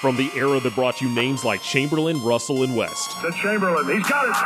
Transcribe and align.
From 0.00 0.16
the 0.16 0.30
era 0.36 0.60
that 0.60 0.74
brought 0.74 1.00
you 1.00 1.08
names 1.08 1.42
like 1.44 1.62
Chamberlain, 1.62 2.22
Russell, 2.22 2.62
and 2.62 2.76
West. 2.76 3.12
To 3.22 3.32
Chamberlain, 3.32 3.88
he's 3.88 4.06
got 4.06 4.28
it. 4.28 4.36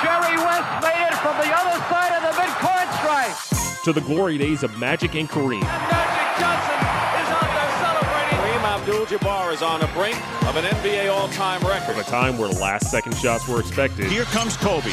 Jerry 0.00 0.36
West 0.40 0.66
made 0.82 1.04
it 1.04 1.14
from 1.20 1.36
the 1.36 1.52
other 1.52 1.78
side 1.92 2.12
of 2.16 2.22
the 2.24 2.32
midcourt 2.40 2.88
stripe. 2.98 3.84
To 3.84 3.92
the 3.92 4.00
glory 4.00 4.38
days 4.38 4.62
of 4.62 4.76
Magic 4.78 5.14
and 5.14 5.28
Kareem. 5.28 5.60
And 5.60 5.84
Magic 5.92 6.40
Johnson 6.40 6.80
is 6.80 7.28
out 7.28 7.50
there 7.52 7.72
celebrating. 7.76 8.38
Kareem 8.40 8.64
Abdul-Jabbar 8.64 9.52
is 9.52 9.62
on 9.62 9.80
the 9.80 9.86
brink 9.88 10.16
of 10.48 10.56
an 10.56 10.64
NBA 10.64 11.12
all-time 11.12 11.60
record. 11.60 11.92
From 11.92 12.00
a 12.00 12.04
time 12.04 12.38
where 12.38 12.48
last-second 12.48 13.14
shots 13.18 13.46
were 13.46 13.60
expected. 13.60 14.06
Here 14.10 14.24
comes 14.24 14.56
Kobe 14.56 14.90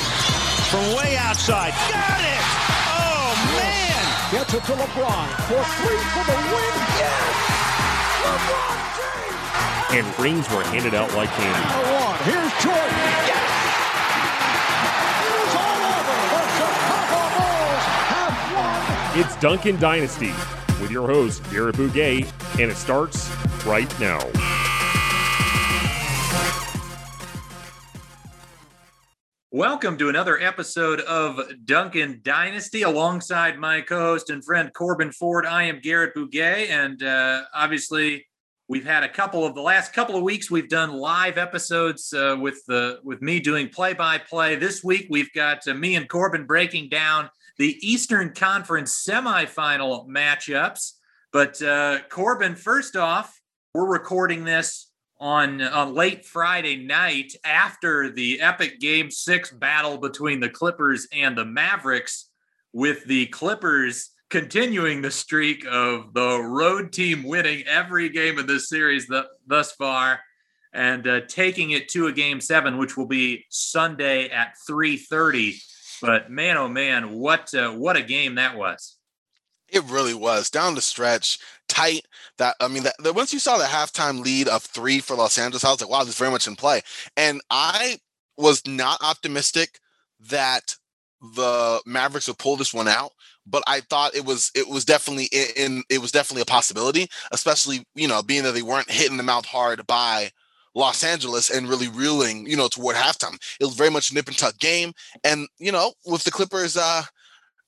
from 0.68 0.84
way 1.00 1.16
outside. 1.18 1.72
Got 1.90 2.20
it! 2.20 2.44
Oh 2.92 3.34
man! 3.56 4.04
Gets 4.32 4.54
it 4.54 4.64
to 4.66 4.74
LeBron 4.74 5.28
for 5.48 5.64
three 5.80 6.04
for 6.12 6.24
the 6.28 6.38
win. 6.52 6.74
Yes! 7.00 7.36
LeBron 8.22 8.78
James! 9.00 9.21
And 9.94 10.08
rings 10.18 10.50
were 10.50 10.64
handed 10.64 10.94
out 10.94 11.14
like 11.16 11.28
candy. 11.32 11.68
One. 11.92 12.18
Here's 12.24 12.64
Jordan. 12.64 12.96
Yes! 13.28 13.44
It 15.28 15.36
is 15.36 15.56
all 15.60 15.84
over. 15.92 16.16
The 16.32 16.48
Chicago 16.56 17.20
Bulls 17.36 17.84
have 18.08 18.36
won. 18.56 19.20
It's 19.20 19.36
Duncan 19.42 19.78
Dynasty 19.82 20.32
with 20.82 20.92
your 20.92 21.08
host, 21.10 21.44
Garrett 21.52 21.76
Bouguet, 21.76 22.32
and 22.58 22.72
it 22.72 22.78
starts 22.78 23.30
right 23.66 24.00
now. 24.00 24.22
Welcome 29.52 29.98
to 29.98 30.08
another 30.08 30.40
episode 30.40 31.02
of 31.02 31.42
Duncan 31.66 32.22
Dynasty 32.24 32.84
alongside 32.84 33.60
my 33.60 33.82
co 33.82 34.00
host 34.00 34.30
and 34.30 34.42
friend 34.42 34.74
Corbin 34.74 35.12
Ford. 35.12 35.46
I 35.46 35.64
am 35.64 35.82
Garrett 35.82 36.16
Bouguet, 36.16 36.70
and 36.70 37.04
uh, 37.04 37.42
obviously, 37.54 38.28
we've 38.72 38.86
had 38.86 39.04
a 39.04 39.10
couple 39.10 39.46
of 39.46 39.54
the 39.54 39.62
last 39.62 39.92
couple 39.92 40.16
of 40.16 40.24
weeks 40.24 40.50
we've 40.50 40.70
done 40.70 40.94
live 40.94 41.38
episodes 41.38 42.14
uh, 42.14 42.38
with 42.40 42.66
the 42.68 43.02
with 43.04 43.22
me 43.22 43.38
doing 43.38 43.68
play 43.68 43.92
by 43.92 44.18
play 44.18 44.56
this 44.56 44.82
week 44.82 45.08
we've 45.10 45.32
got 45.34 45.68
uh, 45.68 45.74
me 45.74 45.96
and 45.96 46.08
corbin 46.08 46.46
breaking 46.46 46.88
down 46.88 47.30
the 47.58 47.78
eastern 47.86 48.34
conference 48.34 49.06
semifinal 49.06 50.08
matchups. 50.08 50.94
But 51.34 51.62
uh, 51.62 52.00
corbin 52.10 52.56
first 52.56 52.96
off 52.96 53.42
we're 53.74 53.92
recording 53.92 54.46
this 54.46 54.90
on 55.20 55.62
on 55.62 55.94
late 55.94 56.26
friday 56.26 56.78
night 56.78 57.34
after 57.44 58.10
the 58.10 58.40
epic 58.40 58.80
game 58.80 59.12
six 59.12 59.52
battle 59.52 59.98
between 59.98 60.40
the 60.40 60.50
clippers 60.50 61.10
and 61.12 61.38
the 61.38 61.46
mavericks 61.46 62.30
with 62.72 63.04
the 63.04 63.26
clippers 63.28 64.12
continuing 64.32 65.02
the 65.02 65.12
streak 65.12 65.66
of 65.70 66.14
the 66.14 66.42
road 66.42 66.94
team 66.94 67.22
winning 67.22 67.64
every 67.68 68.10
game 68.10 68.40
of 68.40 68.48
this 68.48 68.70
series 68.70 69.08
th- 69.08 69.26
thus 69.46 69.74
far 69.74 70.22
and 70.74 71.06
uh, 71.06 71.20
taking 71.28 71.72
it 71.72 71.90
to 71.90 72.08
a 72.08 72.14
game 72.14 72.40
seven 72.40 72.78
which 72.78 72.96
will 72.96 73.06
be 73.06 73.46
sunday 73.50 74.30
at 74.30 74.56
3.30 74.68 75.62
but 76.02 76.32
man 76.32 76.58
oh 76.58 76.70
man 76.70 77.12
what 77.12 77.54
uh, 77.54 77.72
what 77.72 77.98
a 77.98 78.02
game 78.02 78.36
that 78.36 78.58
was 78.58 78.98
It 79.68 79.84
really 79.84 80.14
was 80.14 80.50
down 80.50 80.76
the 80.76 80.82
stretch, 80.82 81.38
tight. 81.68 82.06
That 82.38 82.56
I 82.60 82.68
mean, 82.68 82.84
that, 82.84 82.96
that 83.04 83.16
once 83.16 83.34
you 83.34 83.40
saw 83.40 83.58
the 83.58 83.66
halftime 83.66 84.22
lead 84.22 84.48
of 84.48 84.64
three 84.64 85.00
for 85.00 85.16
Los 85.16 85.38
Angeles, 85.38 85.64
I 85.64 85.72
was 85.72 85.82
like, 85.82 85.90
"Wow, 85.90 86.04
this 86.04 86.16
is 86.16 86.20
very 86.20 86.32
much 86.32 86.48
in 86.48 86.56
play." 86.56 86.82
And 87.16 87.40
I 87.50 88.00
was 88.38 88.66
not 88.68 89.02
optimistic 89.02 89.80
that 90.30 90.76
the 91.22 91.82
Mavericks 91.86 92.28
would 92.28 92.38
pull 92.38 92.58
this 92.58 92.74
one 92.74 92.88
out, 92.88 93.12
but 93.46 93.64
I 93.68 93.82
thought 93.82 94.16
it 94.16 94.26
was 94.26 94.52
it 94.56 94.68
was 94.68 94.86
definitely 94.86 95.30
in, 95.56 95.84
it 95.90 96.00
was 96.02 96.12
definitely 96.12 96.44
a 96.44 96.46
possibility, 96.46 97.08
especially 97.32 97.86
you 97.96 98.08
know 98.08 98.22
being 98.22 98.44
that 98.44 98.54
they 98.54 98.62
weren't 98.62 98.92
hitting 98.92 99.18
the 99.18 99.24
mouth 99.24 99.46
hard 99.46 99.86
by 99.88 100.32
Los 100.76 101.04
Angeles 101.04 101.50
and 101.50 101.68
really 101.68 101.90
reeling, 101.90 102.46
you 102.48 102.56
know, 102.56 102.68
toward 102.70 102.96
halftime. 102.96 103.38
It 103.60 103.66
was 103.66 103.76
very 103.76 103.90
much 103.90 104.12
a 104.12 104.14
nip 104.14 104.28
and 104.28 104.38
tuck 104.38 104.58
game, 104.60 104.94
and 105.24 105.48
you 105.60 105.72
know, 105.72 105.94
with 106.06 106.24
the 106.24 106.32
Clippers. 106.32 106.78
uh 106.78 107.04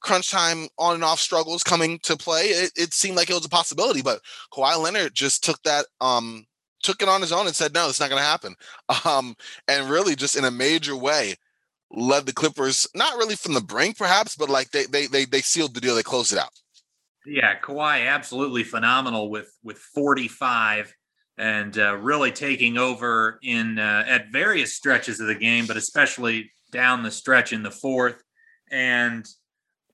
crunch 0.01 0.29
time 0.31 0.67
on 0.77 0.95
and 0.95 1.03
off 1.03 1.19
struggles 1.19 1.63
coming 1.63 1.99
to 1.99 2.17
play, 2.17 2.45
it, 2.45 2.71
it 2.75 2.93
seemed 2.93 3.15
like 3.17 3.29
it 3.29 3.33
was 3.33 3.45
a 3.45 3.49
possibility. 3.49 4.01
But 4.01 4.19
Kawhi 4.53 4.77
Leonard 4.81 5.13
just 5.15 5.43
took 5.43 5.61
that, 5.63 5.85
um, 6.01 6.45
took 6.81 7.01
it 7.01 7.07
on 7.09 7.21
his 7.21 7.31
own 7.31 7.47
and 7.47 7.55
said, 7.55 7.73
"No, 7.73 7.89
it's 7.89 7.99
not 7.99 8.09
going 8.09 8.21
to 8.21 8.25
happen." 8.27 8.55
Um, 9.05 9.35
and 9.67 9.89
really, 9.89 10.15
just 10.15 10.35
in 10.35 10.45
a 10.45 10.51
major 10.51 10.95
way, 10.95 11.35
led 11.93 12.25
the 12.25 12.33
Clippers 12.33 12.87
not 12.95 13.17
really 13.17 13.35
from 13.35 13.53
the 13.53 13.61
brink, 13.61 13.97
perhaps, 13.97 14.35
but 14.35 14.49
like 14.49 14.71
they 14.71 14.85
they 14.85 15.07
they 15.07 15.25
they 15.25 15.41
sealed 15.41 15.73
the 15.73 15.81
deal. 15.81 15.95
They 15.95 16.03
closed 16.03 16.33
it 16.33 16.39
out. 16.39 16.49
Yeah, 17.25 17.57
Kawhi 17.59 18.07
absolutely 18.07 18.63
phenomenal 18.63 19.29
with 19.29 19.51
with 19.63 19.77
45 19.77 20.93
and 21.37 21.77
uh, 21.77 21.97
really 21.97 22.31
taking 22.31 22.77
over 22.77 23.39
in 23.41 23.79
uh, 23.79 24.03
at 24.07 24.31
various 24.31 24.73
stretches 24.73 25.19
of 25.19 25.27
the 25.27 25.35
game, 25.35 25.65
but 25.65 25.77
especially 25.77 26.51
down 26.71 27.03
the 27.03 27.11
stretch 27.11 27.53
in 27.53 27.63
the 27.63 27.71
fourth. 27.71 28.21
And 28.71 29.25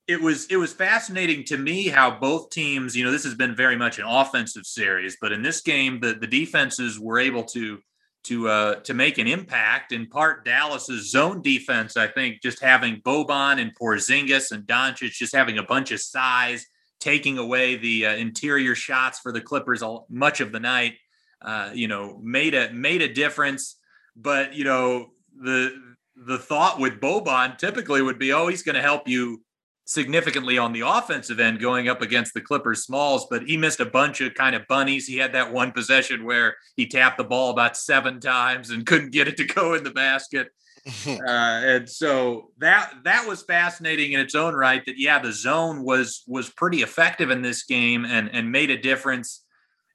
it 0.07 0.21
was 0.21 0.47
it 0.47 0.57
was 0.57 0.73
fascinating 0.73 1.43
to 1.45 1.57
me 1.57 1.87
how 1.87 2.17
both 2.19 2.49
teams, 2.49 2.95
you 2.95 3.05
know, 3.05 3.11
this 3.11 3.23
has 3.25 3.35
been 3.35 3.55
very 3.55 3.75
much 3.75 3.99
an 3.99 4.05
offensive 4.05 4.65
series, 4.65 5.17
but 5.21 5.31
in 5.31 5.43
this 5.43 5.61
game, 5.61 5.99
the 5.99 6.15
the 6.15 6.27
defenses 6.27 6.99
were 6.99 7.19
able 7.19 7.43
to 7.43 7.79
to 8.25 8.47
uh, 8.47 8.75
to 8.81 8.93
make 8.93 9.17
an 9.17 9.27
impact. 9.27 9.91
In 9.91 10.07
part, 10.07 10.45
Dallas's 10.45 11.11
zone 11.11 11.41
defense, 11.41 11.97
I 11.97 12.07
think, 12.07 12.41
just 12.41 12.61
having 12.61 13.01
Boban 13.01 13.59
and 13.59 13.71
Porzingis 13.77 14.51
and 14.51 14.63
Doncic 14.63 15.11
just 15.11 15.35
having 15.35 15.57
a 15.57 15.63
bunch 15.63 15.91
of 15.91 16.01
size, 16.01 16.65
taking 16.99 17.37
away 17.37 17.75
the 17.75 18.05
uh, 18.05 18.15
interior 18.15 18.75
shots 18.75 19.19
for 19.19 19.31
the 19.31 19.41
Clippers 19.41 19.81
all, 19.81 20.05
much 20.09 20.41
of 20.41 20.51
the 20.51 20.59
night. 20.59 20.93
Uh, 21.41 21.71
you 21.73 21.87
know, 21.87 22.19
made 22.21 22.53
a 22.53 22.71
made 22.73 23.01
a 23.01 23.13
difference. 23.13 23.77
But 24.15 24.53
you 24.53 24.65
know, 24.65 25.11
the 25.35 25.73
the 26.15 26.37
thought 26.37 26.79
with 26.79 26.99
Boban 26.99 27.57
typically 27.57 28.01
would 28.01 28.19
be, 28.19 28.33
oh, 28.33 28.47
he's 28.47 28.63
going 28.63 28.75
to 28.75 28.81
help 28.81 29.07
you 29.07 29.41
significantly 29.89 30.55
on 30.55 30.71
the 30.71 30.81
offensive 30.81 31.39
end 31.39 31.59
going 31.59 31.89
up 31.89 31.99
against 31.99 32.35
the 32.35 32.41
Clippers 32.41 32.83
smalls, 32.83 33.25
but 33.27 33.41
he 33.41 33.57
missed 33.57 33.79
a 33.79 33.85
bunch 33.87 34.21
of 34.21 34.35
kind 34.35 34.55
of 34.55 34.67
bunnies. 34.67 35.07
He 35.07 35.17
had 35.17 35.33
that 35.33 35.51
one 35.51 35.71
possession 35.71 36.25
where 36.25 36.57
he 36.75 36.85
tapped 36.85 37.17
the 37.17 37.23
ball 37.23 37.49
about 37.49 37.75
seven 37.75 38.19
times 38.19 38.69
and 38.69 38.85
couldn't 38.85 39.11
get 39.11 39.27
it 39.27 39.35
to 39.37 39.45
go 39.45 39.73
in 39.73 39.83
the 39.83 39.89
basket. 39.89 40.49
uh, 41.07 41.19
and 41.25 41.89
so 41.89 42.51
that 42.59 42.93
that 43.03 43.27
was 43.27 43.41
fascinating 43.41 44.11
in 44.11 44.19
its 44.19 44.35
own 44.35 44.53
right. 44.53 44.85
That 44.85 44.99
yeah, 44.99 45.17
the 45.17 45.33
zone 45.33 45.83
was 45.83 46.23
was 46.27 46.49
pretty 46.51 46.83
effective 46.83 47.31
in 47.31 47.41
this 47.41 47.63
game 47.63 48.05
and 48.05 48.29
and 48.31 48.51
made 48.51 48.69
a 48.69 48.77
difference 48.77 49.43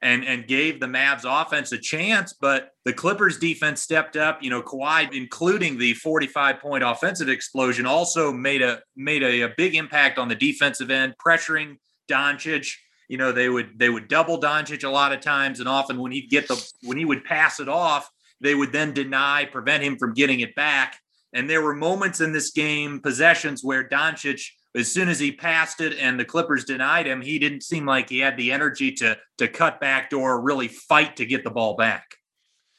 and 0.05 0.23
and 0.25 0.47
gave 0.47 0.79
the 0.79 0.87
Mavs 0.87 1.25
offense 1.25 1.73
a 1.73 1.79
chance. 1.79 2.35
But 2.35 2.71
the 2.85 2.93
Clippers 2.93 3.39
defense 3.39 3.81
stepped 3.81 4.17
up. 4.17 4.43
You 4.43 4.51
know, 4.51 4.63
Kawhi, 4.63 5.13
including 5.13 5.79
the 5.79 5.95
45 5.95 6.61
point 6.61 6.85
offensive 6.85 7.29
explosion, 7.29 7.87
also 7.87 8.33
made 8.33 8.63
a 8.63 8.83
made 8.95 9.25
a, 9.25 9.43
a 9.43 9.55
big 9.57 9.75
impact 9.75 10.19
on 10.19 10.29
the 10.29 10.37
defensive 10.37 10.91
end, 10.91 11.15
pressuring 11.25 11.79
Doncic. 12.09 12.71
You 13.09 13.17
know, 13.17 13.33
they 13.33 13.49
would 13.49 13.79
they 13.79 13.89
would 13.89 14.07
double 14.07 14.39
Doncic 14.39 14.85
a 14.85 14.89
lot 14.89 15.13
of 15.13 15.21
times, 15.21 15.59
and 15.59 15.69
often 15.69 15.99
when 15.99 16.13
he'd 16.13 16.31
get 16.31 16.47
the 16.47 16.73
when 16.83 16.99
he 16.99 17.07
would 17.07 17.25
pass 17.25 17.59
it 17.59 17.69
off, 17.69 18.09
they 18.41 18.55
would 18.55 18.73
then 18.73 18.93
deny, 18.93 19.47
prevent 19.47 19.83
him 19.83 19.97
from 19.97 20.13
getting 20.13 20.41
it 20.41 20.55
back. 20.55 20.99
And 21.33 21.51
there 21.51 21.63
were 21.63 21.75
moments 21.75 22.21
in 22.21 22.33
this 22.33 22.53
game, 22.53 23.01
possessions 23.01 23.65
where 23.65 23.89
Doncic 23.89 24.51
as 24.75 24.91
soon 24.91 25.09
as 25.09 25.19
he 25.19 25.33
passed 25.33 25.81
it 25.81 25.97
and 25.99 26.19
the 26.19 26.25
Clippers 26.25 26.65
denied 26.65 27.07
him, 27.07 27.21
he 27.21 27.39
didn't 27.39 27.63
seem 27.63 27.87
like 27.87 28.09
he 28.09 28.19
had 28.19 28.37
the 28.37 28.53
energy 28.53 28.93
to 28.93 29.17
to 29.39 29.49
cut 29.49 29.81
back 29.81 30.11
door, 30.11 30.41
really 30.41 30.69
fight 30.69 31.17
to 31.17 31.27
get 31.27 31.45
the 31.45 31.51
ball 31.51 31.77
back. 31.77 32.17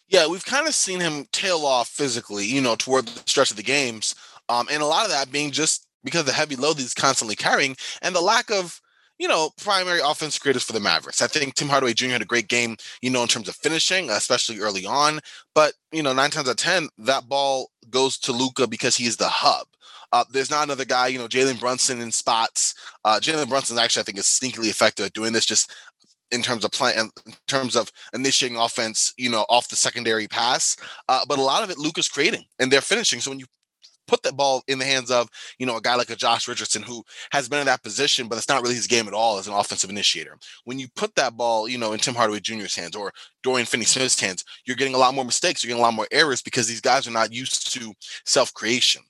Yeah, 0.08 0.28
we've 0.28 0.46
kind 0.46 0.68
of 0.68 0.76
seen 0.76 1.00
him 1.00 1.26
tail 1.32 1.66
off 1.66 1.88
physically, 1.88 2.46
you 2.46 2.62
know, 2.62 2.76
toward 2.76 3.08
the 3.08 3.24
stretch 3.26 3.52
of 3.52 3.58
the 3.58 3.64
games, 3.64 4.16
um, 4.50 4.68
and 4.72 4.84
a 4.84 4.86
lot 4.86 5.06
of 5.06 5.12
that 5.12 5.32
being 5.32 5.52
just 5.52 5.88
because 6.04 6.22
of 6.22 6.28
the 6.28 6.34
heavy 6.34 6.56
load 6.56 6.78
he's 6.78 6.94
constantly 6.94 7.36
carrying 7.36 7.76
and 8.04 8.16
the 8.16 8.22
lack 8.22 8.52
of 8.52 8.80
you 9.18 9.28
know, 9.28 9.50
primary 9.62 10.02
offense 10.04 10.38
creators 10.38 10.64
for 10.64 10.74
the 10.74 10.80
Mavericks. 10.80 11.22
I 11.22 11.28
think 11.28 11.56
Tim 11.56 11.70
Hardaway 11.70 11.94
Jr. 11.94 12.10
had 12.10 12.22
a 12.22 12.26
great 12.26 12.48
game, 12.48 12.76
you 13.02 13.10
know, 13.10 13.22
in 13.22 13.28
terms 13.28 13.48
of 13.48 13.56
finishing, 13.56 14.10
especially 14.10 14.60
early 14.60 14.86
on. 14.86 15.22
But, 15.54 15.74
you 15.92 16.04
know, 16.04 16.14
nine 16.14 16.32
times 16.32 16.50
out 16.50 16.52
of 16.52 16.58
10, 16.58 16.90
that 17.00 17.30
ball 17.30 17.72
goes 17.90 18.18
to 18.20 18.34
Luka 18.34 18.68
because 18.68 18.98
he 18.98 19.06
is 19.06 19.18
the 19.18 19.30
hub. 19.30 19.68
Uh, 20.16 20.24
there's 20.32 20.50
not 20.50 20.64
another 20.64 20.86
guy, 20.86 21.08
you 21.08 21.20
know, 21.20 21.28
Jalen 21.28 21.60
Brunson 21.60 22.00
in 22.00 22.10
spots. 22.10 22.74
Uh, 23.04 23.20
Jalen 23.22 23.50
Brunson 23.50 23.78
actually, 23.78 24.00
I 24.00 24.04
think, 24.06 24.18
is 24.18 24.24
sneakily 24.26 24.70
effective 24.70 25.06
at 25.06 25.12
doing 25.12 25.34
this 25.34 25.46
just 25.46 25.74
in 26.32 26.42
terms 26.42 26.64
of 26.64 26.72
playing, 26.72 26.98
in 26.98 27.34
terms 27.50 27.76
of 27.76 27.92
initiating 28.14 28.58
offense, 28.58 29.14
you 29.18 29.30
know, 29.30 29.46
off 29.50 29.68
the 29.68 29.76
secondary 29.76 30.26
pass. 30.26 30.78
Uh, 31.10 31.26
but 31.28 31.38
a 31.38 31.42
lot 31.42 31.64
of 31.64 31.70
it 31.70 31.78
Luka's 31.78 32.08
creating 32.08 32.46
and 32.60 32.72
they're 32.72 32.80
finishing. 32.80 33.20
So 33.20 33.30
when 33.30 33.40
you 33.40 33.46
put 34.08 34.24
that 34.24 34.38
ball 34.38 34.64
in 34.70 34.80
the 34.80 34.86
hands 34.86 35.12
of, 35.12 35.28
you 35.60 35.66
know, 35.66 35.76
a 35.76 35.82
guy 35.82 35.96
like 35.96 36.10
a 36.10 36.16
Josh 36.16 36.48
Richardson 36.48 36.82
who 36.82 37.04
has 37.32 37.50
been 37.50 37.60
in 37.60 37.66
that 37.66 37.84
position, 37.84 38.30
but 38.30 38.38
it's 38.38 38.48
not 38.48 38.62
really 38.62 38.76
his 38.76 38.88
game 38.88 39.10
at 39.10 39.14
all 39.14 39.38
as 39.38 39.50
an 39.50 39.54
offensive 39.54 39.90
initiator. 39.90 40.38
When 40.64 40.80
you 40.80 40.88
put 40.96 41.14
that 41.16 41.36
ball, 41.36 41.68
you 41.68 41.78
know, 41.78 41.92
in 41.92 42.00
Tim 42.00 42.16
Hardaway 42.16 42.40
Jr.'s 42.40 42.78
hands 42.78 42.96
or 42.96 43.12
Dorian 43.44 43.66
Finney-Smith's 43.66 44.22
hands, 44.22 44.46
you're 44.66 44.78
getting 44.78 44.96
a 44.96 45.00
lot 45.00 45.14
more 45.14 45.26
mistakes. 45.26 45.62
You're 45.62 45.72
getting 45.72 45.84
a 45.84 45.86
lot 45.86 45.94
more 45.94 46.08
errors 46.10 46.42
because 46.42 46.70
these 46.70 46.80
guys 46.80 47.06
are 47.06 47.12
not 47.12 47.34
used 47.34 47.74
to 47.74 47.92
self-creation. 48.26 49.02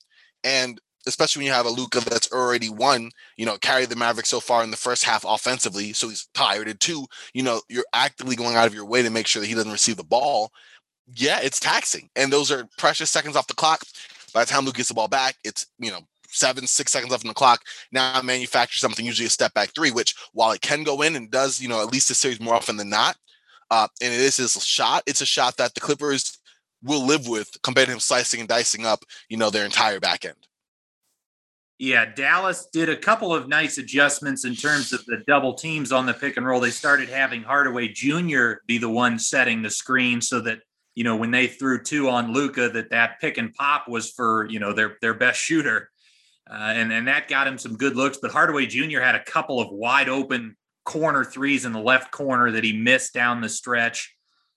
And 0.44 0.80
especially 1.08 1.42
when 1.42 1.48
you 1.48 1.54
have 1.54 1.66
a 1.66 1.70
Luka 1.70 2.00
that's 2.02 2.32
already 2.32 2.70
won, 2.70 3.12
you 3.38 3.46
know, 3.46 3.58
carried 3.58 3.90
the 3.90 3.96
Mavericks 3.96 4.30
so 4.30 4.40
far 4.40 4.64
in 4.64 4.72
the 4.72 4.78
first 4.78 5.04
half 5.04 5.26
offensively. 5.28 5.94
So 5.94 6.10
he's 6.10 6.28
tired. 6.34 6.68
And 6.68 6.80
two, 6.80 7.06
you 7.34 7.44
know, 7.44 7.62
you're 7.70 7.86
actively 7.94 8.36
going 8.36 8.56
out 8.56 8.68
of 8.68 8.74
your 8.74 8.86
way 8.86 9.02
to 9.02 9.10
make 9.10 9.28
sure 9.28 9.42
that 9.42 9.48
he 9.48 9.56
doesn't 9.56 9.72
receive 9.72 9.98
the 9.98 10.04
ball. 10.04 10.52
Yeah, 11.14 11.40
it's 11.42 11.60
taxing. 11.60 12.10
And 12.16 12.32
those 12.32 12.52
are 12.52 12.68
precious 12.78 13.12
seconds 13.12 13.36
off 13.36 13.48
the 13.48 13.54
clock. 13.54 13.84
By 14.34 14.44
the 14.44 14.52
time 14.52 14.66
Luke 14.66 14.76
gets 14.76 14.90
the 14.90 14.96
ball 14.96 15.08
back, 15.08 15.36
it's, 15.44 15.68
you 15.80 15.92
know, 15.92 16.02
seven, 16.28 16.68
six 16.68 16.92
seconds 16.92 17.12
left 17.12 17.24
on 17.24 17.30
the 17.30 17.34
clock. 17.34 17.62
Now 17.92 18.22
manufacture 18.22 18.80
something, 18.80 19.06
usually 19.06 19.28
a 19.28 19.30
step 19.30 19.54
back 19.54 19.74
three, 19.74 19.92
which 19.92 20.16
while 20.34 20.52
it 20.52 20.62
can 20.62 20.84
go 20.84 21.02
in 21.02 21.16
and 21.16 21.32
does, 21.32 21.62
you 21.62 21.70
know, 21.70 21.82
at 21.82 21.92
least 21.92 22.12
a 22.12 22.16
series 22.16 22.42
more 22.42 22.56
often 22.56 22.78
than 22.78 22.90
not, 22.90 23.16
uh, 23.72 23.88
and 24.02 24.14
it 24.14 24.20
is 24.20 24.38
his 24.38 24.64
shot, 24.64 25.04
it's 25.06 25.22
a 25.22 25.26
shot 25.26 25.58
that 25.58 25.74
the 25.74 25.80
Clippers 25.82 26.38
will 26.84 27.06
live 27.06 27.28
with 27.28 27.50
compared 27.64 27.88
to 27.88 27.94
him 27.94 28.00
slicing 28.00 28.40
and 28.40 28.50
dicing 28.50 28.86
up, 28.86 29.04
you 29.30 29.38
know, 29.38 29.50
their 29.50 29.66
entire 29.66 30.00
back 30.00 30.26
end. 30.26 30.36
Yeah, 31.78 32.06
Dallas 32.06 32.68
did 32.72 32.88
a 32.88 32.96
couple 32.96 33.34
of 33.34 33.50
nice 33.50 33.78
adjustments 33.78 34.46
in 34.46 34.56
terms 34.56 34.94
of 34.94 35.06
the 35.06 35.24
double 35.28 35.56
teams 35.56 35.92
on 35.92 36.06
the 36.06 36.14
pick 36.14 36.38
and 36.38 36.46
roll. 36.46 36.62
They 36.62 36.70
started 36.70 37.10
having 37.10 37.44
Hardaway 37.44 37.90
Jr. 37.90 38.54
be 38.66 38.78
the 38.78 38.90
one 38.90 39.20
setting 39.20 39.62
the 39.62 39.70
screen 39.70 40.22
so 40.22 40.40
that 40.42 40.60
you 40.96 41.04
know 41.04 41.18
when 41.18 41.32
they 41.32 41.48
threw 41.48 41.84
two 41.84 42.10
on 42.10 42.32
Luka, 42.32 42.70
that 42.70 42.92
that 42.92 43.20
pick 43.20 43.38
and 43.38 43.54
pop 43.54 43.90
was 43.90 44.12
for 44.12 44.48
you 44.50 44.60
know 44.60 44.72
their 44.72 44.96
their 45.02 45.14
best 45.14 45.42
shooter, 45.42 45.90
uh, 46.50 46.54
and 46.54 46.94
and 46.94 47.10
that 47.10 47.28
got 47.28 47.46
him 47.46 47.58
some 47.58 47.76
good 47.76 47.98
looks. 47.98 48.20
But 48.22 48.32
Hardaway 48.32 48.68
Jr. 48.68 49.02
had 49.02 49.16
a 49.16 49.24
couple 49.26 49.60
of 49.60 49.68
wide 49.70 50.08
open 50.08 50.56
corner 50.86 51.26
threes 51.26 51.66
in 51.66 51.74
the 51.74 51.82
left 51.82 52.10
corner 52.12 52.52
that 52.52 52.64
he 52.64 52.72
missed 52.72 53.14
down 53.14 53.42
the 53.42 53.50
stretch, 53.50 54.16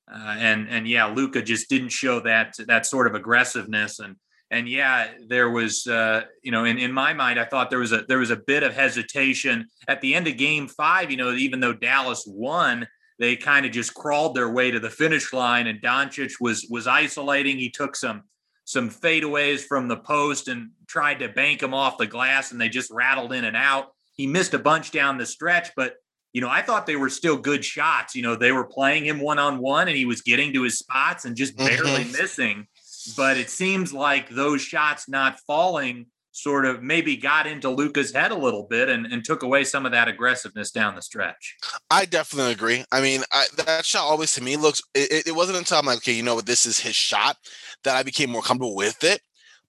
uh, 0.08 0.36
and 0.38 0.68
and 0.68 0.86
yeah, 0.86 1.06
Luka 1.06 1.42
just 1.42 1.68
didn't 1.68 1.88
show 1.88 2.20
that 2.20 2.54
that 2.68 2.86
sort 2.86 3.08
of 3.08 3.16
aggressiveness 3.16 3.98
and 3.98 4.14
and 4.50 4.68
yeah, 4.68 5.08
there 5.26 5.50
was, 5.50 5.86
uh, 5.86 6.22
you 6.42 6.50
know, 6.50 6.64
in, 6.64 6.78
in 6.78 6.92
my 6.92 7.12
mind, 7.12 7.38
I 7.38 7.44
thought 7.44 7.68
there 7.68 7.80
was 7.80 7.92
a 7.92 8.04
there 8.08 8.18
was 8.18 8.30
a 8.30 8.36
bit 8.36 8.62
of 8.62 8.74
hesitation 8.74 9.66
at 9.86 10.00
the 10.00 10.14
end 10.14 10.26
of 10.26 10.36
Game 10.36 10.68
Five. 10.68 11.10
You 11.10 11.18
know, 11.18 11.32
even 11.32 11.60
though 11.60 11.74
Dallas 11.74 12.24
won, 12.26 12.86
they 13.18 13.36
kind 13.36 13.66
of 13.66 13.72
just 13.72 13.94
crawled 13.94 14.34
their 14.34 14.48
way 14.48 14.70
to 14.70 14.80
the 14.80 14.90
finish 14.90 15.32
line, 15.32 15.66
and 15.66 15.82
Doncic 15.82 16.32
was 16.40 16.66
was 16.70 16.86
isolating. 16.86 17.58
He 17.58 17.70
took 17.70 17.94
some 17.94 18.22
some 18.64 18.88
fadeaways 18.88 19.60
from 19.60 19.88
the 19.88 19.98
post 19.98 20.48
and 20.48 20.70
tried 20.86 21.18
to 21.18 21.28
bank 21.28 21.60
them 21.60 21.74
off 21.74 21.98
the 21.98 22.06
glass, 22.06 22.50
and 22.50 22.60
they 22.60 22.70
just 22.70 22.90
rattled 22.90 23.34
in 23.34 23.44
and 23.44 23.56
out. 23.56 23.88
He 24.14 24.26
missed 24.26 24.54
a 24.54 24.58
bunch 24.58 24.92
down 24.92 25.18
the 25.18 25.26
stretch, 25.26 25.70
but 25.76 25.96
you 26.32 26.40
know, 26.40 26.48
I 26.48 26.62
thought 26.62 26.86
they 26.86 26.96
were 26.96 27.08
still 27.10 27.36
good 27.36 27.64
shots. 27.64 28.14
You 28.14 28.22
know, 28.22 28.36
they 28.36 28.52
were 28.52 28.64
playing 28.64 29.04
him 29.04 29.20
one 29.20 29.38
on 29.38 29.58
one, 29.58 29.88
and 29.88 29.96
he 29.96 30.06
was 30.06 30.22
getting 30.22 30.54
to 30.54 30.62
his 30.62 30.78
spots 30.78 31.26
and 31.26 31.36
just 31.36 31.56
barely 31.56 32.04
mm-hmm. 32.04 32.12
missing 32.12 32.66
but 33.16 33.36
it 33.36 33.50
seems 33.50 33.92
like 33.92 34.28
those 34.28 34.62
shots 34.62 35.08
not 35.08 35.38
falling 35.46 36.06
sort 36.32 36.64
of 36.64 36.82
maybe 36.82 37.16
got 37.16 37.46
into 37.46 37.68
Luka's 37.68 38.12
head 38.12 38.30
a 38.30 38.36
little 38.36 38.62
bit 38.62 38.88
and, 38.88 39.06
and 39.06 39.24
took 39.24 39.42
away 39.42 39.64
some 39.64 39.84
of 39.84 39.92
that 39.92 40.06
aggressiveness 40.06 40.70
down 40.70 40.94
the 40.94 41.02
stretch. 41.02 41.56
I 41.90 42.04
definitely 42.04 42.52
agree. 42.52 42.84
I 42.92 43.00
mean, 43.00 43.22
I, 43.32 43.46
that 43.56 43.84
shot 43.84 44.04
always 44.04 44.32
to 44.34 44.42
me 44.42 44.56
looks, 44.56 44.80
it, 44.94 45.26
it 45.26 45.34
wasn't 45.34 45.58
until 45.58 45.78
I'm 45.78 45.86
like, 45.86 45.98
okay, 45.98 46.12
you 46.12 46.22
know 46.22 46.36
what, 46.36 46.46
this 46.46 46.64
is 46.64 46.78
his 46.78 46.94
shot 46.94 47.36
that 47.82 47.96
I 47.96 48.02
became 48.04 48.30
more 48.30 48.42
comfortable 48.42 48.76
with 48.76 49.02
it. 49.02 49.20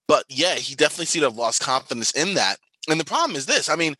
But 0.06 0.24
yeah, 0.28 0.54
he 0.54 0.74
definitely 0.74 1.06
seemed 1.06 1.22
to 1.22 1.28
have 1.28 1.38
lost 1.38 1.62
confidence 1.62 2.12
in 2.12 2.34
that. 2.34 2.56
And 2.88 2.98
the 2.98 3.04
problem 3.04 3.36
is 3.36 3.46
this 3.46 3.68
I 3.68 3.76
mean, 3.76 3.94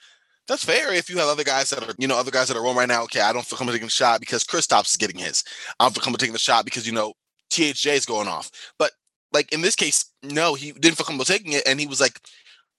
that's 0.49 0.65
fair 0.65 0.93
if 0.93 1.09
you 1.09 1.19
have 1.19 1.29
other 1.29 1.45
guys 1.45 1.71
that 1.71 1.89
are, 1.89 1.95
you 1.99 2.09
know, 2.09 2.19
other 2.19 2.31
guys 2.31 2.49
that 2.49 2.57
are 2.57 2.63
rolling 2.63 2.79
right 2.79 2.89
now. 2.89 3.05
Okay, 3.05 3.21
I 3.21 3.33
don't 3.33 3.45
feel 3.45 3.57
comfortable 3.57 3.75
taking 3.75 3.87
the 3.87 3.93
shot 3.93 4.21
because 4.21 4.43
Chris 4.45 4.67
Kristaps 4.67 4.91
is 4.91 4.97
getting 4.97 5.19
his. 5.19 5.45
I 5.79 5.85
don't 5.85 5.95
feel 5.95 6.03
comfortable 6.03 6.19
taking 6.19 6.33
the 6.33 6.41
shot 6.41 6.65
because, 6.65 6.87
you 6.87 6.93
know, 6.93 7.15
THJ 7.53 7.95
is 7.95 8.07
going 8.07 8.27
off. 8.27 8.51
But 8.79 8.91
like 9.33 9.53
in 9.53 9.63
this 9.63 9.77
case, 9.77 10.05
no, 10.23 10.55
he 10.55 10.73
didn't 10.73 10.97
feel 10.97 11.07
comfortable 11.07 11.25
taking 11.25 11.53
it, 11.53 11.63
and 11.67 11.81
he 11.81 11.87
was 11.87 12.01
like 12.01 12.21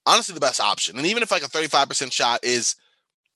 honestly 0.06 0.34
the 0.34 0.42
best 0.42 0.60
option. 0.60 0.98
And 0.98 1.06
even 1.06 1.24
if 1.24 1.32
like 1.32 1.44
a 1.44 1.50
35% 1.50 2.12
shot 2.12 2.44
is, 2.44 2.76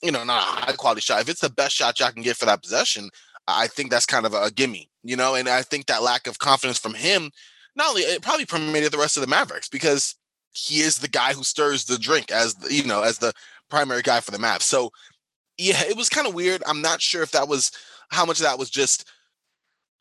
you 0.02 0.12
know, 0.12 0.24
not 0.24 0.42
a 0.42 0.66
high 0.66 0.74
quality 0.74 1.02
shot, 1.02 1.22
if 1.22 1.30
it's 1.30 1.42
the 1.42 1.50
best 1.50 1.76
shot 1.76 2.02
I 2.02 2.12
can 2.12 2.24
get 2.24 2.38
for 2.38 2.46
that 2.46 2.62
possession, 2.62 3.10
I 3.48 3.68
think 3.68 3.92
that's 3.92 4.06
kind 4.06 4.26
of 4.26 4.34
a, 4.34 4.44
a 4.44 4.52
gimme, 4.52 4.90
you 5.04 5.16
know. 5.16 5.36
And 5.36 5.48
I 5.48 5.62
think 5.62 5.86
that 5.86 6.04
lack 6.04 6.28
of 6.28 6.40
confidence 6.40 6.80
from 6.80 6.94
him, 6.94 7.32
not 7.76 7.90
only 7.90 8.02
it 8.02 8.22
probably 8.22 8.46
permeated 8.46 8.92
the 8.92 8.98
rest 8.98 9.18
of 9.18 9.22
the 9.22 9.28
Mavericks 9.28 9.70
because 9.70 10.16
he 10.52 10.80
is 10.80 11.00
the 11.00 11.08
guy 11.08 11.34
who 11.34 11.44
stirs 11.44 11.86
the 11.86 11.98
drink 11.98 12.32
as 12.32 12.56
the, 12.56 12.74
you 12.74 12.86
know 12.86 13.04
as 13.04 13.18
the 13.18 13.34
primary 13.70 14.02
guy 14.02 14.20
for 14.20 14.32
the 14.32 14.38
Mavs. 14.38 14.64
So 14.64 14.92
yeah, 15.58 15.84
it 15.84 15.98
was 15.98 16.10
kind 16.10 16.28
of 16.28 16.34
weird. 16.34 16.64
I'm 16.66 16.82
not 16.82 17.02
sure 17.02 17.24
if 17.24 17.32
that 17.32 17.48
was 17.48 17.72
how 18.10 18.26
much 18.26 18.40
of 18.40 18.46
that 18.46 18.60
was 18.60 18.70
just 18.70 19.10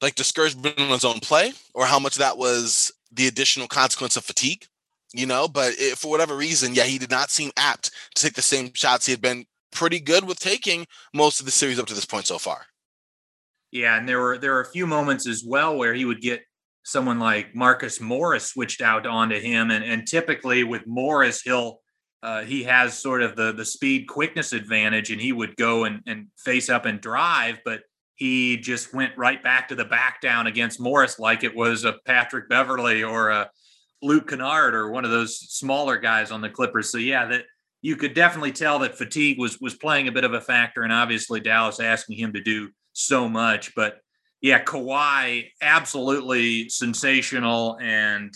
like 0.01 0.15
discouragement 0.15 0.79
on 0.79 0.89
his 0.89 1.05
own 1.05 1.21
play 1.21 1.53
or 1.75 1.87
how 1.87 1.99
much 1.99 2.17
that 2.17 2.37
was 2.37 2.93
the 3.15 3.27
additional 3.27 3.69
consequence 3.69 4.17
of 4.17 4.25
fatigue, 4.25 4.67
you 5.13 5.27
know. 5.27 5.49
But 5.49 5.75
it, 5.79 5.99
for 5.99 6.11
whatever 6.11 6.37
reason, 6.37 6.75
yeah, 6.75 6.85
he 6.85 6.99
did 6.99 7.11
not 7.11 7.31
seem 7.31 7.51
apt 7.57 7.91
to 8.15 8.23
take 8.23 8.35
the 8.35 8.43
same 8.43 8.73
shots 8.75 9.07
he 9.07 9.13
had 9.13 9.23
been 9.23 9.47
pretty 9.73 10.01
good 10.01 10.25
with 10.25 10.39
taking 10.39 10.87
most 11.13 11.41
of 11.41 11.47
the 11.47 11.53
series 11.53 11.79
up 11.79 11.87
to 11.87 11.95
this 11.95 12.07
point 12.07 12.27
so 12.27 12.39
far. 12.39 12.67
Yeah, 13.73 13.99
and 13.99 14.09
there 14.09 14.21
were 14.21 14.39
there 14.39 14.53
were 14.53 14.61
a 14.61 14.71
few 14.71 14.87
moments 14.87 15.27
as 15.27 15.45
well 15.45 15.77
where 15.77 15.95
he 15.95 16.05
would 16.05 16.21
get 16.21 16.43
someone 16.85 17.19
like 17.19 17.55
Marcus 17.55 18.01
Morris 18.01 18.47
switched 18.47 18.81
out 18.81 19.07
onto 19.07 19.39
him, 19.41 19.71
and 19.71 19.85
and 19.85 20.07
typically 20.07 20.63
with 20.63 20.87
Morris, 20.87 21.43
he'll 21.43 21.81
uh, 22.23 22.43
he 22.43 22.63
has 22.63 22.97
sort 22.97 23.23
of 23.23 23.37
the 23.37 23.53
the 23.53 23.65
speed 23.65 24.07
quickness 24.07 24.53
advantage, 24.53 25.11
and 25.11 25.21
he 25.21 25.33
would 25.33 25.57
go 25.57 25.85
and 25.85 26.03
and 26.07 26.29
face 26.39 26.71
up 26.71 26.87
and 26.87 27.01
drive, 27.01 27.59
but 27.65 27.81
he 28.17 28.57
just 28.57 28.95
went 28.95 29.17
right 29.17 29.43
back 29.43 29.69
to 29.69 29.75
the 29.75 29.85
back 29.85 30.21
down 30.21 30.47
against 30.47 30.81
Morris 30.81 31.19
like 31.19 31.43
it 31.43 31.55
was 31.55 31.85
a 31.85 31.95
Patrick 32.07 32.49
Beverley 32.49 33.03
or 33.03 33.31
a 33.31 33.51
Luke 34.03 34.29
Kennard 34.29 34.75
or 34.75 34.91
one 34.91 35.05
of 35.05 35.11
those 35.11 35.39
smaller 35.39 35.97
guys 35.97 36.31
on 36.31 36.41
the 36.41 36.51
Clippers. 36.51 36.93
So 36.93 36.99
yeah, 36.99 37.27
that 37.27 37.45
you 37.83 37.97
could 37.97 38.15
definitely 38.15 38.53
tell 38.53 38.79
that 38.81 38.97
fatigue 38.97 39.39
was 39.39 39.61
was 39.61 39.75
playing 39.75 40.09
a 40.09 40.13
bit 40.13 40.25
of 40.25 40.33
a 40.33 40.41
factor, 40.41 40.83
and 40.83 40.93
obviously 40.93 41.41
Dallas 41.41 41.81
asking 41.81 42.19
him 42.19 42.33
to 42.35 42.41
do 42.41 42.71
so 42.93 43.29
much. 43.29 43.75
But 43.75 43.99
yeah, 44.41 44.63
Kawhi 44.63 45.49
absolutely 45.61 46.69
sensational 46.69 47.79
and 47.81 48.33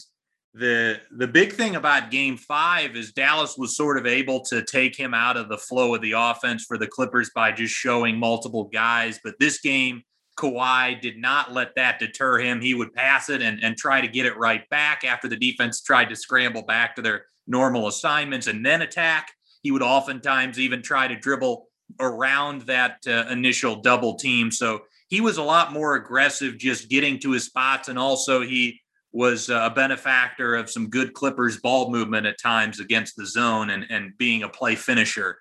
the 0.58 1.00
the 1.10 1.26
big 1.26 1.52
thing 1.52 1.76
about 1.76 2.10
game 2.10 2.36
five 2.36 2.96
is 2.96 3.12
Dallas 3.12 3.56
was 3.56 3.76
sort 3.76 3.98
of 3.98 4.06
able 4.06 4.40
to 4.46 4.64
take 4.64 4.96
him 4.96 5.14
out 5.14 5.36
of 5.36 5.48
the 5.48 5.58
flow 5.58 5.94
of 5.94 6.02
the 6.02 6.12
offense 6.12 6.64
for 6.64 6.76
the 6.76 6.86
Clippers 6.86 7.30
by 7.34 7.52
just 7.52 7.74
showing 7.74 8.18
multiple 8.18 8.64
guys. 8.64 9.20
But 9.22 9.34
this 9.38 9.60
game, 9.60 10.02
Kawhi 10.38 11.00
did 11.00 11.16
not 11.18 11.52
let 11.52 11.74
that 11.76 11.98
deter 11.98 12.38
him. 12.38 12.60
He 12.60 12.74
would 12.74 12.92
pass 12.92 13.28
it 13.28 13.42
and, 13.42 13.62
and 13.62 13.76
try 13.76 14.00
to 14.00 14.08
get 14.08 14.26
it 14.26 14.36
right 14.36 14.68
back 14.68 15.04
after 15.04 15.28
the 15.28 15.36
defense 15.36 15.80
tried 15.80 16.08
to 16.08 16.16
scramble 16.16 16.62
back 16.62 16.96
to 16.96 17.02
their 17.02 17.26
normal 17.46 17.86
assignments 17.86 18.46
and 18.46 18.64
then 18.64 18.82
attack. 18.82 19.32
He 19.62 19.70
would 19.70 19.82
oftentimes 19.82 20.58
even 20.58 20.82
try 20.82 21.08
to 21.08 21.16
dribble 21.16 21.66
around 22.00 22.62
that 22.62 22.98
uh, 23.06 23.26
initial 23.30 23.76
double 23.76 24.16
team. 24.16 24.50
So 24.50 24.82
he 25.08 25.20
was 25.20 25.38
a 25.38 25.42
lot 25.42 25.72
more 25.72 25.94
aggressive 25.94 26.58
just 26.58 26.88
getting 26.88 27.18
to 27.20 27.32
his 27.32 27.44
spots. 27.44 27.88
And 27.88 27.98
also, 27.98 28.42
he 28.42 28.80
was 29.12 29.48
a 29.48 29.72
benefactor 29.74 30.54
of 30.54 30.70
some 30.70 30.90
good 30.90 31.14
Clippers 31.14 31.58
ball 31.58 31.90
movement 31.90 32.26
at 32.26 32.38
times 32.40 32.78
against 32.78 33.16
the 33.16 33.26
zone 33.26 33.70
and, 33.70 33.86
and 33.88 34.16
being 34.18 34.42
a 34.42 34.48
play 34.48 34.74
finisher 34.74 35.38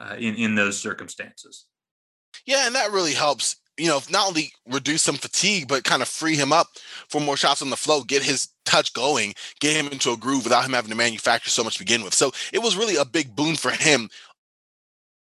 uh, 0.00 0.14
in, 0.18 0.34
in 0.36 0.54
those 0.54 0.78
circumstances. 0.78 1.66
Yeah, 2.46 2.66
and 2.66 2.74
that 2.74 2.92
really 2.92 3.14
helps, 3.14 3.56
you 3.76 3.88
know, 3.88 4.00
not 4.10 4.28
only 4.28 4.52
reduce 4.68 5.02
some 5.02 5.16
fatigue, 5.16 5.66
but 5.66 5.84
kind 5.84 6.02
of 6.02 6.08
free 6.08 6.36
him 6.36 6.52
up 6.52 6.68
for 7.08 7.20
more 7.20 7.36
shots 7.36 7.60
on 7.60 7.70
the 7.70 7.76
flow, 7.76 8.02
get 8.02 8.22
his 8.22 8.48
touch 8.64 8.92
going, 8.92 9.34
get 9.60 9.74
him 9.74 9.90
into 9.90 10.12
a 10.12 10.16
groove 10.16 10.44
without 10.44 10.64
him 10.64 10.72
having 10.72 10.90
to 10.90 10.96
manufacture 10.96 11.50
so 11.50 11.64
much 11.64 11.74
to 11.74 11.80
begin 11.80 12.04
with. 12.04 12.14
So 12.14 12.30
it 12.52 12.62
was 12.62 12.76
really 12.76 12.96
a 12.96 13.04
big 13.04 13.34
boon 13.34 13.56
for 13.56 13.70
him 13.70 14.08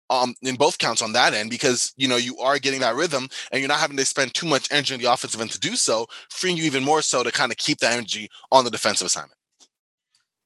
um, 0.10 0.36
in 0.42 0.56
both 0.56 0.78
counts 0.78 1.02
on 1.02 1.14
that 1.14 1.34
end 1.34 1.50
because 1.50 1.94
you 1.98 2.08
know 2.08 2.18
you 2.18 2.38
are 2.40 2.60
getting 2.60 2.82
that 2.82 2.96
rhythm 2.96 3.28
and 3.52 3.60
you're 3.60 3.68
not 3.68 3.80
having 3.80 3.98
to 3.98 4.06
spend 4.06 4.34
too 4.34 4.48
much 4.48 4.72
energy 4.72 4.94
on 4.94 5.00
the 5.00 5.12
offensive 5.12 5.42
end 5.42 5.52
to 5.52 5.60
do 5.60 5.76
so, 5.76 6.08
freeing 6.30 6.58
you 6.58 6.64
even 6.64 6.84
more 6.84 7.02
so 7.02 7.24
to 7.24 7.32
kind 7.32 7.52
of 7.52 7.58
keep 7.58 7.80
that 7.80 7.94
energy 7.94 8.30
on 8.52 8.64
the 8.64 8.72
defensive 8.72 9.08
assignment. 9.08 9.38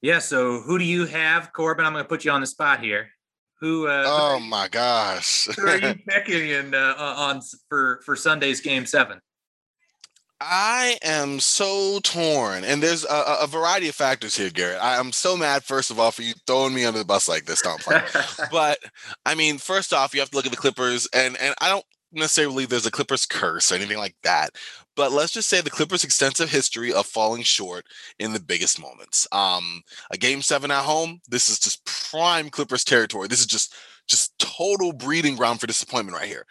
Yeah. 0.02 0.20
So 0.20 0.62
who 0.62 0.78
do 0.78 0.86
you 0.86 1.06
have, 1.06 1.52
Corbin? 1.54 1.86
I'm 1.86 1.94
going 1.94 2.04
to 2.04 2.10
put 2.10 2.24
you 2.24 2.32
on 2.32 2.42
the 2.42 2.48
spot 2.48 2.82
here. 2.82 3.10
Who? 3.60 3.88
Uh, 3.88 4.04
oh 4.06 4.40
my 4.40 4.70
gosh! 4.70 5.48
who 5.48 5.68
are 5.68 5.78
you 5.78 5.96
picking 6.08 6.50
in 6.50 6.74
uh, 6.74 6.96
on 6.98 7.42
for 7.68 8.02
for 8.06 8.16
Sunday's 8.16 8.62
Game 8.62 8.86
Seven? 8.86 9.20
I 10.42 10.98
am 11.02 11.40
so 11.40 12.00
torn, 12.02 12.64
and 12.64 12.82
there's 12.82 13.04
a, 13.04 13.38
a, 13.42 13.48
variety 13.48 13.90
of 13.90 13.96
factors 13.96 14.38
here, 14.38 14.50
Garrett. 14.50 14.82
I 14.82 14.98
am 14.98 15.12
so 15.12 15.36
mad, 15.36 15.66
first 15.66 15.92
of 15.92 16.00
all, 16.00 16.12
for 16.12 16.22
you 16.22 16.34
throwing 16.48 16.74
me 16.74 16.86
under 16.86 17.00
the 17.00 17.06
bus 17.06 17.28
like 17.28 17.46
this. 17.46 17.62
Don't 17.62 17.82
play. 17.82 18.02
but 18.52 18.80
I 19.26 19.36
mean, 19.36 19.58
first 19.58 19.92
off, 19.92 20.14
you 20.14 20.22
have 20.22 20.30
to 20.30 20.36
look 20.38 20.46
at 20.46 20.52
the 20.52 20.58
Clippers, 20.58 21.08
and 21.14 21.38
and 21.42 21.54
I 21.60 21.68
don't 21.68 21.86
necessarily 22.14 22.54
believe 22.54 22.70
there's 22.70 22.86
a 22.86 22.92
Clippers 22.92 23.26
curse 23.26 23.72
or 23.72 23.76
anything 23.76 23.98
like 23.98 24.16
that. 24.24 24.52
But 24.96 25.12
let's 25.12 25.32
just 25.34 25.50
say 25.50 25.62
the 25.62 25.70
Clippers' 25.70 26.04
extensive 26.04 26.50
history 26.50 26.94
of 26.94 27.06
falling 27.06 27.44
short 27.44 27.86
in 28.18 28.34
the 28.34 28.40
biggest 28.40 28.82
moments. 28.82 29.28
Um, 29.32 29.82
a 30.12 30.18
game 30.18 30.42
seven 30.42 30.72
at 30.72 30.84
home, 30.84 31.22
this 31.28 31.50
is 31.50 31.60
just 31.60 31.86
prime 31.86 32.50
Clippers 32.50 32.84
territory. 32.84 33.28
This 33.28 33.40
is 33.40 33.46
just 33.46 33.76
just 34.10 34.38
total 34.40 34.92
breeding 34.92 35.36
ground 35.36 35.62
for 35.62 35.68
disappointment 35.68 36.18
right 36.18 36.28
here. 36.28 36.46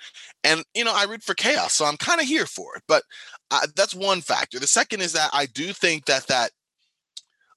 And 0.45 0.65
you 0.75 0.85
know, 0.85 0.93
I 0.95 1.05
root 1.05 1.23
for 1.23 1.35
chaos, 1.35 1.75
so 1.75 1.85
I'm 1.85 1.97
kind 1.97 2.21
of 2.21 2.27
here 2.27 2.47
for 2.47 2.77
it. 2.77 2.83
But 2.87 3.03
uh, 3.51 3.67
that's 3.75 3.95
one 3.95 4.21
factor. 4.21 4.59
The 4.59 4.67
second 4.67 5.01
is 5.01 5.13
that 5.15 5.31
I 5.33 5.47
do 5.47 5.73
think 5.73 6.05
that 6.07 6.27
that 6.29 6.51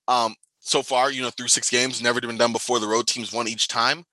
um, 0.07 0.35
so 0.59 0.81
far, 0.81 1.11
you 1.11 1.21
know, 1.21 1.29
through 1.29 1.47
six 1.47 1.69
games, 1.69 2.01
never 2.01 2.21
been 2.21 2.37
done 2.37 2.53
before. 2.53 2.79
The 2.79 2.87
road 2.87 3.07
teams 3.07 3.33
won 3.33 3.47
each 3.47 3.67
time. 3.67 4.05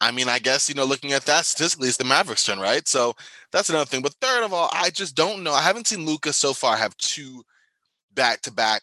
I 0.00 0.12
mean, 0.12 0.28
I 0.28 0.38
guess, 0.38 0.68
you 0.68 0.74
know, 0.74 0.84
looking 0.84 1.12
at 1.12 1.24
that 1.24 1.44
statistically, 1.44 1.88
it's 1.88 1.96
the 1.96 2.04
Mavericks 2.04 2.44
turn, 2.44 2.60
right? 2.60 2.86
So 2.86 3.14
that's 3.50 3.68
another 3.68 3.84
thing. 3.84 4.02
But 4.02 4.14
third 4.20 4.44
of 4.44 4.52
all, 4.52 4.70
I 4.72 4.90
just 4.90 5.16
don't 5.16 5.42
know. 5.42 5.52
I 5.52 5.62
haven't 5.62 5.88
seen 5.88 6.06
Luka 6.06 6.32
so 6.32 6.52
far 6.52 6.76
have 6.76 6.96
two 6.98 7.42
back 8.14 8.42
to 8.42 8.52
back 8.52 8.82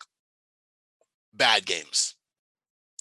bad 1.33 1.65
games, 1.65 2.15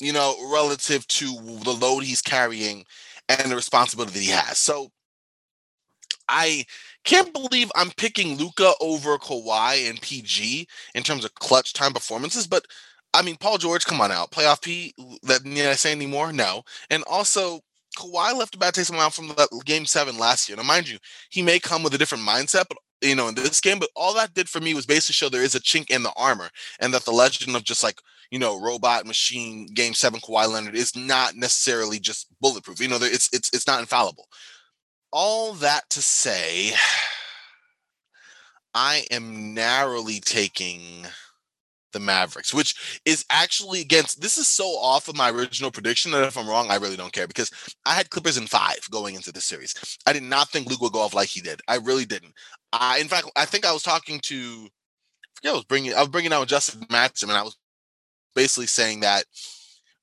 you 0.00 0.12
know, 0.12 0.37
relative 0.52 1.07
to 1.09 1.26
the 1.64 1.73
load 1.73 2.04
he's 2.04 2.23
carrying 2.23 2.85
and 3.28 3.50
the 3.50 3.57
responsibility 3.57 4.12
that 4.12 4.25
he 4.25 4.31
has. 4.31 4.59
So 4.59 4.90
I 6.28 6.64
can't 7.04 7.33
believe 7.33 7.71
I'm 7.75 7.90
picking 7.90 8.37
Luka 8.37 8.73
over 8.81 9.19
Kawhi 9.19 9.88
and 9.88 10.00
PG 10.00 10.66
in 10.95 11.02
terms 11.02 11.25
of 11.25 11.35
clutch 11.35 11.73
time 11.73 11.93
performances, 11.93 12.47
but 12.47 12.64
I 13.12 13.23
mean, 13.23 13.37
Paul 13.37 13.59
George, 13.59 13.85
come 13.87 14.00
on 14.00 14.11
out. 14.11 14.33
Playoff 14.33 14.61
P, 14.61 14.93
that 15.23 15.45
need 15.45 15.66
I 15.66 15.75
say 15.75 15.93
anymore? 15.93 16.33
No. 16.33 16.64
And 16.90 17.04
also, 17.04 17.61
Kawhi 17.97 18.37
left 18.37 18.57
a 18.57 18.59
bad 18.59 18.75
taste 18.75 18.90
in 18.90 18.97
my 18.97 19.02
mouth 19.04 19.14
from 19.14 19.28
the 19.28 19.62
game 19.64 19.87
seven 19.87 20.19
last 20.19 20.49
year. 20.49 20.57
Now, 20.57 20.64
mind 20.64 20.88
you, 20.88 20.99
he 21.31 21.40
may 21.40 21.61
come 21.61 21.85
with 21.85 21.95
a 21.95 21.99
different 21.99 22.25
mindset, 22.25 22.64
but 22.69 22.78
you 23.00 23.14
know, 23.14 23.28
in 23.28 23.35
this 23.35 23.61
game, 23.61 23.78
but 23.78 23.90
all 23.95 24.14
that 24.14 24.35
did 24.35 24.49
for 24.49 24.61
me 24.61 24.75
was 24.75 24.87
basically 24.87 25.12
show 25.12 25.28
there 25.28 25.43
is 25.43 25.54
a 25.54 25.61
chink 25.61 25.90
in 25.90 26.02
the 26.02 26.12
armor 26.16 26.49
and 26.81 26.93
that 26.95 27.04
the 27.04 27.12
legend 27.12 27.54
of 27.54 27.62
just 27.62 27.85
like, 27.85 28.00
you 28.31 28.38
know, 28.38 28.61
robot 28.61 29.07
machine 29.07 29.66
game 29.75 29.95
seven 29.95 30.21
Kawhi 30.21 30.50
Leonard 30.50 30.75
is 30.75 30.97
not 30.97 31.37
necessarily 31.37 32.00
just 32.00 32.26
bulletproof. 32.40 32.81
You 32.81 32.88
know, 32.88 32.99
it's 33.00 33.28
it's 33.33 33.50
it's 33.52 33.66
not 33.66 33.81
infallible. 33.81 34.26
All 35.16 35.52
that 35.54 35.88
to 35.90 36.02
say, 36.02 36.73
I 38.75 39.06
am 39.12 39.54
narrowly 39.54 40.18
taking 40.18 41.06
the 41.92 42.00
Mavericks, 42.00 42.52
which 42.52 43.00
is 43.04 43.25
actually 43.30 43.80
against 43.80 44.21
this 44.21 44.37
is 44.38 44.49
so 44.49 44.64
off 44.64 45.06
of 45.06 45.16
my 45.16 45.30
original 45.30 45.71
prediction 45.71 46.11
that 46.11 46.25
if 46.25 46.37
I'm 46.37 46.49
wrong, 46.49 46.68
I 46.68 46.78
really 46.78 46.97
don't 46.97 47.12
care 47.12 47.28
because 47.28 47.52
I 47.87 47.94
had 47.94 48.11
Clippers 48.11 48.37
in 48.37 48.49
five 48.49 48.80
going 48.90 49.14
into 49.14 49.30
the 49.30 49.40
series. 49.40 49.75
I 50.04 50.12
did 50.12 50.25
not 50.25 50.49
think 50.49 50.68
Luke 50.68 50.80
would 50.80 50.92
go 50.92 51.00
off 51.00 51.14
like 51.14 51.28
he 51.28 51.40
did. 51.40 51.61
I 51.68 51.76
really 51.76 52.04
didn't. 52.04 52.35
I 52.73 52.99
in 52.99 53.06
fact 53.06 53.30
I 53.37 53.44
think 53.44 53.64
I 53.64 53.73
was 53.73 53.85
talking 53.85 54.18
to 54.25 54.35
I 54.35 55.30
forget 55.37 55.52
I 55.52 55.54
was 55.54 55.64
bringing 55.64 55.94
I 55.94 56.00
was 56.00 56.09
bringing 56.09 56.33
out 56.33 56.49
Justin 56.49 56.80
Matcham 56.88 57.28
and 57.28 57.38
I 57.38 57.42
was 57.42 57.56
basically 58.35 58.66
saying 58.66 59.00
that 59.00 59.25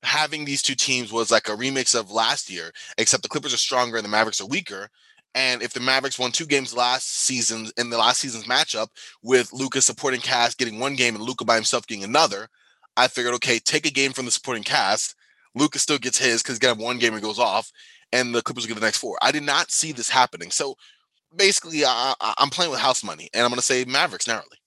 having 0.02 0.44
these 0.44 0.62
two 0.62 0.74
teams 0.74 1.12
was 1.12 1.30
like 1.30 1.48
a 1.48 1.52
remix 1.52 1.98
of 1.98 2.10
last 2.10 2.50
year, 2.50 2.72
except 2.98 3.22
the 3.22 3.28
Clippers 3.28 3.54
are 3.54 3.58
stronger 3.58 3.96
and 3.96 4.04
the 4.04 4.10
Mavericks 4.10 4.40
are 4.40 4.46
weaker. 4.46 4.88
And 5.34 5.62
if 5.62 5.72
the 5.72 5.80
Mavericks 5.80 6.18
won 6.18 6.30
two 6.30 6.44
games 6.44 6.76
last 6.76 7.08
season 7.08 7.68
in 7.78 7.88
the 7.88 7.96
last 7.96 8.20
season's 8.20 8.44
matchup 8.44 8.88
with 9.22 9.52
Luka 9.52 9.80
supporting 9.80 10.20
cast 10.20 10.58
getting 10.58 10.78
one 10.78 10.94
game 10.94 11.14
and 11.14 11.24
Luka 11.24 11.44
by 11.44 11.54
himself 11.54 11.86
getting 11.86 12.04
another, 12.04 12.48
I 12.96 13.08
figured, 13.08 13.34
okay, 13.34 13.58
take 13.58 13.86
a 13.86 13.90
game 13.90 14.12
from 14.12 14.26
the 14.26 14.30
supporting 14.30 14.62
cast. 14.62 15.14
Luka 15.54 15.78
still 15.78 15.98
gets 15.98 16.18
his 16.18 16.42
because 16.42 16.54
he's 16.54 16.58
gonna 16.58 16.74
have 16.74 16.82
one 16.82 16.98
game 16.98 17.14
and 17.14 17.22
goes 17.22 17.38
off, 17.38 17.70
and 18.12 18.34
the 18.34 18.42
Clippers 18.42 18.66
get 18.66 18.74
the 18.74 18.80
next 18.80 18.98
four. 18.98 19.18
I 19.22 19.32
did 19.32 19.42
not 19.42 19.70
see 19.70 19.92
this 19.92 20.08
happening. 20.08 20.50
So 20.50 20.76
basically, 21.34 21.84
I, 21.84 22.14
am 22.38 22.50
playing 22.50 22.70
with 22.70 22.80
house 22.80 23.04
money, 23.04 23.28
and 23.32 23.44
I'm 23.44 23.50
gonna 23.50 23.62
say 23.62 23.84
Mavericks 23.84 24.26
narrowly. 24.26 24.58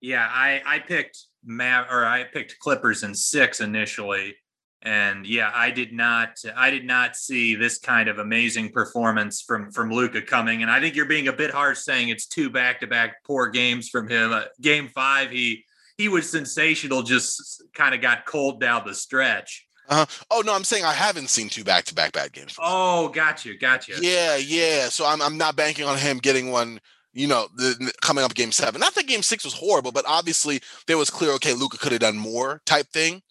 Yeah, 0.00 0.28
I 0.30 0.62
I 0.66 0.78
picked 0.80 1.26
Mav 1.44 1.86
or 1.90 2.04
I 2.04 2.24
picked 2.24 2.58
Clippers 2.58 3.02
in 3.02 3.14
six 3.14 3.60
initially 3.60 4.36
and 4.84 5.26
yeah 5.26 5.50
i 5.54 5.70
did 5.70 5.92
not 5.92 6.36
i 6.56 6.70
did 6.70 6.84
not 6.84 7.16
see 7.16 7.54
this 7.54 7.78
kind 7.78 8.08
of 8.08 8.18
amazing 8.18 8.70
performance 8.70 9.40
from 9.40 9.70
from 9.70 9.90
Luka 9.90 10.20
coming 10.20 10.62
and 10.62 10.70
i 10.70 10.78
think 10.78 10.94
you're 10.94 11.06
being 11.06 11.28
a 11.28 11.32
bit 11.32 11.50
harsh 11.50 11.78
saying 11.78 12.10
it's 12.10 12.26
two 12.26 12.50
back-to-back 12.50 13.24
poor 13.24 13.48
games 13.48 13.88
from 13.88 14.08
him 14.08 14.32
uh, 14.32 14.42
game 14.60 14.88
five 14.88 15.30
he 15.30 15.64
he 15.96 16.08
was 16.08 16.30
sensational 16.30 17.02
just 17.02 17.62
kind 17.72 17.94
of 17.94 18.00
got 18.00 18.26
cold 18.26 18.60
down 18.60 18.82
the 18.86 18.94
stretch 18.94 19.66
uh-huh. 19.86 20.06
Oh 20.30 20.42
no, 20.46 20.54
I'm 20.54 20.64
saying 20.64 20.82
I 20.86 20.94
haven't 20.94 21.28
seen 21.28 21.50
two 21.50 21.62
back-to-back 21.62 22.12
bad 22.12 22.32
games. 22.32 22.56
Oh, 22.58 23.10
got 23.10 23.44
you, 23.44 23.58
got 23.58 23.86
you. 23.86 23.96
Yeah, 24.00 24.36
yeah. 24.36 24.88
So 24.88 25.04
I'm 25.04 25.20
I'm 25.20 25.36
not 25.36 25.56
banking 25.56 25.84
on 25.84 25.98
him 25.98 26.16
getting 26.16 26.50
one. 26.50 26.80
You 27.14 27.28
know, 27.28 27.46
the, 27.56 27.92
coming 28.02 28.24
up 28.24 28.34
game 28.34 28.52
seven. 28.52 28.80
Not 28.80 28.94
that 28.96 29.06
game 29.06 29.22
six 29.22 29.44
was 29.44 29.54
horrible, 29.54 29.92
but 29.92 30.04
obviously 30.06 30.60
there 30.86 30.98
was 30.98 31.10
clear. 31.10 31.30
Okay, 31.32 31.54
Luka 31.54 31.78
could 31.78 31.92
have 31.92 32.00
done 32.00 32.18
more 32.18 32.60
type 32.66 32.88
thing. 32.88 33.22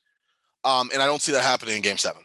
Um, 0.63 0.89
and 0.93 1.01
I 1.01 1.05
don't 1.05 1.21
see 1.21 1.33
that 1.33 1.43
happening 1.43 1.75
in 1.75 1.81
game 1.81 1.97
seven. 1.97 2.21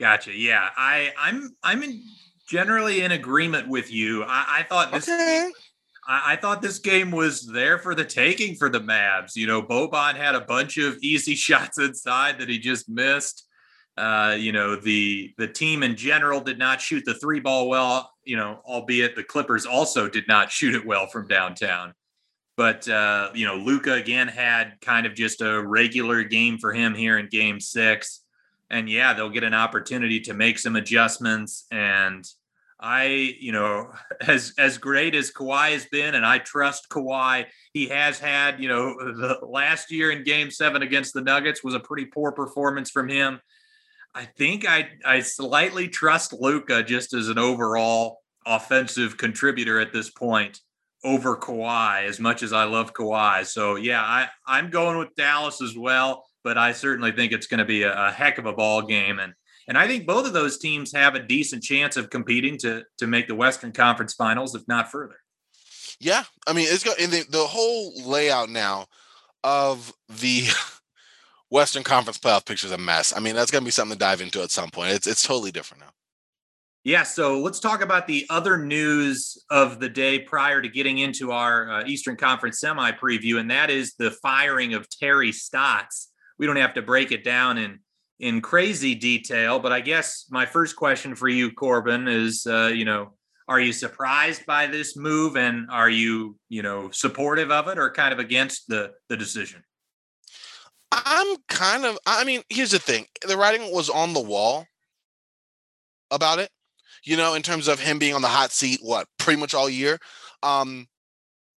Gotcha. 0.00 0.34
Yeah. 0.34 0.68
I, 0.76 1.12
I'm 1.18 1.50
I'm 1.62 1.82
in 1.82 2.02
generally 2.48 3.02
in 3.02 3.12
agreement 3.12 3.68
with 3.68 3.92
you. 3.92 4.24
I, 4.24 4.60
I 4.60 4.62
thought 4.62 4.92
this 4.92 5.08
okay. 5.08 5.50
I, 6.06 6.32
I, 6.32 6.36
thought 6.36 6.62
this 6.62 6.78
game 6.78 7.10
was 7.10 7.46
there 7.46 7.78
for 7.78 7.94
the 7.94 8.04
taking 8.04 8.54
for 8.54 8.68
the 8.70 8.80
Mavs. 8.80 9.36
You 9.36 9.46
know, 9.46 9.62
Boban 9.62 10.14
had 10.14 10.34
a 10.34 10.40
bunch 10.40 10.78
of 10.78 10.96
easy 11.02 11.34
shots 11.34 11.78
inside 11.78 12.38
that 12.38 12.48
he 12.48 12.58
just 12.58 12.88
missed. 12.88 13.47
Uh, 13.98 14.36
you 14.38 14.52
know, 14.52 14.76
the 14.76 15.34
the 15.38 15.48
team 15.48 15.82
in 15.82 15.96
general 15.96 16.40
did 16.40 16.58
not 16.58 16.80
shoot 16.80 17.04
the 17.04 17.14
three 17.14 17.40
ball 17.40 17.68
well, 17.68 18.12
you 18.22 18.36
know, 18.36 18.60
albeit 18.64 19.16
the 19.16 19.24
Clippers 19.24 19.66
also 19.66 20.08
did 20.08 20.28
not 20.28 20.52
shoot 20.52 20.74
it 20.74 20.86
well 20.86 21.08
from 21.08 21.26
downtown. 21.26 21.94
But 22.56 22.88
uh, 22.88 23.30
you 23.34 23.44
know, 23.44 23.56
Luka 23.56 23.94
again 23.94 24.28
had 24.28 24.80
kind 24.80 25.04
of 25.04 25.14
just 25.14 25.40
a 25.40 25.60
regular 25.60 26.22
game 26.22 26.58
for 26.58 26.72
him 26.72 26.94
here 26.94 27.18
in 27.18 27.28
Game 27.28 27.58
Six, 27.58 28.22
and 28.70 28.88
yeah, 28.88 29.14
they'll 29.14 29.30
get 29.30 29.44
an 29.44 29.54
opportunity 29.54 30.20
to 30.20 30.34
make 30.34 30.58
some 30.58 30.76
adjustments. 30.76 31.66
And 31.72 32.24
I, 32.80 33.36
you 33.40 33.50
know, 33.50 33.90
as 34.20 34.54
as 34.58 34.78
great 34.78 35.14
as 35.14 35.32
Kawhi 35.32 35.72
has 35.72 35.86
been, 35.86 36.14
and 36.14 36.24
I 36.24 36.38
trust 36.38 36.88
Kawhi, 36.88 37.46
he 37.72 37.88
has 37.88 38.18
had, 38.18 38.60
you 38.60 38.68
know, 38.68 38.94
the 38.98 39.38
last 39.42 39.90
year 39.90 40.12
in 40.12 40.22
Game 40.22 40.50
Seven 40.50 40.82
against 40.82 41.14
the 41.14 41.20
Nuggets 41.20 41.64
was 41.64 41.74
a 41.74 41.80
pretty 41.80 42.06
poor 42.06 42.32
performance 42.32 42.90
from 42.90 43.08
him. 43.08 43.40
I 44.18 44.24
think 44.24 44.68
I 44.68 44.88
I 45.04 45.20
slightly 45.20 45.86
trust 45.86 46.32
Luka 46.32 46.82
just 46.82 47.14
as 47.14 47.28
an 47.28 47.38
overall 47.38 48.18
offensive 48.44 49.16
contributor 49.16 49.78
at 49.78 49.92
this 49.92 50.10
point 50.10 50.58
over 51.04 51.36
Kawhi 51.36 52.02
as 52.02 52.18
much 52.18 52.42
as 52.42 52.52
I 52.52 52.64
love 52.64 52.92
Kawhi. 52.92 53.46
So 53.46 53.76
yeah, 53.76 54.02
I 54.02 54.26
I'm 54.44 54.70
going 54.70 54.98
with 54.98 55.14
Dallas 55.14 55.62
as 55.62 55.78
well, 55.78 56.26
but 56.42 56.58
I 56.58 56.72
certainly 56.72 57.12
think 57.12 57.30
it's 57.30 57.46
going 57.46 57.58
to 57.58 57.64
be 57.64 57.84
a, 57.84 58.08
a, 58.08 58.10
heck 58.10 58.38
of 58.38 58.46
a 58.46 58.52
ball 58.52 58.82
game 58.82 59.20
and 59.20 59.34
and 59.68 59.78
I 59.78 59.86
think 59.86 60.04
both 60.04 60.26
of 60.26 60.32
those 60.32 60.58
teams 60.58 60.92
have 60.94 61.14
a 61.14 61.22
decent 61.22 61.62
chance 61.62 61.96
of 61.96 62.10
competing 62.10 62.58
to 62.58 62.82
to 62.98 63.06
make 63.06 63.28
the 63.28 63.36
Western 63.36 63.70
Conference 63.70 64.14
Finals, 64.14 64.56
if 64.56 64.66
not 64.66 64.90
further. 64.90 65.20
Yeah, 66.00 66.24
I 66.44 66.54
mean 66.54 66.66
it's 66.68 66.82
got 66.82 66.98
in 66.98 67.10
the, 67.10 67.24
the 67.30 67.46
whole 67.46 67.92
layout 68.04 68.50
now 68.50 68.86
of 69.44 69.92
the 70.08 70.48
Western 71.50 71.82
Conference 71.82 72.18
playoff 72.18 72.46
picture 72.46 72.66
is 72.66 72.72
a 72.72 72.78
mess. 72.78 73.12
I 73.16 73.20
mean 73.20 73.34
that's 73.34 73.50
going 73.50 73.62
to 73.62 73.66
be 73.66 73.70
something 73.70 73.96
to 73.96 73.98
dive 73.98 74.20
into 74.20 74.42
at 74.42 74.50
some 74.50 74.70
point. 74.70 74.92
It's 74.92 75.06
it's 75.06 75.22
totally 75.22 75.50
different 75.50 75.82
now. 75.82 75.90
Yeah, 76.84 77.02
so 77.02 77.40
let's 77.40 77.60
talk 77.60 77.82
about 77.82 78.06
the 78.06 78.24
other 78.30 78.56
news 78.56 79.36
of 79.50 79.80
the 79.80 79.88
day 79.88 80.20
prior 80.20 80.62
to 80.62 80.68
getting 80.68 80.98
into 80.98 81.32
our 81.32 81.70
uh, 81.70 81.84
Eastern 81.86 82.16
Conference 82.16 82.60
semi 82.60 82.92
preview, 82.92 83.38
and 83.38 83.50
that 83.50 83.68
is 83.68 83.94
the 83.98 84.12
firing 84.22 84.74
of 84.74 84.88
Terry 84.88 85.32
Stotts. 85.32 86.10
We 86.38 86.46
don't 86.46 86.56
have 86.56 86.74
to 86.74 86.82
break 86.82 87.12
it 87.12 87.24
down 87.24 87.58
in 87.58 87.80
in 88.20 88.40
crazy 88.40 88.94
detail, 88.94 89.58
but 89.58 89.70
I 89.70 89.80
guess 89.80 90.26
my 90.30 90.46
first 90.46 90.76
question 90.76 91.14
for 91.14 91.28
you, 91.28 91.52
Corbin, 91.52 92.08
is 92.08 92.46
uh, 92.46 92.70
you 92.72 92.84
know, 92.84 93.12
are 93.48 93.60
you 93.60 93.72
surprised 93.72 94.46
by 94.46 94.66
this 94.66 94.96
move, 94.96 95.36
and 95.36 95.68
are 95.70 95.90
you 95.90 96.36
you 96.48 96.62
know 96.62 96.90
supportive 96.90 97.50
of 97.50 97.68
it, 97.68 97.78
or 97.78 97.90
kind 97.90 98.12
of 98.12 98.18
against 98.18 98.68
the 98.68 98.92
the 99.08 99.16
decision? 99.16 99.62
I'm 100.92 101.36
kind 101.48 101.84
of. 101.84 101.98
I 102.06 102.24
mean, 102.24 102.42
here's 102.48 102.70
the 102.70 102.78
thing: 102.78 103.06
the 103.26 103.36
writing 103.36 103.72
was 103.72 103.90
on 103.90 104.14
the 104.14 104.22
wall 104.22 104.66
about 106.10 106.38
it 106.38 106.50
you 107.04 107.16
know, 107.16 107.34
in 107.34 107.42
terms 107.42 107.68
of 107.68 107.80
him 107.80 107.98
being 107.98 108.14
on 108.14 108.22
the 108.22 108.28
hot 108.28 108.52
seat, 108.52 108.80
what, 108.82 109.06
pretty 109.18 109.40
much 109.40 109.54
all 109.54 109.68
year? 109.68 109.98
Um, 110.42 110.86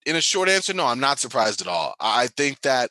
in 0.06 0.16
a 0.16 0.20
short 0.20 0.48
answer, 0.48 0.74
no, 0.74 0.86
I'm 0.86 1.00
not 1.00 1.18
surprised 1.18 1.60
at 1.60 1.66
all. 1.66 1.94
I 2.00 2.28
think 2.28 2.60
that 2.62 2.90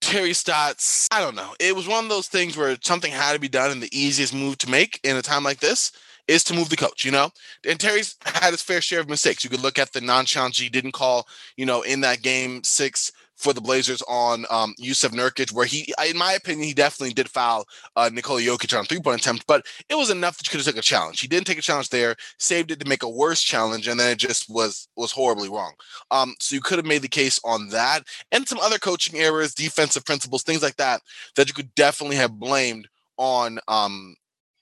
Terry 0.00 0.32
Stotts, 0.32 1.08
I 1.12 1.20
don't 1.20 1.36
know. 1.36 1.54
It 1.60 1.76
was 1.76 1.88
one 1.88 2.04
of 2.04 2.10
those 2.10 2.28
things 2.28 2.56
where 2.56 2.76
something 2.82 3.12
had 3.12 3.34
to 3.34 3.38
be 3.38 3.48
done, 3.48 3.70
and 3.70 3.82
the 3.82 3.98
easiest 3.98 4.34
move 4.34 4.58
to 4.58 4.70
make 4.70 5.00
in 5.04 5.16
a 5.16 5.22
time 5.22 5.44
like 5.44 5.60
this 5.60 5.92
is 6.28 6.44
to 6.44 6.54
move 6.54 6.68
the 6.68 6.76
coach, 6.76 7.04
you 7.04 7.10
know? 7.10 7.30
And 7.66 7.80
Terry's 7.80 8.16
had 8.24 8.52
his 8.52 8.62
fair 8.62 8.80
share 8.80 9.00
of 9.00 9.08
mistakes. 9.08 9.42
You 9.42 9.50
could 9.50 9.62
look 9.62 9.78
at 9.78 9.92
the 9.92 10.00
non-challenge 10.00 10.58
he 10.58 10.68
didn't 10.68 10.92
call, 10.92 11.26
you 11.56 11.66
know, 11.66 11.82
in 11.82 12.00
that 12.02 12.22
game 12.22 12.62
six 12.62 13.10
for 13.42 13.52
the 13.52 13.60
Blazers 13.60 14.02
on 14.08 14.46
um, 14.50 14.74
Jusuf 14.80 15.10
Nurkic, 15.10 15.52
where 15.52 15.66
he, 15.66 15.92
in 16.08 16.16
my 16.16 16.32
opinion, 16.32 16.66
he 16.66 16.74
definitely 16.74 17.12
did 17.12 17.28
foul 17.28 17.66
uh, 17.96 18.08
Nikola 18.12 18.40
Jokic 18.40 18.78
on 18.78 18.84
three 18.84 19.00
point 19.00 19.20
attempt, 19.20 19.46
but 19.46 19.66
it 19.88 19.96
was 19.96 20.10
enough 20.10 20.38
that 20.38 20.46
you 20.46 20.50
could 20.50 20.64
have 20.64 20.74
took 20.74 20.78
a 20.78 20.82
challenge. 20.82 21.20
He 21.20 21.28
didn't 21.28 21.46
take 21.46 21.58
a 21.58 21.62
challenge 21.62 21.90
there, 21.90 22.14
saved 22.38 22.70
it 22.70 22.80
to 22.80 22.88
make 22.88 23.02
a 23.02 23.08
worse 23.08 23.42
challenge, 23.42 23.88
and 23.88 23.98
then 23.98 24.12
it 24.12 24.18
just 24.18 24.48
was 24.48 24.88
was 24.96 25.12
horribly 25.12 25.48
wrong. 25.48 25.72
Um, 26.10 26.34
so 26.38 26.54
you 26.54 26.60
could 26.60 26.78
have 26.78 26.86
made 26.86 27.02
the 27.02 27.08
case 27.08 27.40
on 27.44 27.68
that 27.70 28.04
and 28.30 28.46
some 28.46 28.58
other 28.60 28.78
coaching 28.78 29.18
errors, 29.18 29.54
defensive 29.54 30.04
principles, 30.04 30.42
things 30.42 30.62
like 30.62 30.76
that, 30.76 31.02
that 31.36 31.48
you 31.48 31.54
could 31.54 31.74
definitely 31.74 32.16
have 32.16 32.38
blamed 32.38 32.88
on 33.16 33.58
um, 33.68 34.16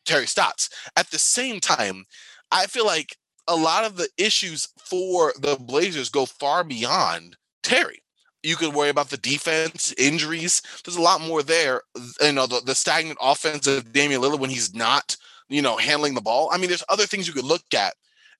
Terry 0.04 0.26
Stotts. 0.26 0.70
At 0.96 1.10
the 1.10 1.18
same 1.18 1.60
time, 1.60 2.04
I 2.50 2.66
feel 2.66 2.86
like 2.86 3.16
a 3.46 3.56
lot 3.56 3.84
of 3.84 3.96
the 3.96 4.08
issues 4.16 4.68
for 4.78 5.32
the 5.38 5.56
Blazers 5.56 6.08
go 6.08 6.26
far 6.26 6.64
beyond 6.64 7.36
Terry. 7.62 8.02
You 8.42 8.56
could 8.56 8.74
worry 8.74 8.88
about 8.88 9.10
the 9.10 9.16
defense, 9.16 9.94
injuries. 9.98 10.62
There's 10.84 10.96
a 10.96 11.02
lot 11.02 11.20
more 11.20 11.42
there. 11.42 11.82
You 12.20 12.32
know, 12.32 12.46
the, 12.46 12.60
the 12.64 12.74
stagnant 12.74 13.18
offense 13.20 13.66
of 13.66 13.92
Damian 13.92 14.20
Lillard 14.22 14.40
when 14.40 14.50
he's 14.50 14.74
not, 14.74 15.16
you 15.48 15.62
know, 15.62 15.76
handling 15.76 16.14
the 16.14 16.20
ball. 16.20 16.48
I 16.52 16.58
mean, 16.58 16.68
there's 16.68 16.84
other 16.88 17.06
things 17.06 17.26
you 17.26 17.34
could 17.34 17.44
look 17.44 17.62
at 17.74 17.94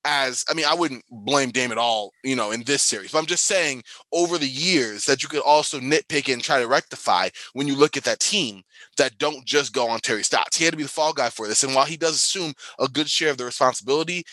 as 0.04 0.44
I 0.48 0.54
mean, 0.54 0.64
I 0.66 0.74
wouldn't 0.74 1.04
blame 1.10 1.50
Dame 1.50 1.72
at 1.72 1.78
all, 1.78 2.12
you 2.24 2.34
know, 2.36 2.50
in 2.50 2.62
this 2.62 2.82
series. 2.82 3.12
But 3.12 3.18
I'm 3.18 3.26
just 3.26 3.44
saying 3.44 3.82
over 4.12 4.38
the 4.38 4.48
years 4.48 5.04
that 5.04 5.22
you 5.22 5.28
could 5.28 5.42
also 5.42 5.78
nitpick 5.78 6.32
and 6.32 6.42
try 6.42 6.60
to 6.60 6.68
rectify 6.68 7.28
when 7.52 7.66
you 7.66 7.76
look 7.76 7.96
at 7.96 8.04
that 8.04 8.20
team 8.20 8.62
that 8.96 9.18
don't 9.18 9.44
just 9.44 9.72
go 9.74 9.88
on 9.88 10.00
Terry 10.00 10.22
Stotts. 10.22 10.56
He 10.56 10.64
had 10.64 10.72
to 10.72 10.76
be 10.76 10.84
the 10.84 10.88
fall 10.88 11.12
guy 11.12 11.28
for 11.28 11.46
this. 11.46 11.62
And 11.62 11.74
while 11.74 11.84
he 11.84 11.96
does 11.96 12.14
assume 12.14 12.54
a 12.78 12.88
good 12.88 13.08
share 13.08 13.30
of 13.30 13.38
the 13.38 13.44
responsibility, 13.44 14.24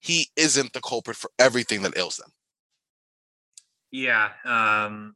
he 0.00 0.28
isn't 0.36 0.72
the 0.72 0.80
culprit 0.80 1.16
for 1.16 1.30
everything 1.38 1.82
that 1.82 1.96
ails 1.96 2.16
them. 2.16 2.30
Yeah. 3.90 4.30
Um, 4.44 5.14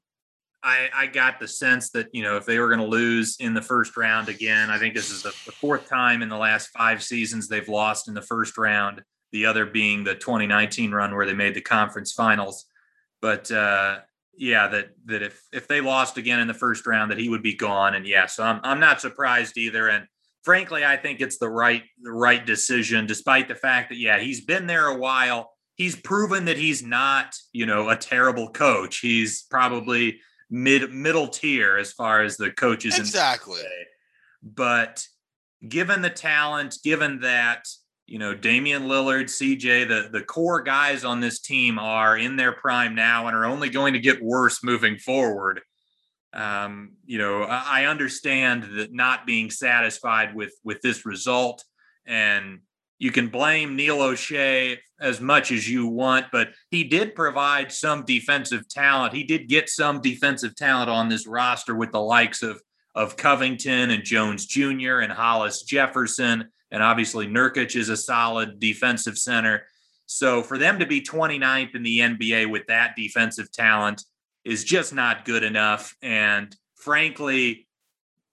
I, 0.63 0.89
I 0.95 1.07
got 1.07 1.41
the 1.41 1.49
sense 1.49 1.91
that, 1.91 2.09
you 2.13 2.23
know, 2.23 2.37
if 2.37 2.45
they 2.45 2.59
were 2.59 2.69
going 2.69 2.81
to 2.81 2.87
lose 2.87 3.37
in 3.41 3.55
the 3.55 3.63
first 3.63 3.97
round 3.97 4.29
again, 4.29 4.71
I 4.71 4.79
think 4.79 4.95
this 4.95 5.11
is 5.11 5.23
the, 5.23 5.31
the 5.47 5.53
fourth 5.53 5.89
time 5.89 6.23
in 6.23 6.29
the 6.29 6.37
last 6.37 6.69
five 6.69 7.03
seasons 7.03 7.49
they've 7.49 7.69
lost 7.69 8.09
in 8.09 8.15
the 8.15 8.23
first 8.23 8.59
round, 8.59 9.03
the 9.33 9.47
other 9.47 9.65
being 9.65 10.05
the 10.05 10.15
2019 10.15 10.93
run 10.93 11.15
where 11.15 11.25
they 11.25 11.35
made 11.35 11.55
the 11.55 11.63
conference 11.63 12.13
finals. 12.13 12.67
But, 13.23 13.51
uh, 13.51 14.01
yeah, 14.41 14.69
that 14.69 14.91
that 15.05 15.23
if 15.23 15.43
if 15.53 15.69
they 15.69 15.83
lost 15.83 16.17
again 16.17 16.41
in 16.41 16.49
the 16.49 16.55
first 16.55 16.87
round, 16.87 17.11
that 17.11 17.19
he 17.19 17.29
would 17.29 17.43
be 17.43 17.55
gone. 17.55 17.95
And 17.95 18.07
yeah, 18.07 18.25
so 18.25 18.43
I'm 18.43 18.59
I'm 18.63 18.81
not 18.81 19.01
surprised 19.01 19.59
either. 19.59 19.89
And 19.89 20.07
frankly, 20.45 20.83
I 20.83 20.97
think 20.97 21.21
it's 21.21 21.37
the 21.37 21.49
right 21.49 21.83
the 22.01 22.11
right 22.11 22.45
decision, 22.45 23.07
despite 23.07 23.49
the 23.49 23.55
fact 23.55 23.91
that 23.91 23.99
yeah, 23.99 24.19
he's 24.19 24.43
been 24.43 24.67
there 24.67 24.87
a 24.87 24.97
while 24.97 25.53
he's 25.81 25.97
proven 25.97 26.45
that 26.45 26.59
he's 26.59 26.83
not, 26.83 27.35
you 27.55 27.65
know, 27.65 27.89
a 27.89 27.97
terrible 27.97 28.51
coach. 28.51 28.99
He's 28.99 29.45
probably 29.45 30.21
mid 30.51 30.93
middle 30.93 31.27
tier 31.27 31.79
as 31.79 31.91
far 31.91 32.23
as 32.23 32.37
the 32.37 32.51
coaches. 32.51 32.99
Exactly. 32.99 33.63
But 34.43 35.07
given 35.67 36.03
the 36.03 36.11
talent, 36.11 36.77
given 36.85 37.21
that 37.21 37.67
you 38.07 38.19
know 38.19 38.35
Damian 38.35 38.89
Lillard, 38.89 39.25
CJ, 39.25 39.89
the 39.89 40.11
the 40.13 40.23
core 40.23 40.61
guys 40.61 41.03
on 41.03 41.21
this 41.21 41.41
team 41.41 41.79
are 41.79 42.19
in 42.19 42.37
their 42.37 42.53
prime 42.53 42.95
now 42.95 43.27
and 43.27 43.35
are 43.35 43.47
only 43.47 43.71
going 43.71 43.95
to 43.95 44.01
get 44.01 44.23
worse 44.23 44.63
moving 44.63 44.99
forward. 44.99 45.63
Um, 46.35 46.93
you 47.07 47.17
know, 47.17 47.45
I 47.45 47.87
understand 47.87 48.65
that 48.77 48.93
not 48.93 49.27
being 49.27 49.51
satisfied 49.51 50.35
with 50.35 50.53
with 50.63 50.83
this 50.83 51.07
result 51.07 51.65
and 52.07 52.61
you 53.01 53.11
can 53.11 53.29
blame 53.29 53.75
Neil 53.75 53.99
Olshey 53.99 54.77
as 55.01 55.21
much 55.21 55.51
as 55.51 55.69
you 55.69 55.89
want, 55.89 56.27
but 56.31 56.51
he 56.71 56.85
did 56.85 57.17
provide 57.17 57.73
some 57.73 58.05
defensive 58.05 58.69
talent. 58.69 59.15
He 59.15 59.25
did 59.25 59.49
get 59.49 59.69
some 59.69 60.01
defensive 60.01 60.55
talent 60.55 60.91
on 60.91 61.09
this 61.09 61.27
roster 61.27 61.75
with 61.75 61.91
the 61.91 62.01
likes 62.01 62.43
of 62.43 62.61
of 62.95 63.17
Covington 63.17 63.91
and 63.91 64.05
Jones 64.05 64.47
Jr. 64.47 64.99
and 64.99 65.13
Hollis 65.13 65.63
Jefferson, 65.63 66.49
and 66.71 66.83
obviously 66.83 67.27
Nurkic 67.27 67.77
is 67.77 67.89
a 67.89 67.97
solid 67.97 68.59
defensive 68.59 69.17
center. 69.17 69.63
So 70.07 70.43
for 70.43 70.59
them 70.59 70.81
to 70.81 70.87
be 70.87 71.01
29th 71.01 71.75
in 71.75 71.83
the 71.83 72.01
NBA 72.01 72.51
with 72.51 72.67
that 72.67 72.97
defensive 72.97 73.51
talent 73.53 74.05
is 74.45 74.65
just 74.65 74.93
not 74.93 75.25
good 75.25 75.45
enough. 75.45 75.95
And 76.03 76.55
frankly, 76.75 77.69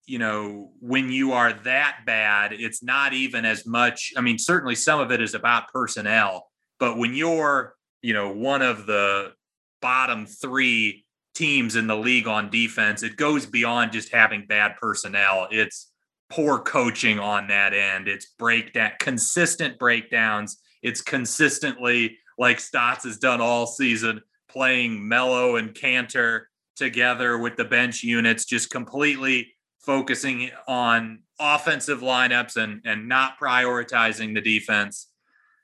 you 0.08 0.20
know, 0.20 0.72
when 0.80 1.12
you 1.12 1.34
are 1.34 1.52
that 1.52 2.00
bad, 2.06 2.54
it's 2.54 2.82
not 2.82 3.14
even 3.14 3.44
as 3.44 3.66
much. 3.66 4.14
I 4.16 4.22
mean, 4.22 4.40
certainly 4.40 4.74
some 4.74 5.02
of 5.02 5.12
it 5.12 5.22
is 5.22 5.36
about 5.36 5.68
personnel, 5.72 6.50
but 6.80 6.98
when 6.98 7.14
you're, 7.14 7.76
you 8.02 8.14
know, 8.14 8.32
one 8.32 8.62
of 8.62 8.86
the 8.86 9.34
bottom 9.82 10.26
three 10.26 11.06
teams 11.36 11.76
in 11.76 11.88
the 11.88 11.96
league 11.96 12.28
on 12.28 12.50
defense, 12.50 13.04
it 13.04 13.18
goes 13.18 13.46
beyond 13.46 13.92
just 13.92 14.12
having 14.14 14.46
bad 14.48 14.76
personnel. 14.82 15.50
It's 15.52 15.92
poor 16.30 16.58
coaching 16.60 17.20
on 17.20 17.48
that 17.50 17.74
end. 17.74 18.08
It's 18.08 18.28
breakdown, 18.40 18.92
consistent 19.00 19.78
breakdowns. 19.78 20.58
It's 20.82 21.02
consistently 21.02 22.18
like 22.38 22.62
Stotts 22.62 23.04
has 23.04 23.18
done 23.18 23.42
all 23.42 23.68
season, 23.68 24.22
playing 24.50 25.06
Melo 25.06 25.58
and 25.58 25.74
Kanter 25.74 26.44
together 26.78 27.38
with 27.38 27.58
the 27.58 27.66
bench 27.66 28.04
units, 28.04 28.46
just 28.46 28.70
completely 28.70 29.54
focusing 29.88 30.52
on 30.68 31.20
offensive 31.40 32.02
lineups 32.02 32.58
and 32.58 32.82
and 32.86 33.08
not 33.08 33.40
prioritizing 33.40 34.36
the 34.36 34.42
defense. 34.42 35.08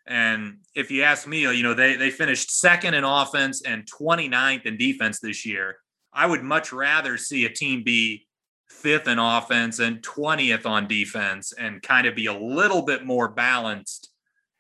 And 0.07 0.59
if 0.75 0.89
you 0.89 1.03
ask 1.03 1.27
me, 1.27 1.41
you 1.41 1.61
know, 1.61 1.73
they 1.73 1.97
they 1.97 2.09
finished 2.09 2.49
second 2.49 2.93
in 2.93 3.03
offense 3.03 3.61
and 3.61 3.85
29th 3.85 4.65
in 4.65 4.77
defense 4.77 5.19
this 5.19 5.45
year. 5.45 5.75
I 6.13 6.25
would 6.25 6.41
much 6.41 6.71
rather 6.71 7.17
see 7.17 7.45
a 7.45 7.49
team 7.49 7.83
be 7.83 8.27
fifth 8.69 9.07
in 9.07 9.19
offense 9.19 9.79
and 9.79 10.01
20th 10.01 10.65
on 10.65 10.87
defense 10.87 11.53
and 11.53 11.81
kind 11.81 12.07
of 12.07 12.15
be 12.15 12.27
a 12.27 12.33
little 12.33 12.83
bit 12.83 13.05
more 13.05 13.27
balanced 13.27 14.09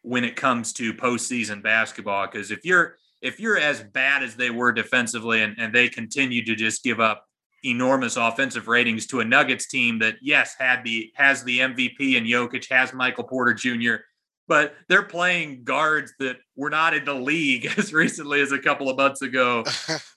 when 0.01 0.23
it 0.23 0.35
comes 0.35 0.73
to 0.73 0.93
postseason 0.93 1.63
basketball. 1.63 2.27
Because 2.27 2.51
if 2.51 2.65
you're 2.65 2.97
if 3.21 3.39
you're 3.39 3.57
as 3.57 3.81
bad 3.81 4.23
as 4.23 4.35
they 4.35 4.49
were 4.49 4.73
defensively 4.73 5.41
and, 5.41 5.55
and 5.57 5.73
they 5.73 5.87
continue 5.87 6.43
to 6.43 6.53
just 6.53 6.83
give 6.83 6.99
up 6.99 7.25
enormous 7.63 8.17
offensive 8.17 8.67
ratings 8.67 9.07
to 9.07 9.19
a 9.19 9.25
Nuggets 9.25 9.67
team 9.67 9.99
that 9.99 10.15
yes 10.21 10.55
had 10.57 10.83
the 10.83 11.11
has 11.15 11.43
the 11.43 11.59
MVP 11.59 12.17
and 12.17 12.27
Jokic 12.27 12.69
has 12.69 12.93
Michael 12.93 13.23
Porter 13.23 13.53
Jr. 13.53 14.03
But 14.47 14.75
they're 14.89 15.03
playing 15.03 15.63
guards 15.63 16.13
that 16.19 16.35
were 16.55 16.69
not 16.69 16.93
in 16.93 17.05
the 17.05 17.13
league 17.13 17.65
as 17.77 17.93
recently 17.93 18.41
as 18.41 18.51
a 18.51 18.59
couple 18.59 18.89
of 18.89 18.97
months 18.97 19.21
ago. 19.21 19.63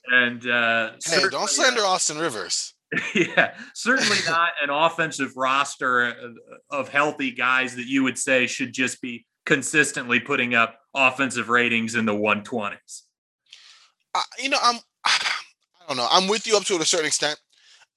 And 0.09 0.49
uh, 0.49 0.93
hey, 1.05 1.25
don't 1.33 1.51
slander 1.51 1.81
Austin 1.81 2.19
Rivers. 2.19 2.75
yeah, 3.15 3.55
certainly 3.75 4.19
not 4.25 4.51
an 4.63 4.71
offensive 4.71 5.33
roster 5.37 6.15
of 6.71 6.89
healthy 6.89 7.33
guys 7.33 7.75
that 7.75 7.87
you 7.87 8.05
would 8.05 8.17
say 8.17 8.47
should 8.47 8.73
just 8.73 9.03
be 9.03 9.27
consistently 9.47 10.21
putting 10.21 10.55
up 10.55 10.79
offensive 10.95 11.49
ratings 11.49 11.97
in 11.97 12.07
the 12.07 12.13
120s. 12.13 13.03
Uh, 14.15 14.23
you 14.39 14.49
know, 14.49 14.59
I'm 14.63 14.77
I 15.87 15.91
don't 15.91 15.99
know. 15.99 16.09
I'm 16.11 16.29
with 16.29 16.47
you 16.47 16.57
up 16.57 16.65
to 16.65 16.77
a 16.77 16.85
certain 16.85 17.07
extent. 17.07 17.41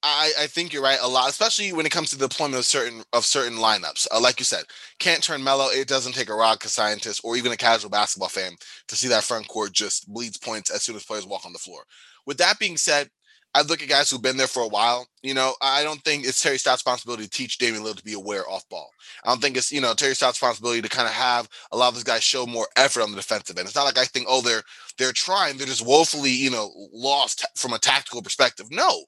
I, 0.01 0.31
I 0.39 0.47
think 0.47 0.71
you're 0.71 0.83
right 0.83 0.99
a 1.01 1.07
lot, 1.07 1.29
especially 1.29 1.73
when 1.73 1.85
it 1.85 1.91
comes 1.91 2.09
to 2.11 2.17
the 2.17 2.27
deployment 2.27 2.59
of 2.59 2.65
certain 2.65 3.03
of 3.11 3.25
certain 3.25 3.57
lineups. 3.57 4.07
Uh, 4.11 4.21
like 4.21 4.39
you 4.39 4.45
said, 4.45 4.63
Kanter 4.99 5.41
Melo. 5.41 5.67
It 5.67 5.89
doesn't 5.89 6.13
take 6.13 6.29
a 6.29 6.33
rocket 6.33 6.69
scientist 6.69 7.21
or 7.23 7.35
even 7.35 7.51
a 7.51 7.57
casual 7.57 7.89
basketball 7.89 8.29
fan 8.29 8.53
to 8.87 8.95
see 8.95 9.09
that 9.09 9.25
front 9.25 9.47
court 9.49 9.73
just 9.73 10.07
bleeds 10.11 10.37
points 10.37 10.69
as 10.69 10.83
soon 10.83 10.95
as 10.95 11.03
players 11.03 11.25
walk 11.25 11.45
on 11.45 11.51
the 11.51 11.59
floor. 11.59 11.81
With 12.25 12.37
that 12.37 12.59
being 12.59 12.77
said, 12.77 13.09
I 13.55 13.63
look 13.63 13.81
at 13.81 13.89
guys 13.89 14.09
who've 14.09 14.21
been 14.21 14.37
there 14.37 14.47
for 14.47 14.61
a 14.61 14.67
while. 14.67 15.07
You 15.23 15.33
know, 15.33 15.55
I 15.61 15.83
don't 15.83 16.03
think 16.03 16.25
it's 16.25 16.41
Terry 16.41 16.57
Stotts' 16.57 16.81
responsibility 16.81 17.23
to 17.23 17.29
teach 17.29 17.57
Damian 17.57 17.83
Lillard 17.83 17.97
to 17.97 18.03
be 18.03 18.13
aware 18.13 18.47
off 18.47 18.67
ball. 18.69 18.91
I 19.23 19.29
don't 19.29 19.41
think 19.41 19.57
it's 19.57 19.71
you 19.71 19.81
know 19.81 19.93
Terry 19.93 20.15
Stotts' 20.15 20.41
responsibility 20.41 20.81
to 20.81 20.89
kind 20.89 21.07
of 21.07 21.13
have 21.13 21.49
a 21.71 21.77
lot 21.77 21.89
of 21.89 21.95
these 21.95 22.03
guys 22.03 22.23
show 22.23 22.45
more 22.45 22.67
effort 22.75 23.01
on 23.01 23.11
the 23.11 23.17
defensive 23.17 23.57
end. 23.57 23.67
It's 23.67 23.75
not 23.75 23.85
like 23.85 23.97
I 23.97 24.05
think 24.05 24.27
oh 24.29 24.41
they're 24.41 24.63
they're 24.97 25.11
trying, 25.11 25.57
they're 25.57 25.67
just 25.67 25.85
woefully 25.85 26.31
you 26.31 26.51
know 26.51 26.71
lost 26.93 27.45
from 27.55 27.73
a 27.73 27.79
tactical 27.79 28.21
perspective. 28.21 28.67
No, 28.71 29.03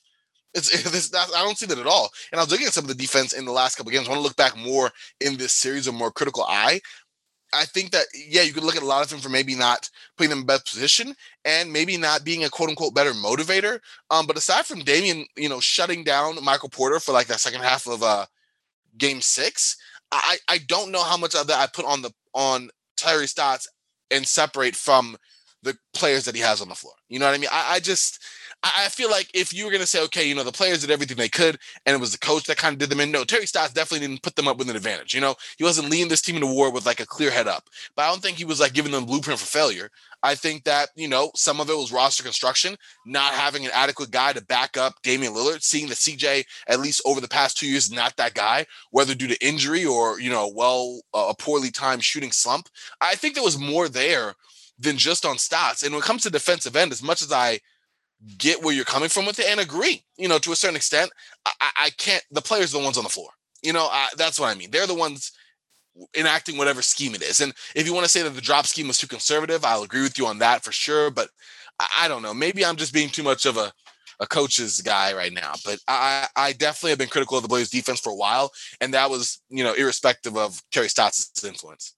it's, 0.54 0.69
it's 0.95 1.13
I 1.13 1.43
don't 1.43 1.58
see 1.58 1.65
that 1.67 1.77
at 1.77 1.88
all. 1.88 2.10
And 2.32 2.39
I 2.39 2.43
was 2.43 2.51
looking 2.51 2.67
at 2.67 2.73
some 2.73 2.86
of 2.86 2.89
the 2.89 2.95
defense 2.95 3.34
in 3.34 3.45
the 3.45 3.51
last 3.51 3.75
couple 3.75 3.91
games. 3.91 4.08
I 4.08 4.12
want 4.12 4.19
to 4.19 4.23
look 4.23 4.36
back 4.36 4.58
more 4.58 4.91
in 5.19 5.38
this 5.38 5.54
series, 5.54 5.88
a 5.88 5.91
more 5.91 6.12
critical 6.12 6.43
eye. 6.43 6.82
I 7.54 7.66
think 7.66 7.92
that 7.92 8.06
yeah, 8.14 8.44
you 8.44 8.54
could 8.54 8.64
look 8.64 8.76
at 8.76 8.84
a 8.84 8.86
lot 8.86 9.04
of 9.04 9.10
them 9.10 9.20
for 9.20 9.30
maybe 9.30 9.56
not 9.56 9.90
putting 10.18 10.30
them 10.30 10.40
in 10.40 10.46
best 10.46 10.66
position 10.66 11.16
and 11.46 11.72
maybe 11.72 11.98
not 11.98 12.24
being 12.24 12.44
a 12.44 12.50
quote 12.50 12.70
unquote 12.70 12.96
better 12.96 13.12
motivator. 13.12 13.80
Um, 14.10 14.26
but 14.26 14.38
aside 14.38 14.66
from 14.66 14.80
Damian, 14.80 15.26
you 15.36 15.50
know, 15.50 15.60
shutting 15.60 16.04
down 16.04 16.44
Michael 16.44 16.70
Porter 16.70 17.00
for 17.00 17.12
like 17.12 17.28
that 17.28 17.40
second 17.40 17.62
half 17.62 17.88
of 17.88 18.04
uh 18.04 18.26
game 18.98 19.22
six, 19.22 19.78
I 20.12 20.38
I 20.48 20.60
don't 20.60 20.92
know 20.92 21.04
how 21.04 21.18
much 21.18 21.36
of 21.36 21.48
that 21.48 21.60
I 21.60 21.68
put 21.68 21.86
on 21.86 22.02
the 22.02 22.12
on 22.34 22.70
Terry 22.98 23.28
Stotts 23.28 23.68
and 24.10 24.26
separate 24.28 24.76
from 24.76 25.18
the 25.64 25.78
players 25.94 26.26
that 26.26 26.36
he 26.36 26.42
has 26.42 26.62
on 26.62 26.70
the 26.70 26.76
floor. 26.76 26.94
You 27.10 27.20
know 27.20 27.26
what 27.28 27.36
I 27.36 27.38
mean? 27.38 27.50
I, 27.52 27.76
I 27.76 27.80
just 27.80 28.20
I, 28.63 28.89
feel 28.89 29.10
like 29.10 29.30
if 29.34 29.54
you 29.54 29.65
were 29.65 29.71
going 29.71 29.82
to 29.82 29.88
say, 29.88 30.04
okay, 30.04 30.28
you 30.28 30.36
know, 30.36 30.43
the 30.43 30.52
players 30.52 30.82
did 30.82 30.91
everything 30.91 31.17
they 31.17 31.30
could, 31.30 31.58
and 31.86 31.95
it 31.95 32.00
was 32.00 32.12
the 32.12 32.19
coach 32.19 32.43
that 32.43 32.58
kind 32.58 32.74
of 32.74 32.80
did 32.80 32.89
them 32.89 33.00
in. 33.00 33.12
No, 33.12 33.24
Terry 33.24 33.47
Stotts 33.47 33.74
definitely 33.74 34.08
didn't 34.08 34.21
put 34.21 34.36
them 34.36 34.47
up 34.47 34.58
with 34.58 34.69
an 34.69 34.76
advantage. 34.76 35.13
You 35.13 35.21
know, 35.21 35.36
he 35.58 35.63
wasn't 35.63 35.89
leading 35.89 36.10
this 36.10 36.21
team 36.21 36.36
into 36.36 36.47
war 36.47 36.71
with 36.71 36.86
like 36.86 37.00
a 37.00 37.06
clear 37.06 37.32
head 37.32 37.47
up. 37.47 37.69
But 37.95 38.04
I 38.04 38.10
don't 38.10 38.21
think 38.21 38.38
he 38.38 38.45
was 38.45 38.60
like 38.60 38.74
giving 38.74 38.91
them 38.91 39.06
blueprint 39.06 39.39
for 39.39 39.45
failure. 39.45 39.89
I 40.24 40.36
think 40.36 40.65
that 40.65 40.89
you 40.95 41.08
know 41.08 41.32
some 41.36 41.60
of 41.60 41.69
it 41.69 41.78
was 41.78 41.91
roster 41.91 42.24
construction, 42.24 42.76
not 43.06 43.34
having 43.34 43.65
an 43.65 43.71
adequate 43.74 44.12
guy 44.12 44.34
to 44.34 44.43
back 44.43 44.78
up 44.78 45.02
Damian 45.02 45.34
Lillard, 45.34 45.63
seeing 45.63 45.88
that 45.88 45.97
CJ 45.97 46.45
at 46.67 46.80
least 46.80 47.02
over 47.06 47.19
the 47.19 47.28
past 47.28 47.58
two 47.58 47.67
years 47.67 47.91
not 47.91 48.15
that 48.17 48.36
guy, 48.36 48.65
whether 48.91 49.15
due 49.15 49.28
to 49.28 49.45
injury 49.45 49.86
or 49.86 50.19
you 50.19 50.30
know, 50.30 50.52
well, 50.54 51.02
uh, 51.13 51.28
a 51.30 51.36
poorly 51.36 51.71
timed 51.71 52.04
shooting 52.04 52.32
slump. 52.32 52.69
I 53.00 53.15
think 53.15 53.34
there 53.34 53.43
was 53.43 53.58
more 53.58 53.89
there 53.89 54.36
than 54.78 54.97
just 54.97 55.26
on 55.26 55.38
Stotts. 55.38 55.84
And 55.84 55.93
when 55.93 56.02
it 56.02 56.06
comes 56.06 56.24
to 56.24 56.30
defensive 56.30 56.76
end, 56.76 56.91
as 56.91 57.04
much 57.04 57.21
as 57.21 57.32
I 57.32 57.60
get 58.38 58.63
where 58.63 58.73
you're 58.73 58.86
coming 58.86 59.10
from 59.10 59.25
with 59.25 59.39
it 59.39 59.47
and 59.47 59.60
agree. 59.60 60.03
You 60.17 60.27
know, 60.27 60.39
to 60.39 60.51
a 60.51 60.55
certain 60.55 60.75
extent, 60.75 61.12
I, 61.45 61.71
I 61.77 61.89
can't. 61.97 62.23
The 62.31 62.41
players 62.41 62.73
are 62.73 62.79
the 62.79 62.84
ones 62.84 62.97
on 62.97 63.03
the 63.03 63.10
floor. 63.10 63.29
You 63.63 63.73
know, 63.73 63.88
I, 63.91 64.10
that's 64.17 64.39
what 64.39 64.55
I 64.55 64.57
mean. 64.57 64.71
They're 64.71 64.88
the 64.88 64.93
ones 64.93 65.31
enacting 66.17 66.57
whatever 66.57 66.81
scheme 66.81 67.15
it 67.15 67.21
is. 67.21 67.41
And 67.41 67.53
if 67.75 67.86
you 67.86 67.93
want 67.93 68.05
to 68.05 68.10
say 68.10 68.21
that 68.23 68.29
the 68.31 68.41
drop 68.41 68.65
scheme 68.65 68.88
was 68.88 68.97
too 68.97 69.07
conservative, 69.07 69.65
I'll 69.65 69.84
agree 69.84 70.01
with 70.01 70.17
you 70.17 70.25
on 70.25 70.39
that 70.39 70.63
for 70.63 70.71
sure. 70.71 71.12
But 71.12 71.29
I, 71.79 71.88
I 72.01 72.07
don't 72.07 72.21
know. 72.21 72.34
Maybe 72.34 72.65
I'm 72.65 72.77
just 72.77 72.93
being 72.93 73.10
too 73.10 73.23
much 73.23 73.45
of 73.45 73.57
a 73.57 73.71
a 74.21 74.27
coach's 74.27 74.81
guy 74.81 75.13
right 75.13 75.34
now. 75.34 75.53
But 75.65 75.79
I, 75.88 76.27
I 76.36 76.53
definitely 76.53 76.91
have 76.91 76.99
been 76.99 77.10
critical 77.10 77.38
of 77.38 77.43
the 77.43 77.49
Blazers 77.49 77.71
defense 77.71 77.99
for 77.99 78.12
a 78.12 78.15
while, 78.15 78.51
and 78.79 78.93
that 78.93 79.10
was, 79.10 79.41
you 79.49 79.63
know, 79.63 79.73
irrespective 79.73 80.38
of 80.38 80.62
Terry 80.71 80.88
Stotts' 80.88 81.43
influence. 81.43 81.95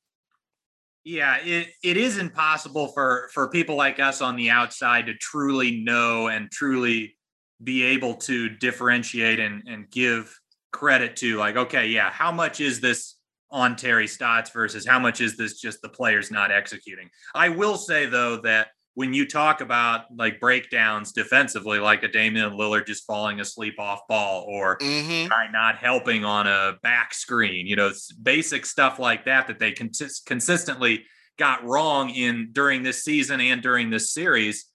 Yeah, 1.06 1.38
it, 1.44 1.68
it 1.84 1.98
is 1.98 2.18
impossible 2.18 2.88
for 2.90 3.30
for 3.34 3.50
people 3.50 3.76
like 3.76 4.00
us 4.00 4.22
on 4.22 4.38
the 4.38 4.50
outside 4.50 5.08
to 5.08 5.14
truly 5.16 5.82
know 5.82 6.28
and 6.28 6.50
truly 6.50 7.18
be 7.62 7.84
able 7.84 8.16
to 8.16 8.50
differentiate 8.50 9.40
and, 9.40 9.64
and 9.68 9.90
give 9.90 10.38
credit 10.72 11.16
to 11.18 11.38
like, 11.38 11.56
okay, 11.56 11.88
yeah, 11.88 12.10
how 12.10 12.32
much 12.32 12.62
is 12.62 12.80
this 12.80 13.16
on 13.52 13.76
Terry 13.76 14.08
Stotts 14.08 14.50
versus 14.52 14.86
how 14.86 14.98
much 14.98 15.22
is 15.22 15.38
this 15.38 15.60
just 15.60 15.82
the 15.82 15.90
players 15.90 16.32
not 16.32 16.52
executing? 16.52 17.10
I 17.36 17.50
will 17.50 17.78
say 17.78 18.06
though 18.06 18.38
that 18.38 18.70
when 18.96 19.14
you 19.14 19.28
talk 19.28 19.60
about 19.62 20.06
like 20.16 20.40
breakdowns 20.40 21.12
defensively, 21.12 21.80
like 21.80 22.04
a 22.04 22.08
Damian 22.08 22.52
Lillard 22.52 22.86
just 22.86 23.06
falling 23.08 23.40
asleep 23.40 23.80
off 23.80 24.02
ball 24.08 24.46
or 24.48 24.78
Mhm. 24.78 25.30
guy 25.30 25.48
not 25.52 25.78
helping 25.78 26.24
on 26.24 26.46
a 26.46 26.78
back 26.84 27.14
screen, 27.14 27.66
you 27.66 27.76
know, 27.76 27.92
basic 28.22 28.66
stuff 28.66 29.00
like 29.00 29.26
that 29.26 29.48
that 29.48 29.58
they 29.60 29.72
consist- 29.72 30.26
consistently 30.28 31.06
got 31.40 31.64
wrong 31.64 32.12
in 32.12 32.50
during 32.52 32.84
this 32.84 33.04
season 33.04 33.42
and 33.42 33.64
during 33.64 33.90
this 33.90 34.14
series. 34.14 34.70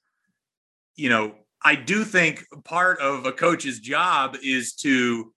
You 0.97 1.09
know, 1.11 1.37
I 1.63 1.77
do 1.77 2.05
think 2.05 2.45
part 2.65 2.99
of 3.01 3.25
a 3.25 3.33
coach's 3.33 3.79
job 3.79 4.37
is 4.43 4.75
to, 4.77 5.33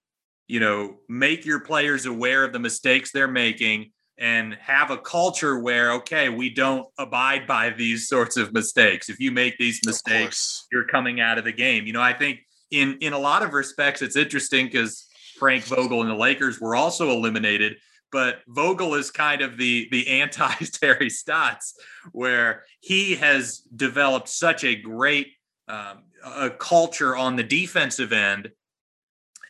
you 0.47 0.59
know, 0.59 0.97
make 1.07 1.45
your 1.45 1.59
players 1.59 2.07
aware 2.07 2.43
of 2.43 2.51
the 2.53 2.59
mistakes 2.59 3.11
they're 3.11 3.27
making 3.27 3.91
and 4.21 4.53
have 4.61 4.91
a 4.91 4.97
culture 4.97 5.59
where 5.59 5.93
okay, 5.93 6.29
we 6.29 6.49
don't 6.49 6.87
abide 6.99 7.47
by 7.47 7.71
these 7.71 8.07
sorts 8.07 8.37
of 8.37 8.53
mistakes. 8.53 9.09
If 9.09 9.19
you 9.19 9.31
make 9.31 9.57
these 9.57 9.81
mistakes, 9.83 10.67
you're 10.71 10.85
coming 10.85 11.19
out 11.19 11.39
of 11.39 11.43
the 11.43 11.51
game. 11.51 11.87
You 11.87 11.93
know, 11.93 12.01
I 12.01 12.13
think 12.13 12.39
in 12.69 12.99
in 13.01 13.13
a 13.13 13.19
lot 13.19 13.41
of 13.41 13.53
respects, 13.53 14.03
it's 14.03 14.15
interesting 14.15 14.67
because 14.67 15.07
Frank 15.39 15.63
Vogel 15.63 16.01
and 16.01 16.09
the 16.09 16.15
Lakers 16.15 16.61
were 16.61 16.75
also 16.75 17.09
eliminated, 17.09 17.77
but 18.11 18.41
Vogel 18.47 18.93
is 18.93 19.09
kind 19.09 19.41
of 19.41 19.57
the 19.57 19.87
the 19.91 20.07
anti 20.21 20.53
Terry 20.65 21.09
Stotts, 21.09 21.73
where 22.11 22.63
he 22.79 23.15
has 23.15 23.63
developed 23.75 24.29
such 24.29 24.63
a 24.63 24.75
great 24.75 25.29
um, 25.67 26.03
a 26.23 26.51
culture 26.51 27.15
on 27.15 27.35
the 27.35 27.43
defensive 27.43 28.13
end. 28.13 28.51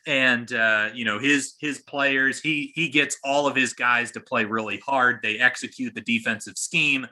And 0.07 0.51
uh, 0.51 0.89
you 0.93 1.05
know 1.05 1.19
his 1.19 1.55
his 1.59 1.79
players, 1.79 2.41
he 2.41 2.71
he 2.75 2.89
gets 2.89 3.17
all 3.23 3.47
of 3.47 3.55
his 3.55 3.73
guys 3.73 4.11
to 4.13 4.19
play 4.19 4.45
really 4.45 4.79
hard. 4.79 5.19
They 5.21 5.37
execute 5.37 5.93
the 5.93 6.01
defensive 6.01 6.57
scheme. 6.57 7.07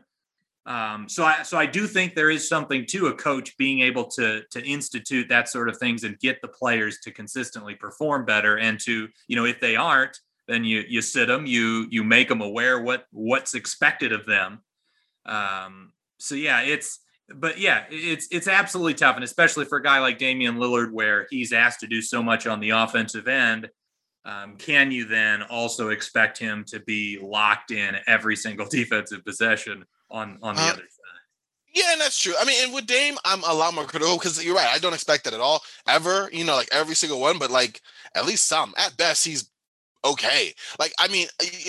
Um, 0.66 1.08
so 1.08 1.24
I 1.24 1.44
so 1.44 1.58
I 1.58 1.66
do 1.66 1.88
think 1.88 2.16
there 2.16 2.30
is 2.30 2.48
something 2.48 2.86
to 2.88 3.08
a 3.08 3.14
coach 3.14 3.58
being 3.58 3.82
able 3.82 4.06
to 4.12 4.42
to 4.52 4.64
institute 4.64 5.30
that 5.30 5.50
sort 5.50 5.70
of 5.70 5.78
things 5.78 6.04
and 6.04 6.20
get 6.20 6.42
the 6.42 6.48
players 6.48 7.00
to 7.04 7.12
consistently 7.12 7.76
perform 7.76 8.26
better 8.26 8.58
and 8.58 8.80
to 8.82 9.08
you 9.28 9.36
know 9.36 9.46
if 9.46 9.60
they 9.60 9.76
aren't 9.76 10.20
then 10.50 10.64
you 10.64 10.84
you 10.90 11.02
sit 11.02 11.28
them 11.28 11.46
you 11.46 11.88
you 11.92 12.04
make 12.04 12.28
them 12.28 12.42
aware 12.42 12.82
what 12.82 13.06
what's 13.12 13.54
expected 13.54 14.12
of 14.12 14.26
them. 14.26 14.62
Um, 15.26 15.94
so 16.18 16.36
yeah, 16.36 16.62
it's 16.62 17.00
but 17.36 17.60
yeah, 17.60 17.86
it's 17.90 18.28
it's 18.32 18.48
absolutely 18.48 18.94
tough 18.96 19.16
and 19.16 19.24
especially 19.24 19.66
for 19.66 19.78
a 19.78 19.84
guy 19.84 20.00
like 20.00 20.18
Damian 20.18 20.58
Lillard 20.58 20.92
where 20.92 21.28
he's 21.30 21.54
asked 21.54 21.80
to 21.82 21.88
do 21.88 22.02
so 22.02 22.22
much 22.24 22.48
on 22.48 22.60
the 22.60 22.72
offensive 22.72 23.28
end. 23.28 23.70
Um, 24.26 24.58
can 24.58 24.92
you 24.92 25.06
then 25.06 25.44
also 25.44 25.90
expect 25.90 26.38
him 26.38 26.66
to 26.68 26.80
be 26.82 27.18
locked 27.22 27.72
in 27.72 27.96
every 28.08 28.36
single 28.36 28.66
defensive 28.70 29.24
possession 29.26 29.86
on 30.10 30.38
on 30.42 30.56
the 30.56 30.62
Uh, 30.62 30.66
other 30.66 30.82
side? 30.82 30.86
Yeah, 31.74 31.92
and 31.92 32.02
that's 32.02 32.18
true. 32.20 32.34
I 32.40 32.46
mean, 32.46 32.64
and 32.64 32.74
with 32.74 32.88
Dame, 32.88 33.18
I'm 33.24 33.44
a 33.44 33.54
lot 33.54 33.76
more 33.76 33.86
critical 33.86 34.18
because 34.18 34.44
you're 34.44 34.56
right. 34.56 34.68
I 34.74 34.80
don't 34.80 34.94
expect 34.96 35.24
that 35.26 35.34
at 35.34 35.40
all, 35.40 35.62
ever. 35.88 36.28
You 36.34 36.44
know, 36.44 36.56
like 36.56 36.70
every 36.72 36.96
single 36.96 37.20
one, 37.20 37.38
but 37.38 37.52
like 37.52 37.82
at 38.16 38.26
least 38.26 38.48
some. 38.48 38.74
At 38.78 38.98
best, 38.98 39.26
he's 39.26 39.50
okay. 40.06 40.54
Like, 40.80 40.94
I 41.00 41.08
mean, 41.08 41.28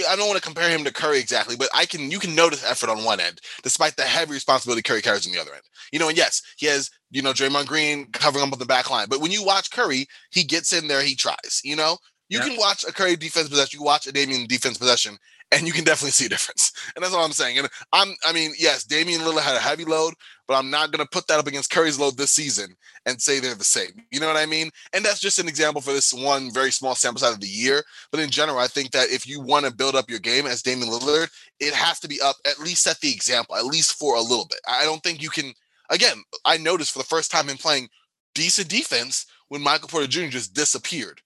I 0.08 0.16
don't 0.16 0.28
want 0.28 0.36
to 0.40 0.46
compare 0.46 0.70
him 0.70 0.84
to 0.84 0.92
Curry 0.92 1.18
exactly, 1.18 1.56
but 1.56 1.68
I 1.74 1.86
can. 1.86 2.10
You 2.10 2.18
can 2.18 2.34
notice 2.34 2.64
effort 2.64 2.90
on 2.90 3.04
one 3.04 3.20
end, 3.20 3.40
despite 3.62 3.96
the 3.96 4.02
heavy 4.02 4.32
responsibility 4.32 4.82
Curry 4.82 5.02
carries 5.02 5.26
on 5.26 5.32
the 5.32 5.40
other 5.40 5.52
end. 5.54 5.62
You 5.92 5.98
know, 5.98 6.08
and 6.08 6.16
yes, 6.16 6.42
he 6.56 6.66
has. 6.66 6.90
You 7.10 7.22
know, 7.22 7.32
Draymond 7.32 7.66
Green 7.66 8.06
covering 8.12 8.44
up 8.44 8.52
on 8.52 8.58
the 8.60 8.64
back 8.64 8.88
line, 8.88 9.08
but 9.10 9.20
when 9.20 9.32
you 9.32 9.44
watch 9.44 9.70
Curry, 9.72 10.06
he 10.30 10.44
gets 10.44 10.72
in 10.72 10.86
there, 10.86 11.02
he 11.02 11.16
tries. 11.16 11.60
You 11.64 11.74
know, 11.74 11.98
you 12.28 12.38
Yeah. 12.38 12.44
can 12.46 12.56
watch 12.56 12.84
a 12.84 12.92
Curry 12.92 13.16
defense 13.16 13.48
possession, 13.48 13.80
you 13.80 13.84
watch 13.84 14.06
a 14.06 14.12
Damian 14.12 14.46
defense 14.46 14.78
possession, 14.78 15.18
and 15.50 15.66
you 15.66 15.72
can 15.72 15.82
definitely 15.82 16.12
see 16.12 16.26
a 16.26 16.28
difference. 16.28 16.70
And 16.94 17.04
that's 17.04 17.12
all 17.14 17.24
I'm 17.24 17.32
saying. 17.32 17.58
And 17.58 17.68
I'm, 17.92 18.14
I 18.24 18.32
mean, 18.32 18.52
yes, 18.58 18.84
Damian 18.84 19.22
Lillard 19.22 19.42
had 19.42 19.56
a 19.56 19.60
heavy 19.60 19.84
load, 19.84 20.14
but 20.46 20.54
I'm 20.54 20.70
not 20.70 20.92
going 20.92 21.04
to 21.04 21.08
put 21.10 21.26
that 21.26 21.40
up 21.40 21.46
against 21.48 21.70
Curry's 21.70 21.98
load 21.98 22.16
this 22.16 22.30
season 22.30 22.76
and 23.06 23.20
say 23.20 23.40
they're 23.40 23.54
the 23.54 23.64
same. 23.64 24.04
You 24.10 24.20
know 24.20 24.26
what 24.26 24.36
I 24.36 24.46
mean? 24.46 24.70
And 24.92 25.04
that's 25.04 25.20
just 25.20 25.38
an 25.38 25.48
example 25.48 25.80
for 25.80 25.92
this 25.92 26.12
one 26.12 26.52
very 26.52 26.70
small 26.70 26.94
sample 26.94 27.20
size 27.20 27.34
of 27.34 27.40
the 27.40 27.46
year. 27.46 27.82
But 28.10 28.20
in 28.20 28.30
general, 28.30 28.58
I 28.58 28.66
think 28.66 28.90
that 28.90 29.10
if 29.10 29.26
you 29.26 29.40
want 29.40 29.66
to 29.66 29.74
build 29.74 29.94
up 29.94 30.10
your 30.10 30.18
game 30.18 30.46
as 30.46 30.62
Damian 30.62 30.90
Lillard, 30.90 31.28
it 31.60 31.74
has 31.74 31.98
to 32.00 32.08
be 32.08 32.20
up 32.20 32.36
at 32.46 32.58
least 32.58 32.82
set 32.82 33.00
the 33.00 33.12
example, 33.12 33.56
at 33.56 33.64
least 33.64 33.98
for 33.98 34.16
a 34.16 34.20
little 34.20 34.46
bit. 34.48 34.60
I 34.68 34.84
don't 34.84 35.02
think 35.02 35.22
you 35.22 35.30
can. 35.30 35.52
Again, 35.90 36.22
I 36.44 36.56
noticed 36.56 36.92
for 36.92 36.98
the 36.98 37.04
first 37.04 37.30
time 37.30 37.48
in 37.48 37.56
playing 37.56 37.88
decent 38.34 38.68
defense 38.68 39.26
when 39.48 39.62
Michael 39.62 39.88
Porter 39.88 40.06
Jr. 40.06 40.28
just 40.28 40.54
disappeared. 40.54 41.20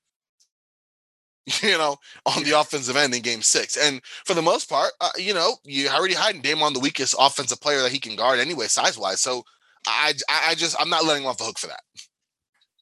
You 1.62 1.76
know, 1.76 1.96
on 2.24 2.42
the 2.42 2.58
offensive 2.58 2.96
end 2.96 3.14
in 3.14 3.20
Game 3.20 3.42
Six, 3.42 3.76
and 3.76 4.00
for 4.24 4.32
the 4.32 4.40
most 4.40 4.66
part, 4.66 4.92
uh, 5.02 5.10
you 5.18 5.34
know, 5.34 5.56
you 5.64 5.88
already 5.90 6.14
hiding 6.14 6.40
Dame 6.40 6.62
on 6.62 6.72
the 6.72 6.80
weakest 6.80 7.14
offensive 7.18 7.60
player 7.60 7.82
that 7.82 7.92
he 7.92 7.98
can 7.98 8.16
guard 8.16 8.38
anyway, 8.38 8.66
size 8.66 8.96
wise. 8.96 9.20
So, 9.20 9.44
I, 9.86 10.14
I, 10.28 10.54
just, 10.54 10.76
I'm 10.80 10.88
not 10.88 11.04
letting 11.04 11.22
him 11.24 11.28
off 11.28 11.38
the 11.38 11.44
hook 11.44 11.58
for 11.58 11.66
that. 11.66 11.80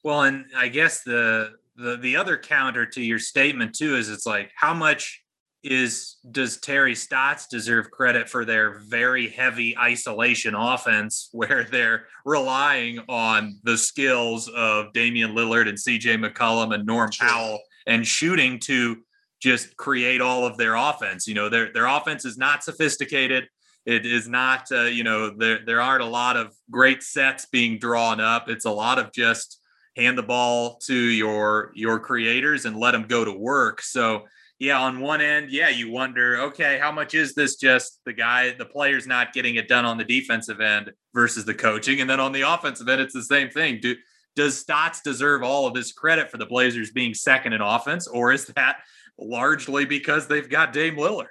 Well, 0.03 0.23
and 0.23 0.45
I 0.55 0.67
guess 0.67 1.03
the 1.03 1.51
the 1.75 1.97
the 1.97 2.15
other 2.15 2.37
counter 2.37 2.85
to 2.85 3.01
your 3.01 3.19
statement 3.19 3.73
too 3.73 3.95
is 3.95 4.09
it's 4.09 4.25
like 4.25 4.51
how 4.55 4.73
much 4.73 5.23
is 5.63 6.17
does 6.31 6.57
Terry 6.57 6.93
Stotts 6.93 7.47
deserve 7.47 7.89
credit 7.89 8.29
for 8.29 8.43
their 8.43 8.79
very 8.79 9.29
heavy 9.29 9.77
isolation 9.77 10.55
offense 10.55 11.29
where 11.31 11.63
they're 11.63 12.07
relying 12.25 12.99
on 13.07 13.59
the 13.63 13.77
skills 13.77 14.49
of 14.49 14.91
Damian 14.93 15.31
Lillard 15.31 15.69
and 15.69 15.77
CJ 15.77 16.23
McCollum 16.23 16.75
and 16.75 16.85
Norm 16.85 17.11
Sure. 17.11 17.27
Powell 17.27 17.59
and 17.87 18.05
shooting 18.05 18.59
to 18.59 18.97
just 19.41 19.75
create 19.77 20.21
all 20.21 20.45
of 20.45 20.57
their 20.57 20.75
offense. 20.75 21.27
You 21.27 21.33
know, 21.33 21.49
their 21.49 21.71
their 21.71 21.85
offense 21.85 22.25
is 22.25 22.37
not 22.37 22.63
sophisticated. 22.63 23.47
It 23.85 24.05
is 24.05 24.27
not, 24.27 24.71
uh, 24.71 24.83
you 24.83 25.03
know, 25.03 25.29
there 25.29 25.59
there 25.65 25.81
aren't 25.81 26.03
a 26.03 26.07
lot 26.07 26.37
of 26.37 26.53
great 26.71 27.03
sets 27.03 27.45
being 27.45 27.79
drawn 27.79 28.19
up. 28.19 28.49
It's 28.49 28.65
a 28.65 28.71
lot 28.71 28.99
of 28.99 29.11
just 29.11 29.59
hand 29.95 30.17
the 30.17 30.23
ball 30.23 30.79
to 30.85 30.95
your 30.95 31.71
your 31.75 31.99
creators 31.99 32.65
and 32.65 32.77
let 32.77 32.91
them 32.91 33.03
go 33.03 33.25
to 33.25 33.31
work. 33.31 33.81
So 33.81 34.23
yeah, 34.59 34.79
on 34.79 35.01
one 35.01 35.19
end, 35.19 35.51
yeah, 35.51 35.67
you 35.67 35.91
wonder, 35.91 36.37
okay, 36.43 36.79
how 36.79 36.91
much 36.91 37.15
is 37.15 37.33
this 37.33 37.57
just 37.57 37.99
the 38.05 38.13
guy, 38.13 38.53
the 38.53 38.65
players 38.65 39.05
not 39.05 39.33
getting 39.33 39.55
it 39.55 39.67
done 39.67 39.83
on 39.83 39.97
the 39.97 40.05
defensive 40.05 40.61
end 40.61 40.91
versus 41.13 41.43
the 41.43 41.53
coaching, 41.53 41.99
and 41.99 42.09
then 42.09 42.21
on 42.21 42.31
the 42.31 42.41
offensive 42.41 42.87
end, 42.87 43.01
it's 43.01 43.13
the 43.13 43.23
same 43.23 43.49
thing. 43.49 43.79
Do 43.81 43.95
does 44.35 44.57
Stotts 44.57 45.01
deserve 45.01 45.43
all 45.43 45.67
of 45.67 45.73
this 45.73 45.91
credit 45.91 46.31
for 46.31 46.37
the 46.37 46.45
Blazers 46.45 46.91
being 46.91 47.13
second 47.13 47.53
in 47.53 47.61
offense, 47.61 48.07
or 48.07 48.31
is 48.31 48.45
that 48.55 48.77
largely 49.19 49.85
because 49.85 50.27
they've 50.27 50.49
got 50.49 50.73
Dame 50.73 50.95
Lillard? 50.95 51.27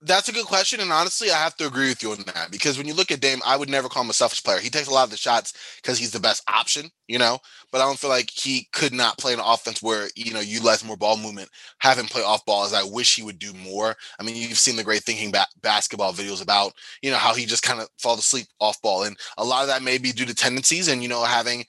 That's 0.00 0.28
a 0.28 0.32
good 0.32 0.46
question, 0.46 0.78
and 0.78 0.92
honestly, 0.92 1.32
I 1.32 1.38
have 1.38 1.56
to 1.56 1.66
agree 1.66 1.88
with 1.88 2.04
you 2.04 2.12
on 2.12 2.18
that 2.26 2.52
because 2.52 2.78
when 2.78 2.86
you 2.86 2.94
look 2.94 3.10
at 3.10 3.20
Dame, 3.20 3.40
I 3.44 3.56
would 3.56 3.68
never 3.68 3.88
call 3.88 4.04
him 4.04 4.10
a 4.10 4.12
selfish 4.12 4.44
player. 4.44 4.60
He 4.60 4.70
takes 4.70 4.86
a 4.86 4.92
lot 4.92 5.02
of 5.02 5.10
the 5.10 5.16
shots 5.16 5.52
because 5.82 5.98
he's 5.98 6.12
the 6.12 6.20
best 6.20 6.44
option, 6.48 6.92
you 7.08 7.18
know. 7.18 7.40
But 7.72 7.80
I 7.80 7.84
don't 7.84 7.98
feel 7.98 8.08
like 8.08 8.30
he 8.30 8.68
could 8.72 8.92
not 8.92 9.18
play 9.18 9.32
an 9.34 9.40
offense 9.40 9.82
where 9.82 10.08
you 10.14 10.32
know 10.32 10.38
utilize 10.38 10.84
more 10.84 10.96
ball 10.96 11.16
movement, 11.16 11.48
have 11.80 11.98
him 11.98 12.06
play 12.06 12.22
off 12.22 12.46
ball 12.46 12.64
as 12.64 12.72
I 12.72 12.84
wish 12.84 13.16
he 13.16 13.24
would 13.24 13.40
do 13.40 13.52
more. 13.54 13.96
I 14.20 14.22
mean, 14.22 14.36
you've 14.36 14.56
seen 14.56 14.76
the 14.76 14.84
great 14.84 15.02
thinking 15.02 15.32
ba- 15.32 15.48
basketball 15.62 16.12
videos 16.12 16.40
about 16.40 16.74
you 17.02 17.10
know 17.10 17.16
how 17.16 17.34
he 17.34 17.44
just 17.44 17.64
kind 17.64 17.80
of 17.80 17.88
falls 17.98 18.20
asleep 18.20 18.46
off 18.60 18.80
ball, 18.80 19.02
and 19.02 19.16
a 19.36 19.44
lot 19.44 19.62
of 19.62 19.68
that 19.68 19.82
may 19.82 19.98
be 19.98 20.12
due 20.12 20.26
to 20.26 20.34
tendencies 20.34 20.86
and 20.86 21.02
you 21.02 21.08
know 21.08 21.24
having 21.24 21.64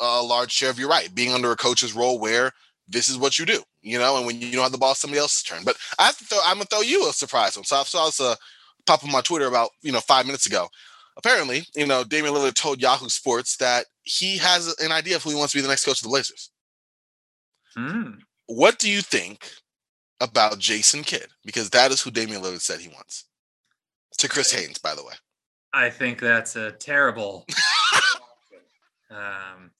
a 0.00 0.22
large 0.22 0.52
share 0.52 0.70
of 0.70 0.78
your 0.78 0.88
right 0.88 1.14
being 1.14 1.32
under 1.32 1.52
a 1.52 1.56
coach's 1.56 1.94
role 1.94 2.18
where 2.18 2.52
this 2.88 3.08
is 3.08 3.18
what 3.18 3.38
you 3.38 3.44
do, 3.46 3.62
you 3.82 3.98
know, 3.98 4.16
and 4.16 4.26
when 4.26 4.40
you 4.40 4.52
don't 4.52 4.62
have 4.62 4.72
the 4.72 4.78
ball, 4.78 4.94
somebody 4.94 5.20
else's 5.20 5.42
turn. 5.42 5.62
But 5.64 5.76
I 5.98 6.06
have 6.06 6.18
to 6.18 6.24
throw, 6.24 6.38
I'm 6.44 6.56
gonna 6.56 6.66
throw 6.66 6.80
you 6.80 7.08
a 7.08 7.12
surprise 7.12 7.56
one. 7.56 7.64
So 7.64 7.76
I 7.76 7.82
saw 7.84 8.06
this 8.06 8.20
uh, 8.20 8.34
pop 8.86 9.04
on 9.04 9.12
my 9.12 9.20
Twitter 9.20 9.46
about 9.46 9.70
you 9.82 9.92
know 9.92 10.00
five 10.00 10.26
minutes 10.26 10.46
ago. 10.46 10.68
Apparently, 11.16 11.64
you 11.74 11.86
know, 11.86 12.04
Damian 12.04 12.34
Lillard 12.34 12.54
told 12.54 12.80
Yahoo 12.80 13.08
Sports 13.08 13.56
that 13.56 13.86
he 14.04 14.38
has 14.38 14.74
an 14.78 14.92
idea 14.92 15.16
of 15.16 15.22
who 15.22 15.30
he 15.30 15.36
wants 15.36 15.52
to 15.52 15.58
be 15.58 15.62
the 15.62 15.68
next 15.68 15.84
coach 15.84 15.98
of 15.98 16.04
the 16.04 16.08
Blazers. 16.08 16.50
Hmm. 17.76 18.10
What 18.46 18.78
do 18.78 18.88
you 18.88 19.00
think 19.02 19.50
about 20.20 20.58
Jason 20.58 21.02
Kidd? 21.02 21.26
Because 21.44 21.70
that 21.70 21.90
is 21.90 22.00
who 22.00 22.10
Damian 22.10 22.42
Lillard 22.42 22.60
said 22.60 22.80
he 22.80 22.88
wants. 22.88 23.24
To 24.18 24.28
Chris 24.28 24.52
Haynes, 24.52 24.78
by 24.78 24.94
the 24.94 25.04
way. 25.04 25.12
I 25.72 25.90
think 25.90 26.20
that's 26.20 26.56
a 26.56 26.72
terrible. 26.72 27.46
um, 29.10 29.70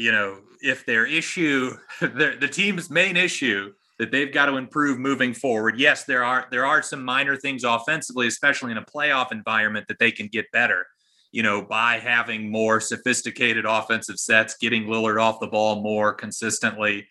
you 0.00 0.12
know, 0.12 0.38
if 0.62 0.86
their 0.86 1.04
issue, 1.06 1.76
their, 2.00 2.36
the 2.36 2.48
team's 2.48 2.88
main 2.88 3.16
issue 3.16 3.72
that 3.98 4.10
they've 4.10 4.32
got 4.32 4.46
to 4.46 4.56
improve 4.56 4.98
moving 4.98 5.34
forward. 5.34 5.78
Yes, 5.78 6.04
there 6.04 6.24
are 6.24 6.46
there 6.50 6.64
are 6.64 6.82
some 6.82 7.04
minor 7.04 7.36
things 7.36 7.64
offensively, 7.64 8.26
especially 8.26 8.72
in 8.72 8.78
a 8.78 8.84
playoff 8.84 9.30
environment, 9.30 9.86
that 9.88 9.98
they 9.98 10.10
can 10.10 10.26
get 10.28 10.50
better. 10.52 10.86
you 11.32 11.42
know, 11.44 11.62
by 11.62 11.98
having 11.98 12.50
more 12.50 12.80
sophisticated 12.80 13.64
offensive 13.64 14.18
sets, 14.18 14.56
getting 14.56 14.86
Lillard 14.86 15.20
off 15.20 15.38
the 15.38 15.46
ball 15.46 15.80
more 15.80 16.12
consistently. 16.12 17.06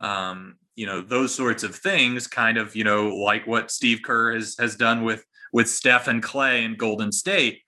Um, 0.00 0.56
you 0.76 0.86
know, 0.86 1.00
those 1.00 1.34
sorts 1.34 1.62
of 1.62 1.74
things 1.74 2.26
kind 2.26 2.56
of, 2.58 2.76
you 2.76 2.84
know, 2.84 3.08
like 3.08 3.46
what 3.46 3.70
Steve 3.70 4.00
Kerr 4.04 4.34
has 4.34 4.56
has 4.58 4.76
done 4.76 5.02
with 5.02 5.24
with 5.52 5.68
Steph 5.68 6.08
and 6.08 6.22
Clay 6.22 6.64
in 6.64 6.76
Golden 6.76 7.10
State. 7.12 7.62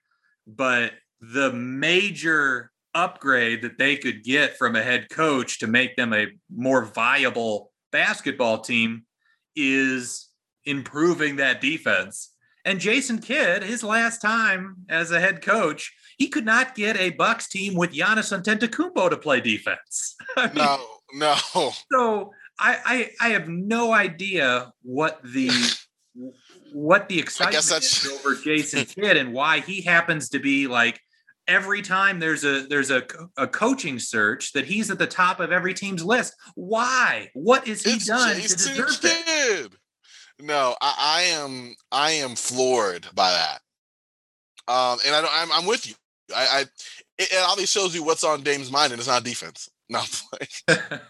But 0.45 0.93
the 1.19 1.51
major 1.51 2.71
upgrade 2.97 3.61
that 3.61 3.77
they 3.77 3.95
could 3.95 4.23
get 4.23 4.57
from 4.57 4.75
a 4.75 4.81
head 4.81 5.09
coach 5.09 5.59
to 5.59 5.67
make 5.67 5.95
them 5.95 6.13
a 6.13 6.27
more 6.53 6.83
viable 6.83 7.71
basketball 7.91 8.59
team 8.59 9.03
is 9.55 10.29
improving 10.65 11.35
that 11.37 11.61
defense. 11.61 12.33
And 12.65 12.79
Jason 12.79 13.19
Kidd, 13.19 13.63
his 13.63 13.83
last 13.83 14.19
time 14.19 14.77
as 14.89 15.11
a 15.11 15.19
head 15.19 15.41
coach, 15.41 15.93
he 16.17 16.27
could 16.27 16.45
not 16.45 16.75
get 16.75 16.97
a 16.97 17.11
Bucks 17.11 17.47
team 17.47 17.75
with 17.75 17.93
Giannis 17.93 18.37
Antetokounmpo 18.37 19.09
to 19.09 19.17
play 19.17 19.39
defense. 19.39 20.15
I 20.35 20.47
mean, 20.47 20.55
no, 20.55 20.79
no. 21.13 21.71
So 21.91 22.31
I, 22.59 23.11
I 23.21 23.27
I 23.27 23.29
have 23.29 23.47
no 23.47 23.93
idea 23.93 24.73
what 24.81 25.21
the 25.23 25.49
what 26.73 27.07
the 27.07 27.19
excitement 27.19 27.83
is 27.83 28.11
over 28.11 28.35
Jason 28.35 28.85
Kidd 28.85 29.15
and 29.15 29.33
why 29.33 29.59
he 29.59 29.81
happens 29.81 30.29
to 30.29 30.39
be 30.39 30.67
like 30.67 30.99
every 31.47 31.81
time 31.81 32.19
there's 32.19 32.43
a 32.43 32.67
there's 32.67 32.91
a, 32.91 33.03
a 33.37 33.47
coaching 33.47 33.99
search 33.99 34.53
that 34.53 34.65
he's 34.65 34.91
at 34.91 34.99
the 34.99 35.07
top 35.07 35.39
of 35.39 35.51
every 35.51 35.73
team's 35.73 36.03
list. 36.03 36.33
Why? 36.55 37.29
What 37.33 37.67
has 37.67 37.83
he 37.83 37.91
it's 37.91 38.05
done 38.05 38.35
Jason 38.35 38.57
to 38.57 38.81
deserve 38.81 39.01
Kidd. 39.01 39.75
No, 40.39 40.75
I, 40.81 40.95
I, 40.99 41.21
am 41.41 41.75
I 41.91 42.11
am 42.11 42.35
floored 42.35 43.07
by 43.15 43.31
that. 43.31 43.59
Um, 44.71 44.99
and 45.05 45.15
I 45.15 45.21
don't, 45.21 45.31
I'm 45.33 45.51
I'm 45.51 45.65
with 45.65 45.87
you. 45.87 45.95
I, 46.35 46.47
I 46.47 46.61
it, 47.17 47.31
it 47.31 47.45
obviously 47.47 47.81
shows 47.81 47.95
you 47.95 48.03
what's 48.03 48.23
on 48.23 48.43
Dame's 48.43 48.71
mind, 48.71 48.91
and 48.91 48.99
it's 48.99 49.07
not 49.07 49.23
defense. 49.23 49.69
Not 49.89 50.21
like 50.33 51.01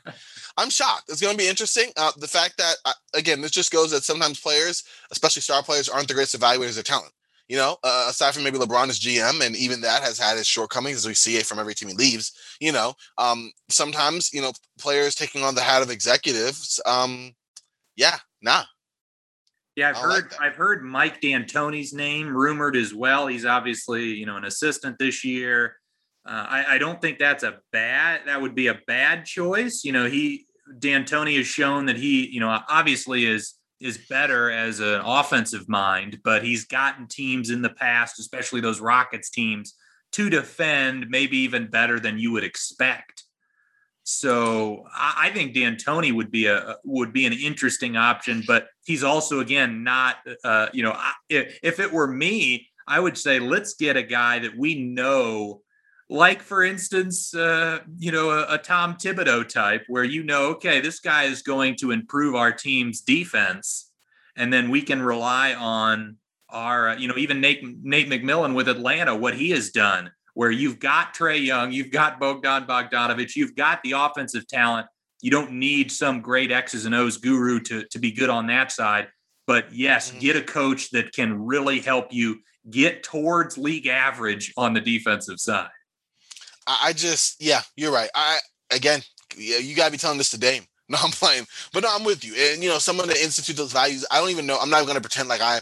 I'm 0.56 0.70
shocked. 0.70 1.06
It's 1.10 1.20
going 1.20 1.34
to 1.34 1.38
be 1.38 1.48
interesting. 1.50 1.90
Uh, 1.98 2.12
the 2.18 2.28
fact 2.28 2.60
that 2.60 2.76
uh, 2.86 2.94
again, 3.16 3.42
this 3.42 3.50
just 3.50 3.72
goes 3.72 3.90
that 3.90 4.04
sometimes 4.04 4.40
players, 4.40 4.84
especially 5.10 5.42
star 5.42 5.64
players, 5.64 5.90
aren't 5.90 6.08
the 6.08 6.14
greatest 6.14 6.40
evaluators 6.40 6.78
of 6.78 6.84
talent. 6.84 7.12
You 7.48 7.58
know, 7.58 7.78
uh, 7.84 8.08
aside 8.10 8.34
from 8.34 8.44
maybe 8.44 8.58
LeBron 8.58 8.90
as 8.90 9.00
GM, 9.00 9.46
and 9.46 9.56
even 9.56 9.82
that 9.82 10.04
has 10.04 10.20
had 10.20 10.38
its 10.38 10.48
shortcomings 10.48 10.98
as 10.98 11.08
we 11.08 11.14
see 11.14 11.38
it 11.38 11.46
from 11.46 11.60
every 11.60 11.74
team 11.74 11.90
he 11.90 11.96
leaves. 11.96 12.34
You 12.60 12.74
know, 12.74 12.94
um, 13.18 13.52
sometimes 13.70 14.34
you 14.34 14.42
know 14.42 14.52
players 14.78 15.16
taking 15.16 15.44
on 15.44 15.56
the 15.56 15.62
hat 15.62 15.82
of 15.82 15.90
executives. 15.90 16.82
Um, 16.86 17.34
yeah, 17.96 18.18
nah, 18.42 18.64
yeah, 19.78 19.90
I've 19.90 19.98
heard 19.98 20.32
like 20.32 20.42
I've 20.42 20.56
heard 20.56 20.84
Mike 20.84 21.22
D'Antoni's 21.22 21.94
name 21.94 22.36
rumored 22.36 22.76
as 22.76 22.96
well. 22.96 23.28
He's 23.28 23.46
obviously 23.46 24.06
you 24.06 24.26
know 24.26 24.36
an 24.36 24.44
assistant 24.44 24.98
this 24.98 25.24
year. 25.24 25.76
Uh, 26.28 26.46
I, 26.50 26.66
I, 26.72 26.78
don't 26.80 27.00
think 27.00 27.20
that's 27.20 27.44
a 27.44 27.60
bad. 27.72 28.22
That 28.26 28.42
would 28.42 28.56
be 28.56 28.68
a 28.68 28.80
bad 28.88 29.26
choice. 29.26 29.84
You 29.86 29.92
know, 29.92 30.10
he 30.10 30.48
D'Antoni 30.80 31.38
has 31.38 31.46
shown 31.46 31.86
that 31.86 31.96
he 31.96 32.28
you 32.28 32.40
know 32.40 32.60
obviously 32.68 33.28
is 33.28 33.54
is 33.80 33.98
better 34.10 34.50
as 34.50 34.80
an 34.80 35.02
offensive 35.04 35.70
mind, 35.70 36.20
but 36.24 36.44
he's 36.44 36.66
gotten 36.66 37.08
teams 37.08 37.50
in 37.50 37.62
the 37.62 37.70
past, 37.70 38.20
especially 38.20 38.62
those 38.62 38.80
Rockets 38.80 39.30
teams, 39.30 39.76
to 40.14 40.30
defend 40.30 41.08
maybe 41.10 41.38
even 41.38 41.70
better 41.70 42.00
than 42.00 42.18
you 42.18 42.32
would 42.32 42.44
expect. 42.44 43.24
So 44.10 44.86
I 44.96 45.32
think 45.34 45.54
D'Antoni 45.54 46.14
would 46.14 46.32
be 46.32 46.46
a 46.46 46.78
would 46.86 47.12
be 47.12 47.26
an 47.26 47.34
interesting 47.34 47.98
option, 47.98 48.42
but 48.48 48.68
he's 48.86 49.04
also 49.04 49.42
again 49.42 49.84
not 49.84 50.16
uh, 50.46 50.68
you 50.72 50.82
know 50.82 50.98
if, 51.28 51.60
if 51.62 51.80
it 51.82 51.92
were 51.92 52.08
me, 52.08 52.70
I 52.88 53.02
would 53.02 53.18
say 53.18 53.40
let's 53.40 53.74
get 53.74 53.98
a 53.98 54.04
guy 54.04 54.40
that 54.40 54.58
we 54.58 54.82
know, 54.82 55.60
like 56.10 56.42
for 56.42 56.64
instance, 56.64 57.34
uh, 57.34 57.80
you 57.98 58.12
know 58.12 58.30
a, 58.30 58.56
a 58.56 58.58
Tom 58.58 58.96
Thibodeau 58.96 59.48
type, 59.48 59.84
where 59.88 60.04
you 60.04 60.24
know 60.24 60.48
okay 60.52 60.80
this 60.80 61.00
guy 61.00 61.24
is 61.24 61.42
going 61.42 61.76
to 61.78 61.92
improve 61.92 62.36
our 62.36 62.52
team's 62.52 63.02
defense, 63.02 63.92
and 64.36 64.52
then 64.52 64.70
we 64.70 64.82
can 64.82 65.02
rely 65.02 65.54
on 65.54 66.18
our 66.50 66.98
you 66.98 67.08
know 67.08 67.18
even 67.18 67.42
Nate 67.42 67.64
Nate 67.84 68.10
McMillan 68.10 68.56
with 68.56 68.70
Atlanta 68.70 69.16
what 69.16 69.36
he 69.36 69.52
has 69.52 69.70
done 69.70 70.12
where 70.38 70.52
you've 70.52 70.78
got 70.78 71.16
Trae 71.16 71.44
Young, 71.44 71.72
you've 71.72 71.90
got 71.90 72.20
Bogdan 72.20 72.68
Bogdanovich, 72.68 73.36
you've 73.36 73.56
got 73.56 73.82
the 73.82 73.94
offensive 73.94 74.48
talent. 74.48 74.86
You 75.20 75.32
don't 75.32 75.54
need 75.54 75.92
some 75.92 76.22
great 76.22 76.52
X's 76.52 76.86
and 76.86 76.94
O's 76.94 77.18
guru 77.18 77.60
to, 77.62 77.84
to 77.86 77.98
be 77.98 78.12
good 78.12 78.30
on 78.30 78.46
that 78.46 78.72
side. 78.72 79.08
But 79.48 79.74
yes, 79.74 80.12
mm-hmm. 80.12 80.20
get 80.20 80.36
a 80.36 80.44
coach 80.44 80.92
that 80.92 81.12
can 81.12 81.44
really 81.44 81.80
help 81.80 82.14
you 82.14 82.42
get 82.70 83.02
towards 83.02 83.58
league 83.58 83.88
average 83.88 84.54
on 84.58 84.76
the 84.76 84.80
defensive 84.80 85.40
side. 85.40 85.70
I 86.68 86.94
just, 86.94 87.42
yeah, 87.42 87.62
you're 87.76 87.92
right. 87.92 88.10
I, 88.14 88.40
again, 88.72 89.02
yeah, 89.38 89.58
you 89.58 89.76
got 89.76 89.86
to 89.86 89.92
be 89.92 89.98
telling 89.98 90.18
this 90.18 90.32
to 90.32 90.40
Dame. 90.40 90.64
No, 90.90 90.98
I'm 91.04 91.12
playing, 91.12 91.46
but 91.74 91.84
no, 91.84 91.90
I'm 91.92 92.06
with 92.06 92.24
you. 92.24 92.34
And, 92.34 92.64
you 92.64 92.70
know, 92.70 92.78
someone 92.78 93.10
that 93.10 93.22
institute 93.22 93.58
those 93.58 93.74
values, 93.74 94.06
I 94.10 94.22
don't 94.22 94.30
even 94.30 94.46
know. 94.46 94.58
I'm 94.58 94.70
not 94.70 94.88
to 94.88 95.02
pretend 95.02 95.28
like 95.28 95.42
I 95.42 95.60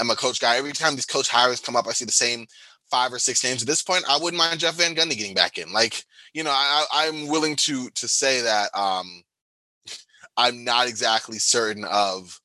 am 0.00 0.10
a 0.10 0.16
coach 0.16 0.40
guy. 0.40 0.56
Every 0.56 0.72
time 0.72 0.96
these 0.96 1.06
coach 1.06 1.28
hires 1.28 1.60
come 1.60 1.76
up, 1.76 1.86
I 1.86 1.92
see 1.92 2.04
the 2.04 2.10
same 2.10 2.44
five 2.90 3.12
or 3.12 3.20
six 3.20 3.44
names. 3.44 3.62
At 3.62 3.68
this 3.68 3.82
point, 3.82 4.04
I 4.08 4.18
wouldn't 4.18 4.36
mind 4.36 4.58
Jeff 4.58 4.74
Van 4.74 4.94
Gundy 4.96 5.16
getting 5.16 5.34
back 5.34 5.58
in. 5.58 5.72
Like, 5.72 6.02
you 6.32 6.42
know, 6.42 6.50
I, 6.50 6.86
I'm 6.92 7.28
willing 7.28 7.54
to 7.56 7.88
to 7.90 8.08
say 8.08 8.40
that 8.40 8.76
um, 8.76 9.22
I'm 10.36 10.64
not 10.64 10.88
exactly 10.88 11.38
certain 11.38 11.84
of 11.84 12.40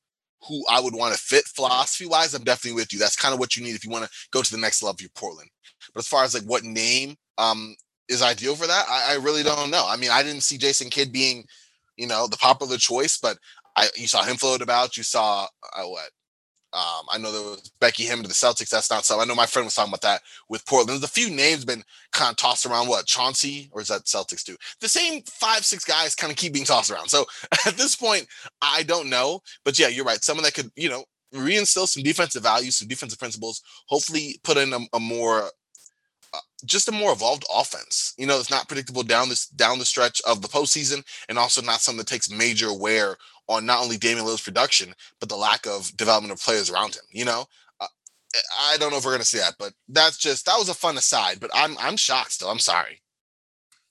who 0.48 0.64
I 0.70 0.80
would 0.80 0.94
want 0.94 1.14
to 1.14 1.20
fit 1.20 1.44
philosophy 1.46 2.06
wise. 2.06 2.32
I'm 2.34 2.44
definitely 2.44 2.76
with 2.76 2.92
you. 2.92 2.98
That's 2.98 3.16
kind 3.16 3.34
of 3.34 3.40
what 3.40 3.56
you 3.56 3.62
need 3.62 3.74
if 3.74 3.84
you 3.84 3.90
want 3.90 4.04
to 4.04 4.10
go 4.30 4.42
to 4.42 4.50
the 4.50 4.60
next 4.60 4.82
level 4.82 5.04
of 5.04 5.14
Portland. 5.14 5.50
But 5.92 6.00
as 6.00 6.08
far 6.08 6.24
as 6.24 6.34
like 6.34 6.44
what 6.44 6.64
name 6.64 7.16
um, 7.38 7.74
is 8.10 8.22
ideal 8.22 8.56
for 8.56 8.66
that, 8.66 8.86
I, 8.88 9.12
I 9.12 9.16
really 9.16 9.42
don't 9.42 9.70
know. 9.70 9.86
I 9.88 9.96
mean, 9.96 10.10
I 10.10 10.22
didn't 10.22 10.42
see 10.42 10.58
Jason 10.58 10.90
Kidd 10.90 11.12
being, 11.12 11.44
you 11.96 12.06
know, 12.06 12.26
the 12.26 12.36
popular 12.36 12.76
choice, 12.76 13.16
but 13.16 13.38
I 13.76 13.88
you 13.96 14.08
saw 14.08 14.22
him 14.24 14.36
float 14.36 14.62
about. 14.62 14.96
You 14.96 15.02
saw 15.02 15.46
uh, 15.74 15.84
what 15.84 16.10
um, 16.72 17.06
I 17.10 17.18
know 17.18 17.32
there 17.32 17.42
was 17.42 17.72
Becky 17.80 18.04
him 18.04 18.22
to 18.22 18.28
the 18.28 18.34
Celtics. 18.34 18.68
That's 18.68 18.90
not 18.90 19.04
so. 19.04 19.20
I 19.20 19.24
know 19.24 19.34
my 19.34 19.46
friend 19.46 19.66
was 19.66 19.74
talking 19.74 19.90
about 19.90 20.02
that 20.02 20.22
with 20.48 20.66
Portland. 20.66 20.90
There's 20.90 21.10
a 21.10 21.12
few 21.12 21.28
names 21.28 21.64
been 21.64 21.82
kind 22.12 22.30
of 22.30 22.36
tossed 22.36 22.64
around. 22.64 22.88
What 22.88 23.06
Chauncey 23.06 23.70
or 23.72 23.80
is 23.80 23.88
that 23.88 24.04
Celtics 24.04 24.44
too? 24.44 24.56
The 24.80 24.88
same 24.88 25.22
five 25.22 25.64
six 25.64 25.84
guys 25.84 26.14
kind 26.14 26.30
of 26.30 26.36
keep 26.36 26.52
being 26.52 26.64
tossed 26.64 26.90
around. 26.90 27.08
So 27.08 27.24
at 27.66 27.76
this 27.76 27.96
point, 27.96 28.26
I 28.62 28.84
don't 28.84 29.10
know. 29.10 29.40
But 29.64 29.78
yeah, 29.78 29.88
you're 29.88 30.04
right. 30.04 30.22
Someone 30.22 30.44
that 30.44 30.54
could 30.54 30.70
you 30.76 30.88
know 30.88 31.04
reinstill 31.34 31.88
some 31.88 32.02
defensive 32.02 32.42
values, 32.42 32.76
some 32.76 32.88
defensive 32.88 33.18
principles. 33.18 33.62
Hopefully, 33.86 34.38
put 34.44 34.56
in 34.56 34.72
a, 34.72 34.78
a 34.92 35.00
more 35.00 35.50
just 36.62 36.88
a 36.88 36.92
more 36.92 37.12
evolved 37.12 37.44
offense. 37.54 38.14
You 38.18 38.26
know, 38.26 38.38
it's 38.38 38.50
not 38.50 38.68
predictable 38.68 39.02
down 39.02 39.28
this 39.28 39.46
down 39.46 39.78
the 39.78 39.84
stretch 39.84 40.20
of 40.26 40.42
the 40.42 40.48
postseason, 40.48 41.04
and 41.28 41.38
also 41.38 41.62
not 41.62 41.80
something 41.80 41.98
that 41.98 42.06
takes 42.06 42.30
major 42.30 42.72
wear 42.72 43.16
on 43.48 43.66
not 43.66 43.82
only 43.82 43.96
Damian 43.96 44.26
Lillard's 44.26 44.42
production, 44.42 44.94
but 45.18 45.28
the 45.28 45.36
lack 45.36 45.66
of 45.66 45.94
development 45.96 46.32
of 46.32 46.40
players 46.40 46.70
around 46.70 46.94
him. 46.94 47.02
You 47.10 47.24
know, 47.24 47.46
uh, 47.80 47.86
I 48.60 48.76
don't 48.78 48.90
know 48.90 48.98
if 48.98 49.04
we're 49.04 49.10
going 49.10 49.20
to 49.20 49.26
see 49.26 49.38
that, 49.38 49.56
but 49.58 49.72
that's 49.88 50.18
just 50.18 50.46
that 50.46 50.58
was 50.58 50.68
a 50.68 50.74
fun 50.74 50.96
aside. 50.96 51.38
But 51.40 51.50
I'm 51.54 51.76
I'm 51.78 51.96
shocked 51.96 52.32
still. 52.32 52.50
I'm 52.50 52.58
sorry. 52.58 53.00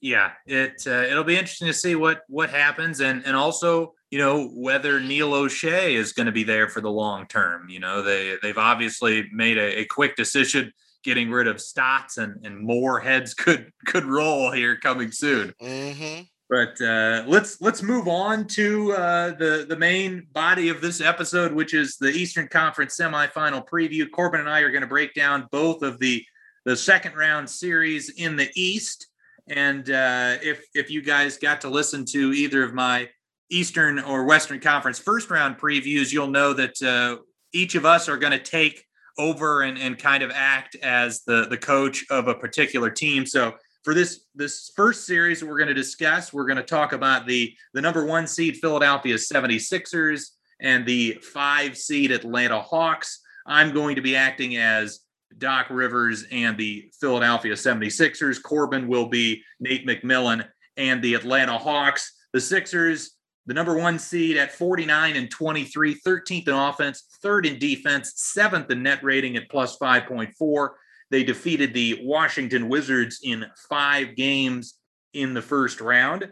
Yeah, 0.01 0.31
it 0.45 0.83
uh, 0.87 1.03
it'll 1.09 1.25
be 1.25 1.37
interesting 1.37 1.67
to 1.67 1.73
see 1.73 1.95
what 1.95 2.21
what 2.27 2.49
happens, 2.49 3.01
and 3.01 3.23
and 3.25 3.35
also 3.35 3.93
you 4.11 4.17
know 4.17 4.47
whether 4.55 4.99
Neil 4.99 5.31
Olshey 5.31 5.93
is 5.93 6.13
going 6.13 6.25
to 6.25 6.31
be 6.31 6.43
there 6.43 6.69
for 6.69 6.79
the 6.79 6.91
long 6.91 7.27
term. 7.27 7.69
You 7.69 7.79
know, 7.79 8.01
they 8.01 8.35
they've 8.41 8.57
obviously 8.57 9.29
made 9.33 9.57
a, 9.57 9.79
a 9.79 9.85
quick 9.85 10.15
decision 10.15 10.71
getting 11.03 11.29
rid 11.29 11.47
of 11.47 11.61
Stotts, 11.61 12.17
and 12.17 12.45
and 12.45 12.59
more 12.59 12.99
heads 12.99 13.33
could 13.33 13.71
could 13.85 14.05
roll 14.05 14.51
here 14.51 14.77
coming 14.77 15.11
soon. 15.11 15.53
Mm-hmm. 15.61 16.23
But 16.49 16.81
uh, 16.81 17.25
let's 17.27 17.61
let's 17.61 17.83
move 17.83 18.07
on 18.07 18.47
to 18.47 18.91
uh, 18.93 19.29
the 19.35 19.65
the 19.69 19.77
main 19.77 20.27
body 20.31 20.69
of 20.69 20.81
this 20.81 20.99
episode, 20.99 21.53
which 21.53 21.75
is 21.75 21.97
the 21.97 22.09
Eastern 22.09 22.47
Conference 22.47 22.97
semifinal 22.97 23.67
preview. 23.67 24.09
Corbin 24.11 24.39
and 24.39 24.49
I 24.49 24.61
are 24.61 24.71
going 24.71 24.81
to 24.81 24.87
break 24.87 25.13
down 25.13 25.47
both 25.51 25.83
of 25.83 25.99
the 25.99 26.25
the 26.65 26.75
second 26.75 27.15
round 27.15 27.49
series 27.49 28.09
in 28.09 28.35
the 28.35 28.49
East. 28.55 29.07
And 29.47 29.89
uh, 29.91 30.37
if 30.41 30.65
if 30.73 30.89
you 30.89 31.03
guys 31.03 31.37
got 31.37 31.61
to 31.61 31.69
listen 31.69 32.03
to 32.05 32.33
either 32.33 32.63
of 32.63 32.73
my 32.73 33.09
Eastern 33.51 33.99
or 33.99 34.25
Western 34.25 34.59
Conference 34.59 34.97
first 34.97 35.29
round 35.29 35.59
previews, 35.59 36.11
you'll 36.11 36.27
know 36.27 36.53
that 36.53 36.81
uh, 36.81 37.21
each 37.53 37.75
of 37.75 37.85
us 37.85 38.09
are 38.09 38.17
going 38.17 38.31
to 38.31 38.39
take 38.39 38.85
over 39.19 39.61
and, 39.61 39.77
and 39.77 39.99
kind 39.99 40.23
of 40.23 40.31
act 40.33 40.75
as 40.81 41.21
the 41.23 41.45
the 41.49 41.57
coach 41.57 42.05
of 42.09 42.27
a 42.27 42.33
particular 42.33 42.89
team. 42.89 43.25
So 43.25 43.53
for 43.83 43.93
this 43.93 44.21
this 44.33 44.71
first 44.75 45.05
series 45.05 45.43
we're 45.43 45.57
going 45.57 45.67
to 45.67 45.73
discuss 45.73 46.33
we're 46.33 46.45
going 46.45 46.57
to 46.57 46.63
talk 46.63 46.93
about 46.93 47.27
the 47.27 47.53
the 47.73 47.81
number 47.81 48.05
one 48.05 48.27
seed 48.27 48.57
philadelphia 48.57 49.15
76ers 49.15 50.29
and 50.61 50.85
the 50.85 51.13
five 51.33 51.77
seed 51.77 52.11
atlanta 52.11 52.59
hawks. 52.59 53.21
I'm 53.45 53.73
going 53.73 53.95
to 53.95 54.01
be 54.01 54.15
acting 54.15 54.57
as 54.57 55.01
doc 55.37 55.67
rivers 55.69 56.25
and 56.31 56.57
the 56.57 56.91
philadelphia 56.99 57.53
76ers. 57.53 58.41
Corbin 58.41 58.87
will 58.87 59.07
be 59.07 59.43
nate 59.59 59.85
mcmillan 59.85 60.47
and 60.77 61.01
the 61.03 61.13
atlanta 61.13 61.57
hawks. 61.57 62.13
The 62.33 62.41
sixers 62.41 63.17
the 63.49 63.55
number 63.55 63.75
one 63.75 63.97
seed 63.97 64.37
at 64.37 64.51
49 64.51 65.15
and 65.15 65.31
23 65.31 65.95
13th 65.95 66.47
in 66.47 66.53
offense 66.53 67.05
third 67.23 67.47
in 67.47 67.57
defense 67.57 68.13
seventh 68.15 68.69
in 68.69 68.83
net 68.83 69.03
rating 69.03 69.37
at 69.37 69.49
plus 69.49 69.75
5.4 69.79 70.69
They 71.09 71.23
defeated 71.23 71.73
the 71.73 71.99
Washington 72.03 72.69
Wizards 72.69 73.21
in 73.23 73.47
five 73.67 74.15
games 74.15 74.75
in 75.15 75.33
the 75.33 75.41
first 75.41 75.81
round. 75.81 76.31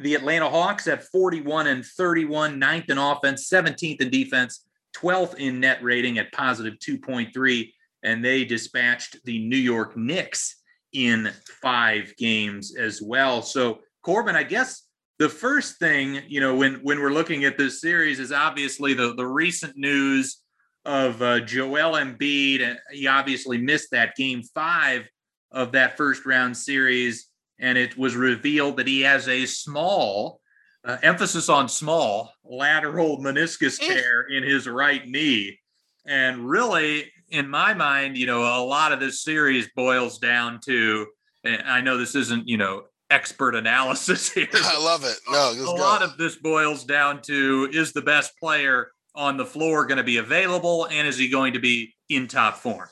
The 0.00 0.16
Atlanta 0.16 0.50
Hawks 0.50 0.88
at 0.88 1.04
41 1.04 1.68
and 1.68 1.86
31, 1.86 2.58
ninth 2.58 2.90
in 2.90 2.98
offense, 2.98 3.48
17th 3.48 4.00
in 4.00 4.10
defense, 4.10 4.66
12th 4.96 5.36
in 5.36 5.60
net 5.60 5.80
rating 5.80 6.18
at 6.18 6.32
positive 6.32 6.74
2.3. 6.80 7.72
And 8.02 8.24
they 8.24 8.44
dispatched 8.44 9.24
the 9.24 9.38
New 9.46 9.56
York 9.56 9.96
Knicks 9.96 10.56
in 10.92 11.30
five 11.62 12.12
games 12.16 12.74
as 12.74 13.00
well. 13.00 13.42
So, 13.42 13.78
Corbin, 14.02 14.34
I 14.34 14.42
guess 14.42 14.88
the 15.22 15.28
first 15.28 15.78
thing, 15.78 16.20
you 16.26 16.40
know, 16.40 16.56
when 16.56 16.74
when 16.82 17.00
we're 17.00 17.12
looking 17.12 17.44
at 17.44 17.56
this 17.56 17.80
series 17.80 18.18
is 18.18 18.32
obviously 18.32 18.92
the 18.92 19.14
the 19.14 19.26
recent 19.26 19.76
news 19.76 20.42
of 20.84 21.22
uh, 21.22 21.38
Joel 21.38 21.92
Embiid. 21.92 22.76
He 22.90 23.06
obviously 23.06 23.56
missed 23.56 23.92
that 23.92 24.16
game 24.16 24.42
five 24.52 25.08
of 25.52 25.70
that 25.72 25.96
first 25.96 26.26
round 26.26 26.56
series, 26.56 27.28
and 27.60 27.78
it 27.78 27.96
was 27.96 28.16
revealed 28.16 28.78
that 28.78 28.88
he 28.88 29.02
has 29.02 29.28
a 29.28 29.46
small, 29.46 30.40
uh, 30.84 30.96
emphasis 31.04 31.48
on 31.48 31.68
small, 31.68 32.32
lateral 32.42 33.18
meniscus 33.18 33.78
tear 33.78 34.22
in 34.22 34.42
his 34.42 34.66
right 34.66 35.06
knee. 35.06 35.56
And 36.04 36.50
really, 36.50 37.12
in 37.28 37.48
my 37.48 37.74
mind, 37.74 38.16
you 38.16 38.26
know, 38.26 38.40
a 38.40 38.64
lot 38.64 38.90
of 38.90 38.98
this 38.98 39.22
series 39.22 39.68
boils 39.76 40.18
down 40.18 40.58
to, 40.64 41.06
I 41.44 41.80
know 41.80 41.96
this 41.96 42.16
isn't, 42.16 42.48
you 42.48 42.56
know, 42.56 42.86
expert 43.12 43.54
analysis 43.54 44.32
here. 44.34 44.48
I 44.54 44.82
love 44.82 45.04
it. 45.04 45.16
No, 45.30 45.52
a 45.52 45.56
go. 45.56 45.74
lot 45.74 46.02
of 46.02 46.16
this 46.16 46.36
boils 46.36 46.84
down 46.84 47.22
to 47.22 47.68
is 47.72 47.92
the 47.92 48.02
best 48.02 48.32
player 48.38 48.92
on 49.14 49.36
the 49.36 49.44
floor 49.44 49.84
going 49.84 49.98
to 49.98 50.04
be 50.04 50.16
available 50.16 50.86
and 50.90 51.06
is 51.06 51.18
he 51.18 51.28
going 51.28 51.52
to 51.52 51.58
be 51.58 51.94
in 52.08 52.26
top 52.26 52.56
form? 52.56 52.88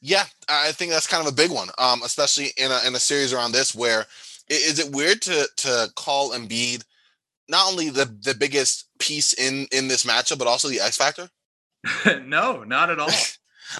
Yeah, 0.00 0.24
I 0.48 0.72
think 0.72 0.92
that's 0.92 1.06
kind 1.06 1.26
of 1.26 1.32
a 1.32 1.36
big 1.36 1.50
one, 1.50 1.68
um, 1.78 2.02
especially 2.02 2.50
in 2.56 2.70
a, 2.70 2.86
in 2.86 2.94
a 2.94 2.98
series 2.98 3.32
around 3.32 3.52
this 3.52 3.74
where 3.74 4.06
is 4.48 4.78
it 4.78 4.94
weird 4.94 5.22
to 5.22 5.48
to 5.56 5.88
call 5.96 6.30
Embiid 6.30 6.84
not 7.48 7.68
only 7.68 7.90
the 7.90 8.04
the 8.22 8.34
biggest 8.34 8.88
piece 8.98 9.32
in 9.32 9.66
in 9.72 9.88
this 9.88 10.04
matchup 10.04 10.38
but 10.38 10.46
also 10.46 10.68
the 10.68 10.80
X 10.80 10.96
factor? 10.96 11.28
no, 12.24 12.62
not 12.64 12.90
at 12.90 12.98
all. 12.98 13.10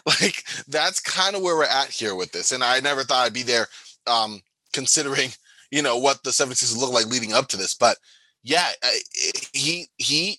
like 0.07 0.45
that's 0.69 1.01
kind 1.01 1.37
of 1.37 1.43
where 1.43 1.57
we're 1.57 1.65
at 1.65 1.91
here 1.91 2.15
with 2.15 2.33
this, 2.33 2.53
and 2.53 2.65
I 2.65 2.81
never 2.81 3.05
thought 3.05 3.27
I'd 3.27 3.33
be 3.33 3.43
there, 3.43 3.69
um, 4.07 4.43
considering 4.77 5.31
you 5.71 5.83
know 5.83 5.97
what 5.99 6.23
the 6.23 6.31
76ers 6.31 6.77
look 6.77 6.93
like 6.93 7.07
leading 7.07 7.33
up 7.33 7.49
to 7.49 7.57
this. 7.57 7.75
But 7.75 7.97
yeah, 8.43 8.69
he 9.53 9.89
he 9.97 10.39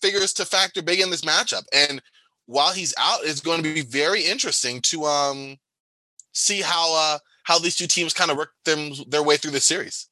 figures 0.00 0.32
to 0.34 0.44
factor 0.44 0.82
big 0.82 1.00
in 1.00 1.10
this 1.10 1.22
matchup. 1.22 1.64
And 1.72 2.02
while 2.46 2.72
he's 2.72 2.94
out, 2.98 3.20
it's 3.22 3.40
going 3.40 3.62
to 3.62 3.74
be 3.74 3.82
very 3.82 4.22
interesting 4.22 4.80
to 4.82 5.04
um 5.04 5.56
see 6.32 6.60
how 6.60 6.94
uh 6.94 7.18
how 7.44 7.58
these 7.58 7.76
two 7.76 7.86
teams 7.86 8.12
kind 8.12 8.30
of 8.30 8.36
work 8.36 8.50
them 8.64 8.92
their 9.08 9.22
way 9.22 9.36
through 9.36 9.52
the 9.52 9.60
series. 9.60 10.08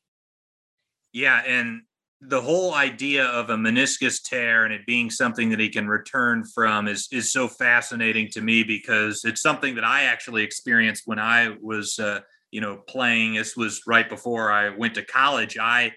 Yeah, 1.13 1.43
and 1.47 1.83
the 2.21 2.41
whole 2.41 2.75
idea 2.75 3.27
of 3.27 3.51
a 3.51 3.57
meniscus 3.57 4.23
tear 4.23 4.65
and 4.65 4.73
it 4.73 4.87
being 4.87 5.11
something 5.11 5.51
that 5.51 5.61
he 5.61 5.69
can 5.69 5.87
return 5.87 6.45
from 6.45 6.89
is 6.89 7.09
is 7.13 7.33
so 7.33 7.49
fascinating 7.49 8.29
to 8.31 8.41
me 8.41 8.63
because 8.63 9.25
it's 9.25 9.43
something 9.43 9.75
that 9.75 9.85
I 9.85 10.05
actually 10.05 10.43
experienced 10.43 11.03
when 11.07 11.19
I 11.19 11.55
was 11.61 11.99
uh, 11.99 12.21
you 12.55 12.61
know 12.61 12.77
playing. 12.77 13.35
This 13.35 13.57
was 13.57 13.83
right 13.85 14.09
before 14.09 14.53
I 14.53 14.69
went 14.69 14.95
to 14.95 15.05
college. 15.05 15.59
I 15.59 15.93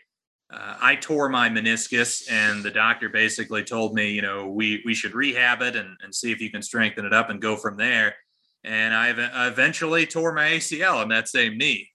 uh, 0.52 0.76
I 0.82 0.96
tore 0.96 1.30
my 1.30 1.50
meniscus, 1.50 2.24
and 2.32 2.64
the 2.64 2.72
doctor 2.72 3.10
basically 3.10 3.64
told 3.64 3.94
me, 3.94 4.10
you 4.10 4.24
know, 4.24 4.48
we 4.48 4.82
we 4.84 4.96
should 4.96 5.14
rehab 5.14 5.62
it 5.62 5.76
and, 5.76 5.96
and 6.02 6.14
see 6.14 6.32
if 6.32 6.42
you 6.42 6.50
can 6.50 6.64
strengthen 6.64 7.06
it 7.06 7.14
up 7.14 7.30
and 7.30 7.40
go 7.40 7.56
from 7.58 7.78
there. 7.78 8.16
And 8.64 8.96
I 8.96 9.10
eventually 9.48 10.08
tore 10.08 10.34
my 10.34 10.50
ACL 10.50 11.04
in 11.04 11.10
that 11.10 11.28
same 11.28 11.60
knee. 11.60 11.90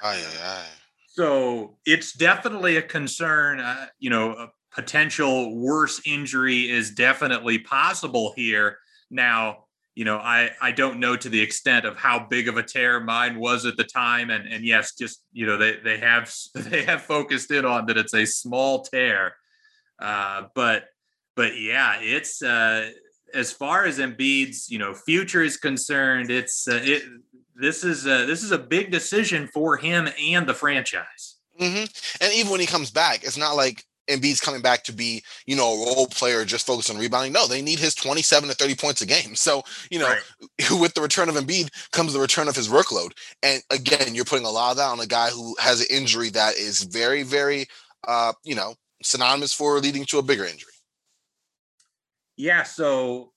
Aye, 0.00 0.22
aye, 0.24 0.46
aye. 0.46 0.68
So 1.08 1.78
it's 1.84 2.12
definitely 2.12 2.76
a 2.76 2.82
concern. 2.82 3.58
Uh, 3.58 3.86
you 3.98 4.10
know, 4.10 4.30
a 4.30 4.48
potential 4.72 5.58
worse 5.58 6.00
injury 6.06 6.70
is 6.70 6.92
definitely 6.92 7.58
possible 7.58 8.32
here. 8.36 8.78
Now, 9.10 9.63
you 9.94 10.04
know, 10.04 10.18
I 10.18 10.50
I 10.60 10.72
don't 10.72 10.98
know 10.98 11.16
to 11.16 11.28
the 11.28 11.40
extent 11.40 11.84
of 11.84 11.96
how 11.96 12.26
big 12.28 12.48
of 12.48 12.56
a 12.56 12.62
tear 12.62 13.00
mine 13.00 13.38
was 13.38 13.64
at 13.64 13.76
the 13.76 13.84
time, 13.84 14.30
and 14.30 14.46
and 14.46 14.64
yes, 14.64 14.94
just 14.94 15.22
you 15.32 15.46
know 15.46 15.56
they 15.56 15.78
they 15.82 15.98
have 15.98 16.32
they 16.54 16.84
have 16.84 17.02
focused 17.02 17.50
in 17.50 17.64
on 17.64 17.86
that 17.86 17.96
it's 17.96 18.14
a 18.14 18.24
small 18.24 18.82
tear, 18.82 19.34
uh, 20.00 20.44
but 20.54 20.84
but 21.36 21.58
yeah, 21.58 21.98
it's 22.00 22.42
uh, 22.42 22.90
as 23.32 23.52
far 23.52 23.84
as 23.84 23.98
Embiid's 23.98 24.68
you 24.68 24.78
know 24.78 24.94
future 24.94 25.42
is 25.42 25.56
concerned, 25.56 26.30
it's 26.30 26.66
uh, 26.66 26.80
it 26.82 27.04
this 27.54 27.84
is 27.84 28.06
a, 28.06 28.26
this 28.26 28.42
is 28.42 28.50
a 28.50 28.58
big 28.58 28.90
decision 28.90 29.46
for 29.46 29.76
him 29.76 30.08
and 30.20 30.46
the 30.46 30.54
franchise. 30.54 31.36
Mm-hmm. 31.60 31.84
And 32.20 32.32
even 32.32 32.50
when 32.50 32.60
he 32.60 32.66
comes 32.66 32.90
back, 32.90 33.22
it's 33.22 33.36
not 33.36 33.54
like 33.54 33.84
Embiid's 34.08 34.40
coming 34.40 34.62
back 34.62 34.84
to 34.84 34.92
be, 34.92 35.22
you 35.46 35.56
know, 35.56 35.72
a 35.72 35.86
role 35.86 36.06
player 36.06 36.44
just 36.44 36.66
focused 36.66 36.90
on 36.90 36.98
rebounding. 36.98 37.32
No, 37.32 37.46
they 37.46 37.62
need 37.62 37.78
his 37.78 37.94
27 37.94 38.48
to 38.48 38.54
30 38.54 38.74
points 38.74 39.02
a 39.02 39.06
game. 39.06 39.34
So, 39.44 39.62
you 39.90 39.98
know, 39.98 40.08
right. 40.08 40.22
with 40.80 40.94
the 40.94 41.02
return 41.02 41.28
of 41.28 41.34
Embiid 41.34 41.68
comes 41.90 42.14
the 42.14 42.20
return 42.20 42.48
of 42.48 42.56
his 42.56 42.68
workload. 42.68 43.10
And 43.42 43.62
again, 43.70 44.14
you're 44.14 44.24
putting 44.24 44.46
a 44.46 44.50
lot 44.50 44.70
of 44.70 44.76
that 44.78 44.88
on 44.88 45.00
a 45.00 45.06
guy 45.06 45.28
who 45.28 45.54
has 45.60 45.82
an 45.82 45.86
injury 45.90 46.30
that 46.30 46.54
is 46.54 46.82
very, 46.82 47.22
very, 47.22 47.66
uh, 48.08 48.32
you 48.42 48.54
know, 48.54 48.74
synonymous 49.02 49.52
for 49.52 49.78
leading 49.80 50.06
to 50.06 50.18
a 50.18 50.22
bigger 50.22 50.46
injury. 50.46 50.72
Yeah. 52.38 52.62
So 52.62 53.32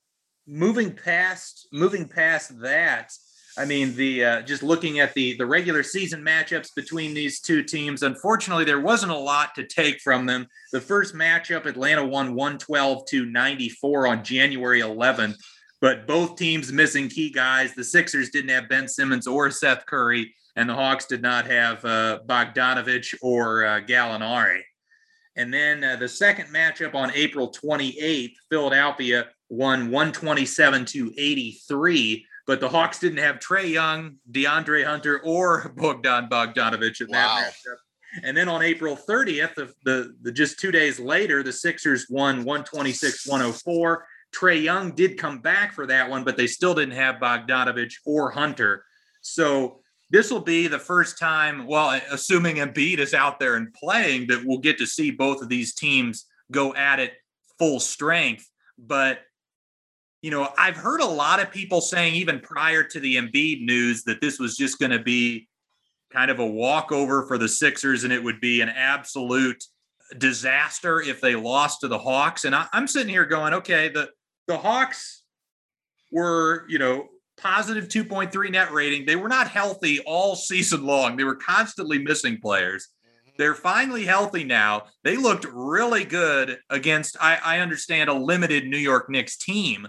moving 0.47 0.93
past, 0.93 1.67
moving 1.73 2.07
past 2.07 2.57
that, 2.61 3.11
I 3.57 3.65
mean, 3.65 3.95
the 3.95 4.23
uh, 4.23 4.41
just 4.43 4.61
looking 4.61 4.99
at 4.99 5.15
the 5.15 5.35
the 5.37 5.45
regular 5.45 5.81
season 5.81 6.23
matchups 6.23 6.75
between 6.75 7.13
these 7.13 7.39
two 7.39 7.63
teams, 7.63 8.03
unfortunately, 8.03 8.65
there 8.65 8.79
wasn't 8.79 9.11
a 9.11 9.17
lot 9.17 9.55
to 9.55 9.65
take 9.65 9.99
from 10.01 10.27
them. 10.27 10.47
The 10.71 10.81
first 10.81 11.15
matchup, 11.15 11.65
Atlanta 11.65 12.05
won 12.05 12.35
112 12.35 13.05
to 13.07 13.25
94 13.25 14.07
on 14.07 14.23
January 14.23 14.81
11th, 14.81 15.37
but 15.81 16.05
both 16.05 16.35
teams 16.35 16.71
missing 16.71 17.09
key 17.09 17.31
guys. 17.31 17.73
The 17.73 17.83
Sixers 17.83 18.29
didn't 18.29 18.51
have 18.51 18.69
Ben 18.69 18.87
Simmons 18.87 19.25
or 19.25 19.49
Seth 19.49 19.87
Curry, 19.87 20.35
and 20.55 20.69
the 20.69 20.75
Hawks 20.75 21.07
did 21.07 21.23
not 21.23 21.47
have 21.47 21.83
uh, 21.83 22.19
Bogdanovich 22.27 23.15
or 23.23 23.65
uh, 23.65 23.81
Gallinari. 23.81 24.61
And 25.35 25.51
then 25.53 25.83
uh, 25.83 25.95
the 25.95 26.07
second 26.07 26.47
matchup 26.47 26.93
on 26.93 27.11
April 27.13 27.51
28th, 27.51 28.33
Philadelphia 28.49 29.27
won 29.49 29.91
127 29.91 30.85
to 30.85 31.13
83 31.17 32.25
but 32.47 32.61
the 32.61 32.69
Hawks 32.69 32.97
didn't 32.97 33.19
have 33.19 33.39
Trae 33.39 33.69
Young, 33.69 34.15
DeAndre 34.31 34.85
Hunter, 34.85 35.19
or 35.23 35.73
Bogdan 35.75 36.29
Bogdanovich 36.29 37.01
in 37.01 37.07
wow. 37.09 37.41
that 37.41 37.51
matchup. 37.51 37.75
And 38.23 38.35
then 38.35 38.47
on 38.47 38.63
April 38.63 38.95
30th, 38.95 39.53
the, 39.55 39.73
the, 39.83 40.15
the, 40.21 40.31
just 40.31 40.59
two 40.59 40.71
days 40.71 40.97
later, 40.99 41.43
the 41.43 41.51
Sixers 41.51 42.07
won 42.09 42.37
126 42.45 43.27
104. 43.27 44.05
Trae 44.33 44.63
Young 44.63 44.91
did 44.91 45.17
come 45.17 45.39
back 45.39 45.73
for 45.73 45.85
that 45.85 46.09
one, 46.09 46.23
but 46.23 46.37
they 46.37 46.47
still 46.47 46.73
didn't 46.73 46.95
have 46.95 47.15
Bogdanovich 47.15 47.95
or 48.05 48.31
Hunter. 48.31 48.85
So 49.21 49.81
this 50.09 50.31
will 50.31 50.41
be 50.41 50.67
the 50.67 50.79
first 50.79 51.19
time, 51.19 51.67
well, 51.67 51.99
assuming 52.09 52.55
Embiid 52.55 52.99
is 52.99 53.13
out 53.13 53.39
there 53.39 53.55
and 53.55 53.73
playing, 53.73 54.27
that 54.27 54.43
we'll 54.45 54.59
get 54.59 54.77
to 54.77 54.87
see 54.87 55.11
both 55.11 55.41
of 55.41 55.49
these 55.49 55.73
teams 55.73 56.25
go 56.49 56.73
at 56.75 56.99
it 56.99 57.13
full 57.59 57.81
strength. 57.81 58.49
But 58.79 59.19
you 60.21 60.31
know, 60.31 60.49
I've 60.57 60.77
heard 60.77 61.01
a 61.01 61.05
lot 61.05 61.39
of 61.39 61.51
people 61.51 61.81
saying, 61.81 62.15
even 62.15 62.39
prior 62.39 62.83
to 62.83 62.99
the 62.99 63.15
Embiid 63.15 63.63
news, 63.63 64.03
that 64.03 64.21
this 64.21 64.39
was 64.39 64.57
just 64.57 64.79
going 64.79 64.91
to 64.91 64.99
be 64.99 65.47
kind 66.11 66.31
of 66.31 66.39
a 66.39 66.45
walkover 66.45 67.25
for 67.27 67.37
the 67.37 67.47
Sixers 67.47 68.03
and 68.03 68.13
it 68.13 68.23
would 68.23 68.39
be 68.39 68.61
an 68.61 68.69
absolute 68.69 69.63
disaster 70.17 71.01
if 71.01 71.21
they 71.21 71.35
lost 71.35 71.81
to 71.81 71.87
the 71.87 71.99
Hawks. 71.99 72.45
And 72.45 72.55
I, 72.55 72.67
am 72.73 72.87
sitting 72.87 73.09
here 73.09 73.25
going, 73.25 73.53
okay, 73.53 73.89
the, 73.89 74.09
the 74.47 74.57
Hawks 74.57 75.23
were, 76.11 76.65
you 76.69 76.79
know, 76.79 77.09
positive 77.37 77.87
2.3 77.87 78.51
net 78.51 78.71
rating. 78.71 79.05
They 79.05 79.15
were 79.15 79.29
not 79.29 79.49
healthy 79.49 79.99
all 79.99 80.35
season 80.35 80.85
long, 80.85 81.17
they 81.17 81.25
were 81.25 81.35
constantly 81.35 81.99
missing 81.99 82.39
players. 82.41 82.87
Mm-hmm. 83.05 83.31
They're 83.37 83.53
finally 83.53 84.05
healthy 84.05 84.43
now. 84.43 84.85
They 85.03 85.17
looked 85.17 85.45
really 85.51 86.05
good 86.05 86.57
against, 86.69 87.17
I, 87.21 87.37
I 87.43 87.59
understand, 87.59 88.09
a 88.09 88.13
limited 88.13 88.65
New 88.65 88.77
York 88.77 89.09
Knicks 89.09 89.37
team 89.37 89.87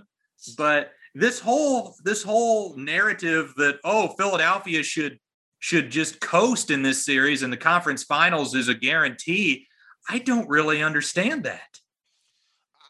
but 0.57 0.93
this 1.15 1.41
whole 1.41 1.97
this 2.05 2.23
whole 2.23 2.77
narrative 2.77 3.53
that 3.57 3.79
oh 3.85 4.09
Philadelphia 4.17 4.83
should 4.83 5.19
should 5.61 5.91
just 5.91 6.21
coast 6.21 6.71
in 6.71 6.83
this 6.83 7.05
series 7.05 7.43
and 7.43 7.53
the 7.53 7.57
conference 7.57 8.05
finals 8.05 8.55
is 8.55 8.69
a 8.69 8.75
guarantee. 8.75 9.67
I 10.09 10.19
don't 10.19 10.49
really 10.49 10.83
understand 10.83 11.45
that. 11.45 11.81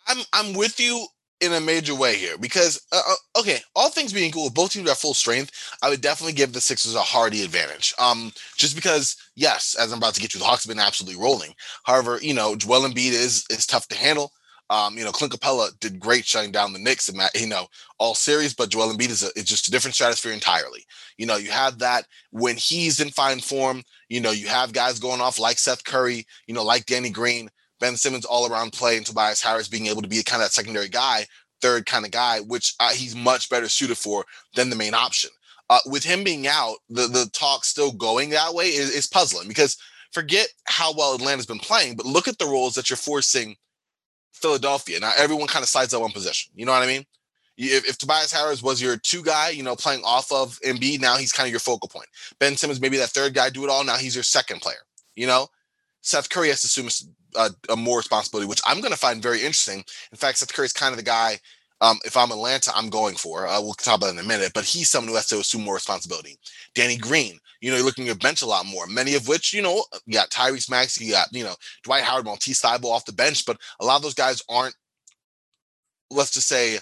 I'm 0.06 0.18
I'm 0.32 0.54
with 0.54 0.78
you 0.78 1.06
in 1.40 1.52
a 1.52 1.60
major 1.60 1.94
way 1.94 2.16
here 2.16 2.36
because 2.36 2.84
uh, 2.92 3.00
uh 3.06 3.40
okay, 3.40 3.60
all 3.74 3.90
things 3.90 4.12
being 4.12 4.28
equal, 4.28 4.50
both 4.50 4.72
teams 4.72 4.90
are 4.90 4.94
full 4.94 5.14
strength. 5.14 5.52
I 5.82 5.88
would 5.88 6.00
definitely 6.00 6.32
give 6.32 6.52
the 6.52 6.60
Sixers 6.60 6.94
a 6.94 7.00
hardy 7.00 7.42
advantage. 7.42 7.94
Um, 7.98 8.32
just 8.56 8.74
because 8.74 9.16
yes, 9.36 9.76
as 9.78 9.92
I'm 9.92 9.98
about 9.98 10.14
to 10.14 10.20
get 10.20 10.34
you, 10.34 10.40
the 10.40 10.46
Hawks 10.46 10.64
have 10.64 10.74
been 10.74 10.84
absolutely 10.84 11.20
rolling. 11.22 11.54
However, 11.84 12.18
you 12.20 12.34
know, 12.34 12.56
Joel 12.56 12.88
Embiid 12.88 13.12
is 13.12 13.44
is 13.50 13.66
tough 13.66 13.88
to 13.88 13.96
handle. 13.96 14.32
Um, 14.70 14.98
you 14.98 15.04
know, 15.04 15.12
Clint 15.12 15.32
Capela 15.32 15.70
did 15.80 15.98
great 15.98 16.26
shutting 16.26 16.52
down 16.52 16.72
the 16.72 16.78
Knicks 16.78 17.08
and 17.08 17.20
you 17.34 17.46
know 17.46 17.66
all 17.98 18.14
series, 18.14 18.54
but 18.54 18.68
Joel 18.68 18.92
Embiid 18.92 19.08
is 19.08 19.22
a, 19.22 19.28
it's 19.34 19.48
just 19.48 19.68
a 19.68 19.70
different 19.70 19.94
stratosphere 19.94 20.32
entirely. 20.32 20.84
You 21.16 21.26
know, 21.26 21.36
you 21.36 21.50
have 21.50 21.78
that 21.78 22.06
when 22.30 22.56
he's 22.56 23.00
in 23.00 23.10
fine 23.10 23.40
form. 23.40 23.82
You 24.08 24.20
know, 24.20 24.30
you 24.30 24.46
have 24.48 24.72
guys 24.72 24.98
going 24.98 25.20
off 25.20 25.38
like 25.38 25.58
Seth 25.58 25.84
Curry, 25.84 26.26
you 26.46 26.54
know, 26.54 26.64
like 26.64 26.86
Danny 26.86 27.10
Green, 27.10 27.50
Ben 27.80 27.96
Simmons, 27.96 28.24
all 28.24 28.50
around 28.50 28.72
play, 28.72 28.96
and 28.96 29.06
Tobias 29.06 29.42
Harris 29.42 29.68
being 29.68 29.86
able 29.86 30.02
to 30.02 30.08
be 30.08 30.22
kind 30.22 30.42
of 30.42 30.46
that 30.46 30.54
secondary 30.54 30.88
guy, 30.88 31.26
third 31.62 31.86
kind 31.86 32.04
of 32.04 32.10
guy, 32.10 32.40
which 32.40 32.74
uh, 32.80 32.90
he's 32.90 33.16
much 33.16 33.48
better 33.48 33.68
suited 33.68 33.96
for 33.96 34.24
than 34.54 34.70
the 34.70 34.76
main 34.76 34.94
option. 34.94 35.30
Uh, 35.70 35.80
with 35.86 36.04
him 36.04 36.24
being 36.24 36.46
out, 36.46 36.76
the 36.88 37.06
the 37.06 37.30
talk 37.32 37.64
still 37.64 37.92
going 37.92 38.30
that 38.30 38.54
way 38.54 38.66
is, 38.66 38.90
is 38.90 39.06
puzzling 39.06 39.48
because 39.48 39.76
forget 40.12 40.48
how 40.64 40.92
well 40.94 41.14
Atlanta's 41.14 41.46
been 41.46 41.58
playing, 41.58 41.96
but 41.96 42.06
look 42.06 42.28
at 42.28 42.38
the 42.38 42.46
roles 42.46 42.74
that 42.74 42.90
you're 42.90 42.96
forcing 42.96 43.56
Philadelphia. 44.38 45.00
Now 45.00 45.12
everyone 45.16 45.48
kind 45.48 45.62
of 45.62 45.68
slides 45.68 45.94
at 45.94 46.00
one 46.00 46.12
position. 46.12 46.52
You 46.54 46.66
know 46.66 46.72
what 46.72 46.82
I 46.82 46.86
mean? 46.86 47.04
If, 47.56 47.88
if, 47.88 47.98
Tobias 47.98 48.32
Harris 48.32 48.62
was 48.62 48.80
your 48.80 48.96
two 48.96 49.22
guy, 49.22 49.50
you 49.50 49.64
know, 49.64 49.74
playing 49.74 50.02
off 50.04 50.30
of 50.30 50.60
Embiid, 50.64 51.00
now 51.00 51.16
he's 51.16 51.32
kind 51.32 51.46
of 51.46 51.50
your 51.50 51.58
focal 51.58 51.88
point. 51.88 52.06
Ben 52.38 52.56
Simmons, 52.56 52.80
maybe 52.80 52.98
that 52.98 53.10
third 53.10 53.34
guy, 53.34 53.50
do 53.50 53.64
it 53.64 53.70
all. 53.70 53.82
Now 53.82 53.96
he's 53.96 54.14
your 54.14 54.22
second 54.22 54.60
player. 54.60 54.78
You 55.16 55.26
know, 55.26 55.48
Seth 56.00 56.30
Curry 56.30 56.48
has 56.48 56.60
to 56.62 56.66
assume 56.66 56.88
a, 57.34 57.38
uh, 57.38 57.50
a 57.70 57.76
more 57.76 57.98
responsibility, 57.98 58.48
which 58.48 58.60
I'm 58.64 58.80
going 58.80 58.92
to 58.92 58.98
find 58.98 59.20
very 59.20 59.38
interesting. 59.38 59.84
In 60.12 60.16
fact, 60.18 60.38
Seth 60.38 60.52
Curry 60.52 60.66
is 60.66 60.72
kind 60.72 60.92
of 60.92 60.98
the 60.98 61.04
guy. 61.04 61.40
Um, 61.80 61.98
if 62.04 62.16
I'm 62.16 62.32
Atlanta, 62.32 62.72
I'm 62.74 62.90
going 62.90 63.14
for. 63.14 63.46
Uh, 63.46 63.60
we'll 63.60 63.74
talk 63.74 63.98
about 63.98 64.10
in 64.10 64.18
a 64.18 64.24
minute, 64.24 64.52
but 64.54 64.64
he's 64.64 64.90
someone 64.90 65.08
who 65.08 65.14
has 65.14 65.28
to 65.28 65.38
assume 65.38 65.62
more 65.62 65.74
responsibility. 65.74 66.36
Danny 66.74 66.96
Green, 66.96 67.38
you 67.60 67.70
know, 67.70 67.76
you're 67.76 67.86
looking 67.86 68.08
at 68.08 68.20
bench 68.20 68.42
a 68.42 68.46
lot 68.46 68.66
more. 68.66 68.86
Many 68.86 69.14
of 69.14 69.28
which, 69.28 69.54
you 69.54 69.62
know, 69.62 69.84
you 70.06 70.14
got 70.14 70.30
Tyrese 70.30 70.70
Maxey, 70.70 71.04
you 71.04 71.12
got, 71.12 71.28
you 71.32 71.44
know, 71.44 71.54
Dwight 71.84 72.02
Howard, 72.02 72.24
Matisse 72.24 72.62
Thybulle 72.62 72.92
off 72.92 73.04
the 73.04 73.12
bench, 73.12 73.46
but 73.46 73.58
a 73.80 73.84
lot 73.84 73.96
of 73.96 74.02
those 74.02 74.14
guys 74.14 74.42
aren't, 74.48 74.74
let's 76.10 76.32
just 76.32 76.48
say, 76.48 76.78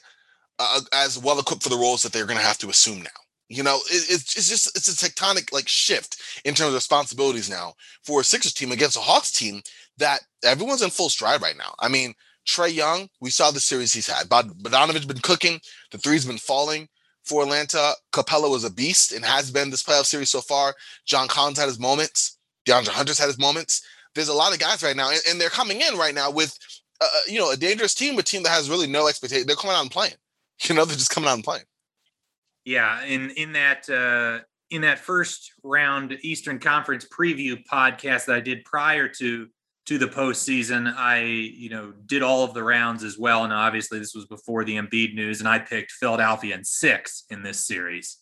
uh, 0.59 0.81
as 0.93 1.19
well 1.19 1.39
equipped 1.39 1.63
for 1.63 1.69
the 1.69 1.77
roles 1.77 2.03
that 2.03 2.13
they're 2.13 2.27
going 2.27 2.39
to 2.39 2.45
have 2.45 2.59
to 2.59 2.71
assume 2.71 3.03
now. 3.03 3.11
You 3.49 3.63
know, 3.63 3.77
it, 3.91 4.11
it's, 4.11 4.37
it's 4.37 4.49
just 4.49 4.77
it's 4.77 4.89
a 4.89 5.09
tectonic 5.09 5.53
like 5.53 5.69
shift 5.69 6.17
in 6.45 6.55
terms 6.55 6.69
of 6.69 6.75
responsibilities 6.75 7.49
now 7.49 7.75
for 8.03 8.21
a 8.21 8.25
Sixers 8.25 8.53
team 8.53 8.73
against 8.73 8.97
a 8.97 9.01
Hawks 9.01 9.31
team 9.31 9.63
that 9.99 10.21
everyone's 10.43 10.83
in 10.83 10.91
full 10.91 11.09
stride 11.09 11.43
right 11.43 11.57
now. 11.57 11.75
I 11.79 11.89
mean, 11.89 12.15
Trae 12.47 12.73
Young, 12.73 13.09
we 13.21 13.31
saw 13.31 13.51
the 13.51 13.61
series 13.61 13.93
he's 13.93 14.07
had. 14.07 14.29
Bogdanovic's 14.29 15.05
been 15.05 15.19
cooking. 15.19 15.61
The 15.91 15.99
three's 15.99 16.25
been 16.25 16.39
falling 16.39 16.89
for 17.25 17.43
Atlanta. 17.43 17.95
Capela 18.13 18.51
was 18.51 18.65
a 18.65 18.71
beast 18.71 19.13
and 19.13 19.25
has 19.25 19.51
been 19.51 19.71
this 19.71 19.83
playoff 19.83 20.07
series 20.07 20.31
so 20.31 20.41
far. 20.41 20.75
John 21.05 21.29
Collins 21.29 21.59
had 21.59 21.69
his 21.69 21.79
moments. 21.79 22.39
DeAndre 22.67 22.89
Hunter's 22.89 23.19
had 23.19 23.27
his 23.27 23.39
moments. 23.39 23.83
There's 24.15 24.29
a 24.29 24.35
lot 24.35 24.53
of 24.53 24.59
guys 24.59 24.83
right 24.83 24.97
now, 24.97 25.11
and, 25.11 25.21
and 25.29 25.41
they're 25.41 25.51
coming 25.51 25.81
in 25.81 25.97
right 25.97 26.15
now 26.15 26.31
with, 26.31 26.57
uh, 27.01 27.05
uh 27.05 27.21
you 27.27 27.39
know, 27.39 27.51
a 27.51 27.57
dangerous 27.57 27.95
team, 27.95 28.19
a 28.19 28.23
team 28.23 28.43
that 28.45 28.51
has 28.51 28.71
really 28.71 28.87
no 28.87 29.09
expectation. 29.09 29.47
They're 29.47 29.57
coming 29.57 29.77
out 29.77 29.83
and 29.83 29.91
playing. 29.91 30.15
You 30.63 30.75
know, 30.75 30.87
they're 30.87 30.97
just 30.97 31.11
coming 31.11 31.29
out 31.29 31.35
and 31.35 31.45
playing. 31.45 31.65
Yeah, 32.65 33.05
in 33.05 33.29
in 33.33 33.53
that 33.53 33.91
uh, 33.91 34.43
in 34.71 34.81
that 34.83 34.99
first 34.99 35.53
round 35.63 36.17
Eastern 36.23 36.59
Conference 36.59 37.07
preview 37.07 37.63
podcast 37.71 38.25
that 38.25 38.37
I 38.37 38.41
did 38.41 38.65
prior 38.65 39.07
to 39.19 39.49
to 39.87 39.99
the 39.99 40.07
postseason. 40.07 40.93
I, 40.97 41.23
you 41.23 41.71
know, 41.71 41.93
did 42.07 42.23
all 42.23 42.45
of 42.45 42.55
the 42.55 42.63
rounds 42.63 43.05
as 43.05 43.19
well. 43.19 43.45
And 43.45 43.53
obviously, 43.53 43.99
this 43.99 44.15
was 44.15 44.27
before 44.27 44.65
the 44.65 44.77
Embiid 44.77 45.15
news, 45.15 45.41
and 45.41 45.49
I 45.49 45.59
picked 45.59 45.93
Philadelphia 45.93 46.55
in 46.55 46.65
six 46.65 47.25
in 47.31 47.43
this 47.43 47.65
series. 47.65 48.19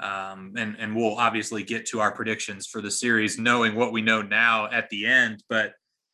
Um, 0.00 0.54
and 0.56 0.76
and 0.78 0.94
we'll 0.94 1.16
obviously 1.16 1.64
get 1.64 1.86
to 1.86 2.00
our 2.00 2.12
predictions 2.12 2.66
for 2.66 2.80
the 2.80 2.90
series, 2.90 3.38
knowing 3.38 3.74
what 3.74 3.92
we 3.92 4.00
know 4.00 4.22
now 4.22 4.70
at 4.70 4.88
the 4.90 5.06
end. 5.06 5.42
But 5.48 5.72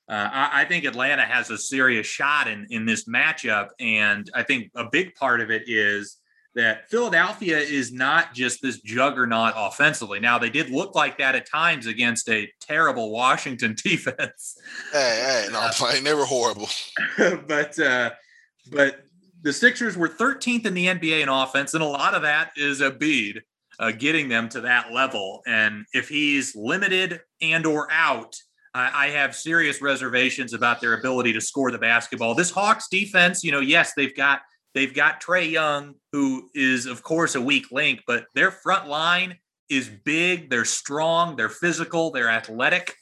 uh, 0.08 0.28
I, 0.32 0.62
I, 0.62 0.64
think 0.64 0.84
Atlanta 0.84 1.22
has 1.22 1.50
a 1.50 1.58
serious 1.58 2.06
shot 2.06 2.48
in 2.48 2.66
in 2.70 2.86
this 2.86 3.06
matchup, 3.06 3.68
and 3.80 4.30
I 4.34 4.42
think 4.42 4.70
a 4.74 4.84
big 4.90 5.14
part 5.14 5.42
of 5.42 5.50
it 5.50 5.64
is 5.66 6.16
that 6.54 6.88
Philadelphia 6.88 7.58
is 7.58 7.92
not 7.92 8.32
just 8.32 8.62
this 8.62 8.80
juggernaut 8.80 9.54
offensively. 9.56 10.20
Now 10.20 10.38
they 10.38 10.50
did 10.50 10.70
look 10.70 10.94
like 10.94 11.18
that 11.18 11.34
at 11.34 11.50
times 11.50 11.86
against 11.86 12.28
a 12.28 12.48
terrible 12.60 13.10
Washington 13.10 13.74
defense. 13.82 14.56
Hey, 14.92 15.46
hey, 15.46 15.52
no, 15.52 15.60
I'm 15.60 15.72
playing. 15.72 16.04
They 16.04 16.14
were 16.14 16.24
horrible. 16.24 16.68
but 17.46 17.78
uh, 17.78 18.10
but 18.70 19.00
the 19.42 19.52
Sixers 19.52 19.96
were 19.96 20.08
13th 20.08 20.64
in 20.64 20.74
the 20.74 20.86
NBA 20.86 21.22
in 21.22 21.28
offense, 21.28 21.74
and 21.74 21.82
a 21.82 21.86
lot 21.86 22.14
of 22.14 22.22
that 22.22 22.52
is 22.56 22.80
Embiid 22.80 23.40
uh, 23.78 23.90
getting 23.90 24.28
them 24.28 24.48
to 24.50 24.62
that 24.62 24.92
level. 24.92 25.42
And 25.46 25.84
if 25.92 26.08
he's 26.08 26.54
limited 26.54 27.20
and 27.42 27.66
or 27.66 27.88
out, 27.90 28.36
I, 28.72 29.06
I 29.06 29.10
have 29.10 29.34
serious 29.34 29.82
reservations 29.82 30.54
about 30.54 30.80
their 30.80 30.94
ability 30.94 31.32
to 31.34 31.40
score 31.40 31.70
the 31.72 31.78
basketball. 31.78 32.34
This 32.34 32.50
Hawks 32.50 32.88
defense, 32.88 33.42
you 33.42 33.50
know, 33.50 33.60
yes, 33.60 33.92
they've 33.96 34.14
got– 34.14 34.42
They've 34.74 34.92
got 34.92 35.22
Trae 35.22 35.50
Young, 35.50 35.94
who 36.12 36.50
is, 36.54 36.86
of 36.86 37.02
course, 37.02 37.34
a 37.36 37.40
weak 37.40 37.70
link, 37.70 38.00
but 38.06 38.26
their 38.34 38.50
front 38.50 38.88
line 38.88 39.38
is 39.70 39.88
big. 39.88 40.50
They're 40.50 40.64
strong. 40.64 41.36
They're 41.36 41.48
physical. 41.48 42.10
They're 42.10 42.28
athletic. 42.30 42.96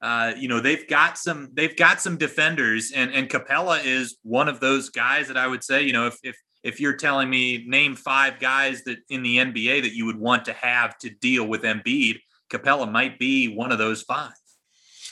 Uh, 0.00 0.32
you 0.36 0.46
know, 0.46 0.60
they've 0.60 0.86
got 0.88 1.18
some. 1.18 1.50
They've 1.52 1.76
got 1.76 2.00
some 2.00 2.16
defenders, 2.16 2.92
and 2.94 3.12
and 3.12 3.28
Capela 3.28 3.84
is 3.84 4.16
one 4.22 4.48
of 4.48 4.60
those 4.60 4.90
guys 4.90 5.26
that 5.26 5.36
I 5.36 5.48
would 5.48 5.64
say. 5.64 5.82
You 5.82 5.92
know, 5.92 6.06
if 6.06 6.18
if 6.22 6.36
if 6.62 6.80
you're 6.80 6.96
telling 6.96 7.28
me 7.28 7.64
name 7.66 7.96
five 7.96 8.38
guys 8.38 8.84
that 8.84 8.98
in 9.08 9.24
the 9.24 9.38
NBA 9.38 9.82
that 9.82 9.94
you 9.94 10.06
would 10.06 10.18
want 10.18 10.44
to 10.44 10.52
have 10.52 10.96
to 10.98 11.10
deal 11.10 11.46
with 11.48 11.62
Embiid, 11.62 12.20
Capela 12.48 12.90
might 12.90 13.18
be 13.18 13.48
one 13.48 13.72
of 13.72 13.78
those 13.78 14.02
five. 14.02 14.32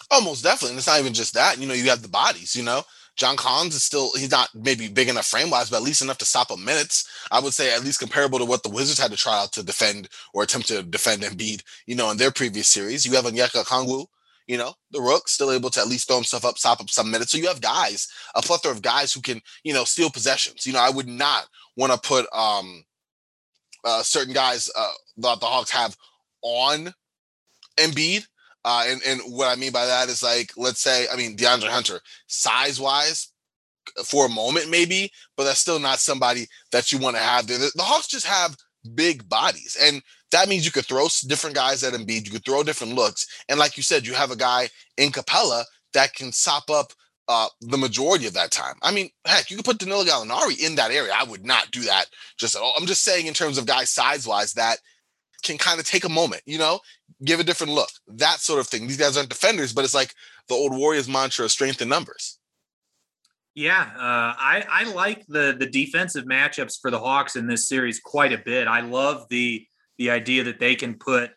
Almost 0.09 0.45
definitely. 0.45 0.71
And 0.71 0.79
it's 0.79 0.87
not 0.87 1.01
even 1.01 1.15
just 1.15 1.35
that. 1.35 1.59
You 1.59 1.67
know, 1.67 1.75
you 1.75 1.91
have 1.91 2.03
the 2.03 2.09
bodies. 2.09 2.55
You 2.55 2.63
know, 2.63 2.83
John 3.17 3.37
Collins 3.37 3.75
is 3.75 3.83
still 3.83 4.13
he's 4.15 4.31
not 4.31 4.49
maybe 4.55 4.89
big 4.89 5.09
enough 5.09 5.27
frame 5.27 5.51
wise, 5.51 5.71
but 5.71 5.79
at 5.79 5.83
least 5.83 6.03
enough 6.03 6.19
to 6.19 6.27
stop 6.27 6.51
up 6.51 6.59
minutes. 6.59 7.09
I 7.31 7.41
would 7.41 7.55
say 7.55 7.75
at 7.75 7.83
least 7.83 7.99
comparable 7.99 8.39
to 8.39 8.45
what 8.45 8.63
the 8.63 8.69
Wizards 8.69 9.01
had 9.01 9.11
to 9.11 9.17
try 9.17 9.41
out 9.41 9.53
to 9.53 9.63
defend 9.63 10.09
or 10.35 10.43
attempt 10.43 10.69
to 10.69 10.83
defend 10.83 11.23
Embiid, 11.23 11.63
you 11.87 11.95
know, 11.95 12.11
in 12.11 12.19
their 12.19 12.31
previous 12.31 12.69
series. 12.69 13.07
You 13.07 13.15
have 13.15 13.25
Onyeka 13.25 13.65
Okongwu, 13.65 14.07
you 14.47 14.59
know, 14.59 14.75
the 14.91 15.01
rook 15.01 15.29
still 15.29 15.51
able 15.51 15.71
to 15.71 15.81
at 15.81 15.89
least 15.89 16.09
throw 16.09 16.17
himself 16.17 16.45
up, 16.45 16.59
stop 16.59 16.81
up 16.81 16.91
some 16.91 17.11
minutes. 17.11 17.33
So 17.33 17.39
you 17.39 17.49
have 17.49 17.61
guys, 17.61 18.07
a 18.35 18.43
plethora 18.43 18.73
of 18.73 18.83
guys 18.83 19.13
who 19.13 19.23
can, 19.23 19.41
you 19.65 19.73
know, 19.73 19.85
steal 19.85 20.11
possessions. 20.11 20.67
You 20.67 20.75
know, 20.75 20.81
I 20.81 20.91
would 20.91 21.09
not 21.09 21.47
want 21.77 21.93
to 21.93 21.99
put 21.99 22.27
um 22.35 22.85
uh 23.85 24.03
certain 24.03 24.35
guys 24.35 24.71
uh 24.77 24.93
that 25.19 25.41
the 25.41 25.47
Hawks 25.47 25.71
have 25.71 25.97
on 26.43 26.93
Embiid 27.79 28.27
uh, 28.67 28.83
and, 28.89 29.01
and 29.07 29.21
what 29.29 29.47
I 29.47 29.55
mean 29.55 29.71
by 29.71 29.87
that 29.87 30.09
is 30.09 30.25
like, 30.25 30.51
let's 30.57 30.81
say, 30.81 31.07
I 31.11 31.17
mean, 31.17 31.37
DeAndre 31.37 31.69
Hunter, 31.69 32.01
size 32.27 32.81
wise, 32.81 33.33
for 34.05 34.27
a 34.27 34.29
moment, 34.29 34.69
maybe, 34.69 35.13
but 35.37 35.45
that's 35.45 35.61
still 35.61 35.79
not 35.79 36.01
somebody 36.01 36.47
that 36.73 36.91
you 36.91 36.99
want 36.99 37.15
to 37.15 37.23
have 37.23 37.47
there. 37.47 37.59
The, 37.59 37.71
the, 37.77 37.85
Hawks 37.85 38.09
just 38.09 38.27
have 38.27 38.57
big 38.97 39.29
bodies. 39.29 39.77
And 39.81 40.03
that 40.33 40.49
means 40.49 40.65
you 40.65 40.73
could 40.73 40.85
throw 40.85 41.07
different 41.29 41.55
guys 41.55 41.85
at 41.85 41.93
Embiid, 41.93 42.27
you 42.27 42.33
could 42.33 42.45
throw 42.45 42.65
different 42.65 42.97
looks. 42.97 43.29
And 43.49 43.61
like 43.61 43.77
you 43.77 43.85
said, 43.85 44.05
you 44.05 44.15
have 44.15 44.33
a 44.33 44.37
guy 44.37 44.69
in 44.97 45.13
Capela 45.13 45.63
that 45.95 46.15
can 46.15 46.33
sop 46.33 46.69
up 46.69 46.93
uh, 47.29 47.47
the 47.61 47.79
majority 47.79 48.27
of 48.27 48.35
that 48.35 48.51
time. 48.51 48.75
I 48.83 48.91
mean, 48.91 49.11
heck, 49.25 49.49
you 49.49 49.57
could 49.57 49.65
put 49.65 49.79
Danilo 49.79 50.03
Gallinari 50.03 50.59
in 50.59 50.75
that 50.75 50.91
area. 50.91 51.13
I 51.17 51.23
would 51.23 51.47
not 51.47 51.71
do 51.71 51.83
that 51.83 52.07
just 52.37 52.57
at 52.57 52.63
all. 52.63 52.73
I'm 52.77 52.87
just 52.87 53.05
saying 53.05 53.27
in 53.27 53.35
terms 53.35 53.59
of 53.59 53.67
guys 53.67 53.91
size 53.91 54.27
wise 54.27 54.55
that 54.55 54.79
can 55.45 55.59
kind 55.59 55.79
of 55.79 55.87
take 55.87 56.05
a 56.05 56.09
moment, 56.09 56.43
you 56.47 56.59
know, 56.59 56.81
give 57.25 57.41
a 57.41 57.45
different 57.45 57.73
look, 57.73 57.91
that 58.09 58.41
sort 58.41 58.61
of 58.61 58.67
thing. 58.67 58.87
These 58.87 58.99
guys 58.99 59.17
aren't 59.17 59.29
defenders, 59.29 59.73
but 59.73 59.85
it's 59.85 59.95
like 59.95 60.15
the 60.49 60.55
old 60.55 60.77
Warriors 60.77 61.09
mantra: 61.09 61.45
of 61.45 61.51
strength 61.51 61.81
in 61.81 61.89
numbers. 61.89 62.39
Yeah, 63.55 63.91
uh, 63.97 64.35
I 64.39 64.65
I 64.69 64.85
like 64.93 65.27
the 65.27 65.57
the 65.59 65.67
defensive 65.67 66.25
matchups 66.25 66.81
for 66.81 66.91
the 66.91 66.99
Hawks 66.99 67.37
in 67.37 67.47
this 67.47 67.69
series 67.69 68.01
quite 68.01 68.33
a 68.33 68.39
bit. 68.39 68.69
I 68.69 68.81
love 68.81 69.27
the 69.31 69.67
the 69.99 70.11
idea 70.11 70.45
that 70.45 70.61
they 70.61 70.75
can 70.75 70.95
put 70.95 71.31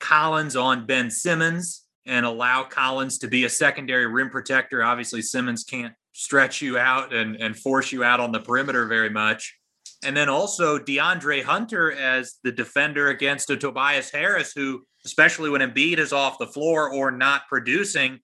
Collins 0.00 0.56
on 0.56 0.86
Ben 0.86 1.10
Simmons 1.10 1.84
and 2.04 2.24
allow 2.26 2.64
Collins 2.64 3.18
to 3.18 3.28
be 3.28 3.44
a 3.44 3.48
secondary 3.48 4.06
rim 4.06 4.30
protector. 4.30 4.82
Obviously, 4.82 5.22
Simmons 5.22 5.64
can't 5.64 5.94
stretch 6.12 6.62
you 6.62 6.78
out 6.78 7.12
and, 7.12 7.36
and 7.36 7.56
force 7.56 7.92
you 7.92 8.02
out 8.02 8.20
on 8.20 8.32
the 8.32 8.40
perimeter 8.40 8.86
very 8.86 9.10
much. 9.10 9.56
And 10.04 10.16
then 10.16 10.28
also 10.28 10.78
DeAndre 10.78 11.42
Hunter 11.42 11.92
as 11.92 12.34
the 12.44 12.52
defender 12.52 13.08
against 13.08 13.50
a 13.50 13.56
Tobias 13.56 14.10
Harris, 14.10 14.52
who, 14.54 14.84
especially 15.04 15.50
when 15.50 15.62
Embiid 15.62 15.98
is 15.98 16.12
off 16.12 16.38
the 16.38 16.46
floor 16.46 16.92
or 16.92 17.10
not 17.10 17.48
producing, 17.48 18.20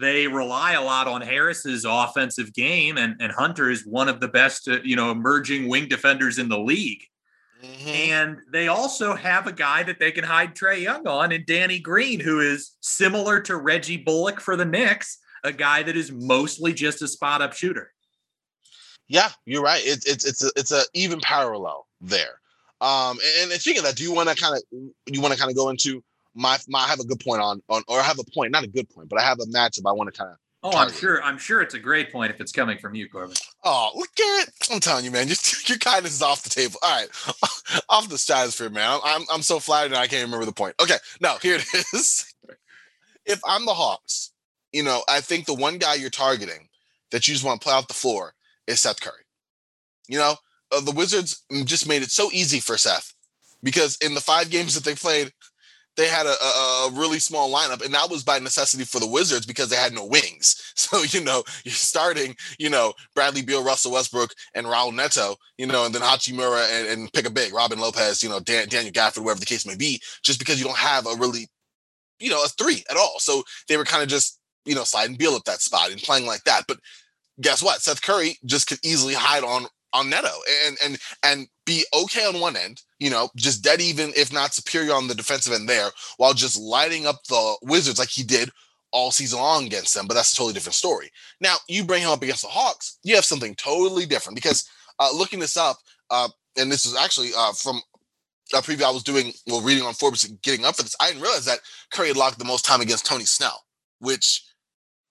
they 0.00 0.28
rely 0.28 0.72
a 0.72 0.82
lot 0.82 1.08
on 1.08 1.22
Harris's 1.22 1.86
offensive 1.88 2.52
game. 2.52 2.98
And, 2.98 3.16
and 3.20 3.32
Hunter 3.32 3.70
is 3.70 3.86
one 3.86 4.08
of 4.08 4.20
the 4.20 4.28
best, 4.28 4.68
uh, 4.68 4.80
you 4.84 4.96
know, 4.96 5.10
emerging 5.10 5.68
wing 5.68 5.88
defenders 5.88 6.38
in 6.38 6.48
the 6.48 6.58
league. 6.58 7.02
Mm-hmm. 7.62 7.88
And 7.88 8.38
they 8.52 8.68
also 8.68 9.14
have 9.14 9.46
a 9.46 9.52
guy 9.52 9.82
that 9.82 9.98
they 9.98 10.12
can 10.12 10.24
hide 10.24 10.54
Trae 10.54 10.82
Young 10.82 11.06
on, 11.08 11.32
and 11.32 11.44
Danny 11.44 11.80
Green, 11.80 12.20
who 12.20 12.40
is 12.40 12.76
similar 12.80 13.40
to 13.40 13.56
Reggie 13.56 13.96
Bullock 13.96 14.40
for 14.40 14.54
the 14.56 14.64
Knicks, 14.64 15.18
a 15.42 15.52
guy 15.52 15.82
that 15.82 15.96
is 15.96 16.12
mostly 16.12 16.72
just 16.72 17.02
a 17.02 17.08
spot 17.08 17.42
up 17.42 17.52
shooter. 17.52 17.92
Yeah, 19.08 19.30
you're 19.46 19.62
right. 19.62 19.82
It's 19.84 20.06
it's 20.06 20.24
it's 20.24 20.44
a 20.44 20.50
it's 20.56 20.72
a 20.72 20.82
even 20.94 21.20
parallel 21.20 21.86
there. 22.00 22.40
Um, 22.80 23.18
and, 23.40 23.50
and 23.50 23.60
speaking 23.60 23.80
of 23.80 23.86
that, 23.86 23.96
do 23.96 24.04
you 24.04 24.12
want 24.12 24.28
to 24.28 24.36
kind 24.36 24.54
of 24.54 24.62
you 25.06 25.20
want 25.20 25.32
to 25.32 25.38
kind 25.40 25.50
of 25.50 25.56
go 25.56 25.70
into 25.70 26.02
my 26.34 26.58
my 26.68 26.80
I 26.80 26.88
have 26.88 27.00
a 27.00 27.04
good 27.04 27.20
point 27.20 27.40
on 27.40 27.62
on 27.68 27.82
or 27.88 27.98
I 27.98 28.02
have 28.02 28.18
a 28.18 28.30
point, 28.32 28.52
not 28.52 28.64
a 28.64 28.68
good 28.68 28.88
point, 28.88 29.08
but 29.08 29.18
I 29.18 29.22
have 29.22 29.40
a 29.40 29.46
matchup 29.46 29.86
I 29.86 29.92
want 29.92 30.12
to 30.12 30.18
kind 30.18 30.30
of 30.30 30.38
Oh, 30.64 30.72
I'm 30.76 30.92
sure. 30.92 31.22
I'm 31.22 31.38
sure 31.38 31.62
it's 31.62 31.74
a 31.74 31.78
great 31.78 32.10
point 32.10 32.32
if 32.32 32.40
it's 32.40 32.50
coming 32.50 32.78
from 32.78 32.96
you, 32.96 33.08
Corbin. 33.08 33.36
Oh, 33.62 33.90
look 33.94 34.10
at 34.18 34.48
it! 34.48 34.54
I'm 34.72 34.80
telling 34.80 35.04
you, 35.04 35.10
man, 35.12 35.28
your, 35.28 35.36
your 35.66 35.78
kindness 35.78 36.14
is 36.14 36.22
off 36.22 36.42
the 36.42 36.50
table. 36.50 36.80
All 36.82 37.00
right, 37.00 37.08
off 37.88 38.08
the 38.08 38.18
stratosphere, 38.18 38.68
man. 38.68 38.98
I'm 39.04 39.22
I'm 39.32 39.42
so 39.42 39.60
flattered 39.60 39.94
I 39.94 40.08
can't 40.08 40.24
remember 40.24 40.44
the 40.44 40.52
point. 40.52 40.74
Okay, 40.80 40.96
no, 41.20 41.36
here 41.42 41.56
it 41.56 41.64
is. 41.94 42.34
if 43.24 43.40
I'm 43.46 43.66
the 43.66 43.74
Hawks, 43.74 44.32
you 44.72 44.82
know, 44.82 45.02
I 45.08 45.20
think 45.20 45.46
the 45.46 45.54
one 45.54 45.78
guy 45.78 45.94
you're 45.94 46.10
targeting 46.10 46.68
that 47.12 47.28
you 47.28 47.34
just 47.34 47.44
want 47.44 47.60
to 47.60 47.64
play 47.64 47.74
off 47.74 47.86
the 47.86 47.94
floor 47.94 48.34
is 48.68 48.80
Seth 48.80 49.00
Curry. 49.00 49.24
You 50.06 50.18
know, 50.18 50.36
uh, 50.70 50.80
the 50.80 50.92
Wizards 50.92 51.44
just 51.64 51.88
made 51.88 52.02
it 52.02 52.10
so 52.10 52.30
easy 52.32 52.60
for 52.60 52.76
Seth 52.76 53.12
because 53.62 53.96
in 53.96 54.14
the 54.14 54.20
five 54.20 54.50
games 54.50 54.74
that 54.74 54.84
they 54.84 54.94
played, 54.94 55.32
they 55.96 56.06
had 56.06 56.26
a, 56.26 56.30
a, 56.30 56.90
really 56.92 57.18
small 57.18 57.52
lineup, 57.52 57.84
and 57.84 57.92
that 57.92 58.08
was 58.08 58.22
by 58.22 58.38
necessity 58.38 58.84
for 58.84 59.00
the 59.00 59.06
Wizards 59.06 59.44
because 59.44 59.68
they 59.68 59.76
had 59.76 59.92
no 59.92 60.06
wings. 60.06 60.62
So 60.78 61.02
you 61.02 61.22
know 61.22 61.42
you're 61.64 61.74
starting, 61.74 62.36
you 62.56 62.70
know 62.70 62.94
Bradley 63.14 63.42
Beal, 63.42 63.64
Russell 63.64 63.92
Westbrook, 63.92 64.30
and 64.54 64.64
Raul 64.64 64.94
Neto, 64.94 65.34
you 65.58 65.66
know, 65.66 65.84
and 65.84 65.94
then 65.94 66.02
Hachimura 66.02 66.66
and, 66.70 66.88
and 66.88 67.12
pick 67.12 67.26
a 67.26 67.30
big 67.30 67.52
Robin 67.52 67.80
Lopez, 67.80 68.22
you 68.22 68.28
know 68.28 68.38
Dan, 68.38 68.68
Daniel 68.68 68.92
Gafford, 68.92 69.24
whatever 69.24 69.40
the 69.40 69.46
case 69.46 69.66
may 69.66 69.74
be, 69.74 70.00
just 70.22 70.38
because 70.38 70.58
you 70.60 70.64
don't 70.64 70.78
have 70.78 71.06
a 71.06 71.16
really, 71.16 71.48
you 72.20 72.30
know, 72.30 72.42
a 72.42 72.48
three 72.48 72.84
at 72.88 72.96
all. 72.96 73.16
So 73.18 73.42
they 73.66 73.76
were 73.76 73.84
kind 73.84 74.04
of 74.04 74.08
just 74.08 74.38
you 74.64 74.76
know 74.76 74.84
sliding 74.84 75.16
Beal 75.16 75.34
at 75.34 75.44
that 75.46 75.60
spot 75.60 75.90
and 75.90 76.00
playing 76.00 76.26
like 76.26 76.44
that. 76.44 76.62
But 76.68 76.78
guess 77.40 77.62
what? 77.62 77.80
Seth 77.80 78.02
Curry 78.02 78.36
just 78.44 78.66
could 78.66 78.78
easily 78.84 79.14
hide 79.14 79.44
on 79.44 79.66
on 79.92 80.10
Neto 80.10 80.28
and 80.66 80.76
and 80.84 80.98
and 81.22 81.48
be 81.64 81.84
okay 81.94 82.26
on 82.26 82.40
one 82.40 82.56
end, 82.56 82.82
you 82.98 83.10
know, 83.10 83.30
just 83.36 83.62
dead 83.62 83.80
even, 83.80 84.12
if 84.16 84.32
not 84.32 84.54
superior 84.54 84.92
on 84.92 85.08
the 85.08 85.14
defensive 85.14 85.52
end 85.52 85.68
there, 85.68 85.90
while 86.16 86.34
just 86.34 86.58
lighting 86.58 87.06
up 87.06 87.24
the 87.24 87.56
Wizards 87.62 87.98
like 87.98 88.08
he 88.08 88.22
did 88.22 88.50
all 88.90 89.10
season 89.10 89.38
long 89.38 89.66
against 89.66 89.94
them. 89.94 90.06
But 90.06 90.14
that's 90.14 90.32
a 90.32 90.36
totally 90.36 90.54
different 90.54 90.74
story. 90.74 91.10
Now 91.40 91.56
you 91.68 91.84
bring 91.84 92.02
him 92.02 92.10
up 92.10 92.22
against 92.22 92.42
the 92.42 92.48
Hawks, 92.48 92.98
you 93.02 93.14
have 93.14 93.24
something 93.24 93.54
totally 93.54 94.06
different 94.06 94.36
because 94.36 94.68
uh, 94.98 95.10
looking 95.14 95.38
this 95.38 95.56
up, 95.56 95.78
uh, 96.10 96.28
and 96.56 96.70
this 96.70 96.84
is 96.84 96.96
actually 96.96 97.30
uh, 97.36 97.52
from 97.52 97.80
a 98.54 98.58
preview 98.58 98.82
I 98.82 98.90
was 98.90 99.02
doing, 99.02 99.32
well, 99.46 99.60
reading 99.60 99.84
on 99.84 99.94
Forbes 99.94 100.24
and 100.24 100.40
getting 100.42 100.64
up 100.64 100.76
for 100.76 100.82
this, 100.82 100.96
I 101.00 101.08
didn't 101.08 101.22
realize 101.22 101.44
that 101.44 101.60
Curry 101.92 102.08
had 102.08 102.16
logged 102.16 102.38
the 102.38 102.44
most 102.44 102.64
time 102.64 102.80
against 102.80 103.06
Tony 103.06 103.24
Snell, 103.24 103.64
which, 104.00 104.42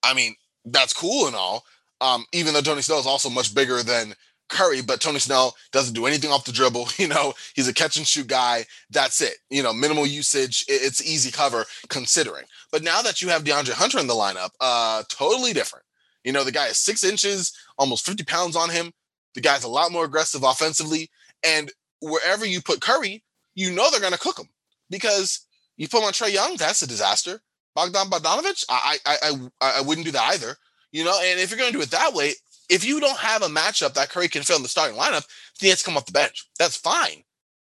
I 0.04 0.14
mean, 0.14 0.36
that's 0.66 0.94
cool 0.94 1.28
and 1.28 1.36
all. 1.36 1.64
Um, 2.02 2.26
even 2.34 2.54
though 2.54 2.62
Tony 2.62 2.82
Snell 2.82 3.00
is 3.00 3.08
also 3.08 3.30
much 3.30 3.56
bigger 3.56 3.82
than 3.82 4.14
Curry, 4.50 4.82
but 4.82 5.02
Tony 5.02 5.20
Snell 5.20 5.56
doesn't 5.72 5.94
do 5.94 6.06
anything 6.06 6.32
off 6.32 6.46
the 6.46 6.52
dribble. 6.52 6.90
You 6.98 7.08
know, 7.08 7.34
he's 7.54 7.68
a 7.68 7.74
catch 7.74 7.98
and 7.98 8.08
shoot 8.08 8.28
guy. 8.28 8.66
That's 8.90 9.22
it. 9.22 9.36
You 9.50 9.64
know, 9.64 9.74
minimal 9.74 10.06
usage. 10.06 10.66
It's 10.68 11.06
easy 11.06 11.32
cover 11.32 11.66
considering. 11.90 12.46
But 12.72 12.84
now 12.84 13.02
that 13.02 13.22
you 13.22 13.30
have 13.30 13.44
DeAndre 13.44 13.74
Hunter 13.74 14.00
in 14.00 14.08
the 14.08 14.14
lineup, 14.14 14.50
uh, 14.60 15.04
totally 15.10 15.54
different. 15.54 15.86
You 16.24 16.34
know, 16.34 16.44
the 16.44 16.52
guy 16.52 16.68
is 16.68 16.78
six 16.78 17.04
inches, 17.04 17.54
almost 17.78 18.06
50 18.06 18.24
pounds 18.26 18.56
on 18.56 18.70
him. 18.70 18.92
The 19.36 19.42
guy's 19.42 19.64
a 19.64 19.70
lot 19.70 19.92
more 19.92 20.06
aggressive 20.06 20.44
offensively. 20.44 21.10
And 21.46 21.72
wherever 22.02 22.46
you 22.46 22.62
put 22.62 22.82
Curry, 22.82 23.24
you 23.56 23.72
know 23.72 23.90
they're 23.90 24.00
going 24.00 24.14
to 24.14 24.20
cook 24.20 24.40
him 24.40 24.50
because 24.90 25.46
you 25.78 25.88
put 25.88 26.00
him 26.00 26.06
on 26.06 26.14
Trae 26.14 26.34
Young, 26.34 26.56
that's 26.58 26.82
a 26.82 26.88
disaster. 26.88 27.40
Bogdan 27.76 28.10
Bogdanovich, 28.10 28.66
I, 28.70 28.98
I, 29.06 29.18
I, 29.62 29.74
I 29.78 29.82
wouldn't 29.82 30.06
do 30.06 30.12
that 30.12 30.34
either. 30.34 30.58
You 30.92 31.04
know, 31.04 31.20
and 31.22 31.40
if 31.40 31.50
you're 31.50 31.60
going 31.60 31.72
to 31.72 31.78
do 31.78 31.84
it 31.84 31.92
that 31.92 32.14
way, 32.14 32.34
if 32.70 32.86
you 32.86 33.00
don't 33.00 33.18
have 33.18 33.44
a 33.44 33.48
matchup 33.48 33.94
that 33.94 34.10
Curry 34.10 34.28
can 34.28 34.44
fill 34.44 34.58
in 34.58 34.64
the 34.64 34.70
starting 34.70 34.98
lineup, 34.98 35.26
then 35.60 35.68
he 35.68 35.70
has 35.70 35.80
to 35.80 35.86
come 35.86 35.98
off 35.98 36.06
the 36.06 36.12
bench. 36.12 36.48
That's 36.60 36.78
fine, 36.78 37.24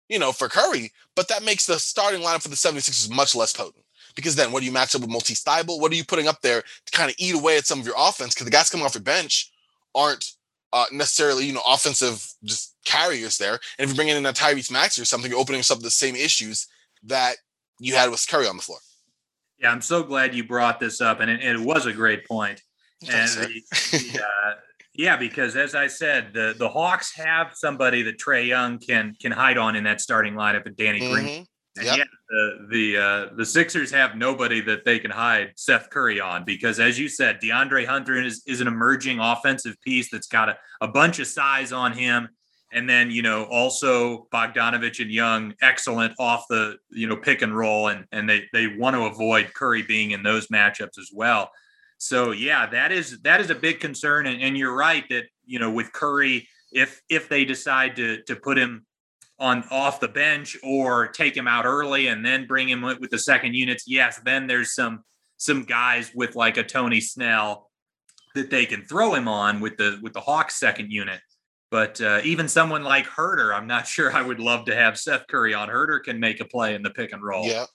you 0.07 0.19
know, 0.19 0.31
for 0.31 0.49
Curry, 0.49 0.91
but 1.15 1.27
that 1.29 1.43
makes 1.43 1.65
the 1.65 1.79
starting 1.79 2.21
lineup 2.21 2.41
for 2.41 2.49
the 2.49 2.55
76ers 2.55 3.09
much 3.09 3.35
less 3.35 3.53
potent. 3.53 3.85
Because 4.15 4.35
then 4.35 4.51
what 4.51 4.61
do 4.61 4.65
you 4.65 4.71
match 4.71 4.95
up 4.95 5.01
with 5.01 5.09
Matisse 5.09 5.43
Thybulle? 5.43 5.79
What 5.79 5.91
are 5.91 5.95
you 5.95 6.03
putting 6.03 6.27
up 6.27 6.41
there 6.41 6.61
to 6.61 6.91
kind 6.91 7.09
of 7.09 7.15
eat 7.19 7.35
away 7.35 7.57
at 7.57 7.65
some 7.65 7.79
of 7.79 7.85
your 7.85 7.95
offense? 7.97 8.33
Because 8.33 8.45
the 8.45 8.51
guys 8.51 8.69
coming 8.69 8.85
off 8.85 8.95
your 8.95 9.03
bench 9.03 9.51
aren't 9.95 10.31
uh, 10.73 10.85
necessarily, 10.91 11.45
you 11.45 11.53
know, 11.53 11.61
offensive 11.67 12.27
just 12.43 12.75
carriers 12.85 13.37
there. 13.37 13.53
And 13.53 13.59
if 13.79 13.87
you're 13.89 13.95
bringing 13.95 14.17
in 14.17 14.25
a 14.25 14.33
Tyrese 14.33 14.71
Maxey 14.71 15.01
or 15.01 15.05
something, 15.05 15.29
you're 15.29 15.39
opening 15.39 15.61
up 15.69 15.79
the 15.79 15.91
same 15.91 16.15
issues 16.15 16.67
that 17.03 17.37
you 17.79 17.95
had 17.95 18.09
with 18.09 18.25
Curry 18.27 18.47
on 18.47 18.57
the 18.57 18.63
floor. 18.63 18.79
Yeah, 19.59 19.71
I'm 19.71 19.81
so 19.81 20.03
glad 20.03 20.33
you 20.33 20.43
brought 20.43 20.79
this 20.79 21.01
up, 21.01 21.19
and 21.19 21.29
it, 21.29 21.43
it 21.43 21.59
was 21.59 21.85
a 21.85 21.93
great 21.93 22.25
point. 22.27 22.61
And 23.07 23.29
the, 23.29 23.61
the, 23.91 24.21
uh, 24.21 24.53
yeah, 24.93 25.15
because 25.15 25.55
as 25.55 25.75
I 25.75 25.87
said, 25.87 26.33
the 26.33 26.53
the 26.57 26.67
Hawks 26.67 27.15
have 27.15 27.51
somebody 27.53 28.01
that 28.03 28.19
Trae 28.19 28.47
Young 28.47 28.79
can 28.79 29.15
can 29.21 29.31
hide 29.31 29.57
on 29.57 29.75
in 29.75 29.85
that 29.85 30.01
starting 30.01 30.33
lineup, 30.33 30.65
and 30.65 30.75
Danny 30.75 30.99
mm-hmm. 30.99 31.13
Green. 31.13 31.45
And 31.77 31.85
yep. 31.85 31.97
yeah, 31.97 32.03
the 32.29 32.67
the 32.69 32.97
uh, 32.97 33.35
the 33.37 33.45
Sixers 33.45 33.91
have 33.91 34.17
nobody 34.17 34.59
that 34.61 34.83
they 34.83 34.99
can 34.99 35.11
hide 35.11 35.53
Seth 35.55 35.89
Curry 35.89 36.19
on 36.19 36.43
because, 36.43 36.79
as 36.81 36.99
you 36.99 37.07
said, 37.07 37.39
DeAndre 37.41 37.85
Hunter 37.85 38.21
is 38.21 38.43
is 38.45 38.59
an 38.59 38.67
emerging 38.67 39.19
offensive 39.19 39.79
piece 39.81 40.11
that's 40.11 40.27
got 40.27 40.49
a, 40.49 40.57
a 40.81 40.87
bunch 40.89 41.19
of 41.19 41.27
size 41.27 41.71
on 41.71 41.93
him, 41.93 42.27
and 42.73 42.89
then 42.89 43.09
you 43.09 43.21
know 43.21 43.45
also 43.45 44.27
Bogdanovich 44.33 44.99
and 44.99 45.11
Young 45.11 45.53
excellent 45.61 46.13
off 46.19 46.43
the 46.49 46.75
you 46.89 47.07
know 47.07 47.15
pick 47.15 47.41
and 47.41 47.55
roll, 47.55 47.87
and 47.87 48.05
and 48.11 48.29
they 48.29 48.43
they 48.51 48.75
want 48.75 48.97
to 48.97 49.03
avoid 49.03 49.53
Curry 49.53 49.83
being 49.83 50.11
in 50.11 50.23
those 50.23 50.47
matchups 50.47 50.97
as 50.97 51.11
well. 51.13 51.49
So 51.99 52.31
yeah, 52.31 52.65
that 52.67 52.91
is 52.91 53.19
that 53.21 53.41
is 53.41 53.49
a 53.49 53.55
big 53.55 53.81
concern, 53.81 54.25
and, 54.25 54.41
and 54.41 54.57
you're 54.57 54.75
right 54.75 55.03
that 55.09 55.25
you 55.45 55.59
know 55.59 55.69
with 55.69 55.91
Curry, 55.91 56.47
if 56.71 57.01
if 57.09 57.27
they 57.27 57.43
decide 57.43 57.97
to 57.97 58.23
to 58.23 58.35
put 58.37 58.57
him 58.57 58.85
on 59.37 59.65
off 59.69 59.99
the 59.99 60.07
bench 60.07 60.57
or 60.63 61.07
take 61.07 61.35
him 61.35 61.47
out 61.47 61.65
early 61.65 62.07
and 62.07 62.25
then 62.25 62.47
bring 62.47 62.67
him 62.67 62.81
with, 62.81 63.09
the 63.09 63.17
second 63.17 63.53
units, 63.53 63.85
yes, 63.85 64.19
then 64.23 64.47
there's 64.47 64.73
some 64.73 65.03
some 65.37 65.63
guys 65.63 66.11
with 66.15 66.35
like 66.35 66.55
a 66.55 66.63
Tony 66.63 67.01
Snell 67.01 67.69
that 68.33 68.49
they 68.49 68.65
can 68.65 68.83
throw 68.85 69.13
him 69.13 69.27
on 69.27 69.59
with 69.59 69.75
the 69.75 69.99
with 70.01 70.13
the 70.13 70.21
Hawks 70.21 70.55
second 70.55 70.91
unit. 70.91 71.19
But 71.69 71.99
uh, 71.99 72.21
even 72.23 72.47
someone 72.47 72.83
like 72.83 73.07
Huerter, 73.07 73.53
I'm 73.53 73.67
not 73.67 73.87
sure 73.95 74.13
I 74.13 74.21
would 74.21 74.39
love 74.39 74.65
to 74.67 74.75
have 74.75 74.97
Seth 74.97 75.27
Curry 75.27 75.53
on. 75.53 75.67
Huerter 75.67 76.01
can 76.01 76.17
make 76.17 76.39
a 76.39 76.45
play 76.45 76.75
in 76.75 76.81
the 76.81 76.91
pick 76.91 77.11
and 77.11 77.21
roll. 77.21 77.45
Yeah. 77.45 77.65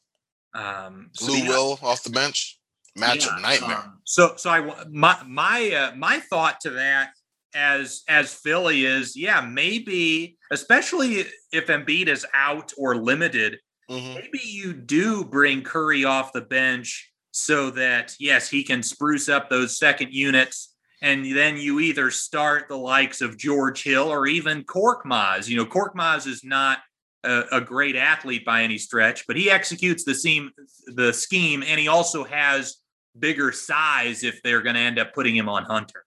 Um, 0.55 1.11
so 1.12 1.31
Lou 1.31 1.47
Will 1.47 1.79
off 1.83 2.03
the 2.05 2.11
bench 2.11 2.59
matchup 2.97 3.37
yeah, 3.37 3.43
nightmare. 3.43 3.77
Um, 3.79 3.99
so, 4.05 4.35
so 4.37 4.51
I 4.51 4.85
my 4.91 5.17
my 5.27 5.71
uh, 5.71 5.97
my 5.97 6.21
thought 6.21 6.61
to 6.63 6.71
that 6.71 7.11
as 7.55 8.03
as 8.09 8.35
Philly 8.35 8.85
is, 8.85 9.17
yeah, 9.17 9.41
maybe 9.41 10.37
especially 10.51 11.25
if 11.53 11.67
Embiid 11.67 12.09
is 12.09 12.27
out 12.35 12.73
or 12.77 12.97
limited, 12.97 13.59
mm-hmm. 13.91 14.15
maybe 14.15 14.41
you 14.43 14.73
do 14.73 15.25
bring 15.25 15.63
Curry 15.63 16.05
off 16.05 16.33
the 16.33 16.41
bench 16.41 17.13
so 17.31 17.71
that 17.71 18.15
yes, 18.19 18.49
he 18.49 18.63
can 18.63 18.83
spruce 18.83 19.29
up 19.29 19.49
those 19.49 19.79
second 19.79 20.13
units. 20.13 20.75
And 21.03 21.37
then 21.37 21.59
you 21.59 21.81
either 21.81 22.11
start 22.11 22.67
the 22.69 22.79
likes 22.79 23.21
of 23.21 23.37
George 23.37 23.83
Hill 23.83 24.09
or 24.09 24.27
even 24.27 24.65
Korkmaz. 24.65 25.49
You 25.49 25.59
know, 25.59 25.67
Korkmaz 25.67 26.27
is 26.27 26.43
not 26.43 26.79
a, 27.25 27.43
a, 27.53 27.61
great 27.61 27.95
athlete 27.95 28.45
by 28.45 28.63
any 28.63 28.79
stretch, 28.79 29.27
but 29.27 29.37
he 29.37 29.51
executes 29.51 30.05
the 30.05 30.15
scheme, 30.15 30.51
the 30.87 31.13
scheme, 31.13 31.63
and 31.63 31.79
he 31.79 31.89
also 31.89 32.25
has 32.25 32.77
bigger 33.19 33.53
size 33.53 34.25
if 34.25 34.43
they're 34.43 34.62
going 34.62 34.75
to 34.75 34.81
end 34.81 34.99
up 34.99 35.15
putting 35.15 35.37
him 35.37 35.49
on 35.49 35.65
Hunter. 35.65 36.05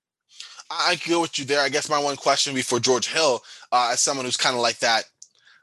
I 0.69 0.99
go 1.07 1.21
with 1.21 1.39
you 1.39 1.45
there. 1.45 1.61
I 1.61 1.69
guess 1.69 1.89
my 1.89 1.99
one 1.99 2.17
question 2.17 2.53
before 2.53 2.79
George 2.79 3.07
Hill, 3.07 3.41
uh, 3.71 3.91
as 3.93 4.01
someone 4.01 4.25
who's 4.25 4.37
kind 4.37 4.55
of 4.55 4.61
like 4.61 4.79
that 4.79 5.05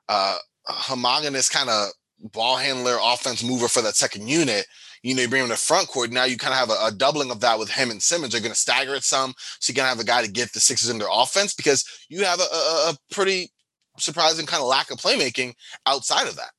uh, 0.08 0.38
homogenous 0.66 1.48
kind 1.48 1.68
of 1.68 1.88
ball 2.32 2.56
handler, 2.56 2.96
offense 3.02 3.42
mover 3.42 3.68
for 3.68 3.82
that 3.82 3.96
second 3.96 4.28
unit. 4.28 4.66
You 5.02 5.14
know, 5.14 5.22
you 5.22 5.28
bring 5.28 5.42
him 5.42 5.50
to 5.50 5.56
front 5.56 5.88
court. 5.88 6.10
Now 6.10 6.24
you 6.24 6.38
kind 6.38 6.54
of 6.54 6.58
have 6.58 6.70
a, 6.70 6.86
a 6.86 6.90
doubling 6.90 7.30
of 7.30 7.40
that 7.40 7.58
with 7.58 7.70
him 7.70 7.90
and 7.90 8.02
Simmons. 8.02 8.32
They're 8.32 8.40
going 8.40 8.52
to 8.52 8.58
stagger 8.58 8.94
it 8.94 9.04
some, 9.04 9.34
so 9.36 9.70
you're 9.70 9.76
going 9.76 9.84
to 9.84 9.90
have 9.90 10.00
a 10.00 10.04
guy 10.04 10.22
to 10.22 10.30
get 10.30 10.54
the 10.54 10.60
Sixers 10.60 10.88
in 10.88 10.98
their 10.98 11.08
offense 11.12 11.52
because 11.52 11.84
you 12.08 12.24
have 12.24 12.40
a, 12.40 12.44
a, 12.44 12.90
a 12.90 12.96
pretty 13.10 13.50
surprising 13.98 14.46
kind 14.46 14.62
of 14.62 14.68
lack 14.68 14.90
of 14.90 14.98
playmaking 14.98 15.52
outside 15.84 16.26
of 16.26 16.36
that. 16.36 16.52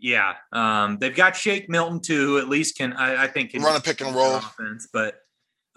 Yeah, 0.00 0.34
um, 0.52 0.98
they've 0.98 1.14
got 1.14 1.36
Shake 1.36 1.68
Milton 1.68 2.00
too, 2.00 2.26
who 2.26 2.38
at 2.38 2.48
least 2.48 2.76
can 2.76 2.92
I, 2.94 3.24
I 3.24 3.26
think 3.26 3.50
can 3.50 3.62
run 3.62 3.76
a 3.76 3.80
pick 3.80 4.00
and 4.00 4.14
roll 4.14 4.36
offense, 4.36 4.88
but 4.92 5.16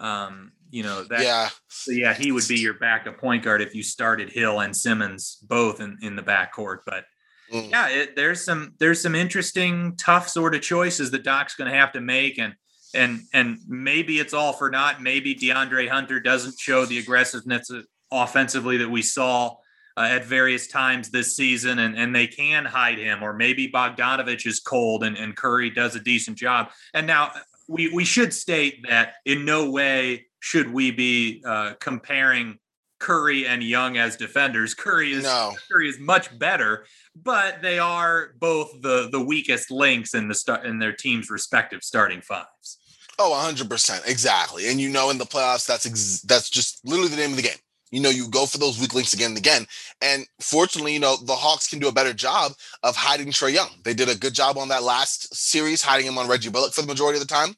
um, 0.00 0.52
you 0.70 0.82
know 0.82 1.04
that 1.04 1.22
yeah, 1.22 1.48
so 1.68 1.92
yeah, 1.92 2.14
he 2.14 2.32
would 2.32 2.48
be 2.48 2.58
your 2.58 2.74
backup 2.74 3.18
point 3.18 3.44
guard 3.44 3.62
if 3.62 3.74
you 3.74 3.82
started 3.82 4.30
Hill 4.30 4.60
and 4.60 4.76
Simmons 4.76 5.38
both 5.42 5.80
in, 5.80 5.98
in 6.02 6.16
the 6.16 6.22
backcourt. 6.22 6.78
But 6.86 7.04
mm. 7.52 7.70
yeah, 7.70 7.88
it, 7.88 8.16
there's 8.16 8.44
some 8.44 8.74
there's 8.80 9.00
some 9.00 9.14
interesting, 9.14 9.96
tough 9.96 10.28
sort 10.28 10.54
of 10.54 10.62
choices 10.62 11.10
that 11.10 11.22
Doc's 11.22 11.54
going 11.54 11.70
to 11.70 11.76
have 11.76 11.92
to 11.92 12.00
make, 12.00 12.38
and 12.38 12.54
and 12.94 13.20
and 13.32 13.58
maybe 13.68 14.18
it's 14.18 14.34
all 14.34 14.52
for 14.52 14.70
naught. 14.70 15.02
Maybe 15.02 15.34
DeAndre 15.34 15.88
Hunter 15.88 16.18
doesn't 16.18 16.58
show 16.58 16.86
the 16.86 16.98
aggressiveness 16.98 17.70
offensively 18.10 18.78
that 18.78 18.90
we 18.90 19.02
saw 19.02 19.56
uh, 19.96 20.08
at 20.10 20.24
various 20.24 20.66
times 20.66 21.10
this 21.10 21.36
season, 21.36 21.78
and, 21.78 21.96
and 21.96 22.14
they 22.14 22.26
can 22.26 22.64
hide 22.64 22.98
him. 22.98 23.22
Or 23.22 23.32
maybe 23.32 23.70
Bogdanovich 23.70 24.46
is 24.46 24.60
cold 24.60 25.04
and, 25.04 25.16
and 25.16 25.36
Curry 25.36 25.70
does 25.70 25.94
a 25.94 26.00
decent 26.00 26.36
job. 26.36 26.70
And 26.92 27.06
now 27.06 27.32
we, 27.68 27.92
we 27.92 28.04
should 28.04 28.32
state 28.32 28.86
that 28.88 29.14
in 29.24 29.44
no 29.44 29.70
way 29.70 30.26
should 30.40 30.72
we 30.72 30.90
be 30.90 31.42
uh, 31.46 31.74
comparing 31.80 32.58
Curry 33.00 33.46
and 33.46 33.62
Young 33.62 33.96
as 33.96 34.16
defenders. 34.16 34.74
Curry 34.74 35.12
is 35.12 35.24
no. 35.24 35.52
Curry 35.70 35.88
is 35.88 35.98
much 35.98 36.36
better, 36.38 36.86
but 37.14 37.60
they 37.60 37.78
are 37.78 38.30
both 38.38 38.80
the 38.80 39.08
the 39.10 39.20
weakest 39.20 39.70
links 39.70 40.14
in 40.14 40.28
the 40.28 40.34
start 40.34 40.64
in 40.64 40.78
their 40.78 40.92
team's 40.92 41.28
respective 41.30 41.82
starting 41.82 42.22
fives. 42.22 42.78
Oh, 43.18 43.30
100%. 43.30 44.08
Exactly. 44.08 44.68
And 44.68 44.80
you 44.80 44.88
know, 44.88 45.10
in 45.10 45.18
the 45.18 45.24
playoffs, 45.24 45.66
that's 45.66 45.86
ex- 45.86 46.22
that's 46.22 46.50
just 46.50 46.80
literally 46.84 47.10
the 47.10 47.16
name 47.16 47.30
of 47.30 47.36
the 47.36 47.42
game. 47.42 47.58
You 47.90 48.00
know, 48.00 48.10
you 48.10 48.28
go 48.28 48.46
for 48.46 48.58
those 48.58 48.80
weak 48.80 48.94
links 48.94 49.12
again 49.12 49.30
and 49.30 49.38
again. 49.38 49.66
And 50.02 50.26
fortunately, 50.40 50.94
you 50.94 50.98
know, 50.98 51.16
the 51.16 51.34
Hawks 51.34 51.68
can 51.68 51.78
do 51.78 51.88
a 51.88 51.92
better 51.92 52.12
job 52.12 52.52
of 52.82 52.96
hiding 52.96 53.28
Trae 53.28 53.54
Young. 53.54 53.70
They 53.84 53.94
did 53.94 54.08
a 54.08 54.16
good 54.16 54.34
job 54.34 54.58
on 54.58 54.68
that 54.68 54.82
last 54.82 55.34
series, 55.34 55.82
hiding 55.82 56.06
him 56.06 56.18
on 56.18 56.28
Reggie 56.28 56.50
Bullock 56.50 56.72
for 56.74 56.82
the 56.82 56.88
majority 56.88 57.18
of 57.18 57.26
the 57.26 57.32
time. 57.32 57.54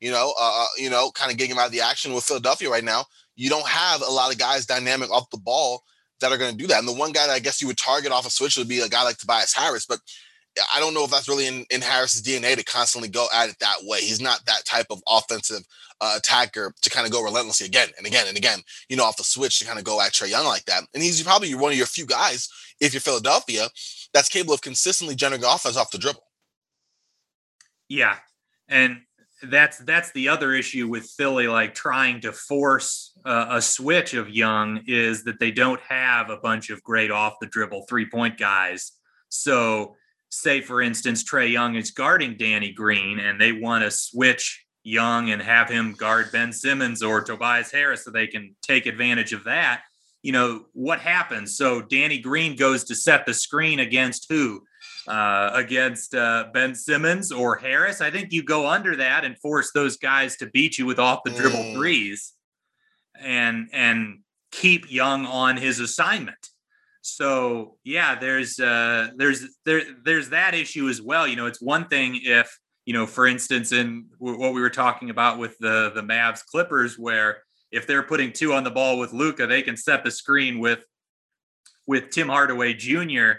You 0.00 0.10
know, 0.10 0.34
uh, 0.38 0.64
uh 0.64 0.66
you 0.76 0.90
know, 0.90 1.10
kind 1.12 1.30
of 1.30 1.38
getting 1.38 1.52
him 1.52 1.58
out 1.58 1.66
of 1.66 1.72
the 1.72 1.80
action 1.80 2.12
with 2.12 2.24
Philadelphia 2.24 2.70
right 2.70 2.84
now. 2.84 3.04
You 3.36 3.48
don't 3.48 3.66
have 3.66 4.02
a 4.02 4.10
lot 4.10 4.32
of 4.32 4.38
guys 4.38 4.66
dynamic 4.66 5.10
off 5.10 5.30
the 5.30 5.38
ball 5.38 5.82
that 6.20 6.32
are 6.32 6.38
going 6.38 6.50
to 6.50 6.56
do 6.56 6.66
that. 6.66 6.78
And 6.78 6.88
the 6.88 6.92
one 6.92 7.12
guy 7.12 7.26
that 7.26 7.32
I 7.32 7.38
guess 7.38 7.60
you 7.60 7.68
would 7.68 7.78
target 7.78 8.12
off 8.12 8.26
a 8.26 8.30
switch 8.30 8.56
would 8.56 8.68
be 8.68 8.80
a 8.80 8.88
guy 8.88 9.04
like 9.04 9.18
Tobias 9.18 9.54
Harris. 9.54 9.86
But 9.86 10.00
I 10.74 10.80
don't 10.80 10.94
know 10.94 11.04
if 11.04 11.10
that's 11.10 11.28
really 11.28 11.46
in, 11.46 11.64
in 11.70 11.80
Harris's 11.80 12.22
DNA 12.22 12.56
to 12.56 12.64
constantly 12.64 13.08
go 13.08 13.26
at 13.34 13.48
it 13.48 13.58
that 13.60 13.78
way. 13.82 14.00
He's 14.00 14.20
not 14.20 14.44
that 14.46 14.64
type 14.64 14.86
of 14.90 15.02
offensive 15.08 15.62
uh, 16.00 16.14
attacker 16.16 16.74
to 16.80 16.90
kind 16.90 17.06
of 17.06 17.12
go 17.12 17.22
relentlessly 17.22 17.66
again 17.66 17.88
and 17.96 18.06
again 18.06 18.26
and 18.28 18.36
again, 18.36 18.60
you 18.88 18.96
know, 18.96 19.04
off 19.04 19.16
the 19.16 19.24
switch 19.24 19.58
to 19.58 19.64
kind 19.64 19.78
of 19.78 19.84
go 19.84 20.00
at 20.00 20.12
Trae 20.12 20.30
Young 20.30 20.46
like 20.46 20.64
that. 20.66 20.84
And 20.94 21.02
he's 21.02 21.22
probably 21.22 21.54
one 21.54 21.72
of 21.72 21.78
your 21.78 21.86
few 21.86 22.06
guys, 22.06 22.48
if 22.80 22.92
you're 22.94 23.00
Philadelphia, 23.00 23.68
that's 24.12 24.28
capable 24.28 24.54
of 24.54 24.62
consistently 24.62 25.14
generating 25.14 25.46
offense 25.46 25.76
off 25.76 25.90
the 25.90 25.98
dribble. 25.98 26.22
Yeah. 27.88 28.16
And 28.68 28.98
that's 29.42 29.78
that's 29.78 30.10
the 30.12 30.28
other 30.28 30.52
issue 30.52 30.88
with 30.88 31.04
Philly, 31.16 31.46
like 31.46 31.74
trying 31.74 32.20
to 32.22 32.32
force 32.32 33.12
uh, 33.24 33.46
a 33.50 33.62
switch 33.62 34.14
of 34.14 34.28
Young 34.28 34.82
is 34.86 35.24
that 35.24 35.38
they 35.38 35.50
don't 35.50 35.80
have 35.80 36.30
a 36.30 36.38
bunch 36.38 36.70
of 36.70 36.82
great 36.82 37.10
off 37.10 37.36
the 37.40 37.46
dribble 37.46 37.86
three 37.88 38.08
point 38.08 38.36
guys. 38.36 38.92
So 39.28 39.96
say 40.30 40.60
for 40.60 40.82
instance 40.82 41.24
Trae 41.24 41.50
Young 41.50 41.74
is 41.76 41.90
guarding 41.90 42.36
Danny 42.36 42.72
Green 42.72 43.18
and 43.18 43.40
they 43.40 43.52
want 43.52 43.84
to 43.84 43.90
switch 43.90 44.64
Young 44.84 45.30
and 45.30 45.42
have 45.42 45.68
him 45.68 45.92
guard 45.92 46.32
Ben 46.32 46.52
Simmons 46.52 47.02
or 47.02 47.22
Tobias 47.22 47.70
Harris 47.70 48.04
so 48.04 48.10
they 48.10 48.26
can 48.26 48.54
take 48.62 48.86
advantage 48.86 49.32
of 49.32 49.44
that. 49.44 49.82
You 50.22 50.32
know, 50.32 50.64
what 50.72 51.00
happens? 51.00 51.56
So 51.56 51.82
Danny 51.82 52.18
Green 52.18 52.56
goes 52.56 52.84
to 52.84 52.94
set 52.94 53.26
the 53.26 53.34
screen 53.34 53.80
against 53.80 54.26
who? 54.28 54.62
Uh, 55.06 55.50
against 55.54 56.14
uh, 56.14 56.46
Ben 56.52 56.74
Simmons 56.74 57.32
or 57.32 57.56
Harris. 57.56 58.00
I 58.00 58.10
think 58.10 58.32
you 58.32 58.42
go 58.42 58.68
under 58.68 58.96
that 58.96 59.24
and 59.24 59.38
force 59.38 59.72
those 59.72 59.96
guys 59.96 60.36
to 60.36 60.46
beat 60.46 60.78
you 60.78 60.86
with 60.86 60.98
off 60.98 61.20
the 61.24 61.30
dribble 61.30 61.58
mm. 61.58 61.74
threes 61.74 62.32
and 63.18 63.68
and 63.72 64.20
keep 64.52 64.90
Young 64.90 65.26
on 65.26 65.56
his 65.56 65.80
assignment. 65.80 66.47
So 67.14 67.76
yeah, 67.84 68.18
there's 68.18 68.58
uh, 68.58 69.10
there's 69.16 69.46
there 69.64 69.82
there's 70.04 70.30
that 70.30 70.54
issue 70.54 70.88
as 70.88 71.00
well. 71.02 71.26
You 71.26 71.36
know, 71.36 71.46
it's 71.46 71.60
one 71.60 71.88
thing 71.88 72.20
if 72.22 72.58
you 72.84 72.94
know, 72.94 73.06
for 73.06 73.26
instance, 73.26 73.72
in 73.72 74.06
what 74.18 74.54
we 74.54 74.60
were 74.60 74.70
talking 74.70 75.10
about 75.10 75.38
with 75.38 75.58
the 75.58 75.92
the 75.94 76.02
Mavs 76.02 76.44
Clippers, 76.44 76.98
where 76.98 77.42
if 77.70 77.86
they're 77.86 78.02
putting 78.02 78.32
two 78.32 78.52
on 78.52 78.64
the 78.64 78.70
ball 78.70 78.98
with 78.98 79.12
Luka 79.12 79.46
they 79.46 79.62
can 79.62 79.76
set 79.76 80.04
the 80.04 80.10
screen 80.10 80.58
with 80.58 80.84
with 81.86 82.10
Tim 82.10 82.28
Hardaway 82.28 82.74
Jr. 82.74 83.32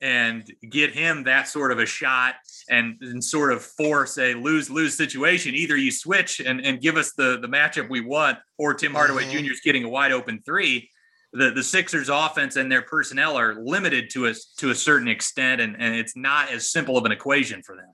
and 0.00 0.44
get 0.70 0.92
him 0.92 1.24
that 1.24 1.48
sort 1.48 1.72
of 1.72 1.78
a 1.78 1.86
shot 1.86 2.34
and, 2.68 2.96
and 3.00 3.22
sort 3.22 3.52
of 3.52 3.62
force 3.62 4.18
a 4.18 4.34
lose 4.34 4.70
lose 4.70 4.96
situation. 4.96 5.54
Either 5.54 5.76
you 5.76 5.90
switch 5.90 6.40
and, 6.40 6.60
and 6.60 6.80
give 6.80 6.96
us 6.96 7.12
the 7.12 7.38
the 7.40 7.48
matchup 7.48 7.88
we 7.88 8.00
want, 8.00 8.38
or 8.58 8.74
Tim 8.74 8.92
Hardaway 8.92 9.24
mm-hmm. 9.24 9.44
Jr. 9.44 9.52
is 9.52 9.60
getting 9.60 9.84
a 9.84 9.88
wide 9.88 10.12
open 10.12 10.42
three 10.44 10.90
the 11.36 11.50
the 11.50 11.62
Sixers 11.62 12.08
offense 12.08 12.56
and 12.56 12.70
their 12.70 12.82
personnel 12.82 13.36
are 13.36 13.54
limited 13.54 14.10
to 14.10 14.26
a 14.26 14.34
to 14.58 14.70
a 14.70 14.74
certain 14.74 15.08
extent, 15.08 15.60
and, 15.60 15.76
and 15.78 15.94
it's 15.94 16.16
not 16.16 16.50
as 16.50 16.70
simple 16.70 16.96
of 16.96 17.04
an 17.04 17.12
equation 17.12 17.62
for 17.62 17.76
them. 17.76 17.92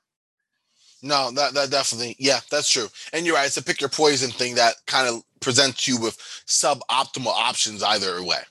No, 1.03 1.30
that 1.32 1.55
that 1.55 1.70
definitely, 1.70 2.16
yeah, 2.18 2.40
that's 2.51 2.70
true. 2.70 2.88
And 3.12 3.26
you're 3.26 3.34
right; 3.34 3.47
it's 3.47 3.57
a 3.57 3.62
pick 3.62 3.80
your 3.80 3.90
poison 3.90 4.30
thing 4.30 4.55
that 4.55 4.76
kind 4.86 5.09
of 5.09 5.22
presents 5.40 5.88
you 5.88 6.01
with 6.01 6.16
suboptimal 6.47 7.26
options 7.26 7.82
either 7.82 8.22
way. 8.22 8.43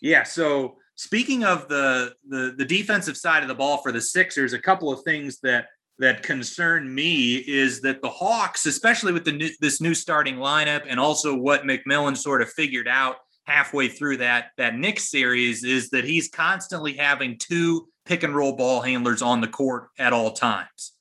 Yeah. 0.00 0.24
So 0.24 0.76
speaking 0.94 1.44
of 1.44 1.68
the 1.68 2.14
the 2.28 2.54
the 2.56 2.64
defensive 2.64 3.16
side 3.16 3.42
of 3.42 3.48
the 3.48 3.54
ball 3.54 3.78
for 3.78 3.92
the 3.92 4.00
Sixers, 4.00 4.52
a 4.52 4.58
couple 4.58 4.92
of 4.92 5.02
things 5.04 5.38
that 5.40 5.66
that 5.98 6.22
concern 6.22 6.92
me 6.92 7.36
is 7.36 7.80
that 7.82 8.02
the 8.02 8.10
Hawks, 8.10 8.66
especially 8.66 9.12
with 9.12 9.24
the 9.24 9.32
new, 9.32 9.50
this 9.60 9.80
new 9.80 9.94
starting 9.94 10.36
lineup, 10.36 10.82
and 10.86 10.98
also 10.98 11.34
what 11.34 11.62
McMillan 11.62 12.16
sort 12.16 12.42
of 12.42 12.50
figured 12.50 12.88
out 12.88 13.16
halfway 13.44 13.88
through 13.88 14.18
that 14.18 14.50
that 14.56 14.76
Knicks 14.76 15.10
series 15.10 15.64
is 15.64 15.90
that 15.90 16.04
he's 16.04 16.28
constantly 16.28 16.94
having 16.94 17.38
two 17.38 17.88
pick 18.04 18.22
and 18.22 18.34
roll 18.34 18.56
ball 18.56 18.80
handlers 18.80 19.22
on 19.22 19.40
the 19.40 19.48
court 19.48 19.88
at 19.98 20.12
all 20.12 20.32
times. 20.32 20.92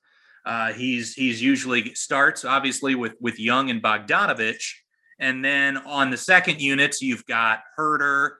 Uh, 0.45 0.73
he's 0.73 1.13
he's 1.13 1.41
usually 1.41 1.93
starts 1.93 2.43
obviously 2.43 2.95
with 2.95 3.13
with 3.19 3.39
Young 3.39 3.69
and 3.69 3.81
Bogdanovich, 3.81 4.73
and 5.19 5.45
then 5.45 5.77
on 5.77 6.09
the 6.09 6.17
second 6.17 6.59
units 6.59 7.01
you've 7.01 7.25
got 7.25 7.59
Huerter, 7.77 8.31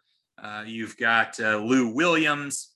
uh, 0.41 0.64
you've 0.66 0.97
got 0.97 1.39
uh, 1.39 1.58
Lou 1.58 1.93
Williams, 1.93 2.72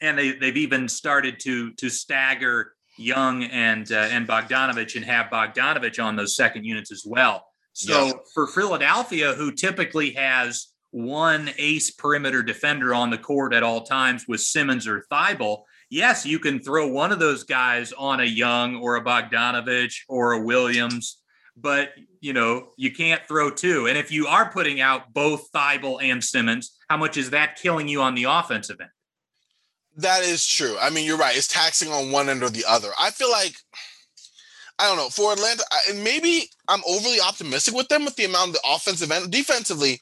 and 0.00 0.18
they 0.18 0.32
they've 0.32 0.56
even 0.56 0.88
started 0.88 1.38
to 1.40 1.72
to 1.74 1.88
stagger 1.88 2.72
Young 2.98 3.44
and 3.44 3.90
uh, 3.92 4.08
and 4.10 4.26
Bogdanovich 4.26 4.96
and 4.96 5.04
have 5.04 5.30
Bogdanovich 5.30 6.02
on 6.02 6.16
those 6.16 6.34
second 6.34 6.64
units 6.64 6.90
as 6.90 7.04
well. 7.06 7.46
So 7.80 8.06
yes. 8.06 8.14
for 8.34 8.46
Philadelphia, 8.46 9.32
who 9.32 9.52
typically 9.52 10.12
has 10.12 10.68
one 10.90 11.50
ace 11.56 11.90
perimeter 11.90 12.42
defender 12.42 12.94
on 12.94 13.08
the 13.08 13.16
court 13.16 13.54
at 13.54 13.62
all 13.62 13.84
times 13.84 14.26
with 14.28 14.42
Simmons 14.42 14.86
or 14.86 15.06
Thybulle, 15.10 15.62
yes, 15.88 16.26
you 16.26 16.38
can 16.38 16.60
throw 16.60 16.88
one 16.88 17.10
of 17.10 17.18
those 17.18 17.44
guys 17.44 17.92
on 17.92 18.20
a 18.20 18.24
Young 18.24 18.76
or 18.76 18.96
a 18.96 19.02
Bogdanovich 19.02 20.00
or 20.08 20.32
a 20.32 20.42
Williams, 20.42 21.22
but 21.56 21.90
you 22.20 22.34
know 22.34 22.68
you 22.76 22.92
can't 22.92 23.22
throw 23.26 23.50
two. 23.50 23.86
And 23.86 23.96
if 23.96 24.12
you 24.12 24.26
are 24.26 24.50
putting 24.50 24.82
out 24.82 25.14
both 25.14 25.50
Thybulle 25.52 26.02
and 26.02 26.22
Simmons, 26.22 26.76
how 26.90 26.98
much 26.98 27.16
is 27.16 27.30
that 27.30 27.56
killing 27.56 27.88
you 27.88 28.02
on 28.02 28.14
the 28.14 28.24
offensive 28.24 28.78
end? 28.78 28.90
That 29.96 30.22
is 30.22 30.46
true. 30.46 30.76
I 30.78 30.90
mean, 30.90 31.06
you're 31.06 31.16
right. 31.16 31.36
It's 31.36 31.48
taxing 31.48 31.90
on 31.92 32.12
one 32.12 32.28
end 32.28 32.42
or 32.42 32.50
the 32.50 32.64
other. 32.68 32.90
I 32.98 33.10
feel 33.10 33.30
like 33.30 33.54
I 34.78 34.86
don't 34.86 34.96
know 34.96 35.10
for 35.10 35.32
Atlanta, 35.32 35.62
and 35.88 36.02
maybe 36.02 36.48
I'm 36.70 36.82
overly 36.86 37.20
optimistic 37.20 37.74
with 37.74 37.88
them 37.88 38.04
with 38.04 38.16
the 38.16 38.24
amount 38.24 38.48
of 38.48 38.54
the 38.54 38.60
offensive 38.64 39.10
end. 39.10 39.30
Defensively, 39.30 40.00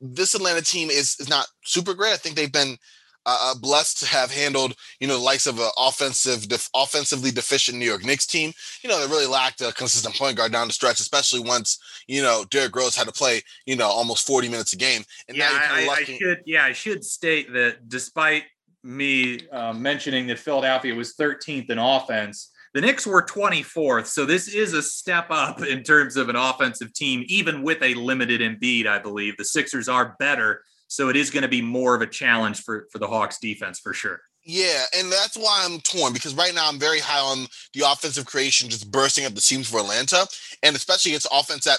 this 0.00 0.34
Atlanta 0.34 0.62
team 0.62 0.90
is 0.90 1.16
is 1.18 1.28
not 1.28 1.46
super 1.64 1.92
great. 1.92 2.12
I 2.12 2.16
think 2.16 2.36
they've 2.36 2.52
been 2.52 2.78
uh, 3.26 3.38
uh 3.42 3.54
blessed 3.58 3.98
to 3.98 4.06
have 4.06 4.30
handled 4.30 4.76
you 5.00 5.08
know 5.08 5.18
the 5.18 5.22
likes 5.22 5.46
of 5.46 5.58
an 5.58 5.68
offensive, 5.76 6.48
def- 6.48 6.70
offensively 6.74 7.32
deficient 7.32 7.78
New 7.78 7.84
York 7.84 8.04
Knicks 8.04 8.26
team. 8.26 8.52
You 8.82 8.88
know 8.88 9.00
they 9.00 9.10
really 9.10 9.26
lacked 9.26 9.60
a 9.60 9.72
consistent 9.72 10.14
point 10.14 10.36
guard 10.36 10.52
down 10.52 10.68
the 10.68 10.72
stretch, 10.72 11.00
especially 11.00 11.40
once 11.40 11.78
you 12.06 12.22
know 12.22 12.44
Derrick 12.50 12.76
Rose 12.76 12.94
had 12.94 13.08
to 13.08 13.12
play 13.12 13.42
you 13.66 13.76
know 13.76 13.88
almost 13.88 14.26
40 14.26 14.48
minutes 14.48 14.72
a 14.72 14.76
game. 14.76 15.02
And 15.28 15.36
yeah, 15.36 15.50
I, 15.52 15.88
I, 15.88 16.04
should 16.04 16.42
yeah 16.46 16.64
I 16.64 16.72
should 16.72 17.04
state 17.04 17.52
that 17.52 17.88
despite 17.88 18.44
me 18.84 19.40
uh, 19.50 19.72
mentioning 19.72 20.28
that 20.28 20.38
Philadelphia 20.38 20.94
was 20.94 21.14
13th 21.14 21.70
in 21.70 21.78
offense 21.78 22.52
the 22.74 22.80
Knicks 22.80 23.06
were 23.06 23.22
24th, 23.22 24.06
so 24.06 24.24
this 24.24 24.48
is 24.48 24.72
a 24.72 24.82
step 24.82 25.26
up 25.30 25.62
in 25.66 25.82
terms 25.82 26.16
of 26.16 26.28
an 26.28 26.36
offensive 26.36 26.92
team, 26.92 27.24
even 27.28 27.62
with 27.62 27.82
a 27.82 27.94
limited 27.94 28.40
Embiid, 28.40 28.86
I 28.86 28.98
believe. 28.98 29.36
The 29.36 29.44
Sixers 29.44 29.88
are 29.88 30.16
better, 30.18 30.62
so 30.86 31.08
it 31.08 31.16
is 31.16 31.30
going 31.30 31.42
to 31.42 31.48
be 31.48 31.62
more 31.62 31.94
of 31.94 32.02
a 32.02 32.06
challenge 32.06 32.62
for, 32.62 32.86
for 32.90 32.98
the 32.98 33.06
Hawks 33.06 33.38
defense 33.38 33.78
for 33.78 33.92
sure. 33.92 34.20
Yeah, 34.44 34.84
and 34.96 35.12
that's 35.12 35.36
why 35.36 35.62
I'm 35.64 35.80
torn 35.80 36.14
because 36.14 36.34
right 36.34 36.54
now 36.54 36.68
I'm 36.68 36.78
very 36.78 37.00
high 37.00 37.20
on 37.20 37.46
the 37.74 37.82
offensive 37.84 38.24
creation 38.24 38.70
just 38.70 38.90
bursting 38.90 39.24
at 39.24 39.34
the 39.34 39.40
seams 39.40 39.68
for 39.68 39.80
Atlanta, 39.80 40.26
and 40.62 40.74
especially 40.74 41.12
its 41.12 41.26
offense 41.30 41.64
that 41.64 41.78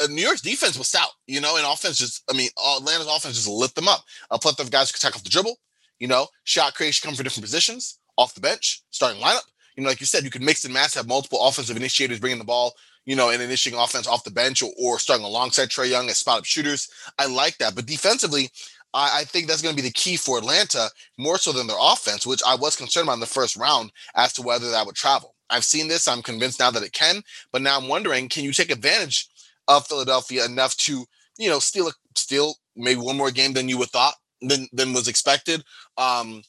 uh, 0.00 0.06
New 0.06 0.22
York's 0.22 0.42
defense 0.42 0.78
was 0.78 0.88
stout, 0.88 1.10
you 1.26 1.40
know, 1.40 1.56
and 1.56 1.66
offense 1.66 1.98
just, 1.98 2.22
I 2.30 2.36
mean, 2.36 2.50
Atlanta's 2.76 3.08
offense 3.08 3.34
just 3.34 3.48
lit 3.48 3.74
them 3.74 3.88
up. 3.88 4.04
A 4.30 4.38
plethora 4.38 4.66
of 4.66 4.70
guys 4.70 4.92
could 4.92 5.00
attack 5.00 5.16
off 5.16 5.24
the 5.24 5.30
dribble, 5.30 5.56
you 5.98 6.06
know, 6.06 6.28
shot 6.44 6.74
creation 6.74 7.08
come 7.08 7.16
from 7.16 7.24
different 7.24 7.44
positions, 7.44 7.98
off 8.16 8.34
the 8.34 8.40
bench, 8.40 8.82
starting 8.90 9.20
lineup 9.20 9.40
you 9.80 9.84
know, 9.84 9.88
like 9.88 10.00
you 10.00 10.06
said, 10.06 10.24
you 10.24 10.30
could 10.30 10.42
mix 10.42 10.62
and 10.66 10.74
match, 10.74 10.92
have 10.92 11.08
multiple 11.08 11.40
offensive 11.40 11.74
initiators 11.74 12.20
bringing 12.20 12.38
the 12.38 12.44
ball, 12.44 12.74
you 13.06 13.16
know, 13.16 13.30
and 13.30 13.40
initiating 13.40 13.80
offense 13.80 14.06
off 14.06 14.24
the 14.24 14.30
bench 14.30 14.62
or, 14.62 14.70
or 14.78 14.98
starting 14.98 15.24
alongside 15.24 15.70
Trae 15.70 15.88
Young 15.88 16.10
as 16.10 16.18
spot 16.18 16.40
up 16.40 16.44
shooters. 16.44 16.90
I 17.18 17.26
like 17.26 17.56
that. 17.58 17.74
But 17.74 17.86
defensively, 17.86 18.50
I, 18.92 19.20
I 19.20 19.24
think 19.24 19.46
that's 19.46 19.62
going 19.62 19.74
to 19.74 19.82
be 19.82 19.88
the 19.88 19.94
key 19.94 20.18
for 20.18 20.36
Atlanta 20.36 20.90
more 21.16 21.38
so 21.38 21.52
than 21.52 21.66
their 21.66 21.78
offense, 21.80 22.26
which 22.26 22.42
I 22.46 22.56
was 22.56 22.76
concerned 22.76 23.04
about 23.04 23.14
in 23.14 23.20
the 23.20 23.26
first 23.26 23.56
round 23.56 23.90
as 24.16 24.34
to 24.34 24.42
whether 24.42 24.70
that 24.70 24.84
would 24.84 24.96
travel. 24.96 25.34
I've 25.48 25.64
seen 25.64 25.88
this. 25.88 26.06
I'm 26.06 26.20
convinced 26.20 26.60
now 26.60 26.70
that 26.72 26.82
it 26.82 26.92
can. 26.92 27.22
But 27.50 27.62
now 27.62 27.78
I'm 27.78 27.88
wondering, 27.88 28.28
can 28.28 28.44
you 28.44 28.52
take 28.52 28.70
advantage 28.70 29.28
of 29.66 29.86
Philadelphia 29.86 30.44
enough 30.44 30.76
to, 30.76 31.06
you 31.38 31.48
know, 31.48 31.58
steal 31.58 31.88
a, 31.88 31.92
steal 32.16 32.56
maybe 32.76 33.00
one 33.00 33.16
more 33.16 33.30
game 33.30 33.54
than 33.54 33.70
you 33.70 33.78
would 33.78 33.88
thought 33.88 34.16
than 34.42 34.68
than 34.74 34.92
was 34.92 35.08
expected? 35.08 35.64
Um, 35.96 36.42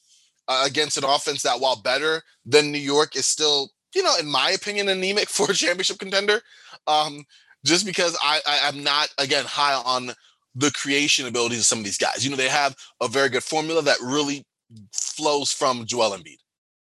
uh, 0.51 0.63
against 0.65 0.97
an 0.97 1.05
offense 1.05 1.43
that, 1.43 1.59
while 1.59 1.77
better 1.77 2.21
than 2.45 2.71
New 2.71 2.77
York, 2.77 3.15
is 3.15 3.25
still, 3.25 3.69
you 3.95 4.03
know, 4.03 4.15
in 4.19 4.29
my 4.29 4.51
opinion, 4.51 4.89
anemic 4.89 5.29
for 5.29 5.49
a 5.49 5.53
championship 5.53 5.99
contender. 5.99 6.41
Um, 6.87 7.25
just 7.63 7.85
because 7.85 8.17
I, 8.21 8.41
I 8.47 8.67
am 8.67 8.83
not 8.83 9.09
again 9.17 9.45
high 9.45 9.75
on 9.75 10.11
the 10.55 10.71
creation 10.71 11.27
abilities 11.27 11.59
of 11.59 11.65
some 11.65 11.79
of 11.79 11.85
these 11.85 11.97
guys. 11.97 12.25
You 12.25 12.31
know, 12.31 12.37
they 12.37 12.49
have 12.49 12.75
a 12.99 13.07
very 13.07 13.29
good 13.29 13.43
formula 13.43 13.81
that 13.83 13.99
really 14.01 14.45
flows 14.91 15.53
from 15.53 15.85
Joel 15.85 16.17
Embiid. 16.17 16.39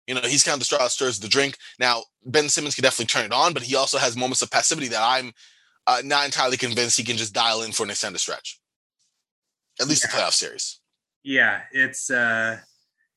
You 0.06 0.14
know, 0.14 0.22
he's 0.22 0.42
kind 0.42 0.54
of 0.54 0.61
the 0.61 0.64
straw 0.64 0.78
that 0.78 0.90
stirs 0.90 1.18
the 1.18 1.28
drink. 1.28 1.56
Now, 1.78 2.04
Ben 2.24 2.48
Simmons 2.48 2.74
can 2.74 2.82
definitely 2.82 3.06
turn 3.06 3.26
it 3.26 3.32
on, 3.32 3.52
but 3.52 3.62
he 3.62 3.76
also 3.76 3.98
has 3.98 4.16
moments 4.16 4.42
of 4.42 4.50
passivity 4.50 4.88
that 4.88 5.02
I'm 5.02 5.32
uh, 5.86 6.02
not 6.04 6.24
entirely 6.24 6.56
convinced 6.56 6.96
he 6.96 7.04
can 7.04 7.16
just 7.16 7.34
dial 7.34 7.62
in 7.62 7.72
for 7.72 7.82
an 7.82 7.90
extended 7.90 8.18
stretch, 8.18 8.61
at 9.80 9.88
least 9.88 10.04
yeah. 10.04 10.11
the 10.11 10.16
playoff 10.16 10.32
series. 10.32 10.80
Yeah, 11.22 11.61
it's 11.72 12.11
uh, 12.11 12.58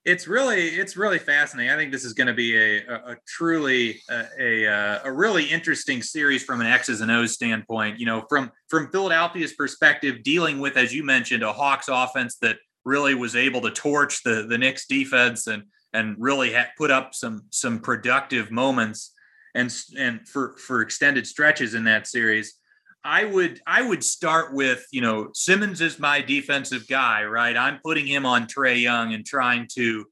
it's 0.06 0.28
really 0.28 0.68
it's 0.68 0.97
really 0.97 1.20
fascinating. 1.20 1.72
I 1.72 1.78
think 1.78 1.91
this 1.91 2.04
is 2.04 2.14
going 2.14 2.28
to 2.28 2.34
be 2.34 2.58
a, 2.58 2.86
a, 2.88 3.12
a 3.12 3.18
truly 3.26 4.01
a, 4.10 4.26
a, 4.39 4.68
uh, 4.68 4.99
a 5.06 5.12
really 5.12 5.45
interesting 5.45 6.01
series 6.01 6.43
from 6.43 6.60
an 6.60 6.68
X's 6.68 7.01
and 7.01 7.10
O's 7.10 7.34
standpoint. 7.34 7.99
You 7.99 8.06
know, 8.06 8.26
from 8.28 8.51
from 8.70 8.91
Philadelphia's 8.91 9.54
perspective, 9.54 10.24
dealing 10.24 10.60
with 10.60 10.76
as 10.76 10.93
you 10.93 11.06
mentioned 11.06 11.43
a 11.43 11.54
Hawks 11.54 11.88
offense 11.88 12.38
that 12.41 12.58
really 12.84 13.16
was 13.16 13.36
able 13.36 13.62
to 13.62 13.72
torch 13.72 14.24
the 14.24 14.45
the 14.47 14.58
Knicks 14.58 14.88
defense 14.88 15.47
and 15.47 15.64
and 15.93 16.16
really 16.20 16.54
put 16.78 16.91
up 16.91 17.16
some 17.16 17.43
some 17.51 17.80
productive 17.80 18.51
moments 18.51 19.14
and 19.56 19.74
and 19.97 20.28
for 20.28 20.58
for 20.58 20.82
extended 20.82 21.26
stretches 21.26 21.76
in 21.76 21.86
that 21.86 22.08
series. 22.08 22.56
I 23.04 23.26
would 23.26 23.62
I 23.68 23.82
would 23.82 24.04
start 24.04 24.54
with 24.54 24.86
you 24.91 25.01
know 25.01 25.30
Simmons 25.34 25.82
is 25.82 25.99
my 25.99 26.22
defensive 26.22 26.88
guy, 26.88 27.24
right? 27.26 27.56
I'm 27.56 27.80
putting 27.84 28.08
him 28.08 28.26
on 28.26 28.47
Trae 28.47 28.82
Young 28.82 29.14
and 29.14 29.26
trying 29.26 29.68
to 29.76 30.06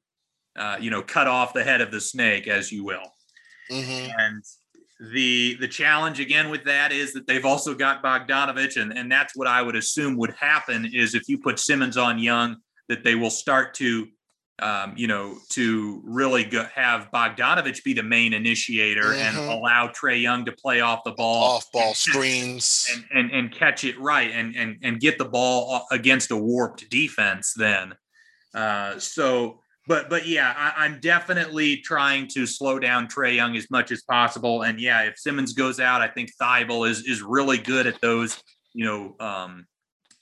uh, 0.57 0.77
you 0.79 0.91
know 0.91 1.01
cut 1.01 1.27
off 1.27 1.53
the 1.53 1.63
head 1.63 1.81
of 1.81 1.91
the 1.91 2.01
snake, 2.01 2.47
as 2.47 2.71
you 2.71 2.83
will. 2.83 3.13
Mm-hmm. 3.71 4.11
And 4.17 4.43
the 5.13 5.55
the 5.59 5.67
challenge 5.67 6.19
again 6.19 6.49
with 6.49 6.65
that 6.65 6.91
is 6.91 7.13
that 7.13 7.27
they've 7.27 7.45
also 7.45 7.73
got 7.73 8.03
Bogdanovich, 8.03 8.79
and 8.79 8.95
and 8.95 9.11
that's 9.11 9.35
what 9.35 9.47
I 9.47 9.61
would 9.61 9.75
assume 9.75 10.17
would 10.17 10.35
happen 10.39 10.89
is 10.93 11.15
if 11.15 11.29
you 11.29 11.37
put 11.37 11.59
Simmons 11.59 11.97
on 11.97 12.19
Young, 12.19 12.57
that 12.89 13.03
they 13.03 13.15
will 13.15 13.29
start 13.29 13.73
to 13.75 14.07
um, 14.61 14.93
you 14.95 15.07
know, 15.07 15.37
to 15.49 16.01
really 16.03 16.43
go, 16.43 16.65
have 16.75 17.09
Bogdanovich 17.13 17.83
be 17.83 17.93
the 17.93 18.03
main 18.03 18.33
initiator 18.33 19.05
mm-hmm. 19.05 19.19
and 19.19 19.37
allow 19.37 19.87
Trae 19.87 20.21
Young 20.21 20.45
to 20.45 20.51
play 20.51 20.81
off 20.81 21.03
the 21.03 21.11
ball, 21.11 21.55
off 21.55 21.71
ball 21.71 21.93
screens, 21.93 22.87
and, 22.93 23.05
and, 23.11 23.31
and 23.31 23.51
catch 23.51 23.83
it 23.83 23.99
right 23.99 24.31
and 24.31 24.55
and 24.55 24.77
and 24.83 24.99
get 24.99 25.17
the 25.17 25.25
ball 25.25 25.85
against 25.91 26.31
a 26.31 26.37
warped 26.37 26.89
defense. 26.89 27.53
Then, 27.55 27.95
uh, 28.53 28.99
so 28.99 29.61
but 29.87 30.09
but 30.09 30.27
yeah, 30.27 30.53
I, 30.77 30.85
am 30.85 30.99
definitely 30.99 31.77
trying 31.77 32.27
to 32.29 32.45
slow 32.45 32.79
down 32.79 33.07
Trae 33.07 33.35
Young 33.35 33.55
as 33.57 33.69
much 33.71 33.91
as 33.91 34.03
possible. 34.03 34.61
And 34.61 34.79
yeah, 34.79 35.01
if 35.03 35.17
Simmons 35.17 35.53
goes 35.53 35.79
out, 35.79 36.01
I 36.01 36.07
think 36.07 36.31
Thybulle 36.39 36.89
is 36.89 37.03
is 37.05 37.21
really 37.21 37.57
good 37.57 37.87
at 37.87 37.99
those, 37.99 38.41
you 38.73 38.85
know, 38.85 39.15
um, 39.19 39.65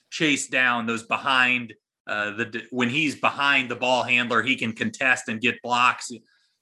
chase 0.09 0.47
down 0.47 0.85
those 0.85 1.03
behind 1.03 1.73
uh, 2.09 2.31
the 2.31 2.63
when 2.71 2.89
he's 2.89 3.15
behind 3.15 3.69
the 3.69 3.75
ball 3.75 4.01
handler, 4.01 4.41
he 4.41 4.55
can 4.55 4.73
contest 4.73 5.29
and 5.29 5.39
get 5.39 5.61
blocks, 5.61 6.09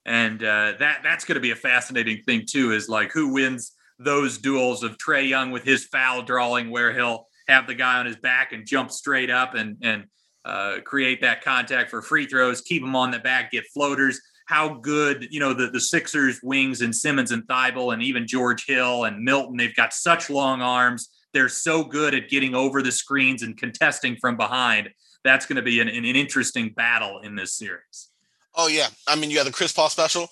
and 0.06 0.44
uh, 0.44 0.74
that 0.80 1.00
that's 1.04 1.24
going 1.24 1.36
to 1.36 1.42
be 1.42 1.52
a 1.52 1.56
fascinating 1.56 2.22
thing 2.26 2.44
too. 2.46 2.74
Is 2.74 2.90
like 2.90 3.14
who 3.14 3.32
wins 3.32 3.72
those 3.98 4.38
duels 4.38 4.84
of 4.84 4.98
Trae 4.98 5.28
Young 5.28 5.52
with 5.52 5.64
his 5.64 5.86
foul 5.86 6.22
drawing, 6.22 6.70
where 6.70 6.94
he'll 6.94 7.28
have 7.48 7.66
the 7.66 7.76
guy 7.76 7.98
on 7.98 8.06
his 8.06 8.18
back 8.18 8.52
and 8.52 8.68
jump 8.68 8.92
straight 8.92 9.30
up 9.30 9.56
and 9.56 9.78
and 9.82 10.04
uh, 10.44 10.82
create 10.84 11.22
that 11.22 11.42
contact 11.42 11.90
for 11.90 12.02
free 12.02 12.26
throws, 12.26 12.60
keep 12.60 12.84
him 12.84 12.96
on 12.96 13.12
the 13.12 13.20
back, 13.20 13.52
get 13.52 13.64
floaters. 13.74 14.20
How 14.48 14.76
good, 14.76 15.28
you 15.30 15.42
know, 15.42 15.54
the, 15.54 15.68
the 15.68 15.80
Sixers 15.80 16.40
wings 16.42 16.82
and 16.82 16.96
Simmons 16.96 17.32
and 17.32 17.44
Thybulle 17.48 17.94
and 17.94 18.02
even 18.02 18.28
George 18.28 18.66
Hill 18.66 19.04
and 19.04 19.22
Milton, 19.22 19.58
they've 19.58 19.76
got 19.76 19.94
such 19.94 20.30
long 20.30 20.62
arms. 20.62 21.10
They're 21.34 21.50
so 21.50 21.84
good 21.84 22.16
at 22.16 22.30
getting 22.30 22.56
over 22.56 22.82
the 22.82 22.94
screens 22.94 23.44
and 23.44 23.58
contesting 23.58 24.16
from 24.16 24.38
behind 24.38 24.90
that's 25.28 25.46
going 25.46 25.58
to 25.58 25.62
be 25.62 25.80
an, 25.80 25.88
an 25.90 26.06
interesting 26.06 26.70
battle 26.70 27.20
in 27.20 27.36
this 27.36 27.54
series. 27.54 28.10
Oh 28.56 28.68
yeah, 28.68 28.88
I 29.08 29.16
mean 29.16 29.30
you 29.30 29.36
got 29.36 29.46
the 29.46 29.52
Chris 29.52 29.74
Paul 29.74 29.90
special. 29.90 30.28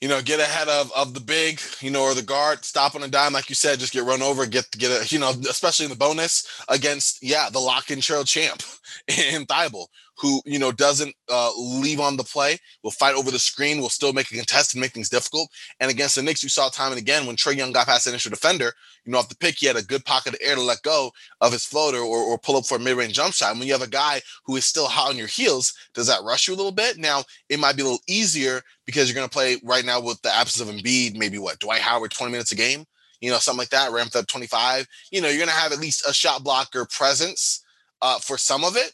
You 0.00 0.08
know, 0.08 0.22
get 0.22 0.38
ahead 0.38 0.68
of 0.68 0.92
of 0.94 1.12
the 1.12 1.20
big, 1.20 1.60
you 1.80 1.90
know, 1.90 2.02
or 2.02 2.14
the 2.14 2.22
guard, 2.22 2.64
stop 2.64 2.94
on 2.94 3.02
a 3.02 3.08
dime, 3.08 3.32
like 3.32 3.48
you 3.48 3.56
said, 3.56 3.80
just 3.80 3.92
get 3.92 4.04
run 4.04 4.22
over, 4.22 4.46
get 4.46 4.70
get 4.72 4.90
a, 4.90 5.12
you 5.12 5.18
know, 5.18 5.30
especially 5.50 5.86
in 5.86 5.90
the 5.90 5.96
bonus 5.96 6.46
against, 6.68 7.22
yeah, 7.22 7.50
the 7.50 7.58
lock 7.58 7.90
and 7.90 8.02
trail 8.02 8.22
champ 8.24 8.62
in 9.08 9.44
Thybulle, 9.44 9.88
who 10.18 10.42
you 10.44 10.58
know 10.58 10.72
doesn't 10.72 11.14
uh, 11.30 11.50
leave 11.56 12.00
on 12.00 12.16
the 12.16 12.24
play, 12.24 12.58
will 12.82 12.90
fight 12.90 13.14
over 13.14 13.30
the 13.30 13.38
screen, 13.38 13.80
will 13.80 13.88
still 13.88 14.12
make 14.12 14.30
a 14.30 14.36
contest 14.36 14.74
and 14.74 14.80
make 14.80 14.92
things 14.92 15.08
difficult. 15.08 15.48
And 15.80 15.90
against 15.90 16.16
the 16.16 16.22
Knicks, 16.22 16.42
you 16.42 16.48
saw 16.48 16.68
time 16.68 16.92
and 16.92 17.00
again 17.00 17.26
when 17.26 17.36
Trae 17.36 17.56
Young 17.56 17.72
got 17.72 17.86
past 17.86 18.04
the 18.04 18.10
initial 18.10 18.30
defender, 18.30 18.72
you 19.04 19.12
know, 19.12 19.18
off 19.18 19.28
the 19.28 19.36
pick, 19.36 19.58
he 19.58 19.66
had 19.66 19.76
a 19.76 19.82
good 19.82 20.04
pocket 20.04 20.34
of 20.34 20.40
air 20.42 20.54
to 20.54 20.60
let 20.60 20.82
go 20.82 21.10
of 21.40 21.52
his 21.52 21.64
floater 21.64 21.98
or, 21.98 22.18
or 22.18 22.38
pull 22.38 22.56
up 22.56 22.66
for 22.66 22.76
a 22.76 22.80
mid-range 22.80 23.14
jump 23.14 23.32
shot. 23.32 23.50
And 23.50 23.58
when 23.58 23.68
you 23.68 23.74
have 23.74 23.82
a 23.82 23.88
guy 23.88 24.20
who 24.44 24.56
is 24.56 24.66
still 24.66 24.86
hot 24.86 25.10
on 25.10 25.16
your 25.16 25.28
heels, 25.28 25.72
does 25.94 26.08
that 26.08 26.24
rush 26.24 26.48
you 26.48 26.54
a 26.54 26.56
little 26.56 26.72
bit? 26.72 26.98
Now 26.98 27.22
it 27.48 27.60
might 27.60 27.76
be 27.76 27.82
a 27.82 27.84
little 27.84 28.02
easier 28.08 28.60
because 28.86 29.08
you're 29.08 29.16
going 29.16 29.28
to 29.28 29.32
play 29.32 29.58
right 29.62 29.84
now 29.84 30.00
with 30.00 30.20
the 30.22 30.34
absence 30.34 30.68
of 30.68 30.74
Embiid, 30.74 31.16
maybe 31.16 31.38
what 31.38 31.60
Dwight 31.60 31.80
Howard, 31.80 32.10
20 32.10 32.32
minutes 32.32 32.52
a 32.52 32.56
game, 32.56 32.84
you 33.20 33.30
know, 33.30 33.38
something 33.38 33.58
like 33.58 33.70
that, 33.70 33.92
ramped 33.92 34.16
up 34.16 34.26
25. 34.26 34.86
You 35.12 35.20
know, 35.20 35.28
you're 35.28 35.38
going 35.38 35.48
to 35.48 35.54
have 35.54 35.72
at 35.72 35.78
least 35.78 36.08
a 36.08 36.12
shot 36.12 36.42
blocker 36.42 36.86
presence 36.86 37.64
uh, 38.02 38.18
for 38.18 38.36
some 38.36 38.64
of 38.64 38.76
it 38.76 38.92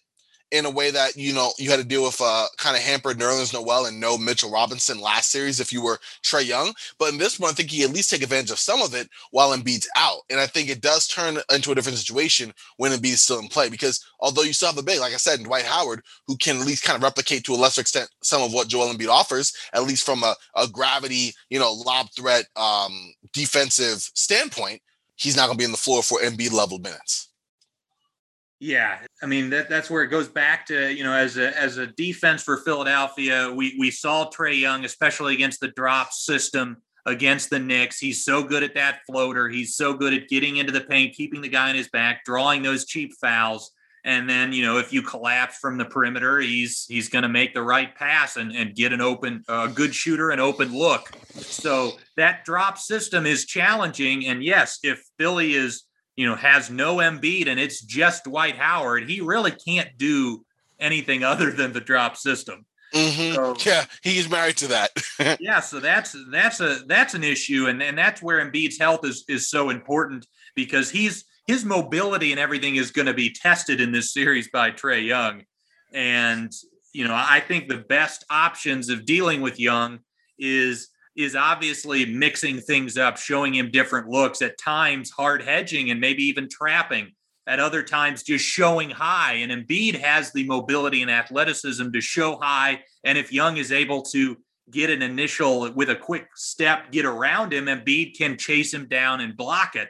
in 0.54 0.64
a 0.66 0.70
way 0.70 0.92
that 0.92 1.16
you 1.16 1.34
know 1.34 1.52
you 1.58 1.68
had 1.68 1.80
to 1.80 1.84
deal 1.84 2.04
with 2.04 2.20
uh, 2.20 2.46
kind 2.58 2.76
of 2.76 2.82
hampered 2.82 3.18
Nerlens 3.18 3.52
Noel 3.52 3.86
and 3.86 3.98
no 3.98 4.16
Mitchell 4.16 4.52
Robinson 4.52 5.00
last 5.00 5.32
series 5.32 5.58
if 5.58 5.72
you 5.72 5.82
were 5.82 5.98
Trae 6.22 6.46
Young. 6.46 6.72
But 6.96 7.12
in 7.12 7.18
this 7.18 7.40
one, 7.40 7.50
I 7.50 7.54
think 7.54 7.70
he 7.70 7.82
at 7.82 7.90
least 7.90 8.08
take 8.08 8.22
advantage 8.22 8.52
of 8.52 8.60
some 8.60 8.80
of 8.80 8.94
it 8.94 9.10
while 9.32 9.50
Embiid's 9.50 9.88
out. 9.96 10.20
And 10.30 10.38
I 10.38 10.46
think 10.46 10.70
it 10.70 10.80
does 10.80 11.08
turn 11.08 11.38
into 11.52 11.72
a 11.72 11.74
different 11.74 11.98
situation 11.98 12.54
when 12.76 12.92
Embiid's 12.92 13.22
still 13.22 13.40
in 13.40 13.48
play 13.48 13.68
because 13.68 14.04
although 14.20 14.42
you 14.42 14.52
still 14.52 14.68
have 14.68 14.76
the 14.76 14.82
big, 14.84 15.00
like 15.00 15.12
I 15.12 15.16
said, 15.16 15.42
Dwight 15.42 15.64
Howard, 15.64 16.02
who 16.28 16.36
can 16.36 16.60
at 16.60 16.66
least 16.66 16.84
kind 16.84 16.96
of 16.96 17.02
replicate 17.02 17.42
to 17.44 17.54
a 17.54 17.56
lesser 17.56 17.80
extent 17.80 18.08
some 18.22 18.40
of 18.40 18.52
what 18.52 18.68
Joel 18.68 18.94
Embiid 18.94 19.08
offers, 19.08 19.52
at 19.72 19.82
least 19.82 20.06
from 20.06 20.22
a, 20.22 20.36
a 20.54 20.68
gravity, 20.68 21.32
you 21.50 21.58
know, 21.58 21.72
lob 21.72 22.06
threat 22.16 22.44
um, 22.54 23.12
defensive 23.32 23.98
standpoint, 24.14 24.80
he's 25.16 25.36
not 25.36 25.46
going 25.46 25.58
to 25.58 25.62
be 25.62 25.64
in 25.64 25.72
the 25.72 25.76
floor 25.76 26.04
for 26.04 26.20
Embiid 26.20 26.52
level 26.52 26.78
minutes. 26.78 27.30
Yeah, 28.64 29.00
I 29.22 29.26
mean 29.26 29.50
that 29.50 29.68
that's 29.68 29.90
where 29.90 30.02
it 30.02 30.08
goes 30.08 30.26
back 30.26 30.64
to 30.68 30.90
you 30.90 31.04
know 31.04 31.12
as 31.12 31.36
a 31.36 31.54
as 31.60 31.76
a 31.76 31.86
defense 31.86 32.42
for 32.42 32.56
Philadelphia, 32.56 33.52
we 33.54 33.76
we 33.78 33.90
saw 33.90 34.30
Trae 34.30 34.58
Young, 34.58 34.86
especially 34.86 35.34
against 35.34 35.60
the 35.60 35.68
drop 35.68 36.14
system 36.14 36.78
against 37.04 37.50
the 37.50 37.58
Knicks. 37.58 37.98
He's 37.98 38.24
so 38.24 38.42
good 38.42 38.62
at 38.62 38.72
that 38.72 39.00
floater. 39.06 39.50
He's 39.50 39.76
so 39.76 39.92
good 39.92 40.14
at 40.14 40.30
getting 40.30 40.56
into 40.56 40.72
the 40.72 40.80
paint, 40.80 41.14
keeping 41.14 41.42
the 41.42 41.48
guy 41.50 41.68
on 41.68 41.74
his 41.74 41.90
back, 41.90 42.24
drawing 42.24 42.62
those 42.62 42.86
cheap 42.86 43.12
fouls. 43.20 43.70
And 44.02 44.30
then 44.30 44.54
you 44.54 44.64
know 44.64 44.78
if 44.78 44.94
you 44.94 45.02
collapse 45.02 45.58
from 45.58 45.76
the 45.76 45.84
perimeter, 45.84 46.40
he's 46.40 46.86
he's 46.88 47.10
going 47.10 47.24
to 47.24 47.28
make 47.28 47.52
the 47.52 47.62
right 47.62 47.94
pass 47.94 48.38
and 48.38 48.50
and 48.50 48.74
get 48.74 48.94
an 48.94 49.02
open 49.02 49.44
a 49.46 49.52
uh, 49.52 49.66
good 49.66 49.94
shooter 49.94 50.30
an 50.30 50.40
open 50.40 50.72
look. 50.72 51.10
So 51.34 51.98
that 52.16 52.46
drop 52.46 52.78
system 52.78 53.26
is 53.26 53.44
challenging. 53.44 54.26
And 54.26 54.42
yes, 54.42 54.78
if 54.82 55.04
Philly 55.18 55.52
is 55.52 55.84
you 56.16 56.26
know, 56.26 56.36
has 56.36 56.70
no 56.70 56.96
Embiid 56.96 57.48
and 57.48 57.58
it's 57.58 57.80
just 57.80 58.24
Dwight 58.24 58.56
Howard, 58.56 59.08
he 59.08 59.20
really 59.20 59.50
can't 59.50 59.96
do 59.98 60.44
anything 60.78 61.24
other 61.24 61.50
than 61.50 61.72
the 61.72 61.80
drop 61.80 62.16
system. 62.16 62.66
Mm-hmm. 62.94 63.34
So, 63.34 63.56
yeah, 63.68 63.86
he's 64.02 64.30
married 64.30 64.56
to 64.58 64.68
that. 64.68 64.90
yeah, 65.40 65.58
so 65.60 65.80
that's 65.80 66.16
that's 66.30 66.60
a 66.60 66.78
that's 66.86 67.14
an 67.14 67.24
issue, 67.24 67.66
and 67.66 67.82
and 67.82 67.98
that's 67.98 68.22
where 68.22 68.38
Embiid's 68.38 68.78
health 68.78 69.04
is 69.04 69.24
is 69.28 69.50
so 69.50 69.70
important 69.70 70.26
because 70.54 70.90
he's 70.90 71.24
his 71.48 71.64
mobility 71.64 72.30
and 72.30 72.38
everything 72.38 72.76
is 72.76 72.92
going 72.92 73.06
to 73.06 73.14
be 73.14 73.30
tested 73.30 73.80
in 73.80 73.90
this 73.90 74.12
series 74.12 74.48
by 74.48 74.70
Trae 74.70 75.04
Young, 75.04 75.42
and 75.92 76.52
you 76.92 77.08
know 77.08 77.14
I 77.14 77.40
think 77.40 77.68
the 77.68 77.78
best 77.78 78.24
options 78.30 78.88
of 78.88 79.04
dealing 79.04 79.40
with 79.40 79.58
Young 79.58 79.98
is 80.38 80.88
is 81.16 81.36
obviously 81.36 82.06
mixing 82.06 82.60
things 82.60 82.98
up, 82.98 83.16
showing 83.16 83.54
him 83.54 83.70
different 83.70 84.08
looks, 84.08 84.42
at 84.42 84.58
times 84.58 85.10
hard 85.10 85.42
hedging 85.42 85.90
and 85.90 86.00
maybe 86.00 86.24
even 86.24 86.48
trapping, 86.48 87.12
at 87.46 87.60
other 87.60 87.82
times 87.82 88.22
just 88.22 88.44
showing 88.44 88.90
high. 88.90 89.34
And 89.34 89.52
Embiid 89.52 89.94
has 90.00 90.32
the 90.32 90.44
mobility 90.44 91.02
and 91.02 91.10
athleticism 91.10 91.90
to 91.90 92.00
show 92.00 92.36
high. 92.40 92.82
And 93.04 93.16
if 93.16 93.32
Young 93.32 93.56
is 93.56 93.70
able 93.70 94.02
to 94.02 94.36
get 94.70 94.90
an 94.90 95.02
initial 95.02 95.70
with 95.72 95.90
a 95.90 95.96
quick 95.96 96.26
step, 96.34 96.90
get 96.90 97.04
around 97.04 97.52
him, 97.52 97.66
Embiid 97.66 98.16
can 98.16 98.36
chase 98.36 98.72
him 98.72 98.88
down 98.88 99.20
and 99.20 99.36
block 99.36 99.76
it. 99.76 99.88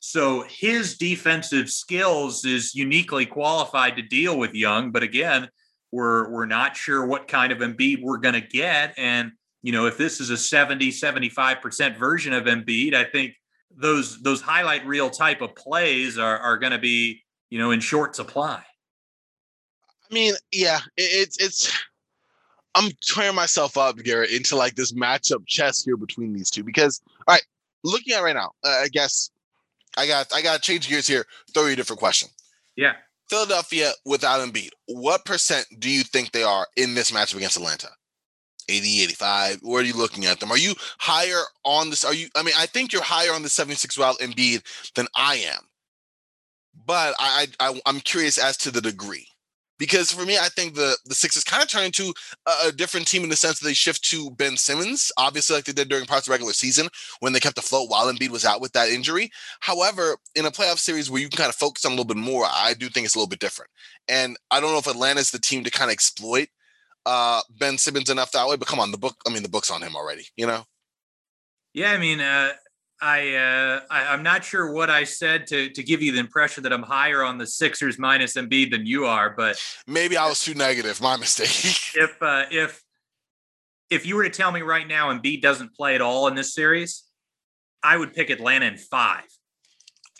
So 0.00 0.44
his 0.48 0.96
defensive 0.96 1.68
skills 1.68 2.44
is 2.44 2.74
uniquely 2.74 3.26
qualified 3.26 3.96
to 3.96 4.02
deal 4.02 4.38
with 4.38 4.54
Young. 4.54 4.92
But 4.92 5.02
again, 5.02 5.48
we're 5.92 6.30
we're 6.30 6.46
not 6.46 6.76
sure 6.76 7.06
what 7.06 7.28
kind 7.28 7.52
of 7.52 7.58
Embiid 7.58 8.02
we're 8.02 8.18
going 8.18 8.34
to 8.34 8.40
get. 8.40 8.94
And 8.96 9.32
you 9.66 9.72
know, 9.72 9.86
if 9.86 9.98
this 9.98 10.20
is 10.20 10.30
a 10.30 10.36
70, 10.36 10.92
75% 10.92 11.96
version 11.96 12.32
of 12.32 12.44
Embiid, 12.44 12.94
I 12.94 13.02
think 13.02 13.34
those 13.76 14.22
those 14.22 14.40
highlight 14.40 14.86
reel 14.86 15.10
type 15.10 15.40
of 15.40 15.56
plays 15.56 16.18
are, 16.18 16.38
are 16.38 16.56
going 16.56 16.70
to 16.70 16.78
be, 16.78 17.24
you 17.50 17.58
know, 17.58 17.72
in 17.72 17.80
short 17.80 18.14
supply. 18.14 18.62
I 20.08 20.14
mean, 20.14 20.34
yeah, 20.52 20.78
it's 20.96 21.42
it's 21.42 21.76
I'm 22.76 22.92
tearing 23.02 23.34
myself 23.34 23.76
up, 23.76 23.96
Garrett, 23.96 24.30
into 24.30 24.54
like 24.54 24.76
this 24.76 24.92
matchup 24.92 25.44
chess 25.48 25.82
here 25.82 25.96
between 25.96 26.32
these 26.32 26.48
two 26.48 26.62
because 26.62 27.02
all 27.26 27.34
right, 27.34 27.42
looking 27.82 28.14
at 28.14 28.20
right 28.20 28.36
now, 28.36 28.52
uh, 28.62 28.68
I 28.68 28.86
guess 28.92 29.32
I 29.96 30.06
got 30.06 30.32
I 30.32 30.42
got 30.42 30.54
to 30.54 30.60
change 30.60 30.88
gears 30.88 31.08
here. 31.08 31.24
Throw 31.52 31.66
you 31.66 31.72
a 31.72 31.76
different 31.76 31.98
question. 31.98 32.28
Yeah, 32.76 32.92
Philadelphia 33.28 33.90
without 34.04 34.46
Embiid, 34.46 34.70
what 34.86 35.24
percent 35.24 35.66
do 35.80 35.90
you 35.90 36.04
think 36.04 36.30
they 36.30 36.44
are 36.44 36.68
in 36.76 36.94
this 36.94 37.10
matchup 37.10 37.38
against 37.38 37.56
Atlanta? 37.56 37.88
80, 38.68 39.02
85? 39.02 39.58
Where 39.62 39.80
are 39.80 39.84
you 39.84 39.96
looking 39.96 40.26
at 40.26 40.40
them? 40.40 40.50
Are 40.50 40.58
you 40.58 40.74
higher 40.98 41.42
on 41.64 41.90
this? 41.90 42.04
Are 42.04 42.14
you, 42.14 42.28
I 42.36 42.42
mean, 42.42 42.54
I 42.56 42.66
think 42.66 42.92
you're 42.92 43.02
higher 43.02 43.32
on 43.32 43.42
the 43.42 43.48
76 43.48 43.96
without 43.96 44.18
Embiid 44.18 44.62
than 44.94 45.06
I 45.14 45.36
am. 45.36 45.62
But 46.84 47.14
I, 47.18 47.46
I, 47.58 47.80
I'm 47.86 48.00
curious 48.00 48.38
as 48.38 48.56
to 48.58 48.70
the 48.70 48.80
degree 48.80 49.28
because 49.78 50.10
for 50.10 50.24
me, 50.24 50.38
I 50.38 50.48
think 50.48 50.74
the 50.74 50.96
the 51.04 51.14
Sixers 51.14 51.44
kind 51.44 51.62
of 51.62 51.68
turn 51.68 51.84
into 51.84 52.12
a, 52.46 52.68
a, 52.68 52.72
different 52.72 53.06
team 53.06 53.22
in 53.22 53.28
the 53.28 53.36
sense 53.36 53.58
that 53.58 53.66
they 53.66 53.74
shift 53.74 54.02
to 54.10 54.30
Ben 54.30 54.56
Simmons, 54.56 55.12
obviously 55.16 55.56
like 55.56 55.64
they 55.64 55.72
did 55.72 55.88
during 55.88 56.06
parts 56.06 56.26
of 56.26 56.30
the 56.30 56.32
regular 56.32 56.52
season 56.52 56.88
when 57.20 57.32
they 57.32 57.40
kept 57.40 57.58
afloat 57.58 57.90
while 57.90 58.12
Embiid 58.12 58.30
was 58.30 58.44
out 58.44 58.60
with 58.60 58.72
that 58.72 58.88
injury. 58.88 59.30
However, 59.60 60.16
in 60.34 60.46
a 60.46 60.50
playoff 60.50 60.78
series 60.78 61.10
where 61.10 61.20
you 61.20 61.28
can 61.28 61.38
kind 61.38 61.48
of 61.48 61.56
focus 61.56 61.84
on 61.84 61.92
a 61.92 61.94
little 61.94 62.06
bit 62.06 62.16
more, 62.16 62.44
I 62.44 62.74
do 62.74 62.88
think 62.88 63.06
it's 63.06 63.14
a 63.14 63.18
little 63.18 63.28
bit 63.28 63.40
different. 63.40 63.70
And 64.08 64.36
I 64.50 64.60
don't 64.60 64.72
know 64.72 64.78
if 64.78 64.86
Atlanta's 64.86 65.30
the 65.30 65.38
team 65.38 65.64
to 65.64 65.70
kind 65.70 65.90
of 65.90 65.92
exploit 65.92 66.48
uh, 67.06 67.40
Ben 67.58 67.78
Simmons 67.78 68.10
enough 68.10 68.32
that 68.32 68.46
way. 68.46 68.56
But 68.56 68.68
come 68.68 68.80
on, 68.80 68.90
the 68.90 68.98
book, 68.98 69.16
I 69.26 69.32
mean, 69.32 69.42
the 69.42 69.48
book's 69.48 69.70
on 69.70 69.82
him 69.82 69.96
already, 69.96 70.26
you 70.36 70.46
know? 70.46 70.64
Yeah, 71.72 71.92
I 71.92 71.98
mean, 71.98 72.20
uh, 72.20 72.52
I, 73.00 73.34
uh, 73.34 73.80
I 73.90 74.14
am 74.14 74.22
not 74.22 74.44
sure 74.44 74.72
what 74.72 74.90
I 74.90 75.04
said 75.04 75.46
to 75.48 75.68
to 75.68 75.82
give 75.82 76.00
you 76.02 76.12
the 76.12 76.18
impression 76.18 76.62
that 76.62 76.72
I'm 76.72 76.82
higher 76.82 77.22
on 77.22 77.36
the 77.36 77.46
Sixers 77.46 77.98
minus 77.98 78.34
Embiid 78.36 78.70
than 78.70 78.86
you 78.86 79.04
are, 79.04 79.30
but 79.30 79.62
maybe 79.86 80.16
I 80.16 80.26
was 80.26 80.40
too 80.42 80.54
negative. 80.54 81.00
My 81.02 81.16
mistake. 81.18 81.48
if 81.94 82.16
uh, 82.22 82.44
if 82.50 82.82
if 83.90 84.06
you 84.06 84.16
were 84.16 84.24
to 84.24 84.30
tell 84.30 84.50
me 84.50 84.62
right 84.62 84.88
now 84.88 85.12
Embiid 85.12 85.42
doesn't 85.42 85.74
play 85.74 85.94
at 85.94 86.00
all 86.00 86.26
in 86.28 86.34
this 86.34 86.54
series, 86.54 87.04
I 87.82 87.98
would 87.98 88.14
pick 88.14 88.30
Atlanta 88.30 88.64
in 88.64 88.78
five. 88.78 89.26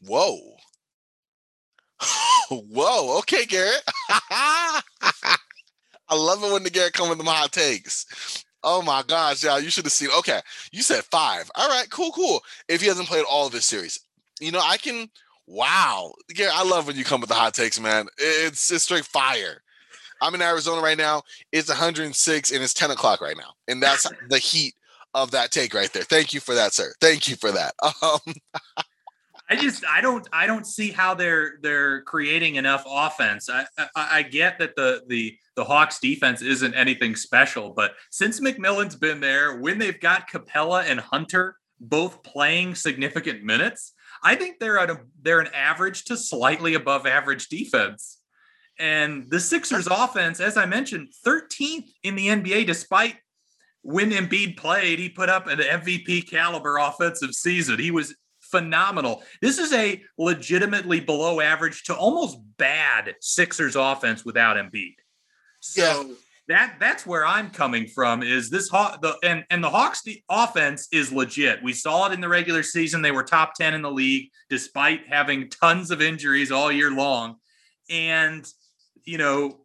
Whoa. 0.03 0.57
Whoa. 2.51 3.19
Okay, 3.21 3.47
Garrett. 3.47 3.83
I 6.09 6.17
love 6.17 6.43
it 6.43 6.53
when 6.53 6.63
the 6.63 6.71
Garrett 6.71 6.93
come 6.93 7.09
with 7.09 7.19
them 7.19 7.27
hot 7.27 7.53
takes. 7.53 8.45
Oh 8.63 8.83
my 8.83 9.03
gosh, 9.07 9.45
y'all, 9.45 9.61
you 9.61 9.71
should 9.71 9.85
have 9.85 9.93
seen. 9.93 10.09
Okay, 10.19 10.41
you 10.73 10.83
said 10.83 11.05
five. 11.05 11.51
All 11.55 11.69
right, 11.69 11.89
cool, 11.91 12.11
cool. 12.13 12.43
If 12.69 12.81
he 12.81 12.89
hasn't 12.89 13.09
played 13.09 13.25
all 13.31 13.47
of 13.47 13.53
this 13.53 13.67
series, 13.67 14.01
you 14.41 14.53
know, 14.53 14.61
I 14.63 14.77
can. 14.77 15.09
Wow, 15.49 16.13
yeah, 16.35 16.51
I 16.53 16.65
love 16.65 16.89
when 16.89 16.97
you 16.97 17.05
come 17.05 17.21
with 17.21 17.29
the 17.29 17.37
hot 17.37 17.55
takes, 17.55 17.79
man. 17.79 18.09
It's 18.19 18.71
it's 18.73 18.85
straight 18.85 19.05
fire. 19.05 19.63
I'm 20.21 20.35
in 20.35 20.43
Arizona 20.43 20.81
right 20.81 20.99
now. 20.99 21.23
It's 21.53 21.69
106 21.69 22.51
and 22.51 22.63
it's 22.63 22.75
10 22.75 22.91
o'clock 22.91 23.21
right 23.21 23.37
now, 23.37 23.53
and 23.69 23.81
that's 23.83 24.11
the 24.29 24.39
heat 24.39 24.75
of 25.15 25.31
that 25.31 25.51
take 25.51 25.73
right 25.73 25.93
there. 25.93 26.03
Thank 26.03 26.35
you 26.35 26.41
for 26.41 26.55
that, 26.55 26.75
sir. 26.75 26.93
Thank 27.01 27.29
you 27.29 27.37
for 27.37 27.53
that. 27.53 27.75
Um, 28.03 28.35
I 29.49 29.57
just 29.57 29.85
I 29.87 30.01
don't 30.01 30.27
I 30.33 30.47
don't 30.47 30.67
see 30.67 30.91
how 30.91 31.15
they're 31.15 31.59
they're 31.63 32.03
creating 32.03 32.57
enough 32.57 32.85
offense. 32.87 33.49
I, 33.49 33.67
I, 33.79 33.87
I 33.95 34.23
get 34.23 34.59
that 34.59 34.75
the 34.75 35.03
the 35.07 35.37
the 35.55 35.65
Hawks 35.65 36.01
defense 36.01 36.43
isn't 36.43 36.75
anything 36.75 37.15
special, 37.15 37.71
but 37.71 37.93
since 38.11 38.41
McMillan's 38.41 38.97
been 38.97 39.21
there, 39.21 39.57
when 39.59 39.79
they've 39.79 40.01
got 40.01 40.29
Capela 40.29 40.85
and 40.85 40.99
Hunter 40.99 41.57
both 41.79 42.23
playing 42.23 42.75
significant 42.75 43.45
minutes, 43.45 43.93
I 44.23 44.35
think 44.35 44.59
they're 44.59 44.79
at 44.79 44.91
a 44.91 45.01
they're 45.23 45.41
an 45.41 45.53
average 45.55 46.05
to 46.07 46.17
slightly 46.17 46.75
above 46.75 47.07
average 47.07 47.49
defense. 47.49 48.19
And 48.79 49.31
the 49.31 49.41
Sixers 49.41 49.87
offense, 49.87 50.41
as 50.41 50.57
I 50.57 50.67
mentioned, 50.67 51.09
13th 51.25 51.89
in 52.03 52.15
the 52.15 52.29
NBA, 52.29 52.67
despite 52.67 53.17
when 53.83 54.11
Embiid 54.11 54.57
played, 54.57 54.99
he 54.99 55.09
put 55.09 55.29
up 55.29 55.47
an 55.47 55.61
MVP 55.61 56.29
caliber 56.29 56.77
offensive 56.77 57.33
season. 57.33 57.79
He 57.79 57.91
was 57.91 58.15
phenomenal. 58.51 59.23
This 59.41 59.59
is 59.59 59.73
a 59.73 60.03
legitimately 60.19 61.01
below 61.01 61.41
average 61.41 61.85
to 61.85 61.95
almost 61.95 62.39
bad 62.57 63.15
Sixers 63.21 63.77
offense 63.77 64.25
without 64.25 64.57
Embiid. 64.57 64.95
So 65.61 66.09
yeah. 66.09 66.15
that 66.49 66.77
that's 66.81 67.07
where 67.07 67.27
I'm 67.27 67.51
coming 67.51 67.87
from. 67.87 68.23
Is 68.23 68.51
this 68.51 68.69
Haw- 68.69 68.99
the 69.01 69.17
and 69.23 69.45
and 69.51 69.63
the 69.63 69.71
Hawks 69.71 70.03
the 70.03 70.23
offense 70.31 70.89
is 70.93 71.13
legit. 71.13 71.63
We 71.63 71.73
saw 71.73 72.09
it 72.09 72.13
in 72.13 72.21
the 72.21 72.29
regular 72.29 72.63
season. 72.63 73.03
They 73.03 73.11
were 73.11 73.25
top 73.25 73.55
ten 73.55 73.75
in 73.75 73.83
the 73.83 73.91
league 73.91 74.31
despite 74.49 75.09
having 75.09 75.49
tons 75.49 75.91
of 75.91 76.01
injuries 76.01 76.53
all 76.53 76.71
year 76.71 76.91
long, 76.91 77.37
and 77.91 78.47
you 79.05 79.19
know 79.19 79.61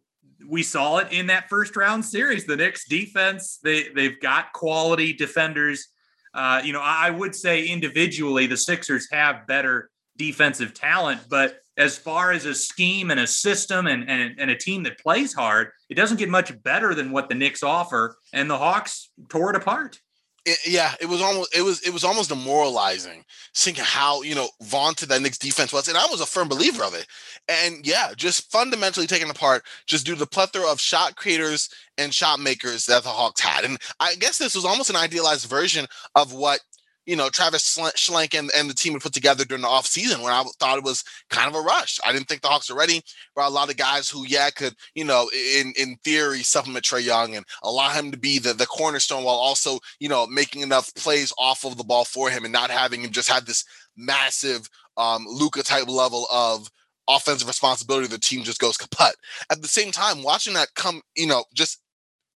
we 0.48 0.62
saw 0.62 0.98
it 0.98 1.12
in 1.12 1.28
that 1.28 1.48
first 1.48 1.76
round 1.76 2.04
series. 2.04 2.46
The 2.46 2.56
Knicks 2.56 2.88
defense 2.88 3.58
they 3.62 3.88
they've 3.94 4.20
got 4.20 4.52
quality 4.52 5.12
defenders 5.12 5.88
uh, 6.34 6.62
you 6.64 6.72
know, 6.72 6.80
I 6.82 7.10
would 7.10 7.34
say 7.34 7.66
individually 7.66 8.46
the 8.46 8.56
Sixers 8.56 9.08
have 9.10 9.46
better 9.46 9.90
defensive 10.16 10.74
talent, 10.74 11.20
but 11.28 11.58
as 11.76 11.96
far 11.96 12.32
as 12.32 12.44
a 12.44 12.54
scheme 12.54 13.10
and 13.10 13.20
a 13.20 13.26
system 13.26 13.86
and, 13.86 14.08
and, 14.08 14.38
and 14.38 14.50
a 14.50 14.56
team 14.56 14.82
that 14.82 14.98
plays 14.98 15.32
hard, 15.32 15.70
it 15.88 15.94
doesn't 15.94 16.18
get 16.18 16.28
much 16.28 16.62
better 16.62 16.94
than 16.94 17.12
what 17.12 17.28
the 17.28 17.34
Knicks 17.34 17.62
offer. 17.62 18.16
And 18.32 18.50
the 18.50 18.58
Hawks 18.58 19.10
tore 19.30 19.50
it 19.50 19.56
apart 19.56 19.98
it, 20.44 20.58
yeah, 20.66 20.94
it 21.00 21.06
was 21.06 21.20
almost 21.20 21.56
it 21.56 21.62
was 21.62 21.80
it 21.82 21.92
was 21.92 22.04
almost 22.04 22.28
demoralizing 22.28 23.24
seeing 23.54 23.76
how 23.78 24.22
you 24.22 24.34
know 24.34 24.48
vaunted 24.62 25.08
that 25.08 25.22
Knicks 25.22 25.38
defense 25.38 25.72
was, 25.72 25.88
and 25.88 25.96
I 25.96 26.06
was 26.06 26.20
a 26.20 26.26
firm 26.26 26.48
believer 26.48 26.82
of 26.82 26.94
it. 26.94 27.06
And 27.48 27.86
yeah, 27.86 28.12
just 28.16 28.50
fundamentally 28.50 29.06
taken 29.06 29.30
apart 29.30 29.64
just 29.86 30.06
due 30.06 30.14
to 30.14 30.18
the 30.18 30.26
plethora 30.26 30.70
of 30.70 30.80
shot 30.80 31.16
creators 31.16 31.68
and 31.98 32.12
shot 32.12 32.40
makers 32.40 32.86
that 32.86 33.04
the 33.04 33.08
Hawks 33.08 33.40
had. 33.40 33.64
And 33.64 33.78
I 34.00 34.16
guess 34.16 34.38
this 34.38 34.54
was 34.54 34.64
almost 34.64 34.90
an 34.90 34.96
idealized 34.96 35.48
version 35.48 35.86
of 36.14 36.32
what 36.32 36.60
you 37.06 37.16
know, 37.16 37.28
Travis 37.28 37.76
Schlenk 37.76 38.38
and, 38.38 38.50
and 38.56 38.70
the 38.70 38.74
team 38.74 38.92
would 38.92 39.02
put 39.02 39.12
together 39.12 39.44
during 39.44 39.62
the 39.62 39.68
offseason 39.68 40.22
when 40.22 40.32
I 40.32 40.44
thought 40.58 40.78
it 40.78 40.84
was 40.84 41.02
kind 41.30 41.48
of 41.48 41.54
a 41.54 41.60
rush. 41.60 41.98
I 42.04 42.12
didn't 42.12 42.28
think 42.28 42.42
the 42.42 42.48
Hawks 42.48 42.70
were 42.70 42.76
ready. 42.76 43.02
for 43.34 43.42
a 43.42 43.50
lot 43.50 43.70
of 43.70 43.76
guys 43.76 44.08
who, 44.08 44.24
yeah, 44.26 44.50
could, 44.50 44.74
you 44.94 45.04
know, 45.04 45.28
in 45.58 45.72
in 45.76 45.96
theory, 46.04 46.42
supplement 46.42 46.84
Trae 46.84 47.04
Young 47.04 47.34
and 47.34 47.44
allow 47.62 47.90
him 47.90 48.12
to 48.12 48.18
be 48.18 48.38
the, 48.38 48.52
the 48.54 48.66
cornerstone 48.66 49.24
while 49.24 49.36
also, 49.36 49.78
you 49.98 50.08
know, 50.08 50.26
making 50.26 50.62
enough 50.62 50.94
plays 50.94 51.32
off 51.38 51.64
of 51.64 51.76
the 51.76 51.84
ball 51.84 52.04
for 52.04 52.30
him 52.30 52.44
and 52.44 52.52
not 52.52 52.70
having 52.70 53.02
him 53.02 53.10
just 53.10 53.30
have 53.30 53.46
this 53.46 53.64
massive 53.96 54.68
um, 54.96 55.26
Luka 55.28 55.62
type 55.62 55.88
level 55.88 56.26
of 56.32 56.70
offensive 57.08 57.48
responsibility. 57.48 58.06
The 58.06 58.18
team 58.18 58.44
just 58.44 58.60
goes 58.60 58.76
kaput. 58.76 59.14
At 59.50 59.60
the 59.60 59.68
same 59.68 59.90
time, 59.90 60.22
watching 60.22 60.54
that 60.54 60.68
come, 60.76 61.02
you 61.16 61.26
know, 61.26 61.44
just 61.52 61.78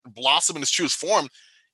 blossom 0.06 0.56
in 0.56 0.62
its 0.62 0.72
truest 0.72 0.98
form 0.98 1.28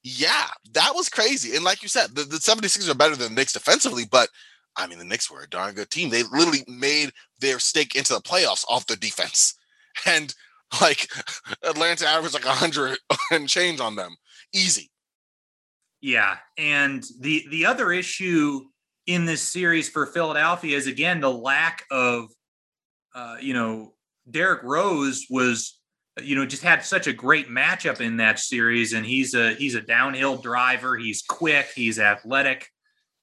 yeah, 0.04 0.48
that 0.74 0.94
was 0.96 1.10
crazy. 1.10 1.56
And 1.56 1.64
like 1.64 1.84
you 1.84 1.90
said, 1.90 2.16
the, 2.16 2.24
the 2.24 2.38
76ers 2.38 2.90
are 2.90 2.96
better 2.96 3.16
than 3.16 3.30
the 3.30 3.42
Knicks 3.42 3.54
defensively, 3.54 4.06
but 4.10 4.30
I 4.76 4.88
mean, 4.88 5.00
the 5.00 5.06
Knicks 5.06 5.30
were 5.30 5.42
a 5.42 5.50
darn 5.50 5.76
good 5.76 5.90
team. 5.90 6.10
They 6.10 6.24
literally 6.24 6.64
made 6.68 7.12
their 7.40 7.60
stake 7.60 7.96
into 7.96 8.14
the 8.14 8.22
playoffs 8.22 8.66
off 8.68 8.88
their 8.88 8.98
defense. 8.98 9.56
And 10.06 10.34
like 10.80 11.10
Atlanta 11.64 12.08
averaged 12.08 12.34
like 12.34 12.46
100 12.46 12.98
and 13.32 13.50
change 13.50 13.82
on 13.82 13.98
them. 13.98 14.16
Easy. 14.54 14.90
Yeah. 16.00 16.38
And 16.58 17.04
the 17.20 17.46
the 17.52 17.66
other 17.66 17.92
issue 17.92 18.62
in 19.06 19.26
this 19.26 19.42
series 19.42 19.90
for 19.90 20.06
Philadelphia 20.06 20.78
is 20.78 20.88
again 20.88 21.20
the 21.20 21.30
lack 21.30 21.84
of 21.92 22.30
uh, 23.14 23.36
you 23.42 23.54
know, 23.54 23.94
Derrick 24.30 24.64
Rose 24.64 25.26
was 25.30 25.78
you 26.22 26.36
know, 26.36 26.46
just 26.46 26.64
had 26.64 26.84
such 26.84 27.08
a 27.08 27.14
great 27.14 27.48
matchup 27.48 28.02
in 28.02 28.18
that 28.18 28.40
series. 28.40 28.94
And 28.94 29.06
he's 29.06 29.34
a 29.34 29.54
he's 29.54 29.76
a 29.76 29.82
downhill 29.82 30.38
driver. 30.38 30.98
He's 30.98 31.22
quick. 31.22 31.68
He's 31.76 32.00
athletic. 32.00 32.68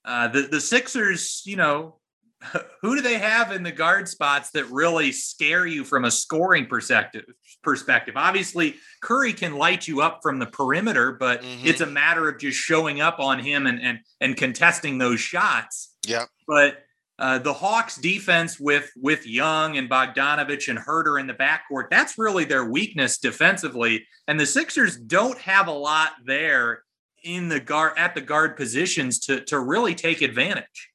Uh, 0.05 0.29
the 0.29 0.43
the 0.43 0.61
Sixers, 0.61 1.43
you 1.45 1.57
know, 1.57 1.99
who 2.83 2.97
do 2.97 3.03
they 3.03 3.19
have 3.19 3.53
in 3.53 3.63
the 3.63 3.73
guard 3.73 4.09
spots 4.09 4.51
that 4.53 4.65
really 4.71 5.13
scare 5.13 5.67
you 5.67 5.85
from 5.85 6.05
a 6.05 6.11
scoring 6.11 6.67
perspective? 6.67 7.25
Perspective. 7.63 8.15
Obviously, 8.17 8.77
Curry 9.03 9.33
can 9.33 9.57
light 9.57 9.87
you 9.87 10.01
up 10.01 10.21
from 10.23 10.39
the 10.39 10.47
perimeter, 10.47 11.13
but 11.13 11.43
mm-hmm. 11.43 11.67
it's 11.67 11.81
a 11.81 11.87
matter 11.87 12.29
of 12.29 12.39
just 12.39 12.57
showing 12.57 13.01
up 13.01 13.19
on 13.19 13.39
him 13.39 13.67
and 13.67 13.81
and 13.81 13.99
and 14.21 14.37
contesting 14.37 14.99
those 14.99 15.21
shots. 15.21 15.95
Yeah. 16.07 16.25
But 16.47 16.79
uh, 17.19 17.39
the 17.39 17.53
Hawks 17.53 17.97
defense 17.97 18.61
with 18.61 18.91
with 18.97 19.27
Young 19.27 19.77
and 19.77 19.91
Bogdanovich 19.91 20.69
and 20.69 20.79
Huerter 20.79 21.21
in 21.21 21.27
the 21.27 21.35
backcourt, 21.35 21.91
that's 21.91 22.19
really 22.19 22.45
their 22.45 22.65
weakness 22.65 23.19
defensively. 23.19 24.07
And 24.29 24.39
the 24.39 24.47
Sixers 24.47 24.97
don't 24.97 25.39
have 25.39 25.67
a 25.67 25.73
lot 25.73 26.13
there 26.25 26.85
in 27.25 27.49
the 27.49 27.61
guard 27.61 27.95
at 27.97 28.15
the 28.15 28.21
guard 28.21 28.57
positions 28.57 29.19
to 29.21 29.41
to 29.47 29.59
really 29.59 29.95
take 29.95 30.23
advantage. 30.23 30.91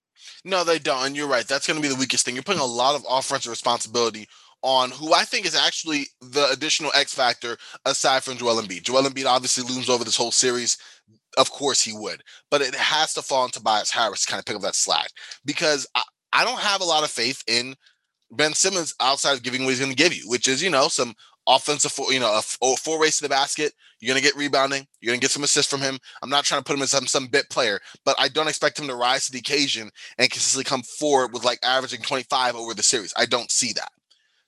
No, 0.45 0.63
they 0.63 0.79
don't. 0.79 1.05
And 1.05 1.15
you're 1.15 1.27
right. 1.27 1.47
That's 1.47 1.67
going 1.67 1.81
to 1.81 1.81
be 1.81 1.93
the 1.93 1.99
weakest 1.99 2.25
thing. 2.25 2.35
You're 2.35 2.43
putting 2.43 2.61
a 2.61 2.65
lot 2.65 2.95
of 2.95 3.05
offensive 3.09 3.49
responsibility 3.49 4.27
on 4.61 4.91
who 4.91 5.13
I 5.13 5.23
think 5.23 5.45
is 5.45 5.55
actually 5.55 6.07
the 6.21 6.47
additional 6.51 6.91
X 6.95 7.13
factor 7.13 7.57
aside 7.85 8.23
from 8.23 8.37
Joel 8.37 8.61
Embiid. 8.61 8.83
Joel 8.83 9.03
Embiid 9.03 9.25
obviously 9.25 9.63
looms 9.63 9.89
over 9.89 10.03
this 10.03 10.17
whole 10.17 10.31
series. 10.31 10.77
Of 11.37 11.51
course 11.51 11.81
he 11.81 11.93
would, 11.93 12.21
but 12.51 12.61
it 12.61 12.75
has 12.75 13.13
to 13.15 13.21
fall 13.21 13.43
on 13.43 13.49
Tobias 13.49 13.91
Harris 13.91 14.21
to 14.21 14.27
kind 14.27 14.39
of 14.39 14.45
pick 14.45 14.55
up 14.55 14.61
that 14.61 14.75
slack 14.75 15.09
because 15.45 15.87
I, 15.95 16.03
I 16.33 16.43
don't 16.43 16.59
have 16.59 16.81
a 16.81 16.85
lot 16.85 17.03
of 17.03 17.11
faith 17.11 17.43
in 17.47 17.75
Ben 18.31 18.53
Simmons 18.53 18.95
outside 18.99 19.33
of 19.33 19.43
giving 19.43 19.63
what 19.63 19.69
he's 19.69 19.79
going 19.79 19.91
to 19.91 19.95
give 19.95 20.13
you, 20.13 20.27
which 20.27 20.47
is, 20.47 20.61
you 20.61 20.69
know, 20.69 20.87
some 20.87 21.13
offensive, 21.47 21.91
four, 21.91 22.11
you 22.11 22.19
know, 22.19 22.31
a 22.31 22.41
oh, 22.61 22.75
four 22.75 23.01
race 23.01 23.17
to 23.17 23.23
the 23.23 23.29
basket. 23.29 23.73
You're 23.99 24.13
going 24.13 24.21
to 24.21 24.27
get 24.27 24.37
rebounding. 24.37 24.85
You're 24.99 25.11
going 25.11 25.19
to 25.19 25.23
get 25.23 25.31
some 25.31 25.43
assists 25.43 25.71
from 25.71 25.81
him. 25.81 25.97
I'm 26.21 26.29
not 26.29 26.43
trying 26.43 26.59
to 26.59 26.65
put 26.65 26.75
him 26.75 26.81
as 26.81 26.91
some, 26.91 27.07
some 27.07 27.27
bit 27.27 27.49
player, 27.49 27.79
but 28.03 28.15
I 28.19 28.27
don't 28.27 28.47
expect 28.47 28.79
him 28.79 28.87
to 28.87 28.95
rise 28.95 29.25
to 29.25 29.31
the 29.31 29.39
occasion 29.39 29.91
and 30.17 30.29
consistently 30.29 30.65
come 30.65 30.81
forward 30.81 31.31
with 31.31 31.45
like 31.45 31.59
averaging 31.63 32.01
25 32.01 32.55
over 32.55 32.73
the 32.73 32.83
series. 32.83 33.13
I 33.15 33.25
don't 33.25 33.51
see 33.51 33.71
that. 33.73 33.91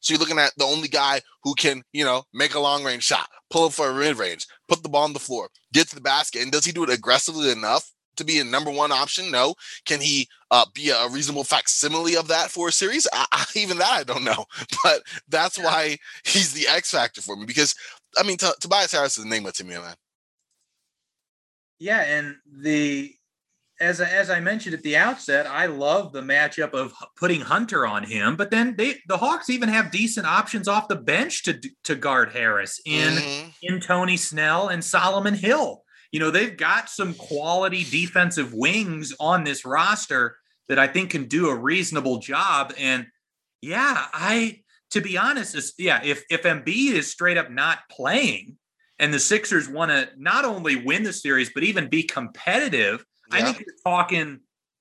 So 0.01 0.13
you're 0.13 0.19
looking 0.19 0.39
at 0.39 0.51
the 0.57 0.65
only 0.65 0.87
guy 0.87 1.21
who 1.43 1.55
can, 1.55 1.83
you 1.93 2.03
know, 2.03 2.23
make 2.33 2.53
a 2.53 2.59
long 2.59 2.83
range 2.83 3.03
shot, 3.03 3.27
pull 3.49 3.65
up 3.65 3.73
for 3.73 3.89
a 3.89 3.93
mid 3.93 4.17
range, 4.17 4.45
put 4.67 4.83
the 4.83 4.89
ball 4.89 5.03
on 5.03 5.13
the 5.13 5.19
floor, 5.19 5.49
get 5.73 5.87
to 5.89 5.95
the 5.95 6.01
basket. 6.01 6.41
And 6.41 6.51
does 6.51 6.65
he 6.65 6.71
do 6.71 6.83
it 6.83 6.91
aggressively 6.91 7.51
enough 7.51 7.91
to 8.17 8.23
be 8.23 8.39
a 8.39 8.43
number 8.43 8.71
one 8.71 8.91
option? 8.91 9.31
No. 9.31 9.55
Can 9.85 10.01
he 10.01 10.27
uh, 10.51 10.65
be 10.73 10.89
a 10.89 11.07
reasonable 11.09 11.43
facsimile 11.43 12.15
of 12.15 12.27
that 12.27 12.49
for 12.51 12.69
a 12.69 12.71
series? 12.71 13.07
I, 13.13 13.25
I, 13.31 13.45
even 13.55 13.77
that 13.77 13.91
I 13.91 14.03
don't 14.03 14.23
know. 14.23 14.45
But 14.83 15.01
that's 15.27 15.57
why 15.57 15.97
he's 16.23 16.53
the 16.53 16.67
X 16.67 16.91
factor 16.91 17.21
for 17.21 17.35
me 17.35 17.45
because 17.45 17.73
I 18.17 18.23
mean, 18.23 18.37
T- 18.37 18.47
Tobias 18.59 18.91
Harris 18.91 19.17
is 19.17 19.25
a 19.25 19.27
name 19.27 19.45
to 19.45 19.63
me, 19.63 19.75
man. 19.75 19.95
Yeah, 21.79 22.01
and 22.01 22.35
the 22.47 23.13
as 23.79 23.99
as 23.99 24.29
I 24.29 24.39
mentioned 24.39 24.73
at 24.73 24.83
the 24.83 24.95
outset, 24.95 25.47
I 25.47 25.65
love 25.65 26.13
the 26.13 26.21
matchup 26.21 26.73
of 26.73 26.93
putting 27.17 27.41
Hunter 27.41 27.85
on 27.85 28.03
him, 28.03 28.35
but 28.35 28.51
then 28.51 28.75
they 28.77 29.01
the 29.07 29.17
Hawks 29.17 29.49
even 29.49 29.69
have 29.69 29.91
decent 29.91 30.25
options 30.25 30.67
off 30.67 30.87
the 30.87 30.95
bench 30.95 31.43
to 31.43 31.59
to 31.83 31.95
guard 31.95 32.31
Harris 32.31 32.79
in 32.85 33.13
mm-hmm. 33.13 33.49
in 33.61 33.81
Tony 33.81 34.17
Snell 34.17 34.69
and 34.69 34.83
Solomon 34.83 35.33
Hill. 35.33 35.83
You 36.11 36.19
know, 36.19 36.31
they've 36.31 36.55
got 36.55 36.89
some 36.89 37.13
quality 37.13 37.83
defensive 37.83 38.53
wings 38.53 39.13
on 39.19 39.43
this 39.43 39.65
roster 39.65 40.37
that 40.67 40.79
I 40.79 40.87
think 40.87 41.11
can 41.11 41.27
do 41.27 41.49
a 41.49 41.55
reasonable 41.55 42.19
job 42.19 42.73
and 42.77 43.07
yeah, 43.61 44.05
I 44.13 44.59
to 44.91 45.01
be 45.01 45.17
honest, 45.17 45.55
is, 45.55 45.73
yeah, 45.77 46.01
if 46.03 46.23
if 46.29 46.43
Embiid 46.43 46.93
is 46.93 47.11
straight 47.11 47.37
up 47.37 47.51
not 47.51 47.79
playing 47.89 48.57
and 48.99 49.13
the 49.13 49.19
Sixers 49.19 49.67
want 49.67 49.91
to 49.91 50.09
not 50.17 50.45
only 50.45 50.75
win 50.75 51.03
the 51.03 51.13
series 51.13 51.51
but 51.53 51.63
even 51.63 51.89
be 51.89 52.03
competitive, 52.03 53.03
yeah. 53.31 53.37
I 53.37 53.41
think 53.41 53.65
you're 53.65 53.75
talking 53.83 54.39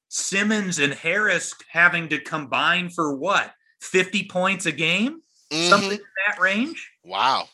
Simmons 0.09 0.79
and 0.79 0.95
Harris 0.95 1.55
having 1.69 2.09
to 2.11 2.21
combine 2.21 2.91
for 2.91 3.17
what? 3.17 3.53
50 3.81 4.29
points 4.29 4.67
a 4.67 4.73
game? 4.73 5.21
Mm-hmm. 5.53 5.69
Something 5.69 5.93
in 5.93 6.01
that 6.29 6.41
range? 6.41 6.91
Wow. 7.05 7.49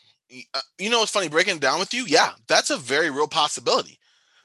Uh, 0.54 0.60
you 0.78 0.90
know 0.90 1.02
it's 1.02 1.10
funny 1.10 1.28
breaking 1.28 1.56
it 1.56 1.60
down 1.60 1.78
with 1.78 1.94
you? 1.94 2.04
Yeah, 2.06 2.32
that's 2.48 2.70
a 2.70 2.76
very 2.76 3.10
real 3.10 3.28
possibility 3.28 3.98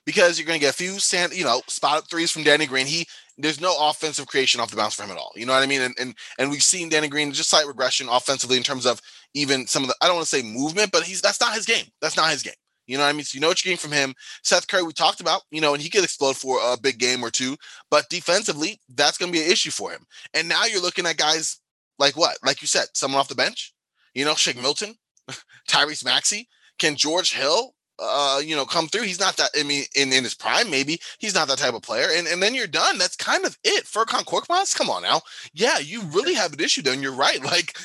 because 0.06 0.38
you're 0.38 0.48
going 0.48 0.60
to 0.60 0.64
get 0.66 0.74
a 0.74 0.78
few 0.78 1.00
sand, 1.00 1.34
you 1.34 1.44
know, 1.44 1.62
spot 1.68 2.10
threes 2.10 2.32
from 2.32 2.44
Danny 2.44 2.66
Green. 2.66 2.86
He 2.86 3.08
there's 3.38 3.60
no 3.60 3.76
offensive 3.90 4.28
creation 4.28 4.62
off 4.62 4.72
the 4.72 4.78
bounce 4.78 4.94
for 4.94 5.04
him 5.04 5.12
at 5.12 5.18
all. 5.18 5.32
You 5.36 5.46
know 5.46 5.54
what 5.54 5.64
I 5.64 5.68
mean? 5.68 5.82
And 5.82 5.96
and 6.00 6.16
and 6.40 6.50
we've 6.50 6.64
seen 6.64 6.90
Danny 6.90 7.08
Green 7.08 7.32
just 7.34 7.50
slight 7.50 7.68
regression 7.68 8.08
offensively 8.10 8.58
in 8.58 8.64
terms 8.64 8.86
of 8.86 9.02
even 9.34 9.68
some 9.68 9.84
of 9.84 9.90
the 9.90 9.96
I 10.02 10.08
don't 10.08 10.16
want 10.16 10.28
to 10.28 10.36
say 10.36 10.44
movement, 10.44 10.92
but 10.92 11.04
he's 11.04 11.22
that's 11.22 11.42
not 11.42 11.54
his 11.54 11.66
game. 11.66 11.86
That's 12.02 12.18
not 12.18 12.32
his 12.32 12.44
game. 12.44 12.54
You 12.88 12.98
know 12.98 13.04
what 13.04 13.10
I 13.10 13.14
mean? 13.14 13.24
So 13.24 13.36
you 13.36 13.42
know 13.42 13.48
what 13.48 13.64
you're 13.64 13.72
getting 13.72 13.82
from 13.90 13.98
him. 13.98 14.14
Seth 14.44 14.68
Curry, 14.68 14.84
we 14.84 14.94
talked 14.94 15.20
about, 15.20 15.42
you 15.50 15.60
know, 15.60 15.74
and 15.74 15.82
he 15.82 15.90
could 15.90 16.04
explode 16.04 16.36
for 16.38 16.60
a 16.62 16.78
big 16.80 17.00
game 17.00 17.24
or 17.24 17.32
two, 17.32 17.58
but 17.90 18.10
defensively, 18.10 18.80
that's 18.94 19.18
going 19.18 19.32
to 19.32 19.38
be 19.38 19.44
an 19.44 19.52
issue 19.52 19.72
for 19.72 19.92
him. 19.92 20.06
And 20.36 20.48
now 20.48 20.66
you're 20.66 20.82
looking 20.82 21.08
at 21.08 21.18
guys 21.18 21.60
like 21.98 22.16
what? 22.16 22.38
Like 22.44 22.62
you 22.62 22.68
said, 22.68 22.86
someone 22.94 23.20
off 23.20 23.28
the 23.28 23.36
bench, 23.36 23.74
you 24.14 24.24
know, 24.24 24.36
Shake 24.36 24.62
Milton, 24.62 24.96
Tyrese 25.70 26.06
Maxey. 26.06 26.48
Can 26.78 26.96
George 26.96 27.34
Hill 27.34 27.74
uh, 28.00 28.42
you 28.44 28.56
know, 28.56 28.66
come 28.66 28.88
through. 28.88 29.04
He's 29.04 29.20
not 29.20 29.38
that. 29.38 29.52
I 29.58 29.64
mean, 29.64 29.86
in, 29.96 30.12
in 30.12 30.24
his 30.24 30.36
prime, 30.36 30.70
maybe 30.70 31.00
he's 31.18 31.34
not 31.34 31.48
that 31.48 31.58
type 31.58 31.74
of 31.74 31.82
player. 31.82 32.08
And 32.14 32.28
and 32.28 32.42
then 32.42 32.54
you're 32.54 32.68
done. 32.68 32.98
That's 32.98 33.16
kind 33.16 33.46
of 33.46 33.58
it. 33.64 33.86
Furkan 33.86 34.26
Korkmaz, 34.26 34.76
come 34.76 34.90
on 34.90 35.04
now. 35.04 35.22
Yeah, 35.54 35.80
you 35.80 36.02
really 36.02 36.34
have 36.34 36.54
an 36.54 36.60
issue 36.60 36.82
there. 36.82 36.94
And 36.94 37.02
you're 37.02 37.14
right. 37.14 37.40
Like 37.56 37.78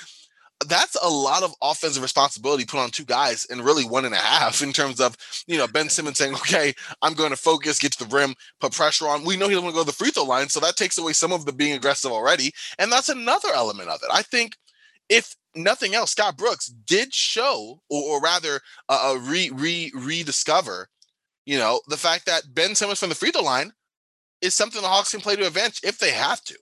that's 0.66 0.96
a 1.02 1.08
lot 1.08 1.42
of 1.42 1.54
offensive 1.62 2.02
responsibility 2.02 2.64
put 2.64 2.80
on 2.80 2.90
two 2.90 3.04
guys 3.04 3.46
and 3.50 3.64
really 3.64 3.84
one 3.84 4.04
and 4.04 4.14
a 4.14 4.18
half 4.18 4.62
in 4.62 4.72
terms 4.72 5.00
of 5.00 5.16
you 5.46 5.56
know 5.56 5.66
Ben 5.66 5.88
Simmons 5.88 6.18
saying, 6.18 6.34
"Okay, 6.34 6.74
I'm 7.02 7.14
going 7.14 7.30
to 7.30 7.36
focus, 7.36 7.78
get 7.78 7.92
to 7.92 8.04
the 8.04 8.16
rim, 8.16 8.34
put 8.60 8.72
pressure 8.72 9.06
on." 9.06 9.24
We 9.24 9.36
know 9.36 9.46
he 9.46 9.54
doesn't 9.54 9.64
want 9.64 9.74
to 9.74 9.78
go 9.78 9.84
to 9.84 9.86
the 9.86 9.96
free 9.96 10.10
throw 10.10 10.24
line, 10.24 10.48
so 10.48 10.60
that 10.60 10.76
takes 10.76 10.98
away 10.98 11.12
some 11.12 11.32
of 11.32 11.44
the 11.44 11.52
being 11.52 11.74
aggressive 11.74 12.10
already, 12.10 12.52
and 12.78 12.90
that's 12.90 13.08
another 13.08 13.48
element 13.54 13.88
of 13.88 14.00
it. 14.02 14.10
I 14.12 14.22
think 14.22 14.56
if 15.08 15.36
nothing 15.54 15.94
else, 15.94 16.12
Scott 16.12 16.36
Brooks 16.36 16.66
did 16.66 17.14
show, 17.14 17.80
or, 17.88 18.02
or 18.02 18.20
rather, 18.20 18.60
uh, 18.88 19.18
re 19.20 19.50
re 19.52 19.92
rediscover, 19.94 20.88
you 21.44 21.58
know, 21.58 21.80
the 21.88 21.96
fact 21.96 22.26
that 22.26 22.54
Ben 22.54 22.74
Simmons 22.74 22.98
from 22.98 23.08
the 23.08 23.14
free 23.14 23.30
throw 23.30 23.42
line 23.42 23.72
is 24.40 24.54
something 24.54 24.80
the 24.80 24.88
Hawks 24.88 25.10
can 25.10 25.20
play 25.20 25.36
to 25.36 25.46
advantage 25.46 25.80
if 25.82 25.98
they 25.98 26.10
have 26.12 26.42
to. 26.44 26.58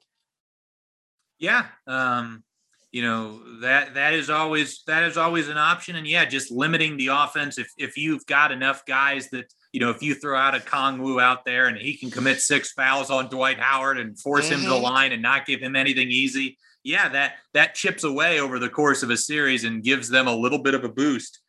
Yeah, 1.39 1.66
um, 1.86 2.43
you 2.91 3.03
know 3.03 3.61
that 3.61 3.95
that 3.95 4.14
is 4.14 4.30
always 4.30 4.82
that 4.86 5.05
is 5.05 5.16
always 5.16 5.49
an 5.49 5.59
option, 5.59 5.97
and 5.97 6.07
yeah, 6.07 6.24
just 6.24 6.51
limiting 6.51 6.97
the 6.97 7.09
offense. 7.09 7.59
If 7.59 7.70
if 7.76 7.97
you've 7.97 8.26
got 8.26 8.51
enough 8.51 8.84
guys 8.86 9.28
that 9.30 9.53
you 9.72 9.80
know, 9.80 9.91
if 9.91 10.03
you 10.03 10.14
throw 10.14 10.39
out 10.39 10.55
a 10.55 10.61
Okongwu 10.61 11.22
out 11.22 11.45
there 11.45 11.66
and 11.66 11.76
he 11.76 11.97
can 11.97 12.11
commit 12.11 12.41
six 12.41 12.72
fouls 12.72 13.11
on 13.11 13.28
Dwight 13.28 13.59
Howard 13.59 13.99
and 13.99 14.18
force 14.18 14.47
mm-hmm. 14.47 14.55
him 14.55 14.61
to 14.62 14.68
the 14.68 14.74
mm-hmm. 14.76 14.84
line 14.84 15.12
and 15.12 15.22
not 15.22 15.47
give 15.47 15.61
him 15.61 15.76
anything 15.76 16.11
easy, 16.11 16.59
yeah, 16.85 17.09
that 17.11 17.35
that 17.55 17.74
chips 17.74 18.05
away 18.05 18.41
over 18.41 18.59
the 18.59 18.68
course 18.68 19.03
of 19.03 19.11
a 19.11 19.16
series 19.16 19.64
and 19.64 19.83
gives 19.83 20.09
them 20.09 20.26
a 20.26 20.35
little 20.35 20.62
bit 20.62 20.74
of 20.74 20.85
a 20.85 20.89
boost. 20.89 21.41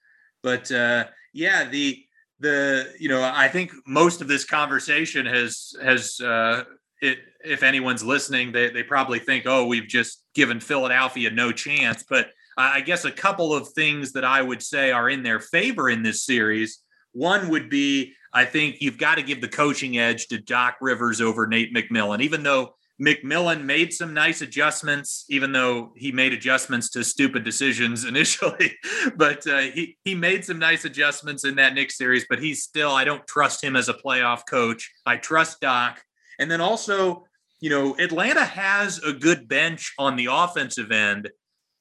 But 0.43 0.71
uh, 0.71 1.05
yeah, 1.33 1.67
the 1.69 2.03
the 2.39 2.93
you 2.99 3.09
know 3.09 3.21
I 3.21 3.47
think 3.47 3.71
most 3.85 4.21
of 4.21 4.27
this 4.27 4.45
conversation 4.45 5.25
has 5.25 5.73
has 5.81 6.19
uh, 6.19 6.63
it, 7.01 7.19
if 7.43 7.63
anyone's 7.63 8.03
listening, 8.03 8.51
they 8.51 8.69
they 8.69 8.83
probably 8.83 9.19
think, 9.19 9.45
oh, 9.47 9.65
we've 9.65 9.87
just 9.87 10.23
given 10.33 10.59
Philadelphia 10.59 11.29
no 11.29 11.51
chance. 11.51 12.03
But 12.07 12.27
I 12.57 12.81
guess 12.81 13.05
a 13.05 13.11
couple 13.11 13.53
of 13.53 13.69
things 13.69 14.11
that 14.13 14.25
I 14.25 14.41
would 14.41 14.61
say 14.61 14.91
are 14.91 15.09
in 15.09 15.23
their 15.23 15.39
favor 15.39 15.89
in 15.89 16.03
this 16.03 16.25
series. 16.25 16.79
One 17.13 17.49
would 17.49 17.69
be 17.69 18.13
I 18.33 18.45
think 18.45 18.77
you've 18.81 18.97
got 18.97 19.15
to 19.15 19.23
give 19.23 19.41
the 19.41 19.47
coaching 19.47 19.97
edge 19.97 20.27
to 20.27 20.39
Doc 20.39 20.75
Rivers 20.81 21.21
over 21.21 21.47
Nate 21.47 21.73
McMillan, 21.73 22.21
even 22.21 22.43
though 22.43 22.75
McMillan 23.01 23.63
made 23.63 23.93
some 23.93 24.13
nice 24.13 24.41
adjustments, 24.41 25.23
even 25.29 25.53
though 25.53 25.93
he 25.95 26.11
made 26.11 26.33
adjustments 26.33 26.89
to 26.91 27.03
stupid 27.03 27.43
decisions 27.45 28.03
initially. 28.05 28.75
but 29.15 29.47
uh, 29.47 29.59
he 29.59 29.97
he 30.03 30.15
made 30.15 30.43
some 30.43 30.59
nice 30.59 30.85
adjustments 30.85 31.45
in 31.45 31.55
that 31.55 31.73
Knicks 31.73 31.97
series. 31.97 32.25
But 32.29 32.39
he's 32.39 32.63
still 32.63 32.91
I 32.91 33.05
don't 33.05 33.25
trust 33.27 33.63
him 33.63 33.75
as 33.75 33.89
a 33.89 33.93
playoff 33.93 34.41
coach. 34.49 34.91
I 35.05 35.17
trust 35.17 35.61
Doc, 35.61 36.01
and 36.39 36.51
then 36.51 36.61
also 36.61 37.25
you 37.61 37.69
know 37.69 37.95
Atlanta 37.97 38.43
has 38.43 38.99
a 38.99 39.13
good 39.13 39.47
bench 39.47 39.93
on 39.97 40.15
the 40.15 40.27
offensive 40.31 40.91
end. 40.91 41.29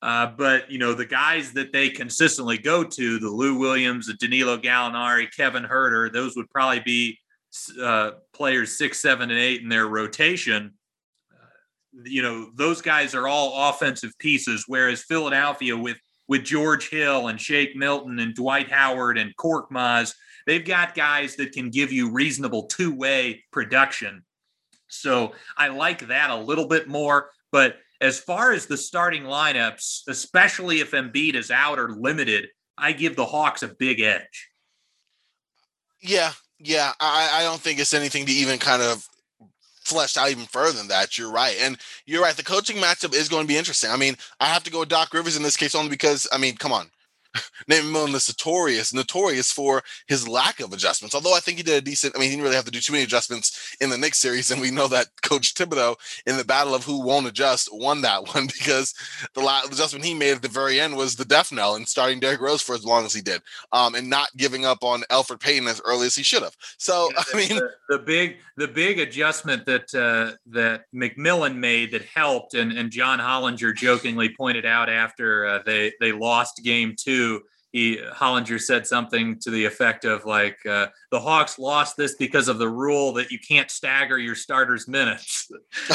Uh, 0.01 0.27
but 0.27 0.71
you 0.71 0.79
know 0.79 0.95
the 0.95 1.05
guys 1.05 1.53
that 1.55 1.73
they 1.73 1.91
consistently 1.91 2.59
go 2.59 2.85
to, 2.85 3.19
the 3.19 3.29
Lou 3.29 3.59
Williams, 3.59 4.07
the 4.07 4.15
Danilo 4.15 4.57
Gallinari, 4.57 5.27
Kevin 5.37 5.65
Huerter, 5.65 6.13
those 6.13 6.37
would 6.37 6.49
probably 6.51 6.81
be 6.81 7.19
uh, 7.83 8.13
players 8.33 8.79
six, 8.79 9.01
seven, 9.01 9.31
and 9.31 9.41
eight 9.41 9.63
in 9.63 9.69
their 9.69 9.89
rotation 9.89 10.75
you 12.05 12.23
know 12.23 12.51
those 12.55 12.83
guys 12.83 13.15
are 13.15 13.27
all 13.27 13.71
offensive 13.71 14.13
pieces 14.19 14.65
whereas 14.67 15.03
philadelphia 15.03 15.77
with 15.77 15.97
with 16.29 16.45
george 16.45 16.89
hill 16.91 17.29
and 17.29 17.41
shake 17.41 17.75
milton 17.75 18.19
and 18.19 18.35
dwight 18.35 18.71
howard 18.71 19.17
and 19.17 19.35
korkmaz 19.37 20.15
they've 20.47 20.65
got 20.65 20.95
guys 20.95 21.37
that 21.37 21.53
can 21.53 21.69
give 21.69 21.93
you 21.93 22.11
reasonable 22.11 22.65
two-way 22.65 23.45
production. 23.53 24.25
So 24.89 25.33
i 25.57 25.69
like 25.69 26.09
that 26.09 26.31
a 26.31 26.37
little 26.37 26.67
bit 26.67 26.89
more 26.89 27.31
but 27.53 27.77
as 28.01 28.19
far 28.19 28.53
as 28.53 28.67
the 28.67 28.77
starting 28.77 29.25
lineups 29.25 30.03
especially 30.09 30.81
if 30.81 30.93
Embiid 30.93 31.35
is 31.35 31.51
out 31.51 31.79
or 31.79 31.91
limited 31.91 32.49
i 32.77 32.93
give 32.93 33.15
the 33.15 33.27
hawks 33.27 33.63
a 33.63 33.69
big 33.69 34.01
edge. 34.01 34.49
Yeah 36.01 36.33
yeah 36.59 36.93
I, 36.99 37.41
I 37.41 37.43
don't 37.43 37.61
think 37.61 37.79
it's 37.79 37.95
anything 37.95 38.27
to 38.27 38.33
even 38.33 38.59
kind 38.59 38.83
of 38.83 39.07
fleshed 39.89 40.19
out 40.19 40.31
even 40.31 40.45
further 40.45 40.77
than 40.77 40.89
that. 40.89 41.17
You're 41.17 41.31
right. 41.31 41.57
And 41.61 41.79
you're 42.07 42.23
right. 42.23 42.37
The 42.37 42.45
coaching 42.45 42.77
matchup 42.77 43.15
is 43.15 43.29
going 43.29 43.45
to 43.45 43.49
be 43.49 43.57
interesting. 43.57 43.91
I 43.91 43.97
mean, 43.97 44.17
I 44.41 44.47
have 44.47 44.65
to 44.65 44.71
go 44.71 44.81
with 44.81 44.89
Doc 44.89 45.13
Rivers 45.15 45.37
in 45.37 45.43
this 45.43 45.57
case 45.57 45.75
only 45.75 45.91
because, 45.91 46.29
I 46.33 46.39
mean, 46.39 46.57
come 46.57 46.73
on. 46.73 46.89
Nate 47.67 47.83
McMillan 47.83 48.15
is 48.15 48.29
notorious, 48.29 48.95
notorious 48.95 49.53
for 49.53 49.83
his 50.07 50.27
lack 50.27 50.61
of 50.61 50.73
adjustments. 50.73 51.15
Although 51.15 51.35
I 51.35 51.41
think 51.41 51.59
he 51.59 51.63
did 51.63 51.77
a 51.77 51.85
decent. 51.85 52.15
I 52.17 52.19
mean, 52.19 52.31
he 52.31 52.37
didn't 52.37 52.45
really 52.45 52.57
have 52.57 52.65
to 52.65 52.71
do 52.71 52.81
too 52.81 52.93
many 52.93 53.05
adjustments 53.05 53.77
in 53.81 53.91
the 53.91 53.99
Knicks 53.99 54.19
series, 54.19 54.51
and 54.51 54.61
we 54.61 54.71
know 54.71 54.89
that 54.89 55.09
Coach 55.23 55.55
Thibodeau 55.55 55.97
in 56.27 56.37
the 56.37 56.45
battle 56.45 56.75
of 56.75 56.85
who 56.85 57.03
won't 57.03 57.27
adjust 57.27 57.69
won 57.73 58.01
that 58.03 58.35
one 58.35 58.47
because 58.59 58.95
the 59.35 59.41
last 59.41 59.73
adjustment 59.73 60.05
he 60.05 60.15
made 60.15 60.33
at 60.33 60.43
the 60.43 60.49
very 60.49 60.81
end 60.81 60.97
was 60.97 61.17
the 61.17 61.25
death 61.25 61.53
knell 61.53 61.75
and 61.75 61.87
starting 61.87 62.21
Derrick 62.21 62.41
Rose 62.41 62.63
for 62.63 62.75
as 62.75 62.85
long 62.85 63.05
as 63.05 63.13
he 63.13 63.21
did, 63.21 63.43
um, 63.73 63.95
and 63.95 64.09
not 64.09 64.29
giving 64.37 64.65
up 64.65 64.83
on 64.83 65.03
Elfrid 65.11 65.41
Payton 65.41 65.69
as 65.69 65.83
early 65.85 66.07
as 66.07 66.15
he 66.15 66.23
should 66.23 66.43
have. 66.43 66.57
So 66.79 67.11
yeah, 67.13 67.23
I 67.33 67.37
mean, 67.37 67.57
the, 67.59 67.71
the, 67.89 67.99
big 67.99 68.37
the 68.57 68.69
big 68.69 68.99
adjustment 68.99 69.67
that 69.67 69.95
uh, 69.95 70.37
that 70.47 70.85
McMillan 70.95 71.57
made 71.57 71.93
that 71.93 72.03
helped, 72.03 72.55
and 72.55 72.73
and 72.73 72.91
John 72.91 73.19
Hollinger 73.19 73.77
jokingly 73.77 74.35
pointed 74.35 74.65
out 74.65 74.89
after 74.89 75.47
uh, 75.47 75.63
they 75.67 75.93
they 76.01 76.13
lost 76.13 76.63
Game 76.65 76.95
Two 76.97 77.18
he 77.73 77.99
Hollinger 77.99 78.61
said 78.61 78.87
something 78.87 79.39
to 79.41 79.51
the 79.51 79.65
effect 79.65 80.05
of 80.05 80.25
like 80.25 80.59
uh, 80.67 80.87
the 81.11 81.21
Hawks 81.21 81.59
lost 81.59 81.97
this 81.97 82.15
because 82.15 82.49
of 82.49 82.59
the 82.59 82.69
rule 82.69 83.13
that 83.15 83.31
you 83.31 83.39
can't 83.47 83.71
stagger 83.71 84.19
your 84.19 84.35
starters 84.35 84.89
minutes, 84.89 85.51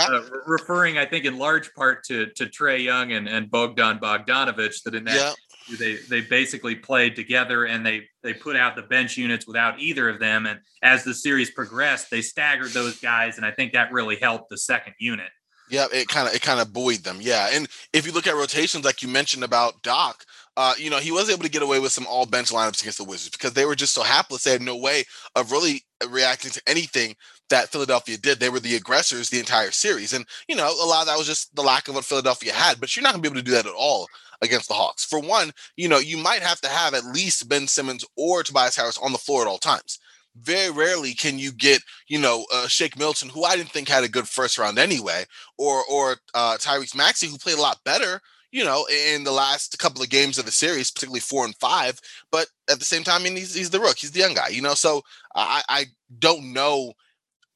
uh, 0.00 0.20
referring 0.46 0.98
I 0.98 1.06
think 1.06 1.24
in 1.24 1.38
large 1.38 1.72
part 1.74 2.04
to 2.04 2.26
to 2.36 2.46
Trae 2.46 2.84
Young 2.84 3.12
and, 3.12 3.28
and 3.28 3.50
Bogdan 3.50 3.98
Bogdanovich 3.98 4.82
that 4.84 4.94
in 4.94 5.04
that 5.04 5.34
yeah. 5.70 5.76
they 5.78 5.96
they 6.10 6.20
basically 6.20 6.74
played 6.74 7.16
together 7.16 7.64
and 7.64 7.84
they 7.84 8.02
they 8.22 8.34
put 8.34 8.54
out 8.54 8.76
the 8.76 8.82
bench 8.82 9.16
units 9.16 9.46
without 9.46 9.80
either 9.80 10.10
of 10.10 10.20
them 10.20 10.44
and 10.44 10.60
as 10.82 11.02
the 11.02 11.14
series 11.14 11.50
progressed 11.50 12.10
they 12.10 12.20
staggered 12.20 12.72
those 12.72 13.00
guys 13.00 13.38
and 13.38 13.46
I 13.46 13.52
think 13.52 13.72
that 13.72 13.90
really 13.90 14.16
helped 14.16 14.50
the 14.50 14.58
second 14.58 14.94
unit. 14.98 15.30
Yeah, 15.72 15.86
it 15.90 16.06
kind 16.08 16.28
of 16.28 16.34
it 16.34 16.42
kind 16.42 16.60
of 16.60 16.72
buoyed 16.72 16.98
them. 16.98 17.18
Yeah, 17.22 17.48
and 17.50 17.66
if 17.94 18.06
you 18.06 18.12
look 18.12 18.26
at 18.26 18.34
rotations, 18.34 18.84
like 18.84 19.00
you 19.02 19.08
mentioned 19.08 19.42
about 19.42 19.82
Doc, 19.82 20.26
uh, 20.54 20.74
you 20.76 20.90
know, 20.90 20.98
he 20.98 21.10
was 21.10 21.30
able 21.30 21.44
to 21.44 21.50
get 21.50 21.62
away 21.62 21.78
with 21.80 21.92
some 21.92 22.06
all 22.06 22.26
bench 22.26 22.50
lineups 22.50 22.82
against 22.82 22.98
the 22.98 23.04
Wizards 23.04 23.30
because 23.30 23.54
they 23.54 23.64
were 23.64 23.74
just 23.74 23.94
so 23.94 24.02
hapless. 24.02 24.44
They 24.44 24.52
had 24.52 24.60
no 24.60 24.76
way 24.76 25.04
of 25.34 25.50
really 25.50 25.82
reacting 26.10 26.50
to 26.50 26.62
anything 26.66 27.16
that 27.48 27.70
Philadelphia 27.70 28.18
did. 28.18 28.38
They 28.38 28.50
were 28.50 28.60
the 28.60 28.76
aggressors 28.76 29.30
the 29.30 29.38
entire 29.38 29.70
series. 29.70 30.12
And, 30.12 30.26
you 30.46 30.56
know, 30.56 30.68
a 30.68 30.86
lot 30.86 31.02
of 31.02 31.06
that 31.06 31.16
was 31.16 31.26
just 31.26 31.54
the 31.56 31.62
lack 31.62 31.88
of 31.88 31.94
what 31.94 32.04
Philadelphia 32.04 32.52
had, 32.52 32.78
but 32.78 32.94
you're 32.94 33.02
not 33.02 33.12
going 33.12 33.22
to 33.22 33.30
be 33.30 33.32
able 33.32 33.42
to 33.42 33.50
do 33.50 33.56
that 33.56 33.66
at 33.66 33.72
all 33.74 34.08
against 34.42 34.68
the 34.68 34.74
Hawks. 34.74 35.06
For 35.06 35.20
one, 35.20 35.52
you 35.76 35.88
know, 35.88 35.98
you 35.98 36.18
might 36.18 36.42
have 36.42 36.60
to 36.62 36.68
have 36.68 36.92
at 36.92 37.04
least 37.06 37.48
Ben 37.48 37.66
Simmons 37.66 38.04
or 38.16 38.42
Tobias 38.42 38.76
Harris 38.76 38.98
on 38.98 39.12
the 39.12 39.18
floor 39.18 39.40
at 39.40 39.48
all 39.48 39.58
times. 39.58 39.98
Very 40.34 40.70
rarely 40.70 41.12
can 41.12 41.38
you 41.38 41.52
get, 41.52 41.82
you 42.08 42.18
know, 42.18 42.46
uh, 42.52 42.66
Shake 42.66 42.98
Milton, 42.98 43.28
who 43.28 43.44
I 43.44 43.56
didn't 43.56 43.70
think 43.70 43.88
had 43.88 44.04
a 44.04 44.08
good 44.08 44.26
first 44.26 44.56
round 44.58 44.78
anyway, 44.78 45.24
or 45.58 45.82
or 45.90 46.16
uh, 46.34 46.56
Tyrese 46.58 46.96
Maxey, 46.96 47.26
who 47.26 47.36
played 47.36 47.58
a 47.58 47.60
lot 47.60 47.80
better, 47.84 48.20
you 48.50 48.64
know, 48.64 48.86
in 49.14 49.24
the 49.24 49.32
last 49.32 49.78
couple 49.78 50.02
of 50.02 50.08
games 50.08 50.38
of 50.38 50.46
the 50.46 50.50
series, 50.50 50.90
particularly 50.90 51.20
four 51.20 51.44
and 51.44 51.54
five. 51.56 52.00
But 52.30 52.48
at 52.70 52.78
the 52.78 52.84
same 52.86 53.04
time, 53.04 53.20
I 53.20 53.24
mean, 53.24 53.36
he's, 53.36 53.54
he's 53.54 53.70
the 53.70 53.80
rook, 53.80 53.98
he's 53.98 54.12
the 54.12 54.20
young 54.20 54.34
guy, 54.34 54.48
you 54.48 54.62
know. 54.62 54.74
So 54.74 55.02
I, 55.34 55.62
I 55.68 55.84
don't 56.18 56.52
know 56.54 56.92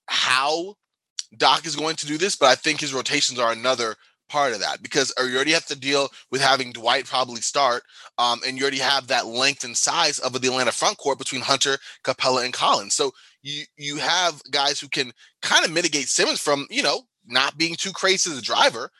how 0.08 0.74
Doc 1.36 1.66
is 1.66 1.76
going 1.76 1.96
to 1.96 2.06
do 2.06 2.18
this, 2.18 2.36
but 2.36 2.46
I 2.46 2.54
think 2.54 2.80
his 2.80 2.94
rotations 2.94 3.38
are 3.38 3.52
another 3.52 3.96
part 4.28 4.52
of 4.52 4.60
that 4.60 4.82
because 4.82 5.12
you 5.18 5.34
already 5.34 5.52
have 5.52 5.66
to 5.66 5.78
deal 5.78 6.08
with 6.30 6.40
having 6.40 6.72
Dwight 6.72 7.06
probably 7.06 7.40
start, 7.40 7.82
um, 8.18 8.40
and 8.46 8.56
you 8.56 8.62
already 8.62 8.78
have 8.78 9.06
that 9.06 9.26
length 9.26 9.64
and 9.64 9.76
size 9.76 10.18
of 10.18 10.32
the 10.32 10.48
Atlanta 10.48 10.72
front 10.72 10.98
court 10.98 11.18
between 11.18 11.42
Hunter, 11.42 11.78
Capela, 12.04 12.44
and 12.44 12.52
Collins. 12.52 12.94
So 12.94 13.12
you 13.42 13.64
you 13.76 13.96
have 13.96 14.42
guys 14.50 14.80
who 14.80 14.88
can 14.88 15.12
kind 15.42 15.64
of 15.64 15.72
mitigate 15.72 16.08
Simmons 16.08 16.40
from 16.40 16.66
you 16.70 16.82
know 16.82 17.02
not 17.26 17.58
being 17.58 17.74
too 17.74 17.92
crazy 17.92 18.30
as 18.30 18.38
a 18.38 18.42
driver. 18.42 18.90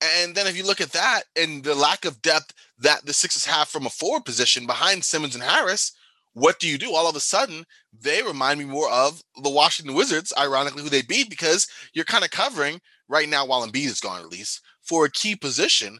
And 0.00 0.34
then 0.34 0.46
if 0.46 0.56
you 0.56 0.64
look 0.64 0.80
at 0.80 0.92
that 0.92 1.22
and 1.36 1.64
the 1.64 1.74
lack 1.74 2.04
of 2.04 2.22
depth 2.22 2.54
that 2.78 3.04
the 3.04 3.12
Sixers 3.12 3.46
have 3.46 3.66
from 3.66 3.84
a 3.84 3.90
forward 3.90 4.24
position 4.24 4.64
behind 4.64 5.04
Simmons 5.04 5.34
and 5.34 5.42
Harris, 5.42 5.92
what 6.34 6.60
do 6.60 6.68
you 6.68 6.78
do? 6.78 6.94
All 6.94 7.08
of 7.08 7.16
a 7.16 7.20
sudden, 7.20 7.64
they 7.92 8.22
remind 8.22 8.60
me 8.60 8.64
more 8.64 8.90
of 8.90 9.22
the 9.42 9.50
Washington 9.50 9.96
Wizards, 9.96 10.32
ironically, 10.38 10.82
who 10.82 10.88
they 10.88 11.02
beat 11.02 11.28
because 11.28 11.66
you're 11.92 12.04
kind 12.04 12.24
of 12.24 12.30
covering 12.30 12.80
right 13.08 13.28
now 13.28 13.46
while 13.46 13.66
Embiid 13.66 13.86
is 13.86 14.00
gone, 14.00 14.20
at 14.20 14.28
least 14.28 14.60
for 14.82 15.04
a 15.04 15.10
key 15.10 15.36
position. 15.36 15.98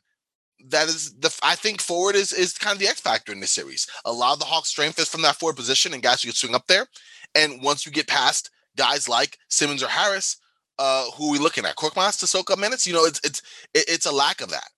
That 0.69 0.89
is 0.89 1.15
the 1.15 1.37
I 1.43 1.55
think 1.55 1.81
forward 1.81 2.17
is 2.17 2.33
is 2.33 2.55
kind 2.55 2.75
of 2.75 2.81
the 2.81 2.89
X 2.89 3.01
factor 3.01 3.33
in 3.33 3.41
this 3.41 3.53
series. 3.53 3.87
A 4.05 4.13
lot 4.13 4.33
of 4.33 4.41
the 4.41 4.45
Hawks' 4.45 4.69
strength 4.69 4.99
is 4.99 5.09
from 5.09 5.23
that 5.23 5.37
forward 5.37 5.57
position 5.57 5.95
and 5.95 6.03
guys 6.03 6.23
who 6.23 6.29
can 6.29 6.35
swing 6.35 6.55
up 6.55 6.67
there. 6.67 6.87
And 7.35 7.63
once 7.63 7.87
you 7.87 7.93
get 7.93 8.09
past 8.09 8.51
guys 8.77 9.09
like 9.09 9.39
Simmons 9.49 9.83
or 9.83 9.89
Harris, 9.89 10.37
uh, 10.79 11.11
who 11.13 11.29
are 11.29 11.33
we 11.33 11.39
looking 11.39 11.65
at? 11.65 11.77
Korkmaz 11.77 12.19
to 12.21 12.27
soak 12.27 12.51
up 12.51 12.59
minutes? 12.59 12.87
You 12.87 12.95
know, 12.95 13.05
it's 13.05 13.21
it's 13.25 13.43
it's 13.75 14.07
a 14.07 14.13
lack 14.13 14.41
of 14.41 14.51
that. 14.51 14.69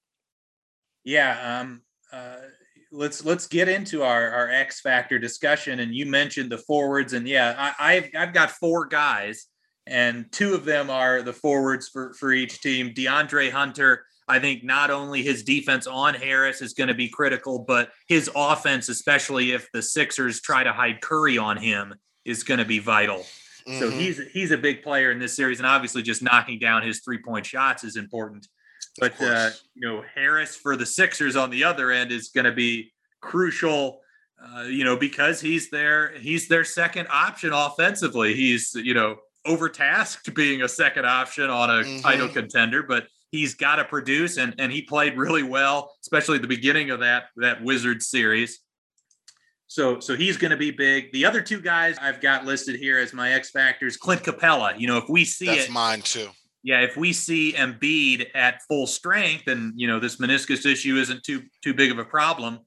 Yeah. 1.05 1.61
Um. 1.61 1.83
Uh, 2.13 2.37
let's 2.93 3.25
let's 3.25 3.47
get 3.47 3.69
into 3.69 4.03
our 4.03 4.31
our 4.31 4.49
X 4.49 4.81
factor 4.81 5.19
discussion. 5.19 5.81
And 5.81 5.95
you 5.95 6.07
mentioned 6.07 6.51
the 6.51 6.59
forwards, 6.59 7.13
and 7.13 7.27
yeah, 7.27 7.55
I, 7.57 7.95
I've 7.95 8.11
I've 8.19 8.35
got 8.35 8.51
four 8.51 8.87
guys, 8.87 9.47
and 9.87 10.31
two 10.31 10.55
of 10.55 10.65
them 10.65 10.91
are 10.91 11.23
the 11.23 11.33
forwards 11.33 11.89
for 11.89 12.15
for 12.15 12.33
each 12.33 12.61
team. 12.61 12.91
DeAndre 12.95 13.51
Hunter. 13.51 14.05
I 14.29 14.39
think 14.39 14.63
not 14.63 14.93
only 14.93 15.23
his 15.23 15.43
defense 15.43 15.89
on 15.89 16.15
Harris 16.15 16.63
is 16.63 16.73
going 16.73 16.87
to 16.87 16.95
be 16.95 17.09
critical, 17.09 17.65
but 17.67 17.91
his 18.07 18.31
offense, 18.37 18.89
especially 18.89 19.51
if 19.51 19.69
the 19.73 19.83
Sixers 19.83 20.41
try 20.41 20.63
to 20.63 20.73
hide 20.73 21.01
Curry 21.01 21.37
on 21.37 21.57
him, 21.57 21.95
is 22.25 22.45
going 22.45 22.59
to 22.59 22.65
be 22.65 22.79
vital. 22.79 23.27
Mm-hmm. 23.67 23.79
So 23.79 23.91
he's 23.91 24.21
he's 24.33 24.51
a 24.53 24.57
big 24.57 24.83
player 24.83 25.11
in 25.11 25.19
this 25.19 25.35
series, 25.35 25.59
and 25.59 25.67
obviously 25.67 26.03
just 26.03 26.23
knocking 26.23 26.59
down 26.59 26.83
his 26.83 27.01
three 27.01 27.19
point 27.19 27.45
shots 27.45 27.85
is 27.85 27.97
important. 27.97 28.47
But 28.99 29.21
uh, 29.21 29.51
you 29.75 29.89
know, 29.89 30.05
Harris 30.15 30.57
for 30.57 30.77
the 30.77 30.87
Sixers 30.87 31.37
on 31.37 31.51
the 31.51 31.65
other 31.65 31.91
end 31.91 32.13
is 32.13 32.29
going 32.29 32.47
to 32.47 32.53
be 32.53 32.93
crucial. 33.21 34.01
Uh, 34.43 34.63
you 34.63 34.85
know, 34.85 34.97
because 34.97 35.41
he's 35.41 35.71
their 35.71 36.17
he's 36.19 36.49
their 36.49 36.65
second 36.65 37.09
option 37.11 37.53
offensively. 37.53 38.35
He's 38.35 38.75
you 38.75 38.95
know 38.95 39.17
overtasked 39.47 40.35
being 40.35 40.63
a 40.63 40.69
second 40.69 41.07
option 41.07 41.51
on 41.51 41.71
a 41.71 41.83
mm-hmm. 41.83 42.01
title 42.01 42.29
contender, 42.29 42.83
but 42.83 43.07
he's 43.31 43.55
got 43.55 43.77
to 43.77 43.85
produce, 43.85 44.37
and 44.37 44.55
and 44.59 44.73
he 44.73 44.83
played 44.83 45.17
really 45.17 45.43
well, 45.43 45.95
especially 46.03 46.37
at 46.37 46.43
the 46.43 46.49
beginning 46.49 46.91
of 46.91 47.01
that 47.01 47.25
that 47.37 47.63
Wizards 47.63 48.09
series. 48.09 48.61
So 49.67 50.01
so 50.01 50.17
he's 50.17 50.37
going 50.37 50.51
to 50.51 50.57
be 50.57 50.71
big. 50.71 51.13
The 51.13 51.25
other 51.25 51.41
two 51.41 51.61
guys 51.61 51.97
I've 52.01 52.21
got 52.21 52.45
listed 52.45 52.77
here 52.77 52.99
as 52.99 53.13
my 53.13 53.33
X 53.33 53.51
factors, 53.51 53.97
Clint 53.97 54.23
Capela, 54.23 54.79
You 54.79 54.89
know, 54.89 54.99
if 54.99 55.09
we 55.09 55.25
see 55.25 55.47
that's 55.47 55.67
it, 55.67 55.71
mine 55.71 56.03
too 56.03 56.29
yeah, 56.63 56.81
if 56.81 56.97
we 56.97 57.13
see 57.13 57.53
Embiid 57.53 58.27
at 58.35 58.63
full 58.69 58.87
strength, 58.87 59.47
and 59.47 59.73
you 59.77 59.87
know 59.87 59.99
this 59.99 60.17
meniscus 60.17 60.67
issue 60.67 60.97
isn't 60.97 61.23
too 61.23 61.43
too 61.63 61.75
big 61.75 61.91
of 61.91 61.99
a 61.99 62.05
problem, 62.05 62.59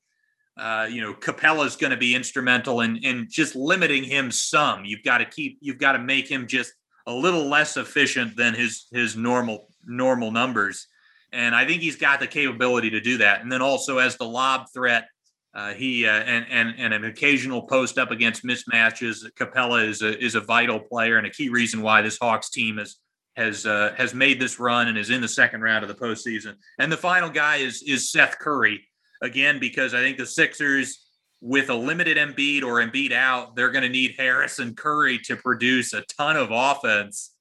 uh, 0.57 0.87
you 0.89 1.01
know 1.01 1.13
Capela 1.13 1.65
is 1.65 1.75
going 1.75 1.91
to 1.91 1.97
be 1.97 2.15
instrumental 2.15 2.81
in 2.81 2.97
in 2.97 3.27
just 3.29 3.55
limiting 3.55 4.03
him 4.03 4.31
some. 4.31 4.85
You've 4.85 5.03
got 5.03 5.19
to 5.19 5.25
keep, 5.25 5.57
you've 5.61 5.79
got 5.79 5.93
to 5.93 5.99
make 5.99 6.27
him 6.29 6.47
just 6.47 6.73
a 7.07 7.13
little 7.13 7.49
less 7.49 7.77
efficient 7.77 8.35
than 8.35 8.53
his 8.53 8.85
his 8.91 9.15
normal 9.15 9.67
normal 9.85 10.31
numbers, 10.31 10.87
and 11.31 11.55
I 11.55 11.65
think 11.65 11.81
he's 11.81 11.95
got 11.95 12.19
the 12.19 12.27
capability 12.27 12.91
to 12.91 13.01
do 13.01 13.17
that. 13.17 13.41
And 13.41 13.51
then 13.51 13.61
also 13.61 13.97
as 13.97 14.15
the 14.17 14.25
lob 14.25 14.67
threat, 14.73 15.07
uh, 15.55 15.73
he 15.73 16.05
uh, 16.05 16.11
and 16.11 16.45
and 16.49 16.75
and 16.77 16.93
an 16.93 17.05
occasional 17.05 17.63
post 17.63 17.97
up 17.97 18.11
against 18.11 18.45
mismatches. 18.45 19.25
Capela 19.33 19.87
is 19.87 20.01
a 20.03 20.17
is 20.23 20.35
a 20.35 20.41
vital 20.41 20.79
player 20.79 21.17
and 21.17 21.25
a 21.25 21.31
key 21.31 21.49
reason 21.49 21.81
why 21.81 22.01
this 22.01 22.19
Hawks 22.19 22.51
team 22.51 22.77
is 22.77 22.99
has 23.35 23.65
uh, 23.65 23.93
has 23.97 24.13
made 24.13 24.39
this 24.39 24.59
run 24.59 24.87
and 24.87 24.97
is 24.97 25.09
in 25.09 25.21
the 25.21 25.27
second 25.27 25.61
round 25.61 25.83
of 25.83 25.89
the 25.89 25.95
postseason. 25.95 26.55
And 26.77 26.91
the 26.91 26.97
final 26.97 27.29
guy 27.29 27.57
is 27.57 27.83
is 27.83 28.11
Seth 28.11 28.37
Curry 28.37 28.87
again 29.23 29.59
because 29.59 29.95
I 29.95 29.99
think 29.99 30.17
the 30.17 30.25
Sixers 30.27 31.07
with 31.41 31.69
a 31.69 31.75
limited 31.75 32.17
Embiid 32.17 32.63
or 32.63 32.75
Embiid 32.75 33.11
out, 33.11 33.55
they're 33.55 33.71
going 33.71 33.83
to 33.83 33.89
need 33.89 34.15
Harris 34.17 34.59
and 34.59 34.77
Curry 34.77 35.17
to 35.25 35.35
produce 35.35 35.93
a 35.93 36.01
ton 36.01 36.37
of 36.37 36.49
offense 36.51 37.35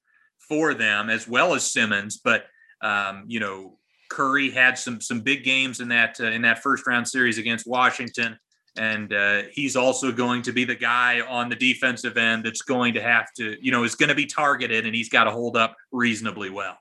for 0.49 0.73
them 0.73 1.09
as 1.09 1.27
well 1.27 1.53
as 1.53 1.71
Simmons. 1.71 2.17
But 2.17 2.45
um, 2.81 3.25
you 3.27 3.39
know, 3.39 3.77
Curry 4.09 4.49
had 4.49 4.77
some 4.77 4.99
some 4.99 5.21
big 5.21 5.43
games 5.43 5.79
in 5.79 5.89
that 5.89 6.19
uh, 6.19 6.25
in 6.25 6.41
that 6.41 6.63
first 6.63 6.87
round 6.87 7.07
series 7.07 7.37
against 7.37 7.67
Washington 7.67 8.37
and 8.75 9.13
uh, 9.13 9.43
he's 9.51 9.75
also 9.75 10.11
going 10.11 10.41
to 10.43 10.51
be 10.51 10.65
the 10.65 10.75
guy 10.75 11.21
on 11.21 11.49
the 11.49 11.55
defensive 11.55 12.17
end 12.17 12.43
that's 12.43 12.63
going 12.63 12.95
to 12.95 13.01
have 13.01 13.31
to, 13.37 13.55
you 13.61 13.71
know, 13.71 13.83
is 13.83 13.95
going 13.95 14.09
to 14.09 14.15
be 14.15 14.25
targeted, 14.25 14.85
and 14.85 14.95
he's 14.95 15.09
got 15.09 15.25
to 15.25 15.31
hold 15.31 15.55
up 15.55 15.75
reasonably 15.91 16.49
well. 16.49 16.77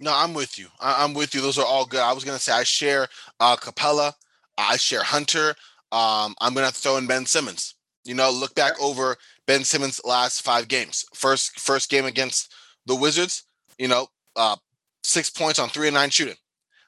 No, 0.00 0.12
I'm 0.14 0.34
with 0.34 0.58
you. 0.58 0.68
I- 0.80 1.04
am 1.04 1.14
with 1.14 1.34
you. 1.34 1.40
Those 1.40 1.58
are 1.58 1.64
all 1.66 1.86
good. 1.86 2.00
I 2.00 2.12
was 2.12 2.24
going 2.24 2.36
to 2.36 2.42
say 2.42 2.52
I 2.52 2.64
share 2.64 3.08
uh, 3.40 3.56
Capela, 3.56 4.12
I 4.58 4.76
share 4.76 5.02
Hunter. 5.02 5.54
Um, 5.92 6.34
I'm 6.40 6.54
going 6.54 6.66
to 6.66 6.74
throw 6.74 6.96
in 6.96 7.06
Ben 7.06 7.26
Simmons. 7.26 7.74
You 8.04 8.14
know, 8.14 8.30
look 8.30 8.54
back 8.54 8.80
over 8.80 9.16
Ben 9.46 9.64
Simmons' 9.64 10.00
last 10.04 10.42
five 10.42 10.68
games. 10.68 11.04
First, 11.14 11.58
first 11.58 11.88
game 11.88 12.04
against 12.04 12.52
the 12.86 12.94
Wizards. 12.94 13.44
You 13.78 13.88
know, 13.88 14.08
uh, 14.36 14.56
six 15.02 15.30
points 15.30 15.58
on 15.58 15.68
three 15.68 15.88
and 15.88 15.94
nine 15.94 16.10
shooting, 16.10 16.36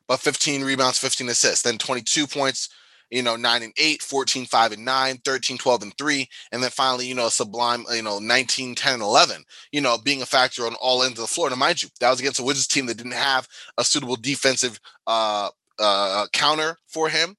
but 0.09 0.21
15 0.21 0.63
rebounds, 0.65 0.99
15 0.99 1.29
assists. 1.29 1.63
Then 1.63 1.79
22 1.79 2.27
points 2.27 2.69
you 3.11 3.23
know, 3.23 3.37
9 3.37 3.63
and 3.63 3.73
8, 3.77 4.03
14, 4.03 4.47
5 4.47 4.73
and 4.73 4.85
9, 4.85 5.19
13, 5.25 5.59
12 5.59 5.83
and 5.83 5.97
3, 5.97 6.29
and 6.53 6.63
then 6.63 6.71
finally, 6.71 7.07
you 7.07 7.15
know, 7.15 7.29
sublime, 7.29 7.85
you 7.93 8.03
know, 8.03 8.19
19, 8.19 8.75
10 8.75 8.95
and 8.95 9.03
11, 9.03 9.45
you 9.72 9.80
know, 9.80 9.97
being 9.99 10.22
a 10.22 10.26
factor 10.26 10.67
on 10.67 10.75
all 10.80 11.03
ends 11.03 11.18
of 11.18 11.22
the 11.25 11.33
floor. 11.33 11.49
Now, 11.51 11.57
mind 11.57 11.83
you, 11.83 11.89
that 12.01 12.11
was 12.11 12.21
against 12.21 12.41
a 12.41 12.45
Wizards 12.45 12.67
team 12.67 12.87
that 12.87 12.97
didn't 12.97 13.13
have 13.13 13.49
a 13.79 13.85
suitable 13.85 14.17
defensive 14.17 14.80
uh, 15.07 15.51
uh, 15.79 16.26
counter 16.33 16.79
for 16.87 17.09
him. 17.09 17.37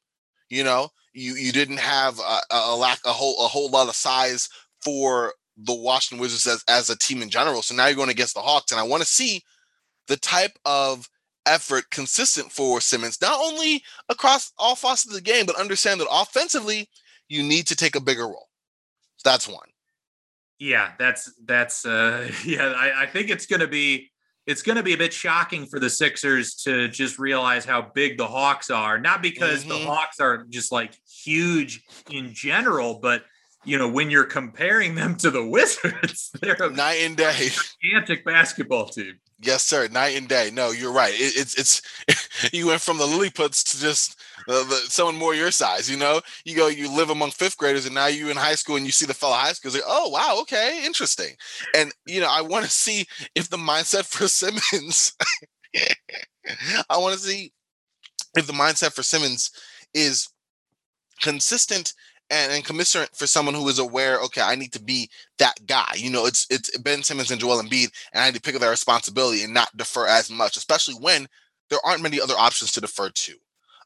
You 0.49 0.63
know, 0.63 0.89
you 1.13 1.33
you 1.33 1.51
didn't 1.51 1.79
have 1.79 2.19
a, 2.19 2.39
a 2.51 2.75
lack 2.75 2.99
a 3.05 3.11
whole 3.11 3.35
a 3.43 3.47
whole 3.47 3.69
lot 3.69 3.89
of 3.89 3.95
size 3.95 4.47
for 4.81 5.33
the 5.57 5.73
Washington 5.73 6.21
Wizards 6.21 6.45
as, 6.45 6.63
as 6.69 6.89
a 6.89 6.97
team 6.97 7.21
in 7.21 7.29
general. 7.29 7.61
So 7.61 7.75
now 7.75 7.87
you're 7.87 7.95
going 7.95 8.09
against 8.09 8.35
the 8.35 8.41
Hawks, 8.41 8.71
and 8.71 8.79
I 8.79 8.83
want 8.83 9.01
to 9.01 9.09
see 9.09 9.41
the 10.07 10.17
type 10.17 10.57
of 10.65 11.09
effort 11.47 11.89
consistent 11.89 12.51
for 12.51 12.81
Simmons, 12.81 13.21
not 13.21 13.39
only 13.39 13.83
across 14.09 14.51
all 14.57 14.75
facets 14.75 15.07
of 15.07 15.13
the 15.13 15.21
game, 15.21 15.45
but 15.45 15.59
understand 15.59 15.99
that 15.99 16.07
offensively, 16.11 16.89
you 17.29 17.43
need 17.43 17.67
to 17.67 17.75
take 17.75 17.95
a 17.95 18.01
bigger 18.01 18.25
role. 18.25 18.47
That's 19.23 19.47
one. 19.47 19.67
Yeah, 20.59 20.91
that's 20.97 21.33
that's 21.45 21.85
uh 21.85 22.31
yeah, 22.45 22.73
I, 22.75 23.03
I 23.03 23.05
think 23.05 23.29
it's 23.29 23.45
gonna 23.45 23.67
be 23.67 24.11
it's 24.45 24.61
gonna 24.61 24.83
be 24.83 24.93
a 24.93 24.97
bit 24.97 25.13
shocking 25.13 25.65
for 25.65 25.79
the 25.79 25.89
Sixers 25.89 26.55
to 26.63 26.87
just 26.87 27.19
realize 27.19 27.65
how 27.65 27.91
big 27.93 28.17
the 28.17 28.27
Hawks 28.27 28.69
are. 28.69 28.99
Not 28.99 29.21
because 29.21 29.61
mm-hmm. 29.61 29.69
the 29.69 29.79
Hawks 29.79 30.19
are 30.19 30.45
just 30.49 30.71
like 30.71 30.93
huge 31.05 31.83
in 32.09 32.33
general, 32.33 32.99
but 32.99 33.23
you 33.67 33.77
know, 33.77 33.87
when 33.87 34.09
you're 34.09 34.23
comparing 34.23 34.95
them 34.95 35.15
to 35.17 35.29
the 35.29 35.45
Wizards, 35.45 36.31
they're 36.41 36.57
a 36.59 36.69
night 36.69 36.99
and 37.01 37.17
day 37.17 37.49
gigantic 37.81 38.25
basketball 38.25 38.87
team. 38.87 39.19
Yes, 39.39 39.63
sir. 39.63 39.87
Night 39.89 40.17
and 40.17 40.27
day. 40.27 40.49
No, 40.51 40.71
you're 40.71 40.93
right. 40.93 41.13
It, 41.13 41.33
it's 41.35 41.53
it's 41.55 42.51
you 42.53 42.67
went 42.67 42.81
from 42.81 42.97
the 42.97 43.05
Lilliputs 43.05 43.63
to 43.71 43.79
just 43.79 44.19
uh, 44.47 44.63
the, 44.63 44.75
someone 44.87 45.15
more 45.15 45.35
your 45.35 45.51
size. 45.51 45.89
You 45.89 45.97
know, 45.97 46.21
you 46.43 46.55
go, 46.55 46.67
you 46.67 46.89
live 46.89 47.11
among 47.11 47.31
fifth 47.31 47.57
graders, 47.57 47.85
and 47.85 47.93
now 47.93 48.07
you 48.07 48.29
in 48.29 48.37
high 48.37 48.55
school, 48.55 48.77
and 48.77 48.85
you 48.85 48.91
see 48.91 49.05
the 49.05 49.13
fellow 49.13 49.35
high 49.35 49.51
schoolers. 49.51 49.75
Like, 49.75 49.83
oh 49.85 50.09
wow, 50.09 50.37
okay, 50.41 50.83
interesting. 50.85 51.35
And 51.75 51.91
you 52.07 52.19
know, 52.19 52.29
I 52.31 52.41
want 52.41 52.65
to 52.65 52.71
see 52.71 53.05
if 53.35 53.49
the 53.49 53.57
mindset 53.57 54.05
for 54.05 54.27
Simmons 54.27 55.13
I 56.89 56.97
want 56.97 57.13
to 57.13 57.19
see 57.19 57.53
if 58.35 58.47
the 58.47 58.53
mindset 58.53 58.93
for 58.93 59.03
Simmons 59.03 59.51
is 59.93 60.29
consistent 61.21 61.93
and, 62.29 62.51
and 62.51 62.65
commiserate 62.65 63.15
for 63.15 63.27
someone 63.27 63.55
who 63.55 63.67
is 63.69 63.79
aware, 63.79 64.19
okay, 64.21 64.41
I 64.41 64.55
need 64.55 64.73
to 64.73 64.81
be 64.81 65.09
that 65.39 65.65
guy. 65.65 65.93
You 65.95 66.09
know, 66.09 66.25
it's 66.25 66.45
it's 66.49 66.75
Ben 66.79 67.03
Simmons 67.03 67.31
and 67.31 67.39
Joel 67.39 67.61
Embiid, 67.61 67.91
and 68.13 68.23
I 68.23 68.27
need 68.27 68.35
to 68.35 68.41
pick 68.41 68.55
up 68.55 68.61
that 68.61 68.69
responsibility 68.69 69.43
and 69.43 69.53
not 69.53 69.75
defer 69.75 70.07
as 70.07 70.29
much, 70.29 70.57
especially 70.57 70.95
when 70.95 71.27
there 71.69 71.79
aren't 71.85 72.03
many 72.03 72.19
other 72.19 72.35
options 72.37 72.71
to 72.73 72.81
defer 72.81 73.09
to. 73.09 73.33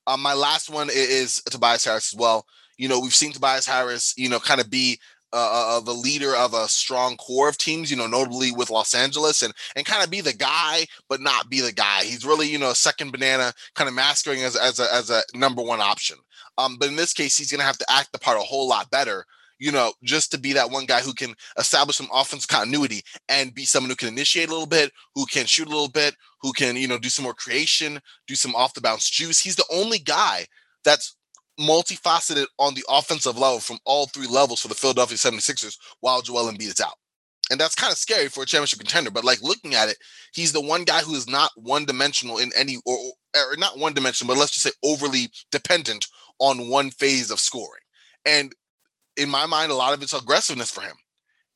Um, 0.07 0.22
my 0.22 0.34
last 0.34 0.69
one 0.69 0.89
is 0.91 1.41
Tobias 1.49 1.85
Harris 1.85 2.13
as 2.13 2.19
well. 2.19 2.45
You 2.77 2.88
know, 2.88 2.99
we've 2.99 3.13
seen 3.13 3.31
Tobias 3.31 3.68
Harris, 3.68 4.13
you 4.18 4.30
know, 4.30 4.39
kind 4.39 4.59
of 4.59 4.69
be 4.69 4.99
uh, 5.33 5.37
uh, 5.37 5.77
uh, 5.77 5.79
the 5.79 5.93
leader 5.93 6.35
of 6.35 6.53
a 6.53 6.67
strong 6.67 7.15
core 7.17 7.49
of 7.49 7.57
teams, 7.57 7.89
you 7.89 7.97
know, 7.97 8.07
notably 8.07 8.51
with 8.51 8.69
Los 8.69 8.93
Angeles, 8.93 9.41
and 9.41 9.53
and 9.75 9.85
kind 9.85 10.03
of 10.03 10.09
be 10.09 10.21
the 10.21 10.33
guy, 10.33 10.85
but 11.07 11.21
not 11.21 11.49
be 11.49 11.61
the 11.61 11.71
guy. 11.71 12.03
He's 12.03 12.25
really, 12.25 12.47
you 12.47 12.59
know, 12.59 12.71
a 12.71 12.75
second 12.75 13.11
banana, 13.11 13.53
kind 13.75 13.87
of 13.87 13.93
masquerading 13.93 14.43
as 14.43 14.55
as 14.55 14.79
a, 14.79 14.93
as 14.93 15.09
a 15.09 15.21
number 15.33 15.61
one 15.61 15.81
option. 15.81 16.17
Um, 16.57 16.77
but 16.77 16.89
in 16.89 16.95
this 16.95 17.13
case, 17.13 17.37
he's 17.37 17.51
going 17.51 17.59
to 17.59 17.65
have 17.65 17.77
to 17.77 17.91
act 17.91 18.11
the 18.11 18.19
part 18.19 18.37
a 18.37 18.41
whole 18.41 18.67
lot 18.67 18.91
better, 18.91 19.25
you 19.57 19.71
know, 19.71 19.93
just 20.03 20.31
to 20.31 20.37
be 20.37 20.53
that 20.53 20.69
one 20.69 20.85
guy 20.85 20.99
who 20.99 21.13
can 21.13 21.33
establish 21.57 21.97
some 21.97 22.09
offensive 22.13 22.49
continuity 22.49 23.01
and 23.29 23.53
be 23.53 23.63
someone 23.63 23.89
who 23.89 23.95
can 23.95 24.09
initiate 24.09 24.49
a 24.49 24.51
little 24.51 24.67
bit, 24.67 24.91
who 25.15 25.25
can 25.25 25.45
shoot 25.45 25.67
a 25.67 25.71
little 25.71 25.89
bit, 25.89 26.15
who 26.41 26.51
can, 26.51 26.75
you 26.75 26.87
know, 26.87 26.97
do 26.97 27.09
some 27.09 27.23
more 27.23 27.33
creation, 27.33 27.99
do 28.27 28.35
some 28.35 28.55
off 28.55 28.73
the 28.73 28.81
bounce 28.81 29.09
juice. 29.09 29.39
He's 29.39 29.55
the 29.55 29.65
only 29.71 29.99
guy 29.99 30.45
that's 30.83 31.15
multifaceted 31.61 32.45
on 32.59 32.73
the 32.73 32.83
offensive 32.89 33.38
level 33.38 33.59
from 33.59 33.79
all 33.85 34.07
three 34.07 34.27
levels 34.27 34.61
for 34.61 34.67
the 34.67 34.75
Philadelphia 34.75 35.17
76ers 35.17 35.77
while 36.01 36.21
Joel 36.21 36.51
Embiid 36.51 36.67
is 36.67 36.81
out. 36.81 36.95
And 37.49 37.59
that's 37.59 37.75
kind 37.75 37.91
of 37.91 37.97
scary 37.97 38.29
for 38.29 38.43
a 38.43 38.45
championship 38.45 38.79
contender. 38.79 39.11
But 39.11 39.25
like 39.25 39.41
looking 39.41 39.75
at 39.75 39.89
it, 39.89 39.97
he's 40.33 40.53
the 40.53 40.61
one 40.61 40.85
guy 40.85 40.99
who 40.99 41.15
is 41.15 41.29
not 41.29 41.51
one 41.55 41.85
dimensional 41.85 42.38
in 42.38 42.51
any, 42.55 42.77
or, 42.85 42.97
or 43.35 43.57
not 43.57 43.77
one 43.77 43.93
dimensional, 43.93 44.33
but 44.33 44.39
let's 44.39 44.51
just 44.51 44.65
say 44.65 44.71
overly 44.83 45.29
dependent 45.51 46.07
on 46.39 46.69
one 46.69 46.91
phase 46.91 47.29
of 47.29 47.39
scoring. 47.39 47.81
And 48.25 48.53
in 49.17 49.29
my 49.29 49.45
mind, 49.45 49.71
a 49.71 49.75
lot 49.75 49.93
of 49.93 50.01
it's 50.01 50.13
aggressiveness 50.13 50.71
for 50.71 50.81
him. 50.81 50.95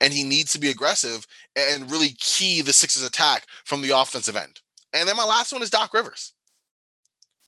And 0.01 0.11
he 0.11 0.25
needs 0.25 0.51
to 0.51 0.59
be 0.59 0.69
aggressive 0.69 1.25
and 1.55 1.89
really 1.89 2.09
key 2.19 2.61
the 2.61 2.73
Sixers 2.73 3.03
attack 3.03 3.45
from 3.63 3.81
the 3.81 3.97
offensive 3.97 4.35
end. 4.35 4.59
And 4.93 5.07
then 5.07 5.15
my 5.15 5.23
last 5.23 5.53
one 5.53 5.61
is 5.61 5.69
Doc 5.69 5.93
Rivers. 5.93 6.33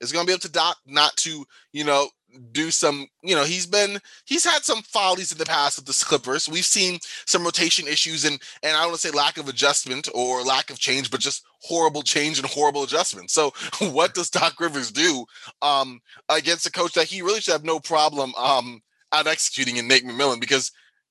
It's 0.00 0.12
going 0.12 0.24
to 0.24 0.30
be 0.30 0.34
up 0.34 0.40
to 0.40 0.50
Doc 0.50 0.78
not 0.86 1.16
to, 1.18 1.44
you 1.72 1.84
know, 1.84 2.08
do 2.52 2.70
some, 2.70 3.06
you 3.22 3.34
know, 3.34 3.44
he's 3.44 3.66
been 3.66 3.98
he's 4.24 4.44
had 4.44 4.62
some 4.64 4.82
follies 4.82 5.32
in 5.32 5.38
the 5.38 5.44
past 5.44 5.78
with 5.78 5.86
the 5.86 6.04
Clippers. 6.06 6.48
We've 6.48 6.64
seen 6.64 6.98
some 7.26 7.44
rotation 7.44 7.86
issues 7.86 8.24
and 8.24 8.40
and 8.62 8.76
I 8.76 8.80
don't 8.80 8.90
want 8.90 9.00
to 9.00 9.08
say 9.08 9.16
lack 9.16 9.38
of 9.38 9.48
adjustment 9.48 10.08
or 10.14 10.42
lack 10.42 10.70
of 10.70 10.78
change, 10.78 11.10
but 11.10 11.20
just 11.20 11.44
horrible 11.62 12.02
change 12.02 12.38
and 12.38 12.46
horrible 12.46 12.82
adjustment. 12.82 13.30
So 13.30 13.52
what 13.80 14.14
does 14.14 14.30
Doc 14.30 14.60
Rivers 14.60 14.90
do 14.90 15.24
um 15.62 16.00
against 16.28 16.66
a 16.66 16.72
coach 16.72 16.94
that 16.94 17.06
he 17.06 17.22
really 17.22 17.40
should 17.40 17.52
have 17.52 17.64
no 17.64 17.80
problem 17.80 18.34
um 18.36 18.82
out 19.12 19.26
executing 19.26 19.76
in 19.76 19.88
Nate 19.88 20.04
McMillan 20.04 20.40
because 20.40 20.70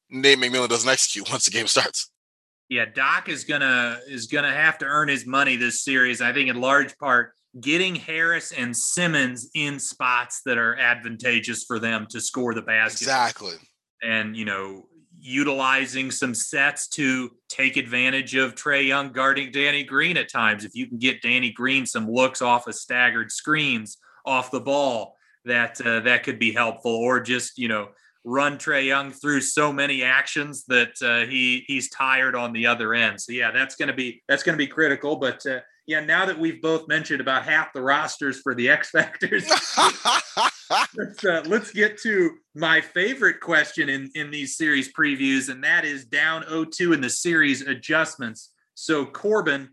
Nate 0.09 0.37
McMillan 0.37 0.69
doesn't 0.69 0.89
execute 0.89 1.29
once 1.29 1.45
the 1.45 1.51
game 1.51 1.67
starts. 1.67 2.11
Yeah, 2.69 2.85
Doc 2.85 3.29
is 3.29 3.43
gonna 3.43 3.99
is 4.07 4.27
gonna 4.27 4.53
have 4.53 4.77
to 4.79 4.85
earn 4.85 5.07
his 5.07 5.25
money 5.25 5.55
this 5.55 5.83
series. 5.83 6.21
I 6.21 6.33
think 6.33 6.49
in 6.49 6.59
large 6.59 6.97
part 6.97 7.33
getting 7.59 7.95
Harris 7.95 8.51
and 8.51 8.75
Simmons 8.75 9.49
in 9.55 9.79
spots 9.79 10.41
that 10.45 10.57
are 10.57 10.75
advantageous 10.75 11.63
for 11.63 11.79
them 11.79 12.07
to 12.09 12.21
score 12.21 12.53
the 12.53 12.61
basket. 12.61 13.01
Exactly. 13.01 13.53
And, 14.03 14.35
you 14.35 14.45
know, 14.45 14.87
utilizing 15.19 16.11
some 16.11 16.35
sets 16.35 16.87
to 16.87 17.31
take 17.49 17.75
advantage 17.75 18.35
of 18.35 18.53
Trae 18.53 18.87
Young 18.87 19.11
guarding 19.11 19.51
Danny 19.51 19.83
Green 19.83 20.17
at 20.17 20.31
times. 20.31 20.63
If 20.63 20.75
you 20.75 20.87
can 20.87 20.99
get 20.99 21.21
Danny 21.21 21.51
Green 21.51 21.85
some 21.85 22.09
looks 22.09 22.41
off 22.41 22.67
of 22.67 22.75
staggered 22.75 23.31
screens 23.31 23.97
off 24.25 24.51
the 24.51 24.59
ball, 24.59 25.15
that 25.45 25.81
uh, 25.81 26.01
that 26.01 26.23
could 26.23 26.37
be 26.37 26.51
helpful. 26.51 26.91
Or 26.91 27.19
just, 27.19 27.57
you 27.57 27.67
know, 27.67 27.89
run 28.23 28.57
Trae 28.57 28.85
Young 28.85 29.11
through 29.11 29.41
so 29.41 29.71
many 29.71 30.03
actions 30.03 30.65
that 30.65 30.91
uh, 31.01 31.29
he 31.29 31.63
he's 31.65 31.89
tired 31.89 32.35
on 32.35 32.53
the 32.53 32.67
other 32.67 32.93
end. 32.93 33.19
So 33.19 33.31
yeah, 33.31 33.51
that's 33.51 33.75
going 33.75 33.87
to 33.87 33.95
be 33.95 34.21
that's 34.27 34.43
going 34.43 34.53
to 34.53 34.63
be 34.63 34.67
critical. 34.67 35.15
But 35.15 35.43
uh, 35.45 35.61
yeah, 35.87 36.01
now 36.01 36.25
that 36.25 36.37
we've 36.37 36.61
both 36.61 36.89
mentioned 36.89 37.21
about 37.21 37.43
half 37.43 37.71
the 37.71 37.81
rosters 37.81 38.41
for 38.41 38.53
the 38.53 38.67
X 38.67 38.89
Factors, 38.89 39.47
let's, 40.97 41.23
uh, 41.23 41.43
let's 41.45 41.71
get 41.71 41.97
to 42.01 42.31
my 42.53 42.81
favorite 42.81 43.39
question 43.39 43.87
in, 43.87 44.11
in 44.13 44.29
these 44.29 44.57
series 44.57 44.91
previews, 44.91 45.49
and 45.49 45.63
that 45.63 45.85
is 45.85 46.03
down 46.03 46.43
0-2 46.43 46.93
in 46.93 46.99
the 46.99 47.09
series 47.09 47.61
adjustments. 47.61 48.51
So, 48.73 49.05
Corbin, 49.05 49.69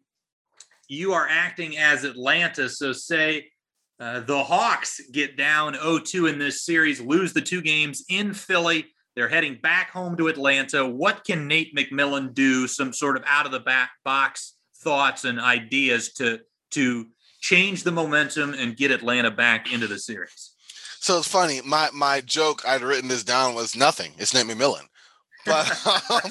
you 0.88 1.12
are 1.12 1.26
acting 1.28 1.76
as 1.78 2.04
Atlanta. 2.04 2.68
So, 2.68 2.92
say 2.92 3.50
uh, 3.98 4.20
the 4.20 4.44
Hawks 4.44 5.00
get 5.12 5.36
down 5.36 5.74
0-2 5.74 6.30
in 6.32 6.38
this 6.38 6.64
series, 6.64 7.00
lose 7.00 7.32
the 7.32 7.40
two 7.40 7.60
games 7.60 8.04
in 8.08 8.34
Philly. 8.34 8.86
They're 9.16 9.28
heading 9.28 9.58
back 9.60 9.90
home 9.90 10.16
to 10.18 10.28
Atlanta. 10.28 10.86
What 10.86 11.24
can 11.24 11.48
Nate 11.48 11.74
McMillan 11.74 12.34
do? 12.34 12.68
Some 12.68 12.92
sort 12.92 13.16
of 13.16 13.24
out 13.26 13.46
of 13.46 13.52
the 13.52 13.60
back 13.60 13.90
box 14.04 14.53
thoughts 14.84 15.24
and 15.24 15.40
ideas 15.40 16.12
to 16.14 16.40
to 16.72 17.06
change 17.40 17.82
the 17.82 17.92
momentum 17.92 18.54
and 18.54 18.76
get 18.76 18.90
Atlanta 18.90 19.30
back 19.30 19.72
into 19.72 19.86
the 19.86 19.98
series. 19.98 20.52
So 21.00 21.18
it's 21.18 21.28
funny. 21.28 21.60
My 21.64 21.88
my 21.92 22.20
joke 22.20 22.62
I'd 22.66 22.82
written 22.82 23.08
this 23.08 23.24
down 23.24 23.54
was 23.54 23.74
nothing. 23.74 24.12
It's 24.18 24.34
Nate 24.34 24.46
McMillan. 24.46 24.86
But 25.44 25.66
um, 25.86 26.30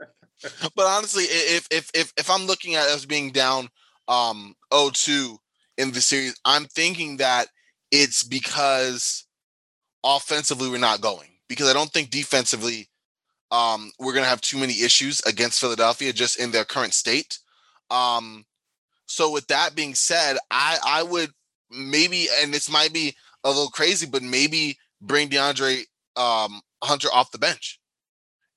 but 0.74 0.86
honestly, 0.86 1.24
if 1.24 1.68
if 1.70 1.90
if 1.94 2.12
if 2.16 2.30
I'm 2.30 2.46
looking 2.46 2.74
at 2.74 2.88
us 2.88 3.04
being 3.04 3.30
down 3.30 3.68
um 4.08 4.54
0-2 4.72 5.38
in 5.78 5.92
the 5.92 6.00
series, 6.00 6.38
I'm 6.44 6.64
thinking 6.66 7.18
that 7.18 7.48
it's 7.90 8.22
because 8.22 9.26
offensively 10.04 10.68
we're 10.68 10.78
not 10.78 11.00
going. 11.00 11.30
Because 11.48 11.68
I 11.68 11.72
don't 11.72 11.92
think 11.92 12.10
defensively 12.10 12.88
um, 13.50 13.92
we're 13.98 14.12
going 14.12 14.24
to 14.24 14.30
have 14.30 14.40
too 14.40 14.58
many 14.58 14.82
issues 14.82 15.20
against 15.20 15.60
Philadelphia 15.60 16.12
just 16.12 16.40
in 16.40 16.50
their 16.50 16.64
current 16.64 16.94
state. 16.94 17.38
Um, 17.90 18.44
so 19.06 19.30
with 19.30 19.46
that 19.48 19.74
being 19.74 19.94
said, 19.94 20.36
I 20.50 20.78
I 20.84 21.02
would 21.02 21.30
maybe, 21.70 22.28
and 22.40 22.52
this 22.52 22.70
might 22.70 22.92
be 22.92 23.14
a 23.44 23.48
little 23.48 23.68
crazy, 23.68 24.06
but 24.06 24.22
maybe 24.22 24.78
bring 25.00 25.28
DeAndre 25.28 25.82
um, 26.16 26.60
Hunter 26.82 27.08
off 27.12 27.30
the 27.30 27.38
bench, 27.38 27.78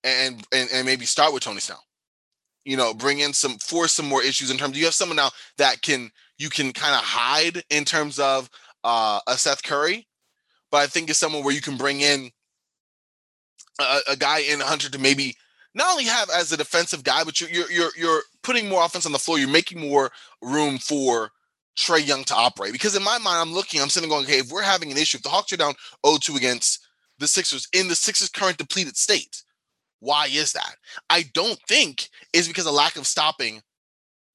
and, 0.03 0.45
and 0.51 0.69
and 0.73 0.85
maybe 0.85 1.05
start 1.05 1.33
with 1.33 1.43
Tony 1.43 1.59
Snell. 1.59 1.83
You 2.65 2.77
know, 2.77 2.93
bring 2.93 3.19
in 3.19 3.33
some 3.33 3.57
force 3.57 3.93
some 3.93 4.07
more 4.07 4.23
issues 4.23 4.51
in 4.51 4.57
terms. 4.57 4.71
Of, 4.71 4.77
You 4.77 4.85
have 4.85 4.93
someone 4.93 5.17
now 5.17 5.29
that 5.57 5.81
can 5.81 6.11
you 6.37 6.49
can 6.49 6.73
kind 6.73 6.95
of 6.95 7.01
hide 7.01 7.63
in 7.69 7.85
terms 7.85 8.19
of 8.19 8.49
uh, 8.83 9.19
a 9.27 9.37
Seth 9.37 9.63
Curry, 9.63 10.07
but 10.71 10.77
I 10.77 10.87
think 10.87 11.09
it's 11.09 11.19
someone 11.19 11.43
where 11.43 11.53
you 11.53 11.61
can 11.61 11.77
bring 11.77 12.01
in 12.01 12.31
a, 13.79 13.99
a 14.11 14.15
guy 14.15 14.39
in 14.39 14.59
Hunter 14.59 14.89
to 14.89 14.99
maybe 14.99 15.35
not 15.73 15.91
only 15.91 16.05
have 16.05 16.29
as 16.29 16.51
a 16.51 16.57
defensive 16.57 17.03
guy, 17.03 17.23
but 17.23 17.39
you're 17.39 17.49
you're 17.49 17.71
you're, 17.71 17.91
you're 17.97 18.21
putting 18.43 18.69
more 18.69 18.83
offense 18.83 19.05
on 19.05 19.11
the 19.11 19.19
floor. 19.19 19.39
You're 19.39 19.49
making 19.49 19.79
more 19.79 20.11
room 20.41 20.77
for 20.77 21.31
Trae 21.77 22.05
Young 22.05 22.23
to 22.25 22.35
operate. 22.35 22.73
Because 22.73 22.95
in 22.95 23.03
my 23.03 23.17
mind, 23.17 23.41
I'm 23.41 23.53
looking, 23.53 23.81
I'm 23.81 23.89
sitting 23.89 24.09
going, 24.09 24.25
okay, 24.25 24.39
if 24.39 24.51
we're 24.51 24.61
having 24.61 24.91
an 24.91 24.97
issue, 24.97 25.17
if 25.17 25.23
the 25.23 25.29
Hawks 25.29 25.53
are 25.53 25.57
down 25.57 25.73
0-2 26.05 26.37
against 26.37 26.85
the 27.17 27.27
Sixers 27.27 27.67
in 27.73 27.87
the 27.87 27.95
Sixers' 27.95 28.29
current 28.29 28.57
depleted 28.57 28.97
state, 28.97 29.43
why 29.99 30.27
is 30.27 30.53
that? 30.53 30.75
I 31.09 31.25
don't 31.33 31.59
think 31.67 32.09
is 32.33 32.47
because 32.47 32.65
of 32.65 32.73
lack 32.73 32.95
of 32.95 33.07
stopping 33.07 33.61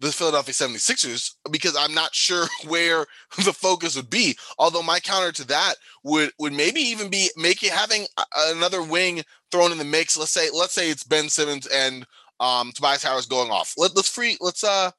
the 0.01 0.13
Philadelphia 0.13 0.53
76ers 0.53 1.31
because 1.51 1.77
I'm 1.77 1.95
not 1.95 2.15
sure 2.15 2.47
where 2.67 3.07
the 3.37 3.53
focus 3.53 3.97
would 3.97 4.11
be. 4.11 4.37
Although 4.59 4.83
my 4.83 5.01
counter 5.01 5.33
to 5.33 5.47
that 5.49 5.75
would 6.03 6.31
would 6.39 6.53
maybe 6.53 6.81
even 6.81 7.09
be 7.09 7.31
making 7.37 7.71
having 7.71 8.07
another 8.37 8.83
wing 8.83 9.23
thrown 9.51 9.73
in 9.73 9.79
the 9.79 9.85
mix. 9.85 10.17
Let's 10.17 10.33
say 10.33 10.49
let's 10.53 10.75
say 10.75 10.91
it's 10.91 11.05
Ben 11.05 11.29
Simmons 11.29 11.67
and 11.67 12.07
um, 12.41 12.73
Tobias 12.73 13.03
Harris 13.03 13.27
going 13.27 13.51
off. 13.51 13.75
Let, 13.77 13.95
let's 13.97 14.09
free 14.09 14.37
let's 14.41 14.65
uh 14.65 14.91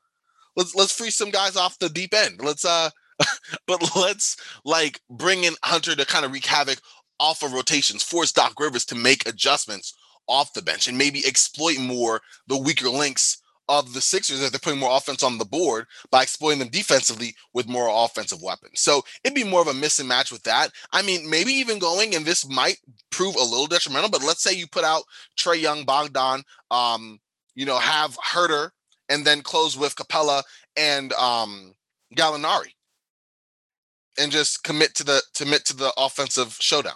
let's 0.55 0.75
let's 0.75 0.91
free 0.91 1.09
some 1.09 1.31
guys 1.31 1.55
off 1.55 1.79
the 1.79 1.89
deep 1.89 2.13
end. 2.13 2.41
Let's 2.41 2.65
uh 2.65 2.89
but 3.67 3.95
let's 3.95 4.37
like 4.65 4.99
bring 5.09 5.43
in 5.43 5.53
Hunter 5.63 5.95
to 5.95 6.05
kind 6.05 6.25
of 6.25 6.31
wreak 6.31 6.45
havoc 6.45 6.79
off 7.19 7.43
of 7.43 7.53
rotations, 7.53 8.03
force 8.03 8.31
Doc 8.31 8.59
Rivers 8.59 8.85
to 8.85 8.95
make 8.95 9.27
adjustments 9.27 9.95
off 10.27 10.53
the 10.53 10.61
bench 10.61 10.87
and 10.87 10.97
maybe 10.97 11.25
exploit 11.25 11.79
more 11.79 12.21
the 12.47 12.57
weaker 12.57 12.89
links 12.89 13.41
of 13.67 13.93
the 13.93 14.01
Sixers 14.01 14.41
as 14.41 14.51
they're 14.51 14.59
putting 14.59 14.79
more 14.79 14.95
offense 14.95 15.23
on 15.23 15.37
the 15.37 15.45
board 15.45 15.87
by 16.11 16.21
exploiting 16.21 16.59
them 16.59 16.69
defensively 16.69 17.35
with 17.53 17.67
more 17.67 17.87
offensive 17.89 18.41
weapons. 18.41 18.81
So 18.81 19.01
it'd 19.23 19.35
be 19.35 19.43
more 19.43 19.61
of 19.61 19.67
a 19.67 19.73
miss 19.73 19.99
and 19.99 20.07
match 20.07 20.31
with 20.31 20.43
that. 20.43 20.69
I 20.91 21.01
mean, 21.01 21.29
maybe 21.29 21.51
even 21.53 21.79
going, 21.79 22.15
and 22.15 22.25
this 22.25 22.47
might 22.47 22.77
prove 23.09 23.35
a 23.35 23.43
little 23.43 23.67
detrimental, 23.67 24.09
but 24.09 24.23
let's 24.23 24.43
say 24.43 24.53
you 24.53 24.67
put 24.67 24.83
out 24.83 25.03
Trae 25.37 25.59
Young, 25.59 25.83
Bogdan, 25.83 26.43
um, 26.69 27.19
you 27.55 27.65
know, 27.65 27.77
have 27.77 28.17
Huerter 28.17 28.69
and 29.09 29.25
then 29.25 29.41
close 29.41 29.77
with 29.77 29.95
Capela 29.95 30.43
and 30.77 31.13
um 31.13 31.73
Gallinari. 32.15 32.71
And 34.17 34.31
just 34.31 34.63
commit 34.63 34.95
to 34.95 35.03
the 35.03 35.21
commit 35.35 35.65
to 35.65 35.75
the 35.75 35.91
offensive 35.97 36.55
showdown. 36.59 36.95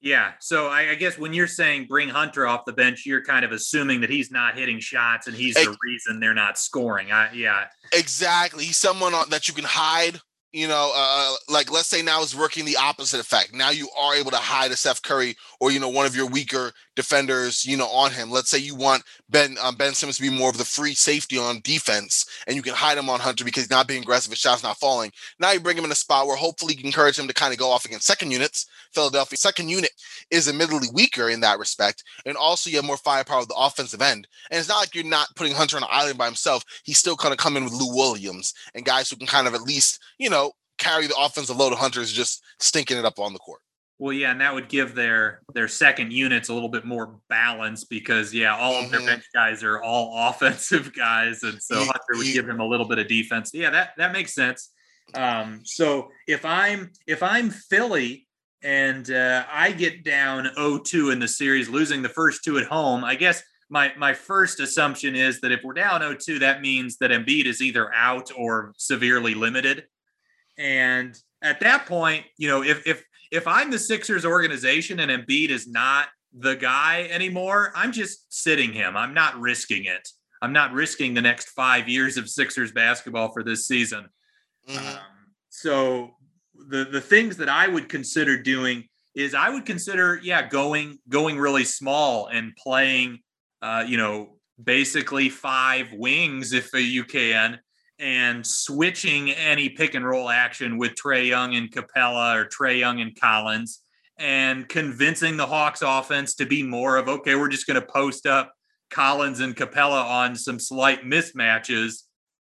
Yeah. 0.00 0.32
So 0.40 0.66
I, 0.66 0.90
I, 0.90 0.94
guess 0.96 1.16
when 1.16 1.32
you're 1.32 1.46
saying 1.46 1.86
bring 1.86 2.08
Hunter 2.08 2.44
off 2.44 2.64
the 2.64 2.72
bench, 2.72 3.06
you're 3.06 3.24
kind 3.24 3.44
of 3.44 3.52
assuming 3.52 4.00
that 4.00 4.10
he's 4.10 4.32
not 4.32 4.58
hitting 4.58 4.80
shots 4.80 5.28
and 5.28 5.36
he's 5.36 5.54
the 5.54 5.76
reason 5.84 6.18
they're 6.18 6.34
not 6.34 6.58
scoring. 6.58 7.12
I, 7.12 7.32
yeah. 7.32 7.66
Exactly. 7.92 8.64
He's 8.64 8.76
someone 8.76 9.12
that 9.30 9.46
you 9.46 9.54
can 9.54 9.64
hide 9.64 10.20
you 10.52 10.68
know, 10.68 10.92
uh, 10.94 11.34
like 11.48 11.72
let's 11.72 11.88
say 11.88 12.02
now 12.02 12.22
it's 12.22 12.34
working 12.34 12.64
the 12.64 12.76
opposite 12.76 13.20
effect. 13.20 13.54
Now 13.54 13.70
you 13.70 13.88
are 13.98 14.14
able 14.14 14.30
to 14.32 14.36
hide 14.36 14.70
a 14.70 14.76
Seth 14.76 15.02
Curry 15.02 15.34
or 15.60 15.70
you 15.70 15.80
know 15.80 15.88
one 15.88 16.04
of 16.04 16.14
your 16.14 16.26
weaker 16.26 16.72
defenders, 16.94 17.64
you 17.64 17.76
know, 17.76 17.88
on 17.88 18.10
him. 18.10 18.30
Let's 18.30 18.50
say 18.50 18.58
you 18.58 18.74
want 18.74 19.02
Ben 19.28 19.56
um, 19.62 19.76
Ben 19.76 19.94
Simmons 19.94 20.16
to 20.16 20.22
be 20.22 20.30
more 20.30 20.50
of 20.50 20.58
the 20.58 20.64
free 20.64 20.94
safety 20.94 21.38
on 21.38 21.60
defense, 21.62 22.26
and 22.46 22.56
you 22.56 22.62
can 22.62 22.74
hide 22.74 22.98
him 22.98 23.08
on 23.08 23.20
Hunter 23.20 23.44
because 23.44 23.64
he's 23.64 23.70
not 23.70 23.88
being 23.88 24.02
aggressive, 24.02 24.30
his 24.30 24.38
shots 24.38 24.62
not 24.62 24.78
falling. 24.78 25.12
Now 25.38 25.52
you 25.52 25.60
bring 25.60 25.76
him 25.76 25.84
in 25.84 25.92
a 25.92 25.96
spot 25.96 26.26
where 26.26 26.36
hopefully 26.36 26.74
you 26.74 26.78
can 26.78 26.86
encourage 26.86 27.18
him 27.18 27.28
to 27.28 27.34
kind 27.34 27.52
of 27.52 27.58
go 27.58 27.70
off 27.70 27.84
against 27.84 28.06
second 28.06 28.30
units. 28.30 28.66
Philadelphia 28.92 29.36
second 29.36 29.68
unit 29.68 29.90
is 30.30 30.48
admittedly 30.48 30.88
weaker 30.92 31.28
in 31.28 31.40
that 31.40 31.58
respect, 31.58 32.04
and 32.26 32.36
also 32.36 32.70
you 32.70 32.76
have 32.76 32.84
more 32.84 32.96
firepower 32.96 33.40
with 33.40 33.48
the 33.48 33.54
offensive 33.56 34.02
end. 34.02 34.26
And 34.50 34.58
it's 34.58 34.68
not 34.68 34.80
like 34.80 34.94
you're 34.94 35.04
not 35.04 35.34
putting 35.36 35.54
Hunter 35.54 35.76
on 35.76 35.82
an 35.82 35.88
island 35.90 36.18
by 36.18 36.26
himself. 36.26 36.64
He's 36.84 36.98
still 36.98 37.16
kind 37.16 37.32
of 37.32 37.38
coming 37.38 37.64
with 37.64 37.72
Lou 37.72 37.94
Williams 37.94 38.54
and 38.74 38.84
guys 38.84 39.08
who 39.08 39.16
can 39.16 39.26
kind 39.26 39.46
of 39.46 39.54
at 39.54 39.62
least 39.62 40.00
you 40.18 40.30
know 40.30 40.52
carry 40.78 41.06
the 41.06 41.14
offensive 41.18 41.56
load 41.56 41.72
of 41.72 41.78
Hunter's 41.78 42.12
just 42.12 42.42
stinking 42.58 42.98
it 42.98 43.04
up 43.04 43.18
on 43.18 43.32
the 43.32 43.38
court. 43.38 43.61
Well, 44.02 44.12
yeah, 44.12 44.32
and 44.32 44.40
that 44.40 44.52
would 44.52 44.68
give 44.68 44.96
their 44.96 45.42
their 45.54 45.68
second 45.68 46.12
units 46.12 46.48
a 46.48 46.54
little 46.54 46.68
bit 46.68 46.84
more 46.84 47.20
balance 47.28 47.84
because 47.84 48.34
yeah, 48.34 48.56
all 48.56 48.72
mm-hmm. 48.72 48.86
of 48.86 48.90
their 48.90 48.98
mm-hmm. 48.98 49.06
bench 49.10 49.24
guys 49.32 49.62
are 49.62 49.80
all 49.80 50.12
offensive 50.28 50.92
guys, 50.92 51.44
and 51.44 51.62
so 51.62 51.76
Hunter 51.76 52.16
would 52.16 52.26
give 52.26 52.48
him 52.48 52.58
a 52.58 52.66
little 52.66 52.88
bit 52.88 52.98
of 52.98 53.06
defense. 53.06 53.52
Yeah, 53.54 53.70
that 53.70 53.90
that 53.98 54.12
makes 54.12 54.34
sense. 54.34 54.70
Um, 55.14 55.60
so 55.62 56.08
if 56.26 56.44
I'm 56.44 56.90
if 57.06 57.22
I'm 57.22 57.50
Philly 57.50 58.26
and 58.60 59.08
uh, 59.08 59.44
I 59.48 59.70
get 59.70 60.02
down 60.02 60.50
0-2 60.58 61.12
in 61.12 61.20
the 61.20 61.28
series, 61.28 61.68
losing 61.68 62.02
the 62.02 62.08
first 62.08 62.42
two 62.42 62.58
at 62.58 62.66
home, 62.66 63.04
I 63.04 63.14
guess 63.14 63.40
my 63.70 63.92
my 63.96 64.14
first 64.14 64.58
assumption 64.58 65.14
is 65.14 65.40
that 65.42 65.52
if 65.52 65.60
we're 65.62 65.74
down 65.74 66.00
0-2, 66.00 66.40
that 66.40 66.60
means 66.60 66.96
that 66.96 67.12
Embiid 67.12 67.46
is 67.46 67.62
either 67.62 67.94
out 67.94 68.32
or 68.36 68.72
severely 68.78 69.34
limited. 69.34 69.84
And 70.58 71.16
at 71.40 71.60
that 71.60 71.86
point, 71.86 72.24
you 72.36 72.48
know, 72.48 72.64
if 72.64 72.84
if 72.84 73.04
if 73.32 73.48
I'm 73.48 73.70
the 73.70 73.78
Sixers 73.78 74.26
organization 74.26 75.00
and 75.00 75.10
Embiid 75.10 75.48
is 75.48 75.66
not 75.66 76.08
the 76.38 76.54
guy 76.54 77.08
anymore, 77.10 77.72
I'm 77.74 77.90
just 77.90 78.32
sitting 78.32 78.72
him. 78.72 78.94
I'm 78.96 79.14
not 79.14 79.40
risking 79.40 79.86
it. 79.86 80.06
I'm 80.42 80.52
not 80.52 80.72
risking 80.72 81.14
the 81.14 81.22
next 81.22 81.48
five 81.48 81.88
years 81.88 82.18
of 82.18 82.28
Sixers 82.28 82.72
basketball 82.72 83.32
for 83.32 83.42
this 83.42 83.66
season. 83.66 84.06
Mm-hmm. 84.68 84.86
Um, 84.86 85.00
so 85.48 86.10
the 86.68 86.84
the 86.84 87.00
things 87.00 87.38
that 87.38 87.48
I 87.48 87.68
would 87.68 87.88
consider 87.88 88.36
doing 88.36 88.84
is 89.14 89.34
I 89.34 89.48
would 89.48 89.64
consider, 89.64 90.20
yeah, 90.22 90.46
going 90.46 90.98
going 91.08 91.38
really 91.38 91.64
small 91.64 92.26
and 92.26 92.54
playing, 92.56 93.20
uh, 93.62 93.84
you 93.86 93.96
know, 93.96 94.36
basically 94.62 95.30
five 95.30 95.92
wings 95.94 96.52
if 96.52 96.72
you 96.74 97.04
can, 97.04 97.60
and 98.02 98.44
switching 98.44 99.30
any 99.30 99.68
pick 99.68 99.94
and 99.94 100.04
roll 100.04 100.28
action 100.28 100.76
with 100.76 100.92
Trae 100.96 101.28
Young 101.28 101.54
and 101.54 101.70
Capela 101.70 102.34
or 102.34 102.46
Trae 102.46 102.80
Young 102.80 103.00
and 103.00 103.18
Collins 103.18 103.80
and 104.18 104.68
convincing 104.68 105.36
the 105.36 105.46
Hawks 105.46 105.82
offense 105.82 106.34
to 106.34 106.44
be 106.44 106.64
more 106.64 106.96
of 106.96 107.08
okay, 107.08 107.36
we're 107.36 107.48
just 107.48 107.66
going 107.66 107.80
to 107.80 107.86
post 107.86 108.26
up 108.26 108.52
Collins 108.90 109.38
and 109.38 109.56
Capela 109.56 110.04
on 110.04 110.34
some 110.34 110.58
slight 110.58 111.04
mismatches 111.04 112.02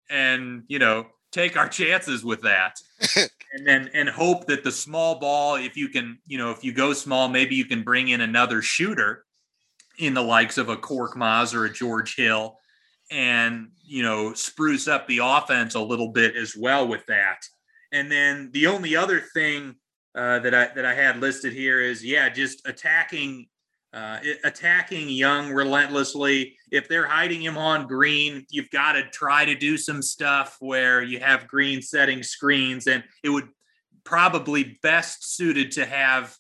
and, 0.08 0.64
you 0.68 0.78
know, 0.78 1.08
take 1.32 1.58
our 1.58 1.68
chances 1.68 2.24
with 2.24 2.44
that. 2.44 2.76
and 3.16 3.66
then 3.66 3.90
and 3.96 4.08
hope 4.08 4.46
that 4.46 4.64
the 4.64 4.72
small 4.72 5.20
ball 5.20 5.56
if 5.56 5.76
you 5.76 5.90
can, 5.90 6.20
you 6.28 6.38
know, 6.38 6.52
if 6.52 6.64
you 6.64 6.72
go 6.74 6.94
small, 6.94 7.28
maybe 7.28 7.56
you 7.56 7.66
can 7.66 7.82
bring 7.82 8.10
in 8.10 8.22
another 8.22 8.62
shooter 8.62 9.26
in 9.98 10.14
the 10.14 10.22
likes 10.22 10.60
of 10.60 10.70
a 10.70 10.78
Korkmaz 10.78 11.56
or 11.56 11.66
a 11.66 11.74
George 11.74 12.16
Hill 12.16 12.60
and 13.12 13.70
you 13.84 14.04
know 14.04 14.34
spruce 14.34 14.88
up 14.88 15.08
the 15.08 15.20
offense 15.24 15.76
a 15.76 15.82
little 15.82 16.12
bit 16.12 16.36
as 16.36 16.56
well 16.56 16.88
with 16.88 17.06
that. 17.08 17.40
And 17.92 18.12
then 18.12 18.50
the 18.54 18.68
only 18.68 18.96
other 18.96 19.20
thing 19.20 19.76
uh, 20.16 20.40
that 20.40 20.54
I 20.54 20.70
that 20.76 20.86
I 20.86 20.94
had 20.94 21.20
listed 21.20 21.54
here 21.54 21.82
is 21.82 22.04
yeah, 22.04 22.30
just 22.30 22.68
attacking 22.68 23.48
uh, 23.94 24.20
attacking 24.44 25.10
Young 25.10 25.52
relentlessly. 25.52 26.56
If 26.72 26.88
they're 26.88 27.08
hiding 27.08 27.42
him 27.42 27.58
on 27.58 27.88
Green, 27.88 28.46
you've 28.50 28.70
got 28.70 28.94
to 28.94 29.10
try 29.10 29.46
to 29.46 29.56
do 29.56 29.78
some 29.78 30.02
stuff 30.02 30.58
where 30.60 31.02
you 31.02 31.20
have 31.20 31.48
Green 31.48 31.82
setting 31.82 32.22
screens, 32.22 32.88
and 32.88 33.04
it 33.24 33.30
would 33.30 33.50
probably 34.04 34.78
best 34.84 35.36
suited 35.36 35.72
to 35.74 35.86
have 35.86 36.36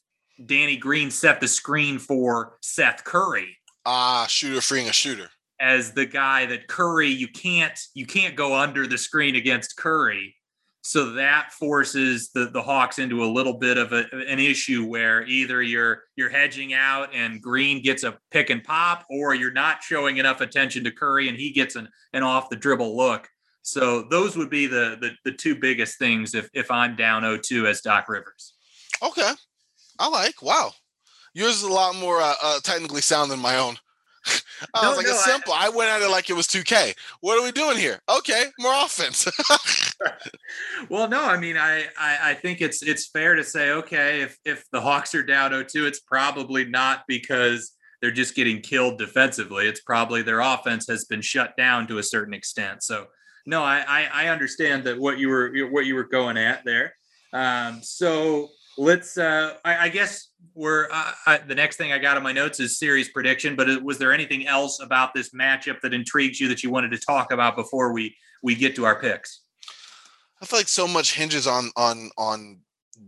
Danny 0.45 0.77
Green 0.77 1.11
set 1.11 1.39
the 1.41 1.47
screen 1.47 1.99
for 1.99 2.57
Seth 2.61 3.03
Curry. 3.03 3.57
Ah, 3.85 4.25
shooter 4.27 4.61
freeing 4.61 4.87
a 4.87 4.93
shooter 4.93 5.29
as 5.59 5.91
the 5.91 6.05
guy 6.05 6.45
that 6.45 6.67
Curry 6.67 7.09
you 7.09 7.27
can't 7.27 7.77
you 7.93 8.05
can't 8.05 8.35
go 8.35 8.55
under 8.55 8.87
the 8.87 8.97
screen 8.97 9.35
against 9.35 9.77
Curry. 9.77 10.35
So 10.81 11.11
that 11.11 11.51
forces 11.51 12.31
the, 12.33 12.45
the 12.45 12.61
Hawks 12.61 12.99
into 12.99 13.23
a 13.23 13.27
little 13.27 13.53
bit 13.53 13.77
of 13.77 13.91
a, 13.91 14.05
an 14.27 14.39
issue 14.39 14.85
where 14.85 15.23
either 15.25 15.61
you're 15.61 16.03
you're 16.15 16.29
hedging 16.29 16.73
out 16.73 17.13
and 17.13 17.41
Green 17.41 17.83
gets 17.83 18.03
a 18.03 18.17
pick 18.31 18.49
and 18.49 18.63
pop, 18.63 19.05
or 19.09 19.35
you're 19.35 19.51
not 19.51 19.83
showing 19.83 20.17
enough 20.17 20.41
attention 20.41 20.83
to 20.85 20.91
Curry 20.91 21.27
and 21.27 21.37
he 21.37 21.51
gets 21.51 21.75
an, 21.75 21.89
an 22.13 22.23
off 22.23 22.49
the 22.49 22.55
dribble 22.55 22.95
look. 22.95 23.27
So 23.61 24.03
those 24.09 24.37
would 24.37 24.49
be 24.49 24.67
the, 24.67 24.97
the 24.99 25.11
the 25.25 25.35
two 25.35 25.55
biggest 25.55 25.99
things 25.99 26.33
if 26.33 26.49
if 26.53 26.71
I'm 26.71 26.95
down 26.95 27.23
0-2 27.23 27.67
as 27.67 27.81
Doc 27.81 28.07
Rivers. 28.07 28.53
Okay, 29.03 29.31
I 29.99 30.07
like. 30.07 30.41
Wow, 30.41 30.71
yours 31.33 31.57
is 31.57 31.63
a 31.63 31.71
lot 31.71 31.95
more 31.95 32.19
uh, 32.21 32.35
uh, 32.41 32.59
technically 32.63 33.01
sound 33.01 33.29
than 33.29 33.39
my 33.39 33.57
own. 33.57 33.77
I 34.73 34.83
no, 34.83 34.89
was 34.89 34.97
like, 34.97 35.05
no, 35.05 35.13
it's 35.13 35.25
simple. 35.25 35.53
I, 35.53 35.67
I, 35.67 35.69
went 35.69 35.89
at 35.89 36.01
it 36.01 36.09
like 36.09 36.29
it 36.29 36.33
was 36.33 36.47
2K. 36.47 36.93
What 37.21 37.39
are 37.39 37.43
we 37.43 37.51
doing 37.51 37.77
here? 37.77 37.99
Okay, 38.09 38.45
more 38.59 38.73
offense. 38.73 39.27
well, 40.89 41.07
no, 41.07 41.23
I 41.23 41.37
mean, 41.37 41.57
I, 41.57 41.85
I, 41.97 42.31
I 42.31 42.33
think 42.33 42.61
it's 42.61 42.83
it's 42.83 43.07
fair 43.07 43.35
to 43.35 43.43
say, 43.43 43.71
okay, 43.71 44.21
if 44.21 44.37
if 44.45 44.65
the 44.71 44.81
Hawks 44.81 45.15
are 45.15 45.23
down 45.23 45.51
0-2, 45.51 45.87
it's 45.87 46.01
probably 46.01 46.65
not 46.65 47.03
because 47.07 47.73
they're 48.01 48.11
just 48.11 48.35
getting 48.35 48.61
killed 48.61 48.97
defensively. 48.97 49.67
It's 49.67 49.81
probably 49.81 50.21
their 50.21 50.39
offense 50.39 50.87
has 50.87 51.05
been 51.05 51.21
shut 51.21 51.55
down 51.57 51.87
to 51.87 51.97
a 51.97 52.03
certain 52.03 52.33
extent. 52.33 52.83
So, 52.83 53.07
no, 53.45 53.63
I 53.63 53.83
I, 53.87 54.09
I 54.13 54.27
understand 54.27 54.83
that 54.85 54.99
what 54.99 55.19
you 55.19 55.29
were 55.29 55.53
what 55.69 55.85
you 55.85 55.95
were 55.95 56.07
going 56.07 56.37
at 56.37 56.65
there. 56.65 56.93
Um, 57.33 57.79
so 57.81 58.49
let's 58.77 59.17
uh 59.17 59.55
I, 59.63 59.85
I 59.85 59.89
guess 59.89 60.28
we're 60.59 60.89
uh, 60.91 61.11
I, 61.25 61.37
the 61.37 61.55
next 61.55 61.77
thing 61.77 61.93
i 61.93 61.97
got 61.97 62.17
on 62.17 62.23
my 62.23 62.33
notes 62.33 62.59
is 62.59 62.77
series 62.77 63.09
prediction 63.09 63.55
but 63.55 63.81
was 63.81 63.97
there 63.97 64.11
anything 64.11 64.45
else 64.45 64.81
about 64.81 65.13
this 65.13 65.29
matchup 65.29 65.79
that 65.81 65.93
intrigues 65.93 66.39
you 66.39 66.49
that 66.49 66.63
you 66.63 66.69
wanted 66.69 66.91
to 66.91 66.97
talk 66.97 67.31
about 67.31 67.55
before 67.55 67.93
we 67.93 68.15
we 68.41 68.55
get 68.55 68.75
to 68.75 68.85
our 68.85 68.99
picks? 68.99 69.41
I 70.41 70.45
feel 70.45 70.59
like 70.59 70.67
so 70.67 70.87
much 70.87 71.13
hinges 71.13 71.47
on 71.47 71.71
on 71.75 72.11
on 72.17 72.59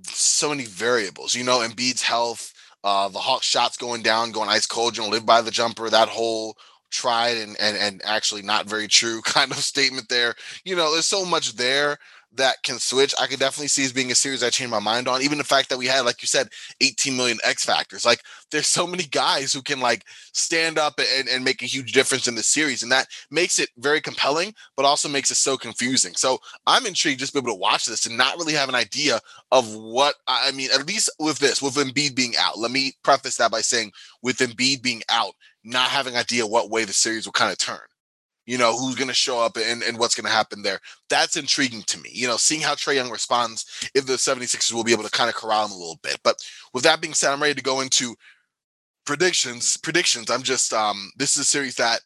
so 0.04 0.50
many 0.50 0.64
variables 0.64 1.36
you 1.36 1.44
know 1.44 1.60
Embiid's 1.60 2.02
health 2.02 2.54
uh 2.86 3.10
the 3.10 3.20
hawk 3.20 3.44
shots 3.44 3.78
going 3.78 4.02
down 4.02 4.32
going 4.32 4.50
ice 4.50 4.66
cold 4.66 4.96
you 4.96 5.04
don't 5.04 5.12
live 5.12 5.26
by 5.26 5.42
the 5.42 5.52
jumper 5.52 5.90
that 5.90 6.08
whole 6.08 6.56
tried 6.92 7.38
and 7.38 7.56
and 7.60 7.78
and 7.78 8.02
actually 8.06 8.42
not 8.42 8.68
very 8.68 8.88
true 8.88 9.22
kind 9.26 9.52
of 9.52 9.58
statement 9.58 10.10
there. 10.10 10.36
You 10.64 10.76
know 10.76 10.92
there's 10.92 11.08
so 11.08 11.26
much 11.26 11.54
there 11.56 11.98
that 12.34 12.64
can 12.64 12.80
switch, 12.80 13.14
I 13.20 13.28
could 13.28 13.40
definitely 13.40 13.68
see 13.68 13.84
as 13.84 13.92
being 13.92 14.12
a 14.12 14.16
series 14.16 14.44
I 14.44 14.50
change 14.50 14.72
my 14.72 14.80
mind 14.80 15.08
on. 15.08 15.22
Even 15.22 15.38
the 15.38 15.44
fact 15.44 15.70
that 15.70 15.78
we 15.78 15.86
had, 15.86 16.06
like 16.06 16.22
you 16.22 16.28
said, 16.28 16.50
18 16.80 17.16
million 17.16 17.38
X 17.44 17.66
factors. 17.66 18.06
Like 18.06 18.22
there's 18.52 18.68
so 18.68 18.88
many 18.88 19.04
guys 19.04 19.54
who 19.54 19.62
can 19.62 19.80
like 19.80 20.06
stand 20.34 20.78
up 20.78 21.00
and, 21.18 21.28
and 21.28 21.44
make 21.44 21.62
a 21.62 21.66
huge 21.66 21.92
difference 21.92 22.28
in 22.28 22.36
the 22.36 22.44
series. 22.44 22.84
And 22.84 22.92
that 22.92 23.08
makes 23.30 23.60
it 23.60 23.70
very 23.78 24.02
compelling, 24.02 24.54
but 24.76 24.86
also 24.86 25.10
makes 25.10 25.32
it 25.32 25.36
so 25.36 25.58
confusing. 25.58 26.16
So 26.16 26.40
I'm 26.66 26.86
intrigued 26.86 27.20
just 27.20 27.34
to 27.34 27.42
be 27.42 27.46
able 27.46 27.58
to 27.58 27.62
watch 27.62 27.86
this 27.86 28.06
and 28.06 28.18
not 28.18 28.38
really 28.38 28.54
have 28.54 28.70
an 28.70 28.76
idea 28.76 29.20
of 29.52 29.74
what 29.76 30.16
I 30.28 30.52
mean, 30.52 30.70
at 30.74 30.88
least 30.88 31.10
with 31.20 31.40
this, 31.40 31.62
with 31.62 31.76
Embiid 31.76 32.16
being 32.16 32.36
out. 32.38 32.58
Let 32.58 32.72
me 32.72 32.94
preface 33.04 33.38
that 33.38 33.52
by 33.52 33.62
saying 33.62 33.92
with 34.22 34.38
Embiid 34.38 34.82
being 34.82 35.04
out, 35.10 35.34
not 35.64 35.90
having 35.90 36.16
idea 36.16 36.48
what 36.48 36.70
way 36.70 36.86
the 36.86 36.94
series 36.94 37.26
will 37.26 37.34
kind 37.34 37.52
of 37.52 37.58
turn 37.58 37.80
you 38.52 38.58
know, 38.58 38.78
who's 38.78 38.96
going 38.96 39.08
to 39.08 39.14
show 39.14 39.40
up 39.40 39.56
and, 39.56 39.82
and 39.82 39.98
what's 39.98 40.14
going 40.14 40.26
to 40.26 40.30
happen 40.30 40.62
there. 40.62 40.78
That's 41.10 41.38
intriguing 41.38 41.84
to 41.84 41.98
me. 42.02 42.10
You 42.12 42.28
know, 42.28 42.36
seeing 42.36 42.60
how 42.60 42.76
Trae 42.76 42.96
Young 42.96 43.10
responds, 43.10 43.66
if 43.96 44.06
the 44.06 44.16
76ers 44.16 44.74
will 44.74 44.84
be 44.84 44.92
able 44.92 45.06
to 45.06 45.10
kind 45.10 45.30
of 45.30 45.38
corral 45.38 45.68
him 45.68 45.72
a 45.72 45.78
little 45.78 46.02
bit. 46.04 46.20
But 46.22 46.36
with 46.74 46.84
that 46.84 47.00
being 47.00 47.14
said, 47.14 47.32
I'm 47.32 47.42
ready 47.42 47.54
to 47.54 47.64
go 47.64 47.80
into 47.80 48.14
predictions. 49.06 49.78
Predictions. 49.78 50.30
I'm 50.30 50.44
just, 50.44 50.74
um, 50.74 51.12
this 51.16 51.38
is 51.38 51.44
a 51.44 51.46
series 51.46 51.76
that 51.76 52.02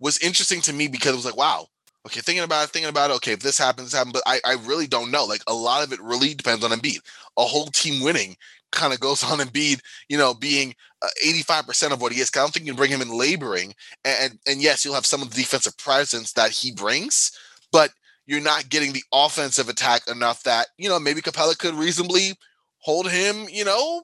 was 0.00 0.18
interesting 0.18 0.62
to 0.62 0.72
me 0.72 0.88
because 0.88 1.12
it 1.12 1.16
was 1.16 1.26
like, 1.26 1.36
wow, 1.36 1.68
okay, 2.08 2.18
thinking 2.18 2.42
about 2.42 2.64
it, 2.64 2.70
thinking 2.70 2.90
about 2.90 3.10
it, 3.10 3.14
okay, 3.18 3.32
if 3.34 3.40
this 3.40 3.56
happens, 3.56 3.92
this 3.92 3.96
happens, 3.96 4.14
but 4.14 4.24
I, 4.26 4.40
I 4.44 4.54
really 4.64 4.88
don't 4.88 5.12
know. 5.12 5.24
Like 5.24 5.42
a 5.46 5.54
lot 5.54 5.84
of 5.84 5.92
it 5.92 6.02
really 6.02 6.34
depends 6.34 6.64
on 6.64 6.72
Embiid. 6.72 6.98
A 7.36 7.44
whole 7.44 7.66
team 7.66 8.02
winning 8.02 8.34
kind 8.72 8.92
of 8.92 8.98
goes 8.98 9.22
on 9.30 9.38
Embiid, 9.38 9.80
you 10.08 10.18
know, 10.18 10.34
being 10.34 10.74
uh, 11.02 11.08
85% 11.24 11.92
of 11.92 12.00
what 12.00 12.12
he 12.12 12.20
is. 12.20 12.30
I 12.34 12.38
don't 12.38 12.52
think 12.52 12.66
you 12.66 12.72
can 12.72 12.76
bring 12.76 12.90
him 12.90 13.02
in 13.02 13.16
laboring. 13.16 13.74
And, 14.04 14.38
and 14.46 14.62
yes, 14.62 14.84
you'll 14.84 14.94
have 14.94 15.06
some 15.06 15.22
of 15.22 15.30
the 15.30 15.36
defensive 15.36 15.76
presence 15.76 16.32
that 16.32 16.50
he 16.50 16.72
brings, 16.72 17.32
but 17.72 17.90
you're 18.26 18.40
not 18.40 18.68
getting 18.68 18.92
the 18.92 19.04
offensive 19.12 19.68
attack 19.68 20.08
enough 20.08 20.42
that, 20.44 20.68
you 20.78 20.88
know, 20.88 20.98
maybe 20.98 21.20
Capela 21.20 21.58
could 21.58 21.74
reasonably 21.74 22.34
hold 22.78 23.10
him, 23.10 23.46
you 23.50 23.64
know, 23.64 24.02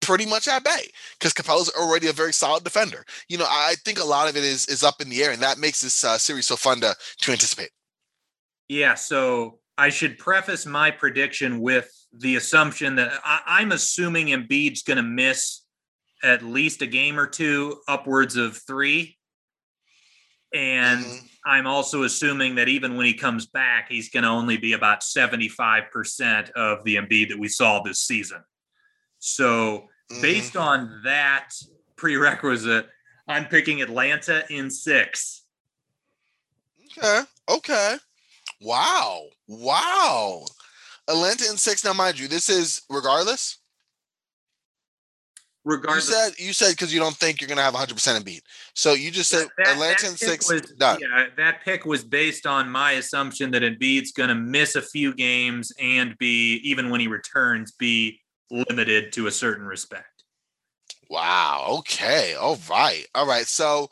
pretty 0.00 0.26
much 0.26 0.48
at 0.48 0.64
bay 0.64 0.90
because 1.18 1.32
Capela's 1.32 1.70
already 1.70 2.08
a 2.08 2.12
very 2.12 2.32
solid 2.32 2.62
defender. 2.62 3.04
You 3.28 3.38
know, 3.38 3.46
I 3.48 3.74
think 3.84 3.98
a 3.98 4.04
lot 4.04 4.28
of 4.28 4.36
it 4.36 4.44
is 4.44 4.66
is 4.66 4.82
up 4.82 5.00
in 5.00 5.08
the 5.08 5.22
air, 5.22 5.32
and 5.32 5.42
that 5.42 5.58
makes 5.58 5.80
this 5.80 6.04
uh, 6.04 6.18
series 6.18 6.46
so 6.46 6.56
fun 6.56 6.80
to 6.80 6.94
to 7.22 7.32
anticipate. 7.32 7.70
Yeah, 8.68 8.94
so 8.94 9.60
I 9.76 9.88
should 9.88 10.18
preface 10.18 10.66
my 10.66 10.90
prediction 10.90 11.60
with 11.60 11.90
the 12.12 12.36
assumption 12.36 12.94
that 12.96 13.12
I, 13.24 13.60
am 13.60 13.72
assuming 13.72 14.28
Embiid's 14.28 14.82
going 14.82 14.96
to 14.98 15.02
miss 15.02 15.62
at 16.24 16.42
least 16.42 16.82
a 16.82 16.86
game 16.86 17.18
or 17.18 17.26
two, 17.26 17.80
upwards 17.86 18.36
of 18.36 18.56
three. 18.56 19.16
And 20.54 21.04
mm-hmm. 21.04 21.26
I'm 21.44 21.66
also 21.66 22.04
assuming 22.04 22.54
that 22.54 22.68
even 22.68 22.96
when 22.96 23.06
he 23.06 23.14
comes 23.14 23.46
back, 23.46 23.88
he's 23.90 24.08
going 24.08 24.22
to 24.22 24.30
only 24.30 24.56
be 24.56 24.72
about 24.72 25.00
75% 25.00 26.50
of 26.52 26.82
the 26.84 26.96
Embiid 26.96 27.28
that 27.28 27.38
we 27.38 27.48
saw 27.48 27.82
this 27.82 28.00
season. 28.00 28.42
So, 29.18 29.88
mm-hmm. 30.10 30.22
based 30.22 30.56
on 30.56 31.02
that 31.04 31.50
prerequisite, 31.96 32.86
I'm 33.28 33.46
picking 33.46 33.82
Atlanta 33.82 34.44
in 34.48 34.70
six. 34.70 35.42
Okay. 36.98 37.20
Okay. 37.50 37.96
Wow. 38.60 39.24
Wow. 39.48 40.44
Atlanta 41.08 41.50
in 41.50 41.56
six. 41.56 41.84
Now, 41.84 41.92
mind 41.92 42.18
you, 42.18 42.28
this 42.28 42.48
is 42.48 42.82
regardless. 42.88 43.58
Regardless, 45.64 46.08
you 46.08 46.14
said 46.14 46.32
you 46.38 46.52
said 46.52 46.70
because 46.70 46.92
you 46.92 47.00
don't 47.00 47.16
think 47.16 47.40
you're 47.40 47.48
going 47.48 47.56
to 47.56 47.64
have 47.64 47.72
100 47.72 47.94
percent 47.94 48.22
beat. 48.24 48.42
So 48.74 48.92
you 48.92 49.10
just 49.10 49.30
said 49.30 49.48
that, 49.56 49.68
Atlanta 49.68 50.08
in 50.08 50.16
six. 50.16 50.52
Was, 50.52 50.62
done. 50.62 50.98
Yeah, 51.00 51.26
that 51.36 51.64
pick 51.64 51.86
was 51.86 52.04
based 52.04 52.46
on 52.46 52.68
my 52.68 52.92
assumption 52.92 53.50
that 53.52 53.62
Embiid's 53.62 54.12
going 54.12 54.28
to 54.28 54.34
miss 54.34 54.76
a 54.76 54.82
few 54.82 55.14
games 55.14 55.72
and 55.80 56.16
be 56.18 56.56
even 56.64 56.90
when 56.90 57.00
he 57.00 57.08
returns 57.08 57.72
be 57.72 58.20
limited 58.50 59.12
to 59.14 59.26
a 59.26 59.30
certain 59.30 59.64
respect. 59.64 60.24
Wow. 61.08 61.76
Okay. 61.78 62.34
All 62.34 62.58
right. 62.68 63.06
All 63.14 63.26
right. 63.26 63.46
So 63.46 63.88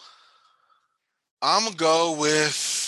I'm 1.40 1.64
gonna 1.64 1.76
go 1.76 2.16
with 2.18 2.81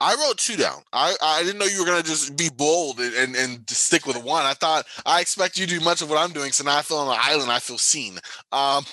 I 0.00 0.14
wrote 0.14 0.38
two 0.38 0.56
down. 0.56 0.82
I, 0.92 1.14
I 1.20 1.42
didn't 1.42 1.58
know 1.58 1.66
you 1.66 1.80
were 1.80 1.86
gonna 1.86 2.02
just 2.02 2.36
be 2.36 2.50
bold 2.50 3.00
and, 3.00 3.14
and, 3.14 3.36
and 3.36 3.70
stick 3.70 4.06
with 4.06 4.22
one. 4.22 4.46
I 4.46 4.54
thought 4.54 4.86
I 5.04 5.20
expect 5.20 5.58
you 5.58 5.66
to 5.66 5.78
do 5.78 5.84
much 5.84 6.02
of 6.02 6.08
what 6.08 6.18
I'm 6.18 6.32
doing, 6.32 6.52
so 6.52 6.64
now 6.64 6.78
I 6.78 6.82
feel 6.82 6.98
on 6.98 7.14
an 7.14 7.20
island. 7.20 7.50
I 7.50 7.58
feel 7.58 7.78
seen. 7.78 8.18
Um, 8.52 8.84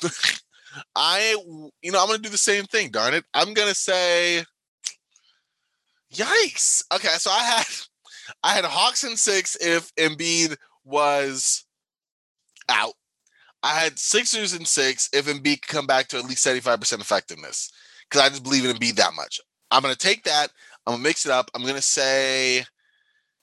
I 0.96 1.38
you 1.82 1.92
know 1.92 2.02
I'm 2.02 2.08
gonna 2.08 2.20
do 2.20 2.30
the 2.30 2.38
same 2.38 2.66
thing. 2.66 2.90
Darn 2.90 3.14
it! 3.14 3.24
I'm 3.34 3.54
gonna 3.54 3.76
say, 3.76 4.44
yikes. 6.14 6.84
Okay, 6.94 7.14
so 7.18 7.30
I 7.30 7.44
had 7.44 7.66
I 8.44 8.54
had 8.54 8.66
Hawks 8.66 9.04
in 9.04 9.16
six 9.16 9.56
if 9.58 9.94
Embiid 9.96 10.58
was 10.84 11.66
out. 12.70 12.94
I 13.64 13.80
had 13.80 13.98
Sixers 13.98 14.54
in 14.54 14.66
six 14.66 15.10
if 15.14 15.26
Embiid 15.26 15.62
could 15.64 15.68
come 15.68 15.88
back 15.88 16.08
to 16.10 16.18
at 16.18 16.26
least 16.26 16.46
75% 16.46 17.02
effectiveness 17.02 17.72
because 18.08 18.24
I 18.24 18.30
just 18.30 18.44
believe 18.44 18.64
in 18.64 18.76
Embiid 18.76 18.96
that 18.98 19.16
much. 19.16 19.40
I'm 19.72 19.82
going 19.82 19.94
to 19.94 20.00
take 20.00 20.24
that. 20.26 20.50
I'm 20.86 20.94
gonna 20.94 21.04
mix 21.04 21.26
it 21.26 21.32
up. 21.32 21.50
I'm 21.54 21.66
gonna 21.66 21.82
say 21.82 22.64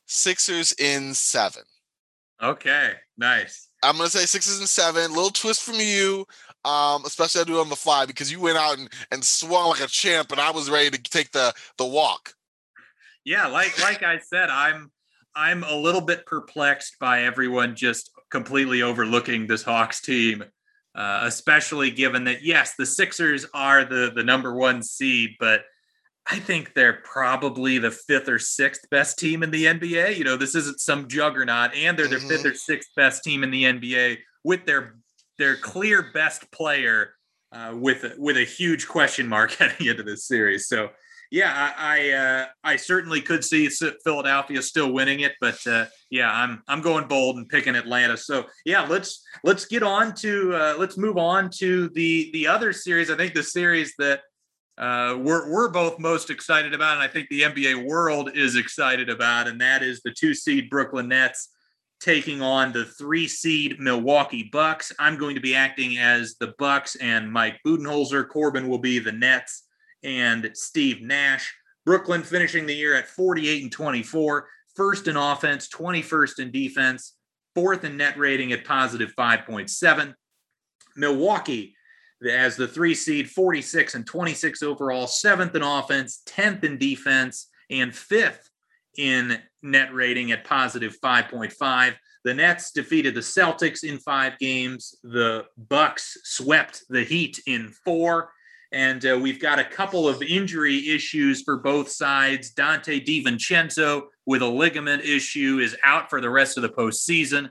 Sixers 0.07 0.75
in 0.79 1.15
seven. 1.15 1.63
Okay, 2.43 2.93
nice. 3.17 3.69
I'm 3.83 3.97
gonna 3.97 4.09
say 4.09 4.27
Sixers 4.27 4.61
in 4.61 4.67
seven. 4.67 5.13
Little 5.13 5.31
twist 5.31 5.63
from 5.63 5.77
you, 5.77 6.27
um, 6.65 7.05
especially 7.05 7.41
I 7.41 7.45
do 7.45 7.61
on 7.61 7.69
the 7.69 7.77
fly 7.77 8.07
because 8.07 8.31
you 8.31 8.41
went 8.41 8.59
out 8.59 8.79
and, 8.79 8.89
and 9.11 9.25
swung 9.25 9.71
like 9.71 9.81
a 9.81 9.87
champ, 9.87 10.31
and 10.31 10.41
I 10.41 10.51
was 10.51 10.71
ready 10.71 10.91
to 10.91 11.03
take 11.03 11.33
the 11.33 11.53
the 11.79 11.87
walk. 11.87 12.35
Yeah, 13.25 13.47
like 13.47 13.81
like 13.83 14.03
I 14.03 14.19
said, 14.19 14.51
I'm 14.51 14.91
I'm 15.35 15.65
a 15.65 15.75
little 15.75 16.01
bit 16.01 16.27
perplexed 16.27 16.99
by 17.01 17.23
everyone 17.25 17.75
just 17.75 18.11
completely 18.31 18.83
overlooking 18.83 19.47
this 19.47 19.63
Hawks 19.63 20.01
team, 20.01 20.45
uh, 20.95 21.21
especially 21.23 21.91
given 21.91 22.25
that 22.25 22.43
yes, 22.43 22.75
the 22.77 22.87
Sixers 22.87 23.47
are 23.55 23.85
the 23.85 24.13
the 24.15 24.23
number 24.23 24.55
one 24.55 24.83
seed, 24.83 25.37
but 25.41 25.63
I 26.27 26.39
think 26.39 26.75
they're 26.75 27.01
probably 27.05 27.79
the 27.79 27.91
fifth 27.91 28.29
or 28.29 28.39
sixth 28.39 28.89
best 28.91 29.19
team 29.19 29.43
in 29.43 29.51
the 29.51 29.65
NBA. 29.65 30.17
You 30.17 30.25
know, 30.25 30.37
this 30.37 30.55
isn't 30.55 30.81
some 30.81 31.09
juggernaut, 31.09 31.75
and 31.75 31.99
they're 31.99 32.07
their 32.07 32.19
mm-hmm. 32.19 32.29
fifth 32.29 32.47
or 32.47 32.55
sixth 32.55 32.91
best 32.97 33.25
team 33.25 33.43
in 33.43 33.51
the 33.51 33.65
NBA 33.65 34.19
with 34.45 34.65
their 34.65 34.97
their 35.39 35.57
clear 35.57 36.11
best 36.15 36.51
player 36.53 37.15
uh, 37.51 37.75
with 37.75 38.15
with 38.19 38.37
a 38.37 38.45
huge 38.45 38.87
question 38.87 39.29
mark 39.29 39.53
heading 39.59 39.89
into 39.89 40.05
this 40.05 40.27
series. 40.27 40.69
So, 40.69 40.91
yeah, 41.33 41.73
I 41.77 41.99
I, 41.99 42.11
uh, 42.11 42.47
I 42.63 42.77
certainly 42.77 43.21
could 43.21 43.45
see 43.45 43.69
Philadelphia 44.05 44.63
still 44.63 44.93
winning 44.93 45.21
it, 45.21 45.33
but 45.41 45.59
uh, 45.67 45.87
yeah, 46.09 46.33
I'm 46.33 46.63
I'm 46.69 46.83
going 46.83 47.09
bold 47.09 47.37
and 47.37 47.49
picking 47.49 47.75
Atlanta. 47.75 48.17
So 48.17 48.47
yeah, 48.65 48.87
let's 48.87 49.25
let's 49.43 49.65
get 49.65 49.83
on 49.83 50.15
to 50.17 50.55
uh, 50.55 50.75
let's 50.79 50.97
move 50.97 51.19
on 51.19 51.51
to 51.59 51.89
the 51.91 52.31
the 52.33 52.47
other 52.47 52.73
series. 52.73 53.11
I 53.11 53.17
think 53.17 53.35
the 53.35 53.43
series 53.43 53.93
that 53.99 54.21
uh, 54.79 55.19
we're 55.21 55.51
we're 55.51 55.69
both 55.69 55.99
most 55.99 56.31
excited 56.31 56.73
about, 56.73 56.95
and 56.95 57.03
I 57.03 57.09
think 57.09 57.29
the 57.29 57.43
NBA 57.43 57.87
world 57.87 58.31
is 58.35 58.57
excited 58.57 59.11
about, 59.11 59.47
and 59.47 59.61
that 59.61 59.83
is 59.83 60.01
the 60.01 60.13
two 60.13 60.35
seed 60.35 60.71
Brooklyn 60.71 61.09
Nets 61.09 61.51
taking 62.01 62.43
on 62.43 62.73
the 62.73 62.85
three 62.85 63.29
seed 63.29 63.79
Milwaukee 63.79 64.49
Bucks. 64.51 64.93
I'm 64.99 65.19
going 65.19 65.35
to 65.35 65.41
be 65.41 65.55
acting 65.55 65.99
as 65.99 66.37
the 66.41 66.55
Bucks, 66.59 66.97
and 66.97 67.31
Mike 67.31 67.61
Budenholzer. 67.67 68.29
Corbin 68.29 68.67
will 68.69 68.79
be 68.79 68.99
the 68.99 69.13
Nets, 69.13 69.65
and 70.03 70.51
Steve 70.55 71.03
Nash. 71.03 71.55
Brooklyn 71.85 72.23
finishing 72.23 72.65
the 72.65 72.75
year 72.75 72.95
at 72.95 73.09
48 73.09 73.65
and 73.65 73.73
24, 73.73 74.49
first 74.75 75.09
in 75.09 75.17
offense, 75.17 75.69
21st 75.69 76.39
in 76.39 76.51
defense, 76.51 77.15
fourth 77.55 77.85
in 77.85 77.97
net 77.97 78.17
rating 78.17 78.53
at 78.53 78.65
positive 78.65 79.13
5.7. 79.19 80.15
Milwaukee 80.97 81.75
as 82.25 82.57
the 82.57 82.69
three 82.69 82.95
seed, 82.95 83.31
46 83.31 83.95
and 83.95 84.07
26 84.07 84.63
overall, 84.63 85.07
seventh 85.07 85.55
in 85.55 85.63
offense, 85.63 86.23
10th 86.27 86.65
in 86.65 86.79
defense, 86.79 87.49
and 87.71 87.95
fifth 87.95 88.49
in 88.97 89.39
net 89.63 89.93
rating 89.95 90.33
at 90.33 90.45
positive 90.45 90.97
5.5. 91.03 91.95
The 92.25 92.35
Nets 92.35 92.71
defeated 92.71 93.15
the 93.15 93.21
Celtics 93.21 93.83
in 93.83 93.99
five 93.99 94.39
games. 94.39 94.95
The 95.03 95.45
Bucks 95.57 96.17
swept 96.25 96.85
the 96.89 97.03
Heat 97.03 97.41
in 97.47 97.73
four. 97.85 98.31
And 98.73 99.05
uh, 99.05 99.19
we've 99.21 99.41
got 99.41 99.59
a 99.59 99.65
couple 99.65 100.09
of 100.09 100.23
injury 100.23 100.89
issues 100.89 101.43
for 101.43 101.59
both 101.59 101.91
sides. 101.91 102.55
Donte 102.55 103.05
DiVincenzo 103.05 104.05
with 104.25 104.41
a 104.41 104.47
ligament 104.47 105.05
issue 105.05 105.59
is 105.59 105.77
out 105.85 106.09
for 106.09 106.21
the 106.21 106.31
rest 106.31 106.57
of 106.57 106.63
the 106.63 106.69
postseason. 106.69 107.51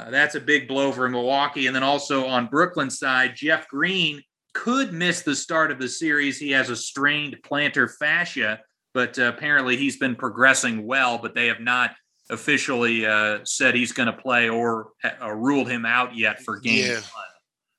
Uh, 0.00 0.10
that's 0.10 0.34
a 0.34 0.40
big 0.40 0.66
blow 0.66 0.92
for 0.92 1.08
Milwaukee. 1.08 1.66
And 1.66 1.76
then 1.76 1.82
also 1.82 2.26
on 2.26 2.46
Brooklyn's 2.46 2.98
side, 2.98 3.32
Jeff 3.34 3.68
Green 3.68 4.22
could 4.54 4.92
miss 4.92 5.22
the 5.22 5.36
start 5.36 5.70
of 5.70 5.78
the 5.78 5.88
series. 5.88 6.38
He 6.38 6.50
has 6.52 6.70
a 6.70 6.76
strained 6.76 7.36
plantar 7.42 7.90
fascia, 7.98 8.60
but 8.94 9.18
uh, 9.18 9.24
apparently 9.24 9.76
he's 9.76 9.98
been 9.98 10.16
progressing 10.16 10.86
well, 10.86 11.18
but 11.18 11.34
they 11.34 11.46
have 11.48 11.60
not 11.60 11.92
officially 12.30 13.04
uh, 13.04 13.40
said 13.44 13.74
he's 13.74 13.92
going 13.92 14.06
to 14.06 14.12
play 14.12 14.48
or, 14.48 14.90
or, 15.20 15.36
ruled 15.36 15.68
him 15.68 15.84
out 15.84 16.16
yet 16.16 16.40
for 16.42 16.58
game 16.58 16.86
yeah. 16.86 16.94
one. 16.94 17.24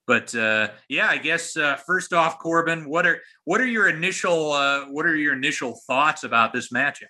But 0.08 0.36
uh, 0.36 0.70
yeah, 0.90 1.08
I 1.08 1.18
guess 1.18 1.56
uh, 1.56 1.78
first 1.88 2.12
off, 2.12 2.38
Corbin, 2.38 2.88
what 2.90 3.08
are 3.08 3.22
what 3.46 3.62
are 3.62 3.66
your 3.66 3.88
initial 3.88 4.52
uh, 4.52 4.86
what 4.86 5.06
are 5.06 5.16
your 5.16 5.34
initial 5.34 5.80
thoughts 5.88 6.24
about 6.24 6.52
this 6.52 6.70
matchup? 6.70 7.06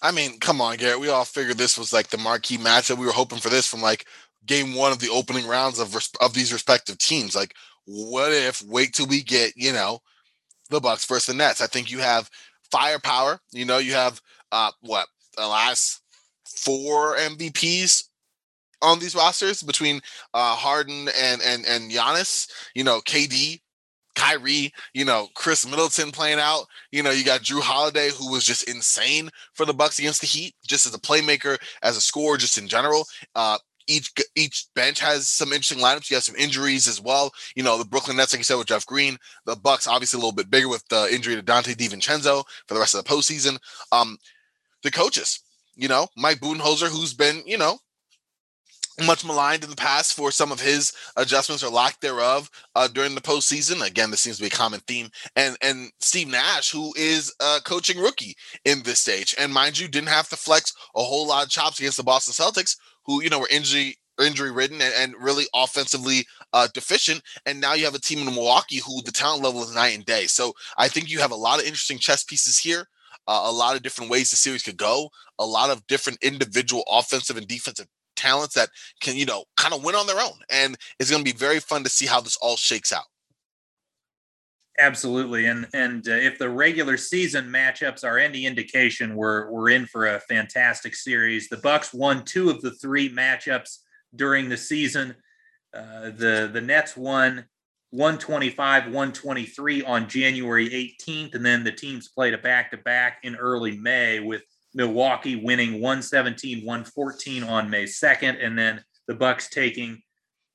I 0.00 0.12
mean, 0.12 0.38
come 0.38 0.60
on, 0.60 0.76
Garrett. 0.76 1.00
We 1.00 1.08
all 1.08 1.24
figured 1.24 1.58
this 1.58 1.76
was 1.76 1.92
like 1.92 2.08
the 2.08 2.18
marquee 2.18 2.58
matchup. 2.58 2.98
We 2.98 3.06
were 3.06 3.12
hoping 3.12 3.38
for 3.38 3.48
this 3.48 3.66
from 3.66 3.82
like 3.82 4.06
game 4.46 4.74
one 4.74 4.92
of 4.92 4.98
the 4.98 5.10
opening 5.10 5.46
rounds 5.46 5.78
of 5.78 5.96
of 6.20 6.34
these 6.34 6.52
respective 6.52 6.98
teams. 6.98 7.34
Like, 7.34 7.54
what 7.86 8.32
if 8.32 8.62
wait 8.62 8.94
till 8.94 9.06
we 9.06 9.22
get 9.22 9.52
you 9.56 9.72
know 9.72 10.00
the 10.70 10.80
Bucks 10.80 11.04
versus 11.04 11.26
the 11.26 11.34
Nets? 11.34 11.60
I 11.60 11.66
think 11.66 11.90
you 11.90 11.98
have 11.98 12.30
firepower. 12.70 13.40
You 13.52 13.64
know, 13.64 13.78
you 13.78 13.92
have 13.92 14.20
uh 14.52 14.70
what 14.80 15.06
the 15.36 15.46
last 15.46 16.02
four 16.44 17.16
MVPs 17.16 18.04
on 18.82 18.98
these 18.98 19.14
rosters 19.14 19.62
between 19.62 20.00
uh 20.34 20.54
Harden 20.54 21.08
and 21.16 21.42
and 21.42 21.64
and 21.66 21.90
Giannis. 21.90 22.50
You 22.74 22.84
know, 22.84 23.00
KD 23.00 23.60
Kyrie, 24.14 24.72
you 24.92 25.04
know, 25.04 25.28
Khris 25.34 25.66
Middleton 25.66 26.10
playing 26.10 26.38
out. 26.38 26.66
You 26.90 27.02
know, 27.02 27.10
you 27.10 27.24
got 27.24 27.40
Jrue 27.40 27.62
Holiday, 27.62 28.10
who 28.10 28.30
was 28.30 28.44
just 28.44 28.68
insane 28.68 29.30
for 29.54 29.64
the 29.64 29.74
Bucks 29.74 29.98
against 29.98 30.20
the 30.20 30.26
Heat, 30.26 30.54
just 30.66 30.86
as 30.86 30.94
a 30.94 30.98
playmaker, 30.98 31.58
as 31.82 31.96
a 31.96 32.00
scorer, 32.00 32.36
just 32.36 32.58
in 32.58 32.68
general. 32.68 33.06
Uh, 33.34 33.58
each 33.86 34.12
each 34.36 34.66
bench 34.74 35.00
has 35.00 35.28
some 35.28 35.52
interesting 35.52 35.82
lineups. 35.82 36.10
You 36.10 36.16
have 36.16 36.24
some 36.24 36.36
injuries 36.36 36.86
as 36.86 37.00
well. 37.00 37.32
You 37.54 37.62
know, 37.62 37.78
the 37.78 37.84
Brooklyn 37.84 38.16
Nets, 38.16 38.32
like 38.32 38.40
you 38.40 38.44
said, 38.44 38.56
with 38.56 38.68
Jeff 38.68 38.86
Green. 38.86 39.18
The 39.46 39.56
Bucks, 39.56 39.86
obviously, 39.86 40.18
a 40.18 40.20
little 40.20 40.32
bit 40.32 40.50
bigger 40.50 40.68
with 40.68 40.86
the 40.88 41.12
injury 41.12 41.36
to 41.36 41.42
Donte 41.42 41.74
DiVincenzo 41.74 42.44
for 42.66 42.74
the 42.74 42.80
rest 42.80 42.94
of 42.94 43.04
the 43.04 43.10
postseason. 43.10 43.58
Um, 43.92 44.18
the 44.82 44.90
coaches, 44.90 45.40
you 45.74 45.88
know, 45.88 46.08
Mike 46.16 46.40
Budenholzer, 46.40 46.88
who's 46.88 47.14
been, 47.14 47.42
you 47.46 47.58
know, 47.58 47.78
much 49.06 49.24
maligned 49.24 49.64
in 49.64 49.70
the 49.70 49.76
past 49.76 50.14
for 50.14 50.30
some 50.30 50.52
of 50.52 50.60
his 50.60 50.92
adjustments 51.16 51.62
or 51.62 51.70
lack 51.70 52.00
thereof 52.00 52.50
uh, 52.74 52.88
during 52.88 53.14
the 53.14 53.20
postseason. 53.20 53.86
Again, 53.86 54.10
this 54.10 54.20
seems 54.20 54.36
to 54.36 54.42
be 54.42 54.48
a 54.48 54.50
common 54.50 54.80
theme. 54.80 55.08
And 55.36 55.56
and 55.62 55.90
Steve 56.00 56.28
Nash, 56.28 56.70
who 56.70 56.92
is 56.96 57.34
a 57.40 57.58
coaching 57.64 57.98
rookie 57.98 58.36
in 58.64 58.82
this 58.82 59.00
stage, 59.00 59.34
and 59.38 59.52
mind 59.52 59.78
you, 59.78 59.88
didn't 59.88 60.08
have 60.08 60.28
to 60.30 60.36
flex 60.36 60.74
a 60.94 61.02
whole 61.02 61.26
lot 61.26 61.44
of 61.44 61.50
chops 61.50 61.78
against 61.78 61.96
the 61.96 62.02
Boston 62.02 62.34
Celtics, 62.34 62.76
who 63.10 63.22
you 63.22 63.28
know 63.28 63.40
were 63.40 63.48
injury 63.50 63.96
injury 64.20 64.50
ridden 64.50 64.80
and, 64.82 64.92
and, 64.98 65.14
really 65.18 65.46
offensively 65.54 66.26
uh, 66.52 66.68
deficient. 66.74 67.22
And 67.46 67.58
now 67.58 67.72
you 67.72 67.86
have 67.86 67.94
a 67.94 67.98
team 67.98 68.18
in 68.18 68.34
Milwaukee 68.34 68.76
who 68.76 69.00
the 69.02 69.12
talent 69.12 69.42
level 69.42 69.62
is 69.62 69.74
night 69.74 69.94
and 69.94 70.04
day. 70.04 70.26
So 70.26 70.52
I 70.76 70.88
think 70.88 71.10
you 71.10 71.20
have 71.20 71.30
a 71.30 71.36
lot 71.36 71.58
of 71.58 71.64
interesting 71.64 71.96
chess 71.96 72.22
pieces 72.22 72.58
here. 72.58 72.86
Uh, 73.26 73.44
a 73.44 73.52
lot 73.52 73.76
of 73.76 73.82
different 73.82 74.10
ways 74.10 74.30
the 74.30 74.36
series 74.36 74.62
could 74.62 74.76
go. 74.76 75.08
A 75.38 75.46
lot 75.46 75.70
of 75.70 75.86
different 75.86 76.22
individual 76.22 76.84
offensive 76.86 77.38
and 77.38 77.48
defensive 77.48 77.86
talents 78.14 78.54
that 78.56 78.68
can, 79.00 79.16
you 79.16 79.24
know, 79.24 79.44
kind 79.56 79.72
of 79.72 79.82
win 79.82 79.94
on 79.94 80.06
their 80.06 80.20
own. 80.20 80.38
And 80.50 80.76
it's 80.98 81.10
going 81.10 81.24
to 81.24 81.32
be 81.32 81.36
very 81.36 81.60
fun 81.60 81.82
to 81.84 81.90
see 81.90 82.06
how 82.06 82.20
this 82.20 82.36
all 82.42 82.56
shakes 82.56 82.92
out. 82.92 83.04
Absolutely, 84.80 85.44
and 85.44 85.68
and 85.74 86.08
uh, 86.08 86.12
if 86.12 86.38
the 86.38 86.48
regular 86.48 86.96
season 86.96 87.50
matchups 87.50 88.02
are 88.02 88.18
any 88.18 88.46
indication, 88.46 89.14
we're 89.14 89.50
we're 89.50 89.68
in 89.68 89.84
for 89.84 90.06
a 90.06 90.20
fantastic 90.20 90.94
series. 90.94 91.50
The 91.50 91.58
Bucks 91.58 91.92
won 91.92 92.24
two 92.24 92.48
of 92.48 92.62
the 92.62 92.70
three 92.70 93.10
matchups 93.10 93.80
during 94.16 94.48
the 94.48 94.56
season. 94.56 95.14
Uh, 95.74 96.10
the 96.16 96.48
the 96.50 96.62
Nets 96.62 96.96
won 96.96 97.44
125, 97.90 98.84
123 98.84 99.82
on 99.82 100.08
January 100.08 100.70
18th, 100.70 101.34
and 101.34 101.44
then 101.44 101.62
the 101.62 101.72
teams 101.72 102.08
played 102.08 102.32
a 102.32 102.38
back 102.38 102.70
to 102.70 102.78
back 102.78 103.18
in 103.22 103.36
early 103.36 103.76
May 103.76 104.20
with 104.20 104.42
Milwaukee 104.72 105.36
winning 105.36 105.74
117, 105.74 106.64
114 106.64 107.42
on 107.42 107.68
May 107.68 107.84
2nd, 107.84 108.42
and 108.42 108.58
then 108.58 108.82
the 109.08 109.14
Bucks 109.14 109.50
taking 109.50 110.00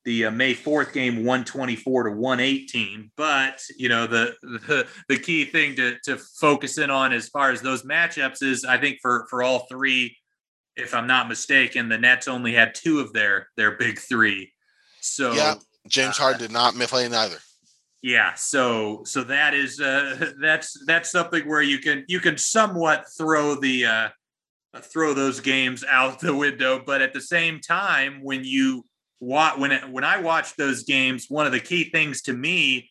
the 0.06 0.26
uh, 0.26 0.32
May 0.32 0.54
4th 0.54 0.94
game 0.94 1.18
124 1.18 2.04
to 2.04 2.12
118 2.12 3.12
but 3.18 3.62
you 3.78 3.90
know 3.90 4.08
the, 4.08 4.36
the 4.42 4.88
the 5.10 5.18
key 5.18 5.46
thing 5.46 5.76
to 5.76 5.98
to 6.04 6.18
focus 6.18 6.78
in 6.78 6.90
on 6.90 7.12
as 7.12 7.28
far 7.28 7.52
as 7.52 7.62
those 7.62 7.84
matchups 7.84 8.42
is 8.42 8.64
I 8.64 8.78
think 8.78 9.00
for 9.02 9.28
for 9.30 9.44
all 9.44 9.66
three 9.68 10.16
if 10.76 10.94
I'm 10.94 11.08
not 11.08 11.28
mistaken 11.28 11.90
the 11.90 11.98
Nets 11.98 12.28
only 12.28 12.54
had 12.54 12.76
two 12.76 13.00
of 13.00 13.12
their 13.14 13.50
their 13.58 13.72
big 13.72 14.00
3 14.00 14.52
so 15.02 15.34
Yeah 15.34 15.56
James 15.88 16.20
uh, 16.20 16.24
Harden 16.24 16.42
did 16.42 16.52
not 16.52 16.74
play 16.76 17.10
neither. 17.10 17.38
Yeah 18.02 18.36
so 18.36 19.04
so 19.06 19.24
that 19.24 19.54
is 19.54 19.82
uh 19.82 20.32
that's 20.42 20.78
that's 20.86 21.12
something 21.12 21.48
where 21.48 21.64
you 21.64 21.80
can 21.80 22.06
you 22.08 22.20
can 22.20 22.38
somewhat 22.38 23.06
throw 23.18 23.56
the 23.56 23.86
uh 23.86 24.10
throw 24.82 25.14
those 25.14 25.40
games 25.40 25.86
out 25.90 26.20
the 26.20 26.36
window 26.36 26.82
but 26.86 27.02
at 27.02 27.14
the 27.14 27.22
same 27.22 27.62
time 27.62 28.22
when 28.22 28.44
you 28.44 28.84
when 29.20 29.72
it, 29.72 29.90
when 29.90 30.04
I 30.04 30.20
watched 30.20 30.58
those 30.58 30.84
games, 30.84 31.28
one 31.30 31.46
of 31.46 31.52
the 31.52 31.60
key 31.60 31.90
things 31.90 32.22
to 32.24 32.34
me 32.34 32.90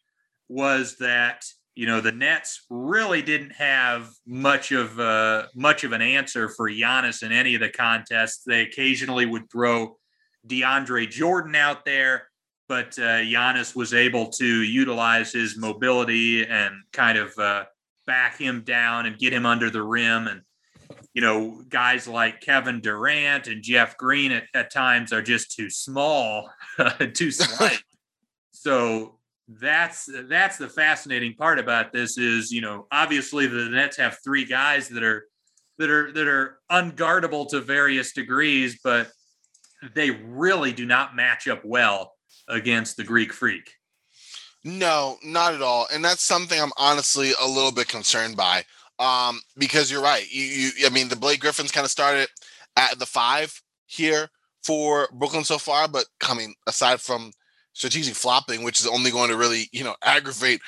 was 0.49 0.97
that 0.99 1.45
you 1.75 1.87
know 1.87 2.01
the 2.01 2.13
Nets 2.13 2.67
really 2.71 3.23
didn't 3.23 3.53
have 3.53 4.09
much 4.27 4.73
of 4.73 4.99
uh, 4.99 5.47
much 5.55 5.85
of 5.85 5.93
an 5.93 6.03
answer 6.03 6.49
for 6.49 6.71
Giannis 6.71 7.23
in 7.23 7.33
any 7.33 7.55
of 7.55 7.61
the 7.61 7.71
contests. 7.71 8.43
They 8.47 8.63
occasionally 8.63 9.27
would 9.27 9.51
throw 9.51 9.97
DeAndre 10.47 11.09
Jordan 11.11 11.55
out 11.55 11.85
there, 11.85 12.29
but 12.69 12.99
uh, 12.99 13.23
Giannis 13.23 13.75
was 13.75 13.93
able 13.93 14.31
to 14.31 14.47
utilize 14.47 15.33
his 15.33 15.59
mobility 15.59 16.47
and 16.47 16.75
kind 16.93 17.19
of 17.19 17.37
uh, 17.39 17.65
back 18.07 18.39
him 18.39 18.63
down 18.63 19.07
and 19.07 19.19
get 19.19 19.33
him 19.33 19.47
under 19.47 19.71
the 19.71 19.83
rim 19.83 20.29
and 20.29 20.43
you 21.15 21.23
know, 21.23 21.63
guys 21.69 22.09
like 22.09 22.41
Kevin 22.41 22.81
Durant 22.81 23.47
and 23.47 23.63
Jeff 23.63 23.97
Green 23.97 24.33
at, 24.33 24.45
at 24.53 24.73
times 24.73 25.13
are 25.13 25.23
just 25.23 25.53
too 25.57 25.71
small, 25.71 26.51
too 27.15 27.31
slight. 27.31 27.83
so 28.51 29.19
that's 29.47 30.09
that's 30.29 30.57
the 30.57 30.69
fascinating 30.69 31.35
part 31.35 31.59
about 31.59 31.93
this 31.93 32.19
is, 32.19 32.51
you 32.51 32.61
know, 32.61 32.87
obviously 32.91 33.47
the 33.47 33.69
Nets 33.69 33.97
have 33.97 34.19
three 34.25 34.45
guys 34.45 34.89
that 34.89 35.05
are 35.05 35.27
that 35.79 35.89
are 35.91 36.13
that 36.13 36.27
are 36.27 36.59
unguardable 36.71 37.49
to 37.51 37.61
various 37.61 38.13
degrees, 38.13 38.81
but 38.83 39.11
they 39.95 40.11
really 40.11 40.73
do 40.73 40.87
not 40.87 41.15
match 41.15 41.47
up 41.47 41.65
well 41.65 42.13
against 42.49 42.97
the 42.97 43.05
Greek 43.05 43.33
freak. 43.33 43.71
No, 44.65 45.19
not 45.23 45.53
at 45.53 45.61
all. 45.61 45.87
And 45.93 46.03
that's 46.03 46.23
something 46.23 46.59
I'm 46.59 46.73
honestly 46.79 47.33
a 47.41 47.47
little 47.47 47.71
bit 47.71 47.87
concerned 47.87 48.37
by 48.37 48.65
um, 48.99 49.41
because 49.57 49.91
you're 49.91 50.03
right. 50.03 50.31
You, 50.31 50.43
you, 50.43 50.71
I 50.87 50.91
mean, 50.91 51.09
the 51.09 51.17
Blake 51.17 51.41
Griffins 51.41 51.73
kind 51.73 51.85
of 51.85 51.91
started 51.91 52.29
at 52.77 52.99
the 52.99 53.07
five 53.07 53.63
here 53.87 54.29
for 54.63 55.09
Brooklyn 55.13 55.45
so 55.45 55.59
far, 55.59 55.89
but 55.89 56.07
coming 56.21 56.55
aside 56.67 57.01
from 57.01 57.33
strategic 57.75 58.15
flopping, 58.15 58.63
which 58.63 58.81
is 58.81 58.87
only 58.87 59.11
going 59.11 59.29
to 59.31 59.37
really, 59.37 59.69
you 59.73 59.85
know, 59.85 59.95
aggravate 60.05 60.61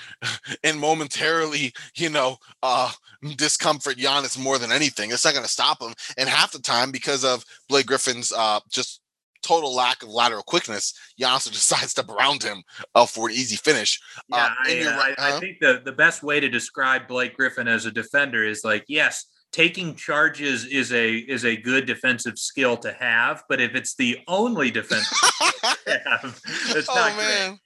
and 0.62 0.78
momentarily, 0.78 1.73
you 1.97 2.11
know, 2.11 2.36
uh, 2.62 2.90
discomfort 3.36 3.97
Giannis 3.97 4.39
more 4.39 4.59
than 4.59 4.73
anything. 4.73 5.11
It's 5.11 5.24
not 5.24 5.35
going 5.35 5.44
to 5.44 5.51
stop 5.51 5.81
him. 5.81 5.94
And 6.19 6.28
half 6.28 6.53
the 6.53 6.59
time, 6.59 6.90
because 6.90 7.24
of 7.24 7.44
Blake 7.69 7.86
Griffin's 7.86 8.32
uh, 8.32 8.61
just 8.70 9.01
total 9.47 9.74
lack 9.74 10.02
of 10.02 10.09
lateral 10.09 10.43
quickness, 10.43 10.93
Giannis 11.20 11.51
decides 11.52 11.94
to 11.94 12.06
around 12.10 12.43
him 12.43 12.62
uh, 12.94 13.06
for 13.06 13.28
an 13.28 13.35
easy 13.35 13.56
finish. 13.56 14.01
Yeah, 14.28 14.44
uh, 14.44 14.48
I, 14.64 14.81
uh, 14.81 14.97
right, 14.97 15.14
I, 15.18 15.36
I 15.36 15.40
think 15.40 15.59
the, 15.60 15.82
the 15.85 15.93
best 15.93 16.23
way 16.23 16.40
to 16.40 16.48
describe 16.48 17.09
Blake 17.09 17.36
Griffin 17.36 17.68
as 17.68 17.86
a 17.86 17.90
defender 17.90 18.44
is 18.44 18.62
like, 18.64 18.85
yes, 18.89 19.24
taking 19.52 19.94
charges 19.94 20.66
is 20.66 20.93
a 20.93 21.16
is 21.16 21.44
a 21.44 21.56
good 21.56 21.86
defensive 21.86 22.39
skill 22.39 22.77
to 22.77 22.93
have, 22.93 23.43
but 23.48 23.60
if 23.60 23.74
it's 23.74 23.94
the 23.94 24.18
only 24.28 24.70
defensive 24.70 25.18
have, 25.86 26.40
it's 26.77 26.89
oh, 26.89 26.94
not 26.94 27.16
man. 27.16 27.48
great. 27.48 27.59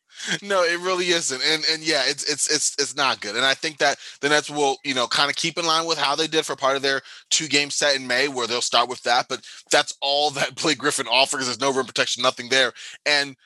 No, 0.43 0.63
it 0.63 0.79
really 0.81 1.09
isn't. 1.09 1.43
And 1.43 1.65
and 1.71 1.83
yeah, 1.83 2.03
it's 2.07 2.25
it's 2.31 2.51
it's 2.51 2.75
it's 2.79 2.97
not 2.97 3.21
good. 3.21 3.37
And 3.37 3.45
I 3.45 3.55
think 3.55 3.79
that 3.79 3.99
the 4.21 4.29
Nets 4.29 4.51
will, 4.51 4.77
you 4.85 4.95
know, 4.95 5.07
kind 5.07 5.31
of 5.31 5.37
keep 5.37 5.59
in 5.59 5.67
line 5.67 5.87
with 5.87 5.99
how 5.99 6.15
they 6.15 6.27
did 6.27 6.47
for 6.47 6.57
part 6.57 6.77
of 6.77 6.83
their 6.83 7.01
two 7.31 7.49
game 7.49 7.71
set 7.71 7.97
in 7.97 8.07
May, 8.07 8.29
where 8.29 8.47
they'll 8.47 8.61
start 8.61 8.89
with 8.89 9.03
that. 9.03 9.27
But 9.29 9.45
that's 9.71 9.97
all 10.01 10.31
that 10.33 10.55
Blake 10.57 10.79
Griffin 10.79 11.07
offers. 11.09 11.47
There's 11.47 11.61
no 11.61 11.73
rim 11.73 11.87
protection, 11.87 12.23
nothing 12.23 12.49
there. 12.49 12.73
And 13.07 13.37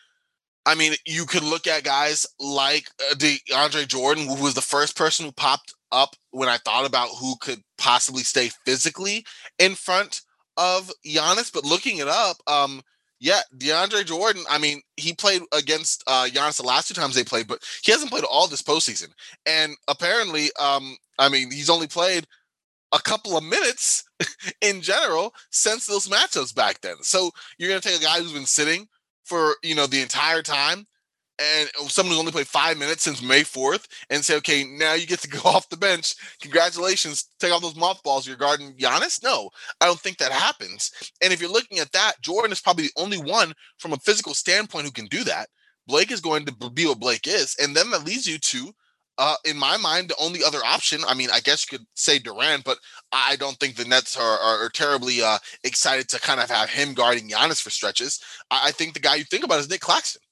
I 0.67 0.75
mean, 0.75 0.95
you 1.07 1.27
could 1.27 1.43
look 1.43 1.67
at 1.67 1.85
guys 1.85 2.27
like 2.41 2.89
uh, 3.11 3.15
DeAndre 3.15 3.87
Jordan, 3.87 4.27
who 4.27 4.43
was 4.43 4.55
the 4.55 4.63
first 4.63 4.97
person 4.97 5.27
who 5.27 5.33
popped 5.33 5.75
up 5.93 6.17
when 6.31 6.49
I 6.49 6.57
thought 6.59 6.87
about 6.87 7.11
who 7.21 7.37
could 7.41 7.61
possibly 7.79 8.23
stay 8.23 8.51
physically 8.65 9.25
in 9.59 9.75
front 9.75 10.23
of 10.57 10.91
Giannis. 11.07 11.53
But 11.53 11.65
looking 11.65 11.99
it 11.99 12.09
up, 12.09 12.39
um, 12.47 12.83
yeah, 13.25 13.41
DeAndre 13.57 14.05
Jordan. 14.05 14.45
I 14.51 14.59
mean, 14.59 14.83
he 14.99 15.15
played 15.15 15.41
against 15.57 16.05
uh, 16.07 16.27
Giannis 16.31 16.59
the 16.59 16.63
last 16.63 16.89
two 16.89 16.95
times 16.95 17.15
they 17.15 17.25
played, 17.25 17.49
but 17.49 17.61
he 17.83 17.91
hasn't 17.91 18.11
played 18.11 18.25
all 18.25 18.47
this 18.47 18.61
postseason. 18.61 19.09
And 19.47 19.75
apparently, 19.89 20.51
um, 20.61 20.99
I 21.19 21.31
mean, 21.31 21.51
he's 21.51 21.71
only 21.71 21.87
played 21.87 22.27
a 22.93 23.01
couple 23.01 23.35
of 23.35 23.43
minutes 23.43 24.05
in 24.61 24.83
general 24.83 25.33
since 25.51 25.87
those 25.87 26.07
matchups 26.07 26.55
back 26.55 26.83
then. 26.83 26.97
So 27.01 27.31
you're 27.57 27.71
going 27.71 27.81
to 27.81 27.89
take 27.89 27.99
a 27.99 28.05
guy 28.05 28.19
who's 28.19 28.35
been 28.35 28.45
sitting 28.45 28.89
for 29.25 29.55
you 29.63 29.75
know 29.75 29.87
the 29.87 30.03
entire 30.03 30.43
time 30.43 30.85
and 31.39 31.69
someone 31.89 32.13
who's 32.13 32.21
only 32.21 32.33
played 32.33 32.47
five 32.47 32.79
minutes 32.79 33.03
since 33.03 33.23
May 33.23 33.41
4th 33.41 33.87
and 34.11 34.25
say, 34.25 34.37
okay, 34.37 34.65
now 34.65 34.95
you 34.95 35.07
get 35.07 35.21
to 35.21 35.29
go 35.29 35.41
off 35.45 35.69
the 35.69 35.77
bench. 35.77 36.15
Congratulations. 36.41 37.29
Take 37.41 37.53
off 37.53 37.63
those 37.63 37.77
mothballs. 37.77 38.27
You're 38.27 38.37
guarding 38.37 38.75
Giannis? 38.75 39.23
No, 39.23 39.51
I 39.81 39.87
don't 39.87 39.99
think 39.99 40.19
that 40.19 40.33
happens. 40.33 40.91
And 41.23 41.33
if 41.33 41.41
you're 41.41 41.51
looking 41.51 41.79
at 41.79 41.93
that, 41.93 42.15
Jordan 42.21 42.53
is 42.53 42.61
probably 42.61 42.85
the 42.85 43.03
only 43.03 43.19
one 43.19 43.53
from 43.79 43.93
a 43.93 43.99
physical 43.99 44.35
standpoint 44.35 44.87
who 44.87 44.93
can 44.93 45.07
do 45.07 45.25
that. 45.25 45.49
Blake 45.87 46.11
is 46.11 46.21
going 46.21 46.47
to 46.47 46.71
be 46.71 46.87
what 46.87 47.01
Blake 47.01 47.27
is. 47.27 47.57
And 47.61 47.75
then 47.77 47.91
that 47.91 48.05
leads 48.05 48.27
you 48.27 48.39
to, 48.39 48.73
uh, 49.19 49.35
in 49.45 49.57
my 49.57 49.77
mind, 49.77 50.09
the 50.09 50.17
only 50.21 50.43
other 50.43 50.65
option. 50.65 51.01
I 51.07 51.15
mean, 51.15 51.29
I 51.33 51.41
guess 51.41 51.71
you 51.71 51.79
could 51.79 51.87
say 51.95 52.19
Durant, 52.19 52.65
but 52.65 52.79
I 53.13 53.37
don't 53.37 53.57
think 53.59 53.77
the 53.77 53.85
Nets 53.85 54.17
are, 54.17 54.39
are, 54.39 54.65
are 54.65 54.71
terribly 54.71 55.23
uh, 55.23 55.39
excited 55.63 56.09
to 56.09 56.21
kind 56.21 56.41
of 56.41 56.51
have 56.51 56.71
him 56.71 56.95
guarding 56.95 57.29
Giannis 57.29 57.61
for 57.61 57.71
stretches. 57.71 58.21
I, 58.51 58.69
I 58.69 58.71
think 58.71 58.95
the 58.95 59.01
guy 59.01 59.17
you 59.17 59.25
think 59.25 59.45
about 59.45 59.61
is 59.61 59.69
Nic 59.69 59.81
Claxton. 59.81 60.23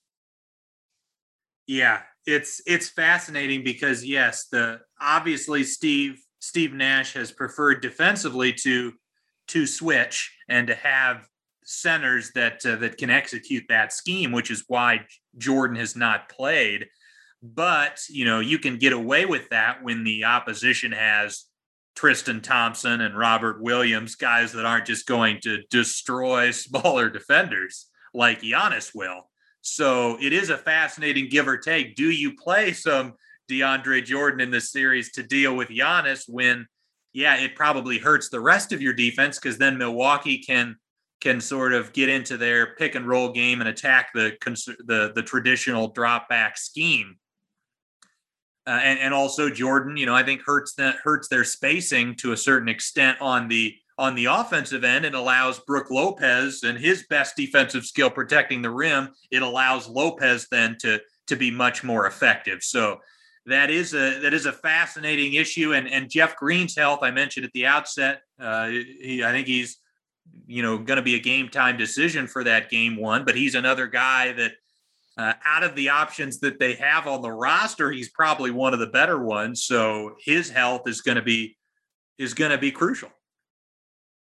Yeah, 1.72 2.02
it's 2.26 2.60
it's 2.66 2.90
fascinating 2.90 3.64
because 3.64 4.04
yes, 4.04 4.46
the 4.52 4.80
obviously 5.00 5.64
Steve 5.64 6.22
Steve 6.38 6.74
Nash 6.74 7.14
has 7.14 7.32
preferred 7.32 7.80
defensively 7.80 8.52
to 8.64 8.92
to 9.48 9.66
switch 9.66 10.36
and 10.50 10.66
to 10.66 10.74
have 10.74 11.26
centers 11.64 12.30
that 12.34 12.66
uh, 12.66 12.76
that 12.76 12.98
can 12.98 13.08
execute 13.08 13.64
that 13.70 13.94
scheme, 13.94 14.32
which 14.32 14.50
is 14.50 14.64
why 14.68 15.06
Jordan 15.38 15.76
has 15.76 15.96
not 15.96 16.28
played. 16.28 16.88
But 17.42 18.00
you 18.10 18.26
know, 18.26 18.40
you 18.40 18.58
can 18.58 18.76
get 18.76 18.92
away 18.92 19.24
with 19.24 19.48
that 19.48 19.82
when 19.82 20.04
the 20.04 20.24
opposition 20.24 20.92
has 20.92 21.46
Tristan 21.96 22.42
Thompson 22.42 23.00
and 23.00 23.16
Robert 23.16 23.62
Williams, 23.62 24.14
guys 24.14 24.52
that 24.52 24.66
aren't 24.66 24.84
just 24.84 25.06
going 25.06 25.38
to 25.44 25.62
destroy 25.70 26.50
smaller 26.50 27.08
defenders 27.08 27.86
like 28.12 28.42
Giannis 28.42 28.90
will. 28.94 29.30
So 29.62 30.18
it 30.20 30.32
is 30.32 30.51
a 30.51 30.59
fascinating 30.59 31.28
give 31.28 31.48
or 31.48 31.56
take. 31.56 31.94
Do 31.94 32.10
you 32.10 32.34
play 32.36 32.72
some 32.72 33.14
DeAndre 33.51 34.05
Jordan 34.05 34.40
in 34.40 34.51
this 34.51 34.72
series 34.72 35.12
to 35.12 35.22
deal 35.22 35.56
with 35.56 35.68
Giannis 35.68 36.24
when, 36.28 36.66
yeah, 37.12 37.36
it 37.36 37.55
probably 37.55 37.98
hurts 37.98 38.28
the 38.28 38.40
rest 38.40 38.72
of 38.72 38.82
your 38.82 38.93
defense 38.93 39.39
because 39.39 39.59
then 39.59 39.78
Milwaukee 39.78 40.39
can 40.39 40.76
can 41.20 41.40
sort 41.40 41.72
of 41.72 41.93
get 41.93 42.09
into 42.09 42.36
their 42.36 42.74
pick 42.74 42.97
and 42.97 43.06
roll 43.06 43.30
game 43.30 43.60
and 43.60 43.68
attack 43.68 44.09
the 44.12 44.36
the 44.86 45.12
the 45.14 45.22
traditional 45.22 45.89
drop 45.89 46.28
back 46.28 46.59
scheme. 46.59 47.16
Uh, 48.66 48.80
and 48.82 48.98
and 48.98 49.14
also 49.14 49.48
Jordan, 49.48 49.97
you 49.97 50.06
know, 50.06 50.14
I 50.14 50.24
think 50.24 50.43
hurts 50.44 50.74
that 50.74 50.97
hurts 51.05 51.28
their 51.28 51.44
spacing 51.44 52.16
to 52.16 52.32
a 52.32 52.36
certain 52.36 52.68
extent 52.68 53.18
on 53.20 53.47
the 53.47 53.76
on 53.98 54.14
the 54.14 54.27
offensive 54.27 54.85
end, 54.85 55.05
it 55.05 55.14
allows 55.14 55.59
Brook 55.60 55.90
Lopez 55.90 56.62
and 56.62 56.78
his 56.78 57.05
best 57.09 57.36
defensive 57.36 57.85
skill 57.85 58.10
protecting 58.10 58.62
the 58.62 58.70
rim. 58.70 59.10
It 59.31 59.43
allows 59.43 59.89
Lopez 59.89 60.47
then 60.51 60.77
to 60.81 61.01
to 61.27 61.36
be 61.36 61.51
much 61.51 61.85
more 61.85 62.06
effective. 62.06 62.62
So 62.62 63.01
that 63.47 63.70
is 63.70 63.94
a 63.94 64.20
that 64.20 64.35
is 64.35 64.47
a 64.47 64.52
fascinating 64.52 65.35
issue. 65.35 65.74
And 65.74 65.89
and 65.89 66.10
Jeff 66.10 66.36
Green's 66.36 66.77
health, 66.77 67.01
I 67.02 67.10
mentioned 67.10 67.44
at 67.47 67.52
the 67.52 67.66
outset. 67.66 68.23
Uh, 68.40 68.69
he, 68.69 69.23
I 69.24 69.32
think 69.32 69.47
he's 69.47 69.78
you 70.47 70.62
know 70.62 70.78
going 70.78 70.97
to 70.97 71.02
be 71.02 71.16
a 71.16 71.20
game 71.20 71.48
time 71.48 71.77
decision 71.77 72.27
for 72.27 72.44
that 72.44 72.70
game 72.70 72.97
one, 72.97 73.24
but 73.24 73.36
he's 73.36 73.55
another 73.55 73.86
guy 73.86 74.32
that. 74.32 74.52
Uh, 75.19 75.35
out 75.44 75.62
of 75.62 75.77
the 75.77 75.90
options 75.90 76.40
that 76.40 76.59
they 76.59 76.73
have 76.73 77.06
on 77.06 77.20
the 77.20 77.31
roster, 77.31 77.93
he's 77.93 78.09
probably 78.09 78.51
one 78.51 78.73
of 78.73 78.81
the 78.81 78.86
better 78.86 79.23
ones. 79.23 79.62
So 79.62 80.16
his 80.24 80.48
health 80.48 80.89
is 80.89 81.02
going 81.02 81.16
to 81.16 81.23
be 81.23 81.59
is 82.16 82.32
going 82.32 82.51
to 82.51 82.56
be 82.56 82.70
crucial. 82.70 83.10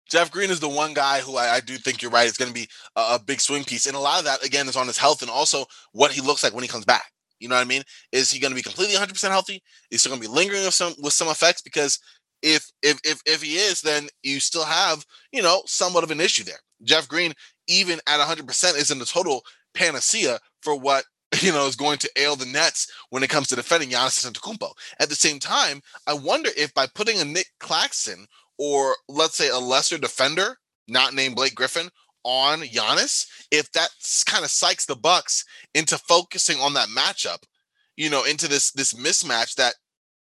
Jeff 0.10 0.32
Green 0.32 0.52
is 0.52 0.60
the 0.60 0.70
one 0.70 0.94
guy 0.94 1.20
who 1.20 1.38
I, 1.38 1.56
I 1.56 1.60
do 1.60 1.78
think 1.78 2.02
you're 2.02 2.12
right 2.12 2.28
is 2.28 2.38
going 2.38 2.50
to 2.50 2.54
be 2.54 2.68
a, 2.96 3.16
a, 3.16 3.20
big 3.26 3.40
swing 3.40 3.64
piece, 3.64 3.86
and 3.86 3.96
a 3.96 4.00
lot 4.00 4.20
of 4.20 4.26
that 4.26 4.44
again 4.46 4.68
is 4.68 4.76
on 4.76 4.88
his 4.88 4.98
health 4.98 5.22
and 5.22 5.32
also 5.32 5.66
what 5.92 6.12
he 6.12 6.22
looks 6.22 6.44
like 6.44 6.54
when 6.54 6.64
he 6.64 6.68
comes 6.68 6.86
back. 6.86 7.06
You 7.40 7.50
know 7.50 7.56
what 7.56 7.62
I 7.62 7.68
mean? 7.68 7.84
Is 8.12 8.32
he 8.32 8.40
going 8.40 8.52
to 8.52 8.56
be 8.56 8.62
completely 8.62 8.96
100 8.96 9.14
percent 9.14 9.34
healthy? 9.34 9.62
Is 9.92 10.04
he 10.04 10.10
going 10.10 10.22
to 10.22 10.28
be 10.28 10.34
lingering 10.34 10.64
with 10.64 10.74
some 10.74 10.94
with 11.02 11.14
some 11.14 11.28
effects? 11.28 11.62
Because 11.62 12.00
if 12.42 12.70
if 12.82 13.00
if 13.04 13.22
if 13.26 13.42
he 13.42 13.56
is, 13.56 13.82
then 13.82 14.08
you 14.22 14.40
still 14.40 14.66
have 14.66 15.06
you 15.32 15.42
know 15.42 15.64
somewhat 15.66 16.04
of 16.04 16.12
an 16.12 16.22
issue 16.22 16.44
there. 16.44 16.60
Jeff 16.84 17.08
Green, 17.08 17.34
even 17.68 18.00
at 18.08 18.20
100 18.20 18.48
percent, 18.48 18.78
isn't 18.78 19.02
a 19.02 19.06
total 19.06 19.44
panacea 19.74 20.40
for 20.62 20.78
what 20.80 21.06
you 21.42 21.52
know 21.52 21.68
is 21.68 21.76
going 21.76 21.98
to 22.00 22.12
ail 22.18 22.36
the 22.36 22.46
Nets 22.46 22.92
when 23.10 23.24
it 23.24 23.30
comes 23.30 23.48
to 23.48 23.56
defending 23.56 23.90
Giannis 23.90 24.26
Antetokounmpo. 24.26 24.72
At 25.00 25.10
the 25.10 25.16
same 25.16 25.40
time, 25.40 25.82
I 26.08 26.14
wonder 26.14 26.50
if 26.56 26.74
by 26.74 26.88
putting 26.94 27.20
a 27.20 27.26
Nic 27.26 27.48
Claxton 27.60 28.28
or 28.58 28.96
let's 29.08 29.36
say 29.36 29.50
a 29.50 29.58
lesser 29.58 29.98
defender, 29.98 30.58
not 30.88 31.14
named 31.14 31.36
Blake 31.36 31.56
Griffin, 31.56 31.90
on 32.24 32.62
Giannis, 32.62 33.28
if 33.52 33.72
that 33.74 33.90
kind 34.26 34.44
of 34.44 34.50
psychs 34.50 34.86
the 34.86 34.96
Bucks 34.96 35.46
into 35.74 35.98
focusing 35.98 36.60
on 36.60 36.74
that 36.74 36.88
matchup, 36.88 37.44
you 37.98 38.10
know, 38.10 38.24
into 38.24 38.48
this 38.48 38.72
this 38.72 38.94
mismatch 38.94 39.56
that 39.56 39.76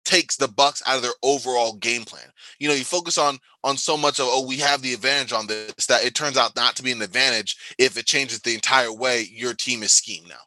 takes 0.05 0.37
the 0.37 0.49
Bucks 0.49 0.83
out 0.87 0.97
of 0.97 1.03
their 1.03 1.13
overall 1.23 1.75
game 1.75 2.05
plan. 2.05 2.27
You 2.59 2.69
know, 2.69 2.75
you 2.75 2.85
focus 2.85 3.19
on 3.19 3.39
on 3.63 3.77
so 3.77 3.97
much 3.97 4.19
of 4.19 4.27
oh 4.29 4.47
we 4.47 4.57
have 4.59 4.83
the 4.83 4.95
advantage 4.95 5.33
on 5.33 5.47
this 5.47 5.87
that 5.87 6.05
it 6.05 6.15
turns 6.15 6.37
out 6.37 6.57
not 6.57 6.77
to 6.77 6.83
be 6.83 6.93
an 6.93 7.03
advantage 7.03 7.57
if 7.79 7.97
it 7.97 8.07
changes 8.07 8.41
the 8.41 8.55
entire 8.55 8.93
way 8.93 9.29
your 9.31 9.55
team 9.55 9.83
is 9.83 9.93
schemed 9.93 10.29
now. 10.29 10.41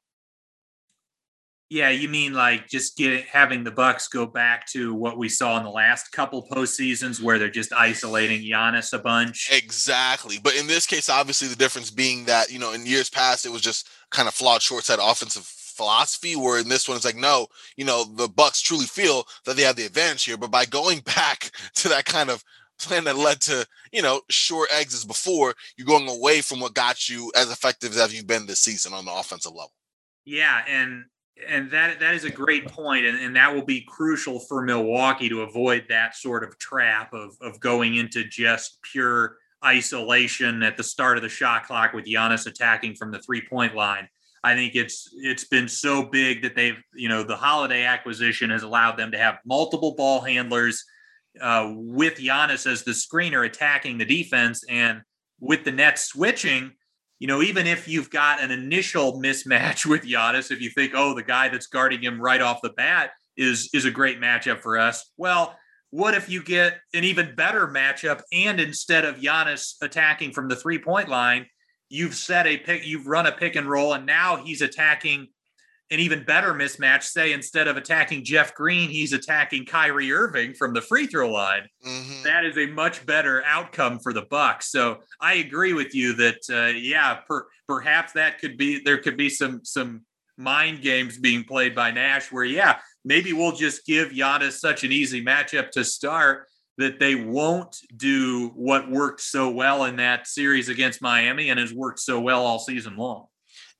Yeah, 1.73 1.89
you 1.89 2.07
mean 2.07 2.33
like 2.33 2.67
just 2.67 2.97
get 2.97 3.25
having 3.25 3.63
the 3.63 3.71
Bucks 3.71 4.07
go 4.07 4.27
back 4.27 4.67
to 4.73 4.93
what 4.93 5.17
we 5.17 5.27
saw 5.27 5.57
in 5.57 5.63
the 5.63 5.71
last 5.71 6.11
couple 6.11 6.47
postseasons 6.47 7.19
where 7.19 7.39
they're 7.39 7.49
just 7.49 7.73
isolating 7.73 8.41
Giannis 8.41 8.93
a 8.93 8.99
bunch. 8.99 9.49
Exactly. 9.51 10.37
But 10.37 10.55
in 10.55 10.67
this 10.67 10.85
case, 10.85 11.09
obviously 11.09 11.47
the 11.47 11.55
difference 11.55 11.89
being 11.89 12.25
that, 12.25 12.51
you 12.51 12.59
know, 12.59 12.73
in 12.73 12.85
years 12.85 13.09
past 13.09 13.47
it 13.47 13.51
was 13.51 13.63
just 13.63 13.89
kind 14.11 14.27
of 14.27 14.35
flawed 14.35 14.61
short 14.61 14.83
side 14.83 14.99
offensive 15.01 15.45
philosophy 15.45 16.35
where 16.35 16.59
in 16.59 16.69
this 16.69 16.87
one 16.87 16.95
it's 16.95 17.05
like 17.05 17.15
no 17.15 17.47
you 17.75 17.83
know 17.83 18.03
the 18.03 18.27
bucks 18.27 18.61
truly 18.61 18.85
feel 18.85 19.25
that 19.43 19.55
they 19.55 19.63
have 19.63 19.75
the 19.75 19.83
advantage 19.83 20.23
here 20.23 20.37
but 20.37 20.51
by 20.51 20.65
going 20.65 20.99
back 21.15 21.49
to 21.73 21.89
that 21.89 22.05
kind 22.05 22.29
of 22.29 22.43
plan 22.79 23.03
that 23.05 23.17
led 23.17 23.41
to 23.41 23.65
you 23.91 24.03
know 24.03 24.21
short 24.29 24.69
exits 24.71 25.03
before 25.03 25.55
you're 25.75 25.87
going 25.87 26.07
away 26.07 26.41
from 26.41 26.59
what 26.59 26.75
got 26.75 27.09
you 27.09 27.31
as 27.35 27.51
effective 27.51 27.97
as 27.97 28.13
you've 28.13 28.27
been 28.27 28.45
this 28.45 28.59
season 28.59 28.93
on 28.93 29.05
the 29.05 29.11
offensive 29.11 29.53
level 29.53 29.73
yeah 30.25 30.61
and 30.67 31.05
and 31.47 31.71
that 31.71 31.99
that 31.99 32.13
is 32.13 32.23
a 32.23 32.29
great 32.29 32.67
point, 32.67 33.05
and, 33.05 33.19
and 33.19 33.35
that 33.35 33.53
will 33.53 33.65
be 33.65 33.81
crucial 33.81 34.39
for 34.39 34.61
Milwaukee 34.61 35.29
to 35.29 35.41
avoid 35.41 35.85
that 35.89 36.15
sort 36.15 36.43
of 36.43 36.57
trap 36.59 37.13
of 37.13 37.35
of 37.41 37.59
going 37.59 37.95
into 37.95 38.23
just 38.23 38.79
pure 38.83 39.37
isolation 39.65 40.61
at 40.63 40.77
the 40.77 40.83
start 40.83 41.17
of 41.17 41.23
the 41.23 41.29
shot 41.29 41.65
clock 41.65 41.93
with 41.93 42.05
Giannis 42.05 42.45
attacking 42.45 42.95
from 42.95 43.11
the 43.11 43.19
three 43.19 43.41
point 43.41 43.75
line. 43.75 44.07
I 44.43 44.55
think 44.55 44.75
it's 44.75 45.09
it's 45.15 45.45
been 45.45 45.67
so 45.67 46.03
big 46.03 46.41
that 46.43 46.55
they've 46.55 46.77
you 46.93 47.09
know 47.09 47.23
the 47.23 47.35
holiday 47.35 47.83
acquisition 47.83 48.49
has 48.49 48.63
allowed 48.63 48.97
them 48.97 49.11
to 49.11 49.17
have 49.17 49.39
multiple 49.45 49.95
ball 49.95 50.21
handlers 50.21 50.83
uh, 51.41 51.71
with 51.73 52.15
Giannis 52.15 52.69
as 52.69 52.83
the 52.83 52.91
screener 52.91 53.45
attacking 53.45 53.97
the 53.97 54.05
defense, 54.05 54.63
and 54.69 55.01
with 55.39 55.63
the 55.63 55.71
Nets 55.71 56.05
switching 56.05 56.73
you 57.19 57.27
know, 57.27 57.41
even 57.41 57.67
if 57.67 57.87
you've 57.87 58.09
got 58.09 58.41
an 58.41 58.51
initial 58.51 59.21
mismatch 59.21 59.85
with 59.89 60.03
Giannis, 60.03 60.51
if 60.51 60.61
you 60.61 60.69
think, 60.69 60.93
oh, 60.95 61.13
the 61.13 61.23
guy 61.23 61.49
that's 61.49 61.67
guarding 61.67 62.01
him 62.01 62.19
right 62.19 62.41
off 62.41 62.61
the 62.61 62.71
bat 62.71 63.11
is 63.37 63.69
is 63.73 63.85
a 63.85 63.91
great 63.91 64.19
matchup 64.19 64.61
for 64.61 64.77
us. 64.77 65.11
Well, 65.17 65.57
what 65.89 66.15
if 66.15 66.27
you 66.29 66.43
get 66.43 66.79
an 66.93 67.03
even 67.03 67.35
better 67.35 67.67
matchup 67.67 68.21
and 68.31 68.59
instead 68.59 69.05
of 69.05 69.17
Giannis 69.17 69.75
attacking 69.81 70.33
from 70.33 70.47
the 70.49 70.55
three 70.55 70.79
point 70.79 71.07
line, 71.07 71.45
you've 71.89 72.15
set 72.15 72.47
a 72.47 72.57
pick, 72.57 72.85
you've 72.85 73.07
run 73.07 73.27
a 73.27 73.31
pick 73.31 73.55
and 73.55 73.69
roll, 73.69 73.93
and 73.93 74.05
now 74.05 74.37
he's 74.37 74.61
attacking 74.61 75.27
an 75.93 75.99
even 75.99 76.23
better 76.23 76.53
mismatch. 76.53 77.03
Say 77.03 77.33
instead 77.33 77.67
of 77.67 77.77
attacking 77.77 78.25
Jeff 78.25 78.55
Green, 78.55 78.89
he's 78.89 79.13
attacking 79.13 79.65
Kyrie 79.65 80.11
Irving 80.11 80.53
from 80.53 80.73
the 80.73 80.81
free 80.81 81.05
throw 81.05 81.31
line. 81.31 81.67
Mm-hmm. 81.85 82.23
That 82.23 82.43
is 82.43 82.57
a 82.57 82.65
much 82.65 83.05
better 83.05 83.43
outcome 83.45 83.99
for 83.99 84.11
the 84.11 84.23
Bucks. 84.23 84.71
So 84.71 84.99
I 85.21 85.35
agree 85.35 85.73
with 85.73 85.93
you 85.93 86.13
that 86.13 86.39
uh, 86.49 86.75
yeah, 86.77 87.19
per, 87.27 87.45
perhaps 87.67 88.13
that 88.13 88.39
could 88.39 88.57
be 88.57 88.81
there 88.83 88.97
could 88.97 89.17
be 89.17 89.29
some 89.29 89.63
some 89.63 90.01
mind 90.35 90.81
games 90.81 91.19
being 91.19 91.43
played 91.43 91.75
by 91.75 91.91
Nash 91.91 92.31
where 92.31 92.43
yeah, 92.43 92.79
maybe 93.05 93.31
we'll 93.33 93.55
just 93.55 93.85
give 93.85 94.09
Giannis 94.09 94.53
such 94.53 94.83
an 94.83 94.91
easy 94.91 95.23
matchup 95.23 95.69
to 95.71 95.85
start 95.85 96.47
that 96.79 96.99
they 96.99 97.13
won't 97.13 97.77
do 97.95 98.49
what 98.55 98.89
worked 98.89 99.21
so 99.21 99.51
well 99.51 99.85
in 99.85 99.97
that 99.97 100.25
series 100.25 100.69
against 100.69 101.03
Miami 101.03 101.49
and 101.49 101.59
has 101.59 101.71
worked 101.71 101.99
so 101.99 102.19
well 102.19 102.43
all 102.43 102.57
season 102.57 102.97
long. 102.97 103.27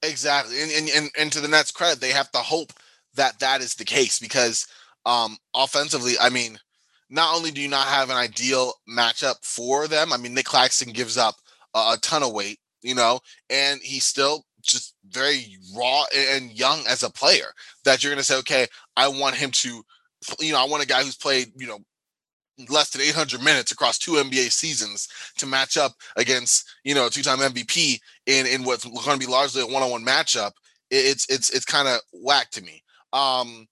Exactly, 0.04 0.62
and, 0.62 0.72
and 0.72 0.90
and 0.90 1.12
and 1.18 1.32
to 1.32 1.40
the 1.42 1.48
Nets' 1.48 1.72
credit, 1.72 2.02
they 2.02 2.12
have 2.12 2.32
to 2.34 2.40
hope 2.40 2.74
that 3.16 3.40
that 3.40 3.62
is 3.62 3.76
the 3.76 3.86
case 3.86 4.20
because 4.20 4.68
um 5.06 5.38
offensively, 5.56 6.14
I 6.20 6.30
mean, 6.30 6.60
not 7.10 7.36
only 7.36 7.52
do 7.52 7.62
you 7.62 7.70
not 7.70 7.88
have 7.88 8.10
an 8.10 8.18
ideal 8.18 8.74
matchup 8.90 9.36
for 9.46 9.88
them, 9.88 10.12
I 10.14 10.18
mean, 10.18 10.34
Nic 10.34 10.46
Claxton 10.46 10.92
gives 10.94 11.18
up 11.18 11.36
a, 11.74 11.80
a 11.94 11.98
ton 12.02 12.24
of 12.24 12.34
weight, 12.34 12.60
you 12.82 12.96
know, 12.96 13.22
and 13.50 13.82
he's 13.82 14.04
still 14.06 14.46
just 14.62 14.96
very 15.10 15.58
raw 15.76 16.04
and 16.16 16.52
young 16.52 16.84
as 16.90 17.04
a 17.04 17.10
player. 17.12 17.48
That 17.86 18.04
you're 18.04 18.12
going 18.12 18.20
to 18.20 18.26
say, 18.26 18.38
okay, 18.40 18.68
I 18.98 19.08
want 19.08 19.36
him 19.36 19.52
to, 19.52 19.84
you 20.40 20.54
know, 20.54 20.60
I 20.62 20.68
want 20.68 20.84
a 20.84 20.88
guy 20.88 21.04
who's 21.04 21.16
played, 21.18 21.52
you 21.58 21.68
know, 21.68 21.80
less 22.70 22.92
than 22.92 23.02
800 23.02 23.42
minutes 23.42 23.72
across 23.72 23.98
two 23.98 24.14
NBA 24.14 24.52
seasons 24.52 25.08
to 25.38 25.46
match 25.46 25.78
up 25.78 25.94
against 26.16 26.70
you 26.84 26.94
know 26.94 27.08
a 27.08 27.10
two-time 27.10 27.40
MVP 27.40 28.00
in 28.26 28.46
in 28.46 28.64
what's 28.64 28.86
going 28.86 29.20
to 29.20 29.26
be 29.26 29.32
largely 29.32 29.62
a 29.62 29.68
one-on-one 29.68 30.06
matchup. 30.06 30.52
It's 30.92 31.30
it's 31.30 31.50
it's 31.50 31.66
kind 31.66 31.88
of 31.88 32.00
whack 32.14 32.52
to 32.52 32.62
me. 32.62 32.84
Um, 33.12 33.68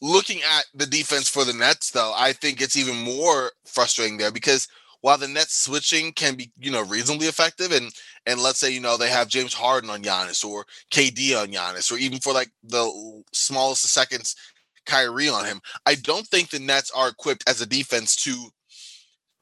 looking 0.00 0.40
at 0.42 0.64
the 0.74 0.86
defense 0.86 1.28
for 1.28 1.44
the 1.44 1.52
Nets, 1.52 1.90
though, 1.90 2.12
I 2.14 2.32
think 2.32 2.60
it's 2.60 2.76
even 2.76 2.96
more 2.96 3.52
frustrating 3.66 4.18
there 4.18 4.32
because 4.32 4.68
while 5.00 5.18
the 5.18 5.28
Nets 5.28 5.54
switching 5.64 6.12
can 6.12 6.34
be 6.34 6.50
you 6.58 6.70
know 6.70 6.82
reasonably 6.82 7.26
effective, 7.26 7.72
and 7.72 7.92
and 8.26 8.40
let's 8.40 8.58
say 8.58 8.72
you 8.72 8.80
know 8.80 8.96
they 8.96 9.10
have 9.10 9.28
James 9.28 9.52
Harden 9.52 9.90
on 9.90 10.02
Giannis 10.02 10.44
or 10.44 10.64
KD 10.90 11.40
on 11.40 11.48
Giannis, 11.48 11.92
or 11.92 11.98
even 11.98 12.20
for 12.20 12.32
like 12.32 12.50
the 12.62 13.22
smallest 13.32 13.84
of 13.84 13.90
seconds 13.90 14.34
Kyrie 14.86 15.28
on 15.28 15.44
him. 15.44 15.60
I 15.86 15.94
don't 15.94 16.26
think 16.26 16.50
the 16.50 16.58
Nets 16.58 16.90
are 16.90 17.08
equipped 17.08 17.44
as 17.48 17.60
a 17.60 17.66
defense 17.66 18.16
to 18.24 18.50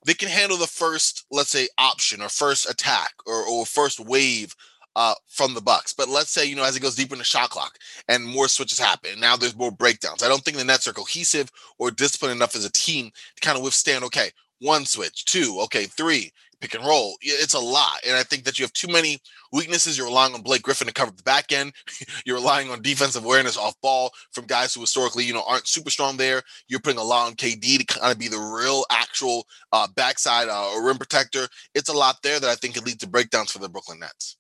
they 0.05 0.15
can 0.15 0.29
handle 0.29 0.59
the 0.59 0.67
first, 0.67 1.27
let's 1.31 1.51
say, 1.51 1.69
option 1.79 2.23
or 2.23 2.29
first 2.29 2.69
attack 2.69 3.13
or, 3.27 3.47
or 3.47 3.65
first 3.65 4.01
wave 4.01 4.55
uh, 4.97 5.15
from 5.29 5.55
the 5.55 5.61
Bucks. 5.61 5.93
But 5.93 6.09
let's 6.09 6.31
say, 6.31 6.45
you 6.45 6.57
know, 6.57 6.65
as 6.65 6.77
it 6.77 6.83
goes 6.83 6.97
deeper 6.97 7.15
in 7.15 7.19
the 7.19 7.25
shot 7.25 7.51
clock 7.51 7.79
and 8.09 8.25
more 8.25 8.49
switches 8.49 8.79
happen, 8.79 9.21
now 9.21 9.37
there's 9.37 9.57
more 9.57 9.71
breakdowns. 9.71 10.23
I 10.23 10.29
don't 10.29 10.43
think 10.43 10.57
the 10.57 10.65
Nets 10.65 10.89
are 10.89 10.93
cohesive 10.93 11.51
or 11.79 11.91
disciplined 11.91 12.35
enough 12.35 12.57
as 12.57 12.65
a 12.65 12.73
team 12.73 13.11
to 13.37 13.41
kind 13.41 13.57
of 13.57 13.65
withstand, 13.65 14.05
okay, 14.05 14.31
one 14.61 14.85
switch, 14.85 15.25
two, 15.25 15.59
okay, 15.63 15.85
three, 15.85 16.33
pick 16.63 16.75
and 16.75 16.87
roll. 16.87 17.17
It's 17.21 17.55
a 17.55 17.59
lot. 17.59 17.99
And 18.07 18.17
I 18.17 18.23
think 18.23 18.45
that 18.45 18.59
you 18.59 18.65
have 18.65 18.73
too 18.73 18.89
many 18.89 19.19
weaknesses. 19.53 19.99
You're 19.99 20.07
relying 20.07 20.35
on 20.35 20.43
Blake 20.43 20.63
Griffin 20.63 20.87
to 20.87 20.93
cover 20.93 21.11
the 21.11 21.23
back 21.25 21.53
end. 21.53 21.73
You're 22.25 22.37
relying 22.37 22.71
on 22.71 22.81
defensive 22.81 23.25
awareness 23.25 23.59
off 23.59 23.75
ball 23.83 24.11
from 24.31 24.47
guys 24.47 24.73
who 24.73 24.81
historically, 24.81 25.25
you 25.25 25.35
know, 25.35 25.45
aren't 25.47 25.67
super 25.67 25.91
strong 25.91 26.17
there. 26.17 26.43
You're 26.69 26.81
putting 26.81 27.01
a 27.01 27.05
lot 27.05 27.27
on 27.27 27.35
KD 27.35 27.79
to 27.79 27.85
kind 27.85 28.13
of 28.13 28.19
be 28.19 28.29
the 28.29 28.39
real 28.39 28.85
actual 28.91 29.47
uh, 29.73 29.89
backside 29.97 30.49
uh, 30.49 30.71
or 30.71 30.87
rim 30.87 30.99
protector. 30.99 31.49
It's 31.75 31.89
a 31.89 31.93
lot 31.93 32.17
there 32.23 32.41
that 32.41 32.49
I 32.49 32.55
think 32.55 32.75
could 32.75 32.87
lead 32.87 33.01
to 33.01 33.09
breakdowns 33.09 33.51
for 33.51 33.59
the 33.59 33.69
Brooklyn 33.69 33.99
Nets. 33.99 34.37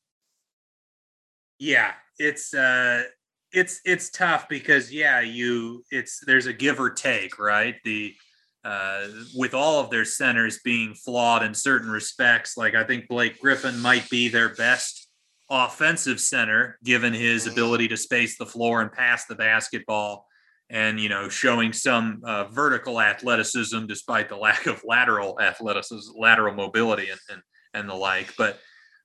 Yeah, 1.58 1.92
it's 2.18 2.54
uh 2.54 3.04
it's 3.52 3.80
it's 3.84 4.10
tough 4.10 4.48
because 4.48 4.92
yeah, 4.92 5.20
you 5.20 5.84
it's 5.90 6.20
there's 6.26 6.46
a 6.46 6.52
give 6.52 6.80
or 6.80 6.90
take, 6.90 7.38
right? 7.38 7.76
The 7.84 8.14
uh, 8.64 9.06
with 9.34 9.54
all 9.54 9.80
of 9.80 9.90
their 9.90 10.04
centers 10.04 10.60
being 10.64 10.94
flawed 10.94 11.42
in 11.42 11.54
certain 11.54 11.90
respects. 11.90 12.56
Like 12.56 12.74
I 12.74 12.84
think 12.84 13.08
Blake 13.08 13.40
Griffin 13.40 13.78
might 13.80 14.08
be 14.08 14.28
their 14.28 14.50
best 14.50 15.08
offensive 15.50 16.20
center, 16.20 16.78
given 16.82 17.12
his 17.12 17.46
ability 17.46 17.88
to 17.88 17.96
space 17.96 18.38
the 18.38 18.46
floor 18.46 18.80
and 18.80 18.92
pass 18.92 19.26
the 19.26 19.34
basketball. 19.34 20.26
and 20.70 20.98
you 20.98 21.08
know 21.08 21.28
showing 21.28 21.72
some 21.72 22.22
uh, 22.24 22.44
vertical 22.44 23.00
athleticism 23.00 23.86
despite 23.86 24.28
the 24.28 24.36
lack 24.46 24.66
of 24.66 24.82
lateral 24.84 25.38
athleticism, 25.40 26.12
lateral 26.18 26.54
mobility, 26.54 27.10
and 27.10 27.20
and, 27.30 27.42
and 27.74 27.88
the 27.88 27.94
like. 27.94 28.34
But 28.36 28.58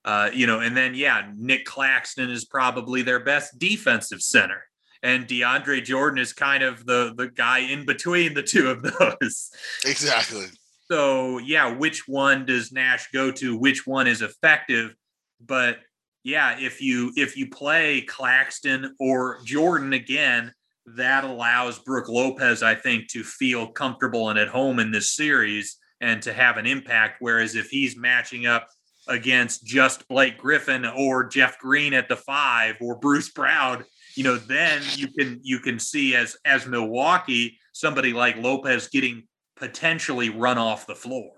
uh, 0.04 0.30
you 0.32 0.46
know, 0.46 0.60
and 0.60 0.76
then 0.76 0.94
yeah, 0.94 1.30
Nic 1.36 1.64
Claxton 1.64 2.30
is 2.30 2.44
probably 2.44 3.02
their 3.02 3.20
best 3.20 3.58
defensive 3.58 4.22
center, 4.22 4.62
and 5.02 5.26
DeAndre 5.26 5.84
Jordan 5.84 6.18
is 6.18 6.32
kind 6.32 6.62
of 6.62 6.84
the 6.86 7.14
the 7.16 7.28
guy 7.28 7.58
in 7.58 7.86
between 7.86 8.34
the 8.34 8.42
two 8.42 8.70
of 8.70 8.82
those. 9.20 9.50
Exactly. 9.84 10.46
So 10.90 11.38
yeah, 11.38 11.74
which 11.76 12.08
one 12.08 12.46
does 12.46 12.72
Nash 12.72 13.10
go 13.12 13.30
to? 13.32 13.56
Which 13.56 13.86
one 13.86 14.06
is 14.06 14.22
effective? 14.22 14.94
But 15.40 15.78
yeah, 16.24 16.58
if 16.58 16.80
you 16.80 17.12
if 17.16 17.36
you 17.36 17.48
play 17.48 18.02
Claxton 18.02 18.94
or 18.98 19.40
Jordan 19.44 19.92
again, 19.92 20.52
that 20.96 21.24
allows 21.24 21.78
Brook 21.78 22.08
Lopez, 22.08 22.62
I 22.62 22.74
think, 22.74 23.08
to 23.08 23.22
feel 23.22 23.68
comfortable 23.68 24.30
and 24.30 24.38
at 24.38 24.48
home 24.48 24.78
in 24.78 24.90
this 24.90 25.14
series 25.14 25.78
and 26.00 26.22
to 26.22 26.32
have 26.32 26.56
an 26.56 26.66
impact. 26.66 27.16
Whereas 27.20 27.54
if 27.54 27.68
he's 27.68 27.96
matching 27.96 28.46
up 28.46 28.68
against 29.08 29.64
just 29.64 30.06
Blake 30.08 30.38
Griffin 30.38 30.84
or 30.84 31.26
Jeff 31.26 31.58
Green 31.58 31.94
at 31.94 32.08
the 32.08 32.16
five 32.16 32.76
or 32.80 32.98
Bruce 32.98 33.30
Brown, 33.30 33.84
you 34.18 34.24
know, 34.24 34.36
then 34.36 34.82
you 34.96 35.06
can 35.06 35.38
you 35.44 35.60
can 35.60 35.78
see 35.78 36.16
as 36.16 36.36
as 36.44 36.66
Milwaukee 36.66 37.56
somebody 37.70 38.12
like 38.12 38.36
Lopez 38.36 38.88
getting 38.88 39.28
potentially 39.54 40.28
run 40.28 40.58
off 40.58 40.88
the 40.88 40.96
floor. 40.96 41.30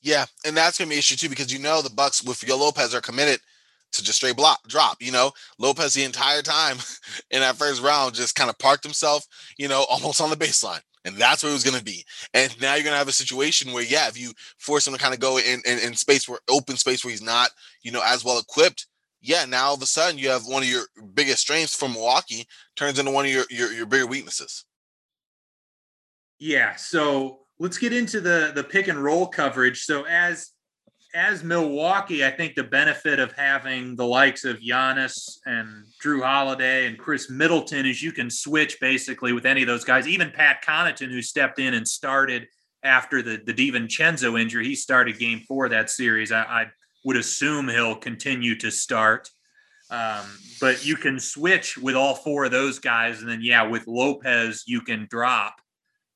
Yeah, 0.00 0.24
and 0.46 0.56
that's 0.56 0.78
gonna 0.78 0.88
be 0.88 0.94
an 0.94 1.00
issue 1.00 1.16
too 1.16 1.28
because 1.28 1.52
you 1.52 1.58
know 1.58 1.82
the 1.82 1.90
Bucks 1.90 2.24
with 2.24 2.42
Yo 2.42 2.56
Lopez 2.56 2.94
are 2.94 3.02
committed 3.02 3.38
to 3.92 4.02
just 4.02 4.16
straight 4.16 4.34
block 4.34 4.66
drop. 4.66 4.96
You 5.02 5.12
know, 5.12 5.32
Lopez 5.58 5.92
the 5.92 6.04
entire 6.04 6.40
time 6.40 6.78
in 7.30 7.40
that 7.40 7.56
first 7.56 7.82
round 7.82 8.14
just 8.14 8.34
kind 8.34 8.48
of 8.48 8.58
parked 8.58 8.82
himself, 8.82 9.26
you 9.58 9.68
know, 9.68 9.84
almost 9.90 10.22
on 10.22 10.30
the 10.30 10.36
baseline. 10.36 10.80
And 11.04 11.16
that's 11.16 11.42
where 11.42 11.50
it 11.50 11.54
was 11.54 11.64
going 11.64 11.76
to 11.76 11.84
be. 11.84 12.02
And 12.32 12.58
now 12.62 12.76
you're 12.76 12.82
going 12.82 12.94
to 12.94 12.98
have 12.98 13.08
a 13.08 13.12
situation 13.12 13.74
where, 13.74 13.82
yeah, 13.82 14.08
if 14.08 14.18
you 14.18 14.32
force 14.56 14.86
him 14.86 14.94
to 14.94 14.98
kind 14.98 15.12
of 15.12 15.20
go 15.20 15.36
in, 15.36 15.60
in, 15.66 15.78
in 15.80 15.94
space 15.94 16.26
where 16.26 16.38
open 16.48 16.78
space 16.78 17.04
where 17.04 17.10
he's 17.10 17.20
not, 17.20 17.50
you 17.82 17.92
know, 17.92 18.00
as 18.02 18.24
well 18.24 18.38
equipped, 18.38 18.86
yeah, 19.24 19.46
now 19.46 19.68
all 19.68 19.74
of 19.74 19.82
a 19.82 19.86
sudden 19.86 20.18
you 20.18 20.28
have 20.28 20.42
one 20.44 20.62
of 20.62 20.68
your 20.68 20.84
biggest 21.14 21.40
strengths 21.40 21.74
from 21.74 21.94
Milwaukee 21.94 22.46
turns 22.76 22.98
into 22.98 23.10
one 23.10 23.24
of 23.24 23.32
your, 23.32 23.44
your, 23.48 23.72
your 23.72 23.86
bigger 23.86 24.06
weaknesses. 24.06 24.66
Yeah. 26.38 26.76
So 26.76 27.40
let's 27.58 27.78
get 27.78 27.94
into 27.94 28.20
the 28.20 28.52
the 28.54 28.62
pick 28.62 28.88
and 28.88 29.02
roll 29.02 29.26
coverage. 29.26 29.84
So 29.84 30.04
as 30.04 30.50
as 31.14 31.42
Milwaukee, 31.42 32.24
I 32.24 32.30
think 32.32 32.54
the 32.54 32.64
benefit 32.64 33.18
of 33.18 33.32
having 33.32 33.96
the 33.96 34.04
likes 34.04 34.44
of 34.44 34.58
Giannis 34.58 35.38
and 35.46 35.86
Jrue 36.04 36.22
Holiday 36.22 36.86
and 36.86 36.98
Khris 36.98 37.30
Middleton 37.30 37.86
is 37.86 38.02
you 38.02 38.12
can 38.12 38.28
switch 38.28 38.78
basically 38.78 39.32
with 39.32 39.46
any 39.46 39.62
of 39.62 39.68
those 39.68 39.84
guys. 39.84 40.06
Even 40.06 40.32
Pat 40.32 40.62
Connaughton, 40.62 41.10
who 41.10 41.22
stepped 41.22 41.58
in 41.58 41.72
and 41.72 41.88
started 41.88 42.46
after 42.82 43.22
the 43.22 43.40
the 43.46 43.54
DiVincenzo 43.54 44.38
injury, 44.38 44.66
he 44.66 44.74
started 44.74 45.18
Game 45.18 45.40
Four 45.48 45.70
that 45.70 45.88
series. 45.88 46.30
I, 46.30 46.42
I 46.42 46.66
would 47.04 47.16
assume 47.16 47.68
he'll 47.68 47.96
continue 47.96 48.56
to 48.58 48.70
start. 48.70 49.30
Um, 49.90 50.24
but 50.60 50.84
you 50.84 50.96
can 50.96 51.20
switch 51.20 51.76
with 51.76 51.94
all 51.94 52.14
four 52.14 52.46
of 52.46 52.50
those 52.50 52.78
guys, 52.78 53.20
and 53.20 53.28
then 53.28 53.40
yeah, 53.42 53.62
with 53.62 53.86
Lopez 53.86 54.64
you 54.66 54.80
can 54.80 55.06
drop 55.10 55.56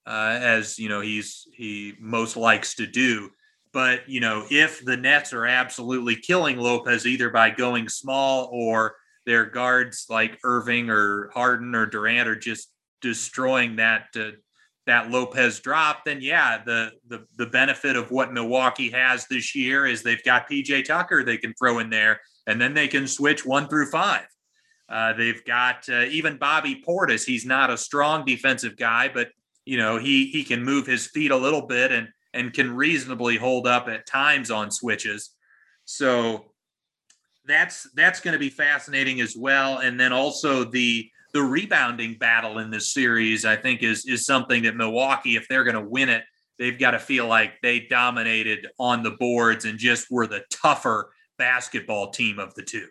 uh, 0.06 0.38
as 0.40 0.78
you 0.78 0.88
know 0.88 1.00
he's 1.00 1.46
he 1.52 1.94
most 2.00 2.36
likes 2.36 2.74
to 2.76 2.86
do. 2.86 3.30
But 3.72 4.08
you 4.08 4.20
know, 4.20 4.46
if 4.50 4.82
the 4.84 4.96
Nets 4.96 5.32
are 5.34 5.46
absolutely 5.46 6.16
killing 6.16 6.56
Lopez 6.56 7.06
either 7.06 7.28
by 7.28 7.50
going 7.50 7.88
small 7.88 8.48
or 8.50 8.96
their 9.26 9.44
guards 9.44 10.06
like 10.08 10.38
Irving 10.42 10.88
or 10.88 11.30
Harden 11.34 11.74
or 11.74 11.84
Durant 11.84 12.28
are 12.28 12.38
just 12.38 12.72
destroying 13.02 13.76
that 13.76 14.06
uh, 14.16 14.30
that 14.88 15.10
Lopez 15.10 15.60
drop, 15.60 16.04
then 16.04 16.20
yeah, 16.20 16.62
the, 16.64 16.92
the 17.08 17.24
the 17.36 17.46
benefit 17.46 17.96
of 17.96 18.10
what 18.10 18.32
Milwaukee 18.32 18.90
has 18.90 19.26
this 19.26 19.54
year 19.54 19.86
is 19.86 20.02
they've 20.02 20.22
got 20.24 20.48
PJ 20.48 20.84
Tucker 20.86 21.22
they 21.22 21.36
can 21.36 21.54
throw 21.54 21.78
in 21.78 21.90
there, 21.90 22.20
and 22.46 22.60
then 22.60 22.74
they 22.74 22.88
can 22.88 23.06
switch 23.06 23.46
one 23.46 23.68
through 23.68 23.90
five. 23.90 24.26
Uh, 24.88 25.12
they've 25.12 25.44
got 25.44 25.86
uh, 25.88 26.04
even 26.10 26.38
Bobby 26.38 26.82
Portis. 26.86 27.24
He's 27.24 27.44
not 27.44 27.70
a 27.70 27.76
strong 27.76 28.24
defensive 28.24 28.76
guy, 28.76 29.10
but 29.12 29.28
you 29.64 29.76
know 29.76 29.98
he 29.98 30.26
he 30.26 30.42
can 30.42 30.64
move 30.64 30.86
his 30.86 31.06
feet 31.06 31.30
a 31.30 31.36
little 31.36 31.66
bit 31.66 31.92
and 31.92 32.08
and 32.32 32.52
can 32.52 32.74
reasonably 32.74 33.36
hold 33.36 33.66
up 33.66 33.88
at 33.88 34.06
times 34.06 34.50
on 34.50 34.70
switches. 34.70 35.30
So 35.84 36.52
that's 37.44 37.88
that's 37.94 38.20
going 38.20 38.32
to 38.32 38.38
be 38.38 38.50
fascinating 38.50 39.20
as 39.20 39.36
well. 39.36 39.78
And 39.78 39.98
then 39.98 40.12
also 40.12 40.64
the 40.64 41.10
the 41.38 41.44
rebounding 41.44 42.14
battle 42.14 42.58
in 42.58 42.68
this 42.68 42.92
series, 42.92 43.44
I 43.44 43.54
think, 43.54 43.84
is 43.84 44.04
is 44.06 44.26
something 44.26 44.64
that 44.64 44.74
Milwaukee, 44.74 45.36
if 45.36 45.46
they're 45.46 45.62
going 45.62 45.76
to 45.76 45.88
win 45.88 46.08
it, 46.08 46.24
they've 46.58 46.76
got 46.76 46.90
to 46.90 46.98
feel 46.98 47.28
like 47.28 47.52
they 47.62 47.78
dominated 47.78 48.66
on 48.80 49.04
the 49.04 49.12
boards 49.12 49.64
and 49.64 49.78
just 49.78 50.10
were 50.10 50.26
the 50.26 50.42
tougher 50.50 51.12
basketball 51.38 52.10
team 52.10 52.40
of 52.40 52.56
the 52.56 52.62
two. 52.64 52.88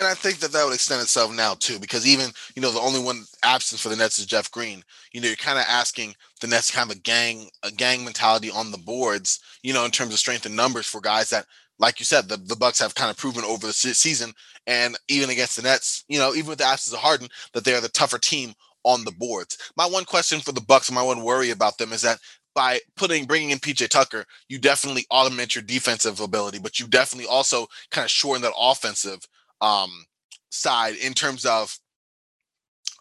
And 0.00 0.08
I 0.08 0.14
think 0.14 0.40
that 0.40 0.50
that 0.50 0.64
would 0.64 0.74
extend 0.74 1.00
itself 1.00 1.32
now 1.32 1.54
too, 1.54 1.78
because 1.78 2.08
even 2.08 2.30
you 2.56 2.60
know 2.60 2.72
the 2.72 2.80
only 2.80 2.98
one 2.98 3.22
absence 3.44 3.80
for 3.80 3.88
the 3.88 3.94
Nets 3.94 4.18
is 4.18 4.26
Jeff 4.26 4.50
Green. 4.50 4.82
You 5.12 5.20
know, 5.20 5.28
you're 5.28 5.36
kind 5.36 5.56
of 5.56 5.64
asking 5.68 6.16
the 6.40 6.48
Nets 6.48 6.72
kind 6.72 6.90
of 6.90 6.96
a 6.96 7.00
gang 7.00 7.48
a 7.62 7.70
gang 7.70 8.04
mentality 8.04 8.50
on 8.50 8.72
the 8.72 8.78
boards. 8.78 9.38
You 9.62 9.74
know, 9.74 9.84
in 9.84 9.92
terms 9.92 10.12
of 10.12 10.18
strength 10.18 10.44
and 10.44 10.56
numbers 10.56 10.86
for 10.86 11.00
guys 11.00 11.30
that, 11.30 11.46
like 11.78 11.98
you 11.98 12.04
said, 12.04 12.28
the, 12.28 12.36
the 12.36 12.56
Bucks 12.56 12.78
have 12.80 12.94
kind 12.94 13.10
of 13.10 13.16
proven 13.16 13.44
over 13.44 13.66
the 13.66 13.72
season, 13.72 14.32
and 14.66 14.96
even 15.08 15.30
against 15.30 15.56
the 15.56 15.62
Nets, 15.62 16.04
you 16.08 16.18
know, 16.18 16.34
even 16.34 16.48
with 16.48 16.58
the 16.58 16.64
absence 16.64 16.94
of 16.94 17.00
Harden, 17.00 17.28
that 17.52 17.64
they 17.64 17.74
are 17.74 17.80
the 17.80 17.88
tougher 17.88 18.18
team 18.18 18.54
on 18.84 19.04
the 19.04 19.12
boards. 19.12 19.58
My 19.76 19.86
one 19.86 20.04
question 20.04 20.40
for 20.40 20.52
the 20.52 20.60
Bucks 20.60 20.90
my 20.90 21.02
one 21.02 21.22
worry 21.22 21.50
about 21.50 21.76
them 21.76 21.92
is 21.92 22.02
that 22.02 22.18
by 22.54 22.80
putting 22.96 23.26
bringing 23.26 23.50
in 23.50 23.58
PJ 23.58 23.88
Tucker, 23.88 24.24
you 24.48 24.58
definitely 24.58 25.04
augment 25.10 25.54
your 25.54 25.62
defensive 25.62 26.20
ability, 26.20 26.58
but 26.58 26.80
you 26.80 26.86
definitely 26.86 27.28
also 27.28 27.66
kind 27.90 28.04
of 28.04 28.10
shorten 28.10 28.42
that 28.42 28.54
offensive 28.58 29.20
um, 29.60 30.06
side 30.50 30.94
in 30.96 31.12
terms 31.12 31.44
of 31.44 31.78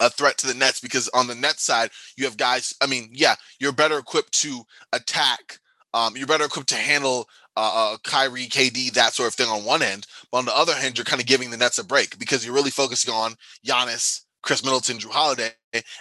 a 0.01 0.09
threat 0.09 0.37
to 0.39 0.47
the 0.47 0.53
Nets 0.53 0.79
because 0.79 1.07
on 1.09 1.27
the 1.27 1.35
Nets 1.35 1.63
side, 1.63 1.89
you 2.17 2.25
have 2.25 2.35
guys. 2.35 2.73
I 2.81 2.87
mean, 2.87 3.09
yeah, 3.13 3.35
you're 3.59 3.71
better 3.71 3.97
equipped 3.97 4.33
to 4.41 4.63
attack. 4.91 5.59
Um, 5.93 6.17
you're 6.17 6.27
better 6.27 6.45
equipped 6.45 6.69
to 6.69 6.75
handle 6.75 7.29
uh, 7.57 7.93
uh, 7.93 7.97
Kyrie, 8.03 8.47
KD, 8.47 8.91
that 8.93 9.13
sort 9.13 9.27
of 9.27 9.35
thing 9.35 9.47
on 9.47 9.63
one 9.63 9.81
end. 9.81 10.07
But 10.31 10.39
on 10.39 10.45
the 10.45 10.57
other 10.57 10.73
hand, 10.73 10.97
you're 10.97 11.05
kind 11.05 11.21
of 11.21 11.27
giving 11.27 11.51
the 11.51 11.57
Nets 11.57 11.77
a 11.77 11.83
break 11.83 12.19
because 12.19 12.45
you're 12.45 12.55
really 12.55 12.71
focusing 12.71 13.13
on 13.13 13.35
Giannis, 13.65 14.21
Khris 14.41 14.63
Middleton, 14.63 14.97
Jrue 14.97 15.11
Holiday, 15.11 15.51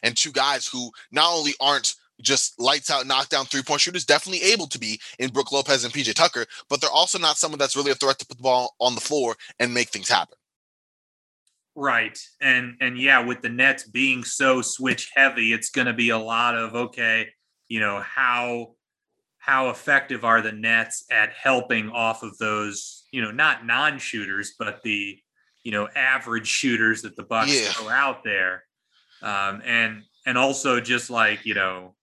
and 0.02 0.16
two 0.16 0.32
guys 0.32 0.66
who 0.66 0.90
not 1.12 1.32
only 1.32 1.52
aren't 1.60 1.94
just 2.20 2.58
lights 2.60 2.90
out, 2.90 3.06
knockdown 3.06 3.46
three 3.46 3.62
point 3.62 3.80
shooters, 3.80 4.04
definitely 4.04 4.42
able 4.52 4.66
to 4.68 4.78
be 4.78 5.00
in 5.18 5.30
Brook 5.30 5.52
Lopez 5.52 5.84
and 5.84 5.92
PJ 5.92 6.14
Tucker, 6.14 6.46
but 6.68 6.80
they're 6.80 6.90
also 6.90 7.18
not 7.18 7.36
someone 7.36 7.58
that's 7.58 7.76
really 7.76 7.90
a 7.90 7.96
threat 7.96 8.18
to 8.20 8.26
put 8.26 8.36
the 8.36 8.42
ball 8.42 8.74
on 8.80 8.94
the 8.94 9.00
floor 9.00 9.36
and 9.58 9.74
make 9.74 9.88
things 9.88 10.08
happen. 10.08 10.36
Right. 11.76 12.18
And 12.40 12.76
and 12.80 12.96
yeah, 12.98 13.24
with 13.24 13.42
the 13.42 13.48
Nets 13.48 13.84
being 13.84 14.22
so 14.22 14.62
switch 14.62 15.10
heavy, 15.14 15.52
it's 15.52 15.70
going 15.70 15.88
to 15.88 15.92
be 15.92 16.10
a 16.10 16.18
lot 16.18 16.56
of 16.56 16.74
okay, 16.74 17.30
you 17.68 17.80
know, 17.80 18.00
how 18.00 18.74
how 19.44 19.68
effective 19.68 20.24
are 20.24 20.40
the 20.40 20.52
Nets 20.52 21.04
at 21.10 21.30
helping 21.32 21.90
off 21.90 22.22
of 22.22 22.38
those, 22.38 23.04
you 23.10 23.20
know, 23.20 23.30
not 23.30 23.66
non-shooters, 23.66 24.54
but 24.58 24.82
the, 24.82 25.18
you 25.62 25.72
know, 25.72 25.86
average 25.94 26.46
shooters 26.46 27.02
that 27.02 27.14
the 27.14 27.24
Bucks 27.24 27.54
yeah. 27.54 27.68
throw 27.68 27.90
out 27.90 28.24
there. 28.24 28.64
Um, 29.22 29.60
and 29.64 30.02
and 30.26 30.38
also 30.38 30.80
just 30.80 31.10
like, 31.10 31.44
you 31.44 31.52
know, 31.52 31.94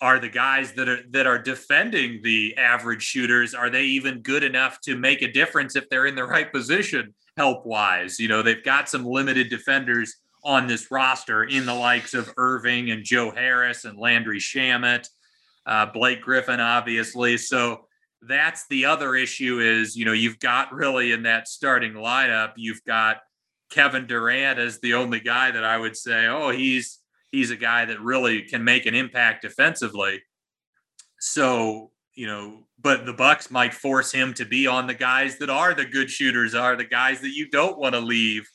are 0.00 0.18
the 0.18 0.30
guys 0.30 0.72
that 0.72 0.88
are 0.88 1.02
that 1.10 1.26
are 1.26 1.38
defending 1.38 2.20
the 2.22 2.56
average 2.56 3.02
shooters 3.02 3.54
are 3.54 3.68
they 3.68 3.84
even 3.84 4.22
good 4.22 4.42
enough 4.42 4.80
to 4.82 4.96
make 4.96 5.20
a 5.20 5.30
difference 5.30 5.76
if 5.76 5.88
they're 5.90 6.06
in 6.06 6.14
the 6.14 6.24
right 6.24 6.50
position 6.50 7.14
help 7.36 7.66
wise. 7.66 8.18
You 8.18 8.28
know, 8.28 8.42
they've 8.42 8.64
got 8.64 8.88
some 8.88 9.04
limited 9.04 9.50
defenders 9.50 10.16
on 10.42 10.66
this 10.66 10.90
roster 10.90 11.44
in 11.44 11.66
the 11.66 11.74
likes 11.74 12.14
of 12.14 12.32
Irving 12.38 12.90
and 12.90 13.04
Joe 13.04 13.30
Harris 13.30 13.84
and 13.84 13.98
Landry 13.98 14.38
Shamet, 14.38 15.06
uh, 15.66 15.86
Blake 15.86 16.22
Griffin, 16.22 16.60
obviously. 16.60 17.36
So 17.38 17.86
that's 18.22 18.66
the 18.68 18.84
other 18.84 19.14
issue 19.14 19.60
is, 19.60 19.96
you 19.96 20.04
know, 20.04 20.12
you've 20.12 20.38
got 20.38 20.72
really 20.72 21.12
in 21.12 21.22
that 21.24 21.48
starting 21.48 21.94
lineup, 21.94 22.52
you've 22.56 22.84
got 22.84 23.18
Kevin 23.70 24.06
Durant 24.06 24.58
as 24.58 24.80
the 24.80 24.94
only 24.94 25.20
guy 25.20 25.50
that 25.50 25.64
I 25.64 25.78
would 25.78 25.96
say, 25.96 26.26
oh, 26.26 26.50
he's 26.50 26.98
he's 27.30 27.50
a 27.50 27.56
guy 27.56 27.84
that 27.84 28.00
really 28.00 28.42
can 28.42 28.64
make 28.64 28.86
an 28.86 28.94
impact 28.94 29.42
defensively. 29.42 30.22
So 31.20 31.92
you 32.14 32.26
know, 32.26 32.64
but 32.78 33.06
the 33.06 33.12
Bucks 33.12 33.50
might 33.50 33.72
force 33.72 34.12
him 34.12 34.34
to 34.34 34.44
be 34.44 34.66
on 34.66 34.86
the 34.86 34.94
guys 34.94 35.38
that 35.38 35.48
are 35.48 35.74
the 35.74 35.84
good 35.84 36.10
shooters, 36.10 36.54
are 36.54 36.76
the 36.76 36.84
guys 36.84 37.20
that 37.20 37.34
you 37.34 37.48
don't 37.48 37.78
want 37.78 37.94
to 37.94 38.00
leave. 38.00 38.48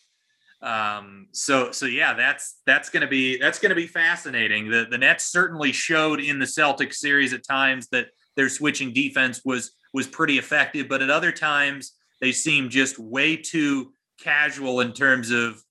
Um, 0.66 1.28
so 1.32 1.72
so 1.72 1.86
yeah, 1.86 2.16
that's 2.16 2.56
that's 2.66 2.90
gonna 2.90 3.08
be 3.08 3.38
that's 3.38 3.60
gonna 3.60 3.76
be 3.76 3.86
fascinating. 3.86 4.68
The 4.70 4.88
the 4.90 4.98
Nets 4.98 5.26
certainly 5.26 5.72
showed 5.72 6.20
in 6.20 6.40
the 6.40 6.46
Celtics 6.46 6.96
series 6.96 7.34
at 7.34 7.46
times 7.46 7.88
that 7.90 8.08
their 8.36 8.50
switching 8.50 8.92
defense 8.92 9.42
was 9.46 9.76
was 9.94 10.08
pretty 10.08 10.40
effective, 10.40 10.90
but 10.90 11.04
at 11.04 11.12
other 11.12 11.32
times 11.32 11.94
they 12.20 12.32
seemed 12.32 12.72
just 12.72 12.98
way 12.98 13.38
too 13.38 13.94
casual 14.20 14.82
in 14.82 14.92
terms 14.92 15.30
of 15.30 15.62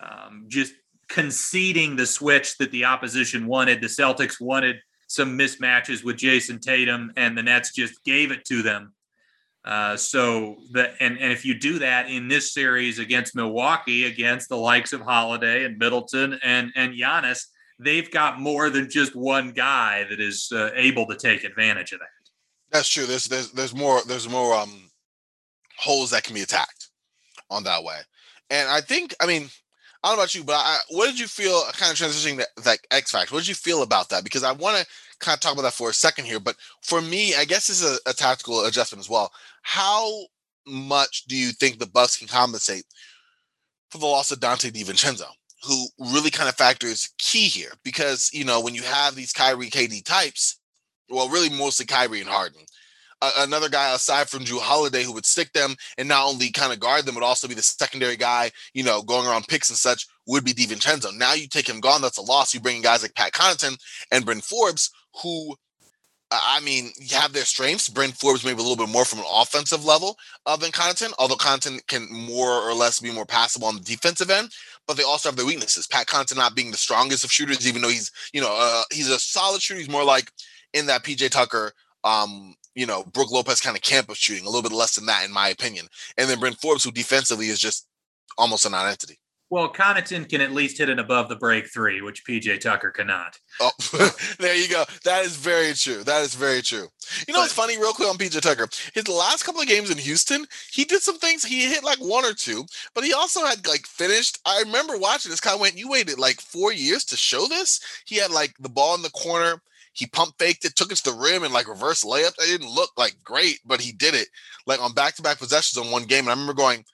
um, 0.00 0.44
just 0.48 0.74
conceding 1.08 1.96
the 1.96 2.06
switch 2.06 2.58
that 2.58 2.70
the 2.70 2.84
opposition 2.84 3.46
wanted. 3.46 3.80
The 3.80 3.86
Celtics 3.86 4.40
wanted 4.40 4.76
some 5.08 5.38
mismatches 5.38 6.04
with 6.04 6.16
Jayson 6.16 6.60
Tatum, 6.60 7.12
and 7.16 7.36
the 7.36 7.42
Nets 7.42 7.72
just 7.72 8.04
gave 8.04 8.30
it 8.30 8.44
to 8.46 8.62
them. 8.62 8.92
Uh, 9.64 9.96
so 9.96 10.58
the 10.72 10.90
and, 11.02 11.18
and 11.18 11.32
if 11.32 11.44
you 11.44 11.58
do 11.58 11.78
that 11.78 12.10
in 12.10 12.28
this 12.28 12.52
series 12.52 12.98
against 12.98 13.34
Milwaukee, 13.34 14.04
against 14.04 14.50
the 14.50 14.56
likes 14.56 14.92
of 14.92 15.00
Holiday 15.00 15.64
and 15.64 15.78
Middleton 15.78 16.38
and 16.42 16.70
and 16.76 16.92
Giannis, 16.92 17.46
they've 17.78 18.10
got 18.10 18.40
more 18.40 18.68
than 18.68 18.90
just 18.90 19.16
one 19.16 19.52
guy 19.52 20.04
that 20.10 20.20
is 20.20 20.50
uh, 20.52 20.70
able 20.74 21.06
to 21.06 21.16
take 21.16 21.44
advantage 21.44 21.92
of 21.92 22.00
that. 22.00 22.08
That's 22.70 22.88
true. 22.88 23.06
There's 23.06 23.24
there's 23.24 23.52
there's 23.52 23.74
more 23.74 24.02
there's 24.06 24.28
more 24.28 24.54
um 24.54 24.90
holes 25.78 26.10
that 26.10 26.24
can 26.24 26.34
be 26.34 26.42
attacked 26.42 26.90
on 27.48 27.64
that 27.64 27.84
way, 27.84 28.00
and 28.50 28.68
I 28.68 28.82
think 28.82 29.14
I 29.18 29.26
mean 29.26 29.48
I 30.02 30.08
don't 30.08 30.16
know 30.16 30.22
about 30.22 30.34
you, 30.34 30.44
but 30.44 30.56
I, 30.56 30.78
what 30.90 31.06
did 31.06 31.18
you 31.18 31.26
feel 31.26 31.62
kind 31.72 31.90
of 31.90 31.96
transitioning 31.96 32.36
that, 32.36 32.48
that 32.64 32.78
X 32.90 33.12
Factor? 33.12 33.34
What 33.34 33.40
did 33.40 33.48
you 33.48 33.54
feel 33.54 33.82
about 33.82 34.10
that? 34.10 34.24
Because 34.24 34.44
I 34.44 34.52
want 34.52 34.76
to 34.76 34.86
kind 35.20 35.36
of 35.36 35.40
talk 35.40 35.52
about 35.52 35.62
that 35.62 35.72
for 35.72 35.90
a 35.90 35.94
second 35.94 36.26
here. 36.26 36.40
But 36.40 36.56
for 36.82 37.00
me, 37.00 37.34
I 37.34 37.44
guess 37.44 37.66
this 37.66 37.82
is 37.82 37.98
a, 38.06 38.10
a 38.10 38.12
tactical 38.12 38.64
adjustment 38.64 39.00
as 39.00 39.10
well. 39.10 39.32
How 39.62 40.08
much 40.66 41.24
do 41.24 41.36
you 41.36 41.50
think 41.52 41.78
the 41.78 41.86
Bucks 41.86 42.16
can 42.16 42.28
compensate 42.28 42.84
for 43.90 43.98
the 43.98 44.06
loss 44.06 44.30
of 44.30 44.40
Donte 44.40 44.72
DiVincenzo, 44.72 45.26
who 45.62 45.86
really 46.12 46.30
kind 46.30 46.48
of 46.48 46.56
factors 46.56 47.10
key 47.18 47.46
here? 47.46 47.72
Because 47.84 48.30
you 48.32 48.44
know 48.44 48.60
when 48.60 48.74
you 48.74 48.82
have 48.82 49.14
these 49.14 49.32
Kyrie 49.32 49.70
KD 49.70 50.04
types, 50.04 50.58
well, 51.10 51.28
really 51.28 51.50
mostly 51.50 51.86
Kyrie 51.86 52.20
and 52.20 52.28
Harden 52.30 52.64
another 53.38 53.68
guy 53.68 53.94
aside 53.94 54.28
from 54.28 54.44
Jrue 54.44 54.60
Holiday 54.60 55.02
who 55.02 55.12
would 55.12 55.26
stick 55.26 55.52
them 55.52 55.74
and 55.98 56.08
not 56.08 56.26
only 56.26 56.50
kind 56.50 56.72
of 56.72 56.80
guard 56.80 57.06
them, 57.06 57.14
but 57.14 57.24
also 57.24 57.48
be 57.48 57.54
the 57.54 57.62
secondary 57.62 58.16
guy, 58.16 58.50
you 58.72 58.82
know, 58.82 59.02
going 59.02 59.26
around 59.26 59.48
picks 59.48 59.70
and 59.70 59.78
such 59.78 60.06
would 60.26 60.44
be 60.44 60.52
DiVincenzo. 60.52 61.16
Now 61.16 61.34
you 61.34 61.48
take 61.48 61.68
him 61.68 61.80
gone, 61.80 62.02
that's 62.02 62.18
a 62.18 62.22
loss. 62.22 62.54
You 62.54 62.60
bring 62.60 62.76
in 62.76 62.82
guys 62.82 63.02
like 63.02 63.14
Pat 63.14 63.32
Connaughton 63.32 63.78
and 64.10 64.24
Bryn 64.24 64.40
Forbes, 64.40 64.90
who 65.22 65.54
I 66.32 66.58
mean, 66.60 66.90
have 67.12 67.32
their 67.32 67.44
strengths. 67.44 67.88
Bryn 67.88 68.10
Forbes 68.10 68.44
maybe 68.44 68.58
a 68.58 68.62
little 68.62 68.76
bit 68.76 68.92
more 68.92 69.04
from 69.04 69.20
an 69.20 69.26
offensive 69.32 69.84
level 69.84 70.16
uh, 70.46 70.56
than 70.56 70.72
Connaughton, 70.72 71.12
although 71.18 71.36
Connaughton 71.36 71.86
can 71.86 72.08
more 72.10 72.50
or 72.50 72.74
less 72.74 72.98
be 72.98 73.12
more 73.12 73.26
passable 73.26 73.68
on 73.68 73.76
the 73.76 73.82
defensive 73.82 74.30
end. 74.30 74.50
But 74.88 74.96
they 74.96 75.04
also 75.04 75.28
have 75.28 75.36
their 75.36 75.46
weaknesses. 75.46 75.86
Pat 75.86 76.08
Connaughton 76.08 76.36
not 76.36 76.56
being 76.56 76.72
the 76.72 76.76
strongest 76.76 77.22
of 77.22 77.30
shooters, 77.30 77.68
even 77.68 77.82
though 77.82 77.88
he's, 77.88 78.10
you 78.32 78.40
know, 78.40 78.52
uh, 78.58 78.82
he's 78.90 79.10
a 79.10 79.18
solid 79.20 79.62
shooter. 79.62 79.78
He's 79.78 79.88
more 79.88 80.02
like 80.02 80.32
in 80.72 80.86
that 80.86 81.04
PJ 81.04 81.30
Tucker 81.30 81.72
um, 82.04 82.54
you 82.74 82.86
know, 82.86 83.04
Brook 83.12 83.30
Lopez 83.30 83.60
kind 83.60 83.76
of 83.76 83.82
camp 83.82 84.08
of 84.08 84.16
shooting, 84.16 84.44
a 84.44 84.48
little 84.48 84.62
bit 84.62 84.76
less 84.76 84.94
than 84.94 85.06
that, 85.06 85.24
in 85.24 85.32
my 85.32 85.48
opinion. 85.48 85.86
And 86.16 86.28
then 86.28 86.38
Bryn 86.38 86.54
Forbes, 86.54 86.84
who 86.84 86.92
defensively 86.92 87.48
is 87.48 87.58
just 87.58 87.88
almost 88.36 88.66
a 88.66 88.70
non-entity. 88.70 89.18
Well, 89.50 89.72
Connaughton 89.72 90.28
can 90.28 90.40
at 90.40 90.52
least 90.52 90.78
hit 90.78 90.88
an 90.88 90.98
above 90.98 91.28
the 91.28 91.36
break 91.36 91.72
three, 91.72 92.00
which 92.00 92.24
PJ 92.24 92.60
Tucker 92.60 92.90
cannot. 92.90 93.38
Oh, 93.60 93.70
there 94.38 94.56
you 94.56 94.68
go. 94.68 94.84
That 95.04 95.24
is 95.24 95.36
very 95.36 95.74
true. 95.74 96.02
That 96.02 96.22
is 96.22 96.34
very 96.34 96.62
true. 96.62 96.88
You 97.28 97.34
know 97.34 97.40
what's 97.40 97.52
funny, 97.52 97.78
real 97.78 97.92
quick 97.92 98.08
on 98.08 98.16
PJ 98.16 98.40
Tucker? 98.40 98.68
His 98.94 99.06
last 99.06 99.44
couple 99.44 99.60
of 99.60 99.68
games 99.68 99.90
in 99.90 99.98
Houston, 99.98 100.46
he 100.72 100.84
did 100.84 101.02
some 101.02 101.18
things. 101.18 101.44
He 101.44 101.66
hit 101.66 101.84
like 101.84 101.98
one 101.98 102.24
or 102.24 102.32
two, 102.32 102.64
but 102.94 103.04
he 103.04 103.12
also 103.12 103.44
had 103.44 103.66
like 103.66 103.86
finished. 103.86 104.38
I 104.46 104.62
remember 104.64 104.98
watching 104.98 105.30
this. 105.30 105.40
Kind 105.40 105.54
of 105.54 105.60
went, 105.60 105.78
you 105.78 105.90
waited 105.90 106.18
like 106.18 106.40
four 106.40 106.72
years 106.72 107.04
to 107.06 107.16
show 107.16 107.46
this. 107.46 107.80
He 108.06 108.16
had 108.16 108.30
like 108.30 108.54
the 108.58 108.70
ball 108.70 108.94
in 108.94 109.02
the 109.02 109.10
corner 109.10 109.60
he 109.94 110.06
pump 110.06 110.34
faked 110.38 110.64
it, 110.64 110.74
took 110.74 110.90
it 110.90 110.96
to 110.96 111.12
the 111.12 111.16
rim, 111.16 111.44
and 111.44 111.54
like 111.54 111.68
reverse 111.68 112.02
layup. 112.02 112.34
It 112.40 112.46
didn't 112.46 112.74
look 112.74 112.90
like 112.96 113.14
great, 113.22 113.60
but 113.64 113.80
he 113.80 113.92
did 113.92 114.14
it 114.14 114.26
like 114.66 114.82
on 114.82 114.92
back 114.92 115.14
to 115.14 115.22
back 115.22 115.38
possessions 115.38 115.78
on 115.82 115.92
one 115.92 116.04
game. 116.04 116.24
And 116.24 116.30
I 116.30 116.32
remember 116.32 116.52
going, 116.52 116.84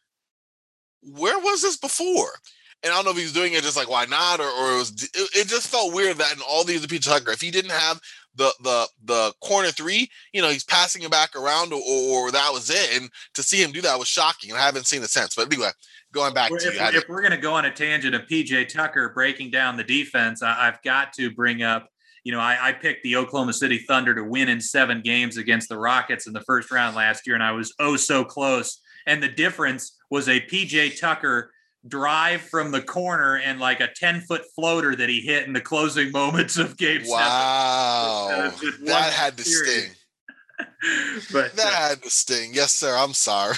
where 1.02 1.38
was 1.38 1.62
this 1.62 1.76
before? 1.76 2.30
And 2.82 2.92
I 2.92 2.96
don't 2.96 3.04
know 3.04 3.10
if 3.10 3.18
he's 3.18 3.32
doing 3.32 3.52
it 3.52 3.62
just 3.62 3.76
like 3.76 3.90
why 3.90 4.06
not, 4.06 4.40
or, 4.40 4.48
or 4.48 4.74
it 4.74 4.78
was 4.78 5.02
it, 5.02 5.30
it 5.34 5.48
just 5.48 5.68
felt 5.68 5.94
weird 5.94 6.16
that 6.16 6.32
in 6.32 6.40
all 6.48 6.64
these 6.64 6.86
PJ 6.86 7.04
Tucker, 7.04 7.30
if 7.30 7.40
he 7.40 7.50
didn't 7.50 7.72
have 7.72 8.00
the 8.36 8.52
the 8.62 8.88
the 9.04 9.34
corner 9.42 9.68
three, 9.68 10.08
you 10.32 10.40
know, 10.40 10.48
he's 10.48 10.64
passing 10.64 11.02
it 11.02 11.10
back 11.10 11.36
around, 11.36 11.72
or, 11.72 11.80
or 11.80 12.30
that 12.30 12.50
was 12.52 12.70
it. 12.70 13.00
And 13.00 13.10
to 13.34 13.42
see 13.42 13.62
him 13.62 13.72
do 13.72 13.82
that 13.82 13.98
was 13.98 14.08
shocking, 14.08 14.50
and 14.50 14.58
I 14.58 14.64
haven't 14.64 14.86
seen 14.86 15.02
it 15.02 15.10
since. 15.10 15.34
But 15.34 15.52
anyway, 15.52 15.70
going 16.12 16.32
back 16.32 16.50
if, 16.52 16.60
to 16.60 16.72
you, 16.72 16.98
if, 16.98 17.08
we're 17.08 17.20
going 17.20 17.32
to 17.32 17.36
go 17.36 17.52
on 17.52 17.66
a 17.66 17.70
tangent 17.70 18.14
of 18.14 18.22
PJ 18.22 18.68
Tucker 18.68 19.10
breaking 19.10 19.50
down 19.50 19.76
the 19.76 19.84
defense, 19.84 20.42
I, 20.42 20.68
I've 20.68 20.82
got 20.82 21.12
to 21.14 21.30
bring 21.30 21.62
up 21.62 21.88
you 22.24 22.32
know, 22.32 22.40
I, 22.40 22.68
I, 22.68 22.72
picked 22.72 23.02
the 23.02 23.16
Oklahoma 23.16 23.54
City 23.54 23.78
Thunder 23.78 24.14
to 24.14 24.22
win 24.22 24.50
in 24.50 24.60
seven 24.60 25.00
games 25.00 25.38
against 25.38 25.70
the 25.70 25.78
Rockets 25.78 26.26
in 26.26 26.34
the 26.34 26.42
first 26.42 26.70
round 26.70 26.94
last 26.94 27.26
year, 27.26 27.34
and 27.34 27.42
I 27.42 27.52
was 27.52 27.74
oh 27.78 27.96
so 27.96 28.24
close. 28.24 28.80
And 29.06 29.22
the 29.22 29.28
difference 29.28 29.96
was 30.10 30.28
a 30.28 30.40
PJ 30.40 31.00
Tucker 31.00 31.52
drive 31.86 32.42
from 32.42 32.70
the 32.70 32.82
corner 32.82 33.36
and 33.38 33.58
like 33.58 33.80
a 33.80 33.88
10 33.94 34.20
foot 34.22 34.42
floater 34.54 34.94
that 34.94 35.08
he 35.08 35.20
hit 35.20 35.46
in 35.46 35.52
the 35.52 35.60
closing 35.60 36.10
moments 36.12 36.58
of 36.58 36.76
game 36.76 37.02
wow. 37.06 38.28
seven. 38.28 38.72
Wow. 38.80 38.86
That 38.86 39.12
had 39.12 39.36
to 39.38 39.44
sting. 39.44 39.90
but 41.32 41.54
that 41.56 41.72
uh, 41.72 41.88
had 41.88 42.02
to 42.02 42.10
sting. 42.10 42.50
Yes, 42.52 42.72
sir. 42.72 42.94
I'm 42.94 43.14
sorry. 43.14 43.56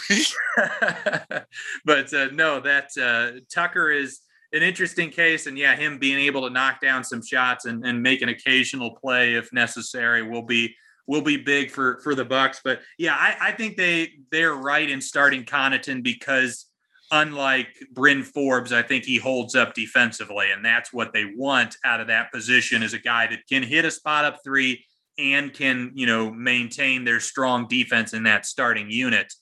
but 1.85 2.15
uh, 2.15 2.29
no, 2.33 2.61
that 2.61 2.91
uh, 3.01 3.41
Tucker 3.53 3.91
is 3.91 4.21
an 4.53 4.63
interesting 4.63 5.11
case. 5.11 5.47
And 5.47 5.59
yeah, 5.59 5.75
him 5.75 5.99
being 5.99 6.19
able 6.21 6.47
to 6.47 6.51
knock 6.51 6.81
down 6.81 7.03
some 7.03 7.23
shots 7.25 7.65
and, 7.65 7.85
and 7.85 8.03
make 8.03 8.23
an 8.23 8.29
occasional 8.29 8.95
play 8.95 9.35
if 9.35 9.53
necessary 9.53 10.23
will 10.23 10.43
be 10.43 10.75
will 11.07 11.23
be 11.23 11.37
big 11.37 11.71
for 11.71 12.01
for 12.03 12.15
the 12.15 12.25
Bucks. 12.25 12.61
But 12.63 12.81
yeah, 12.99 13.15
I, 13.15 13.37
I 13.49 13.53
think 13.53 13.77
they 13.77 14.11
they're 14.31 14.55
right 14.55 14.89
in 14.89 15.01
starting 15.01 15.45
Connaughton 15.45 16.03
because 16.03 16.67
unlike 17.11 17.69
Bryn 17.93 18.23
Forbes, 18.23 18.73
I 18.73 18.83
think 18.83 19.05
he 19.05 19.19
holds 19.19 19.55
up 19.55 19.75
defensively, 19.75 20.51
and 20.51 20.65
that's 20.65 20.93
what 20.93 21.13
they 21.13 21.27
want 21.37 21.77
out 21.85 22.01
of 22.01 22.07
that 22.09 22.33
position 22.33 22.83
is 22.83 22.95
a 22.95 22.99
guy 22.99 23.27
that 23.29 23.41
can 23.49 23.63
hit 23.63 23.85
a 23.85 23.91
spot 23.91 24.25
up 24.25 24.39
three 24.45 24.85
and 25.19 25.53
can 25.53 25.93
you 25.95 26.07
know 26.07 26.31
maintain 26.31 27.05
their 27.05 27.21
strong 27.21 27.67
defense 27.69 28.15
in 28.15 28.23
that 28.25 28.47
starting 28.47 28.91
unit. 28.91 29.33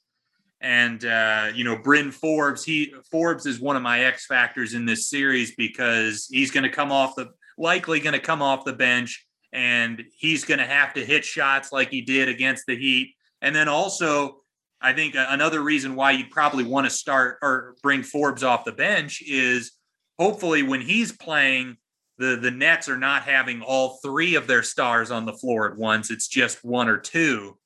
And 0.62 1.02
uh, 1.04 1.52
you 1.54 1.64
know, 1.64 1.78
Bryn 1.78 2.10
Forbes, 2.10 2.64
he 2.64 2.92
Forbes 3.10 3.46
is 3.46 3.60
one 3.60 3.76
of 3.76 3.82
my 3.82 4.04
X 4.04 4.26
factors 4.26 4.74
in 4.74 4.84
this 4.84 5.08
series 5.08 5.54
because 5.54 6.26
he's 6.30 6.50
going 6.50 6.64
to 6.64 6.70
come 6.70 6.92
off 6.92 7.14
the 7.16 7.28
likely 7.56 8.00
going 8.00 8.14
to 8.14 8.20
come 8.20 8.42
off 8.42 8.64
the 8.64 8.72
bench 8.72 9.26
and 9.52 10.04
he's 10.16 10.44
going 10.44 10.58
to 10.58 10.66
have 10.66 10.94
to 10.94 11.04
hit 11.04 11.24
shots 11.24 11.72
like 11.72 11.90
he 11.90 12.02
did 12.02 12.28
against 12.28 12.66
the 12.66 12.76
Heat. 12.76 13.14
And 13.42 13.54
then 13.54 13.68
also, 13.68 14.42
I 14.80 14.92
think 14.92 15.14
another 15.16 15.60
reason 15.60 15.94
why 15.94 16.12
you'd 16.12 16.30
probably 16.30 16.64
want 16.64 16.86
to 16.86 16.90
start 16.90 17.38
or 17.42 17.76
bring 17.82 18.02
Forbes 18.02 18.42
off 18.42 18.64
the 18.64 18.72
bench 18.72 19.22
is 19.22 19.72
hopefully 20.18 20.62
when 20.62 20.80
he's 20.80 21.12
playing, 21.12 21.76
the 22.18 22.36
the 22.36 22.50
Nets 22.50 22.88
are 22.88 22.98
not 22.98 23.22
having 23.22 23.62
all 23.62 23.98
three 24.04 24.34
of 24.34 24.46
their 24.46 24.62
stars 24.62 25.10
on 25.10 25.24
the 25.24 25.32
floor 25.32 25.70
at 25.70 25.78
once. 25.78 26.10
It's 26.10 26.28
just 26.28 26.64
one 26.64 26.88
or 26.88 26.98
two 26.98 27.56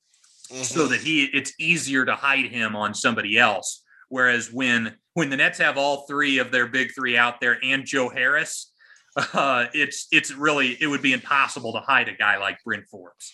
mm-hmm. 0.50 0.62
so 0.62 0.86
that 0.86 1.00
he 1.00 1.24
it's 1.24 1.52
easier 1.58 2.04
to 2.04 2.14
hide 2.14 2.46
him 2.46 2.76
on 2.76 2.94
somebody 2.94 3.38
else. 3.38 3.82
Whereas 4.08 4.52
when 4.52 4.94
when 5.14 5.30
the 5.30 5.36
Nets 5.36 5.58
have 5.58 5.76
all 5.76 6.06
three 6.06 6.38
of 6.38 6.50
their 6.50 6.66
big 6.66 6.94
three 6.94 7.16
out 7.16 7.40
there 7.40 7.58
and 7.62 7.84
Joe 7.84 8.08
Harris, 8.08 8.72
uh, 9.16 9.66
it's 9.72 10.06
it's 10.10 10.32
really 10.32 10.76
it 10.80 10.86
would 10.86 11.02
be 11.02 11.12
impossible 11.12 11.72
to 11.72 11.80
hide 11.80 12.08
a 12.08 12.14
guy 12.14 12.38
like 12.38 12.58
Bryn 12.64 12.84
Forbes. 12.90 13.32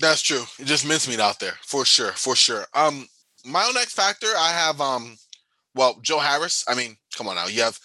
That's 0.00 0.22
true. 0.22 0.42
It 0.58 0.66
just 0.66 0.86
mincemeat 0.86 1.20
out 1.20 1.38
there 1.38 1.54
for 1.62 1.84
sure, 1.84 2.12
for 2.12 2.34
sure. 2.34 2.66
Um, 2.74 3.06
my 3.44 3.64
own 3.64 3.74
factor, 3.74 4.26
I 4.36 4.50
have 4.50 4.80
um, 4.80 5.16
well, 5.74 5.98
Joe 6.02 6.18
Harris. 6.18 6.64
I 6.68 6.74
mean, 6.74 6.96
come 7.16 7.28
on 7.28 7.36
now, 7.36 7.46
you 7.46 7.62
have 7.62 7.78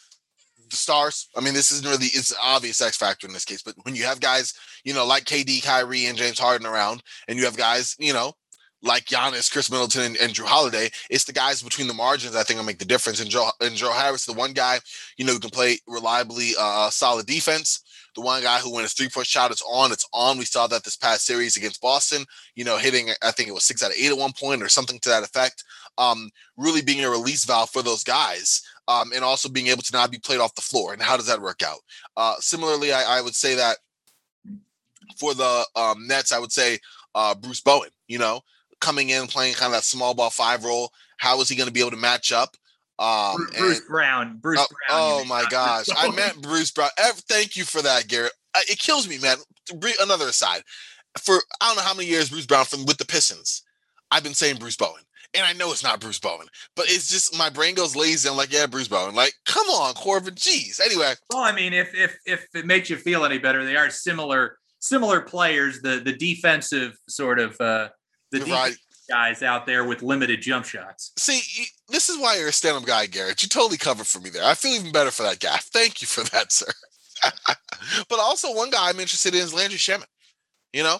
the 0.69 0.75
stars. 0.75 1.29
I 1.35 1.41
mean, 1.41 1.53
this 1.53 1.71
isn't 1.71 1.87
really 1.87 2.07
it's 2.07 2.33
obvious 2.41 2.81
X 2.81 2.97
factor 2.97 3.27
in 3.27 3.33
this 3.33 3.45
case, 3.45 3.61
but 3.61 3.75
when 3.83 3.95
you 3.95 4.03
have 4.03 4.19
guys, 4.19 4.53
you 4.83 4.93
know, 4.93 5.05
like 5.05 5.25
KD, 5.25 5.63
Kyrie, 5.63 6.05
and 6.05 6.17
James 6.17 6.39
Harden 6.39 6.67
around, 6.67 7.03
and 7.27 7.37
you 7.37 7.45
have 7.45 7.57
guys, 7.57 7.95
you 7.99 8.13
know, 8.13 8.33
like 8.81 9.05
Giannis, 9.05 9.51
Khris 9.51 9.69
Middleton, 9.69 10.03
and, 10.03 10.17
and, 10.17 10.33
Jrue 10.33 10.45
Holiday. 10.45 10.89
It's 11.09 11.25
the 11.25 11.33
guys 11.33 11.61
between 11.61 11.87
the 11.87 11.93
margins 11.93 12.35
I 12.35 12.43
think 12.43 12.57
will 12.57 12.65
make 12.65 12.79
the 12.79 12.85
difference. 12.85 13.19
And 13.19 13.29
Joe 13.29 13.49
and 13.59 13.75
Joe 13.75 13.91
Harris, 13.91 14.25
the 14.25 14.33
one 14.33 14.53
guy 14.53 14.79
you 15.17 15.25
know 15.25 15.33
who 15.33 15.39
can 15.39 15.49
play 15.49 15.79
reliably, 15.87 16.51
uh, 16.59 16.89
solid 16.89 17.25
defense. 17.25 17.81
The 18.15 18.21
one 18.21 18.41
guy 18.41 18.59
who 18.59 18.73
when 18.73 18.83
his 18.83 18.93
three 18.93 19.09
point 19.09 19.27
shot 19.27 19.51
is 19.51 19.63
on, 19.69 19.91
it's 19.91 20.07
on. 20.13 20.37
We 20.37 20.45
saw 20.45 20.67
that 20.67 20.83
this 20.83 20.95
past 20.95 21.25
series 21.25 21.57
against 21.57 21.81
Boston. 21.81 22.25
You 22.55 22.63
know, 22.63 22.77
hitting 22.77 23.09
I 23.21 23.31
think 23.31 23.49
it 23.49 23.53
was 23.53 23.65
six 23.65 23.83
out 23.83 23.91
of 23.91 23.97
eight 23.97 24.11
at 24.11 24.17
one 24.17 24.33
point 24.33 24.63
or 24.63 24.69
something 24.69 24.99
to 24.99 25.09
that 25.09 25.23
effect. 25.23 25.63
Um, 25.97 26.29
really 26.57 26.81
being 26.81 27.03
a 27.03 27.09
release 27.09 27.45
valve 27.45 27.69
for 27.69 27.81
those 27.81 28.03
guys. 28.03 28.61
Um, 28.87 29.11
and 29.13 29.23
also 29.23 29.49
being 29.49 29.67
able 29.67 29.83
to 29.83 29.93
not 29.93 30.09
be 30.09 30.17
played 30.17 30.39
off 30.39 30.55
the 30.55 30.63
floor. 30.63 30.93
And 30.93 31.01
how 31.01 31.15
does 31.15 31.27
that 31.27 31.43
work 31.43 31.61
out? 31.61 31.77
Uh, 32.17 32.33
similarly, 32.39 32.91
I, 32.91 33.19
I 33.19 33.21
would 33.21 33.35
say 33.35 33.53
that 33.53 33.77
for 35.15 35.35
the 35.35 35.63
um, 35.75 36.07
Nets, 36.07 36.31
I 36.31 36.39
would 36.39 36.51
say 36.51 36.79
uh, 37.13 37.35
Bruce 37.35 37.61
Bowen. 37.61 37.89
You 38.07 38.17
know, 38.17 38.41
coming 38.79 39.09
in 39.09 39.27
playing 39.27 39.53
kind 39.55 39.71
of 39.71 39.77
that 39.77 39.83
small 39.83 40.13
ball 40.13 40.29
five 40.29 40.63
role. 40.63 40.91
How 41.17 41.41
is 41.41 41.49
he 41.49 41.55
going 41.55 41.67
to 41.67 41.73
be 41.73 41.81
able 41.81 41.91
to 41.91 41.97
match 41.97 42.31
up? 42.31 42.55
Um, 42.97 43.47
Bruce 43.57 43.79
and, 43.79 43.87
Brown. 43.87 44.37
Bruce 44.37 44.59
uh, 44.59 44.65
Brown. 44.87 44.99
Oh 45.01 45.25
my 45.25 45.45
gosh, 45.49 45.85
I 45.95 46.11
meant 46.11 46.41
Bruce 46.41 46.71
Brown. 46.71 46.89
Thank 46.97 47.55
you 47.55 47.63
for 47.63 47.81
that, 47.81 48.07
Garrett. 48.07 48.33
It 48.67 48.79
kills 48.79 49.07
me, 49.07 49.17
man. 49.19 49.37
Another 50.01 50.27
aside, 50.27 50.63
for 51.17 51.35
I 51.61 51.67
don't 51.67 51.77
know 51.77 51.83
how 51.83 51.93
many 51.93 52.09
years 52.09 52.29
Bruce 52.29 52.45
Brown 52.45 52.65
from 52.65 52.85
with 52.85 52.97
the 52.97 53.05
Pistons. 53.05 53.63
I've 54.11 54.23
been 54.23 54.33
saying 54.33 54.57
Bruce 54.57 54.75
Bowen. 54.75 55.03
And 55.35 55.45
I 55.45 55.53
know 55.53 55.71
it's 55.71 55.83
not 55.83 55.99
Bruce 55.99 56.19
Bowen, 56.19 56.47
but 56.75 56.85
it's 56.89 57.07
just 57.07 57.37
my 57.37 57.51
brain 57.51 57.75
goes 57.75 57.95
lazy. 57.95 58.27
I'm 58.27 58.35
like, 58.35 58.51
yeah, 58.51 58.65
Bruce 58.65 58.87
Bowen. 58.87 59.13
Like, 59.13 59.33
come 59.45 59.67
on, 59.67 59.93
Corbin. 59.93 60.33
Jeez. 60.33 60.81
Anyway. 60.83 61.13
Well, 61.31 61.43
I 61.43 61.51
mean, 61.51 61.71
if 61.71 61.93
if 61.93 62.17
if 62.25 62.47
it 62.55 62.65
makes 62.65 62.89
you 62.89 62.95
feel 62.95 63.23
any 63.23 63.37
better, 63.37 63.63
they 63.63 63.75
are 63.75 63.91
similar 63.91 64.57
similar 64.79 65.21
players. 65.21 65.81
The 65.81 66.01
the 66.03 66.13
defensive 66.13 66.97
sort 67.07 67.39
of 67.39 67.61
uh 67.61 67.89
the 68.31 68.41
right. 68.41 68.75
guys 69.09 69.43
out 69.43 69.65
there 69.65 69.85
with 69.85 70.01
limited 70.01 70.41
jump 70.41 70.65
shots. 70.65 71.11
See, 71.17 71.41
this 71.89 72.09
is 72.09 72.19
why 72.19 72.37
you're 72.37 72.49
a 72.49 72.53
stand-up 72.53 72.85
guy, 72.85 73.05
Garrett. 73.05 73.41
You 73.41 73.49
totally 73.49 73.77
covered 73.77 74.07
for 74.07 74.19
me 74.19 74.29
there. 74.29 74.43
I 74.43 74.53
feel 74.53 74.73
even 74.73 74.91
better 74.91 75.11
for 75.11 75.23
that 75.23 75.39
guy. 75.39 75.57
Thank 75.57 76.01
you 76.01 76.07
for 76.07 76.23
that, 76.31 76.51
sir. 76.51 76.71
but 78.07 78.19
also, 78.19 78.53
one 78.53 78.69
guy 78.69 78.89
I'm 78.89 78.99
interested 78.99 79.33
in 79.33 79.41
is 79.41 79.53
Landry 79.53 79.77
Shamet. 79.77 80.05
You 80.73 80.83
know, 80.83 80.99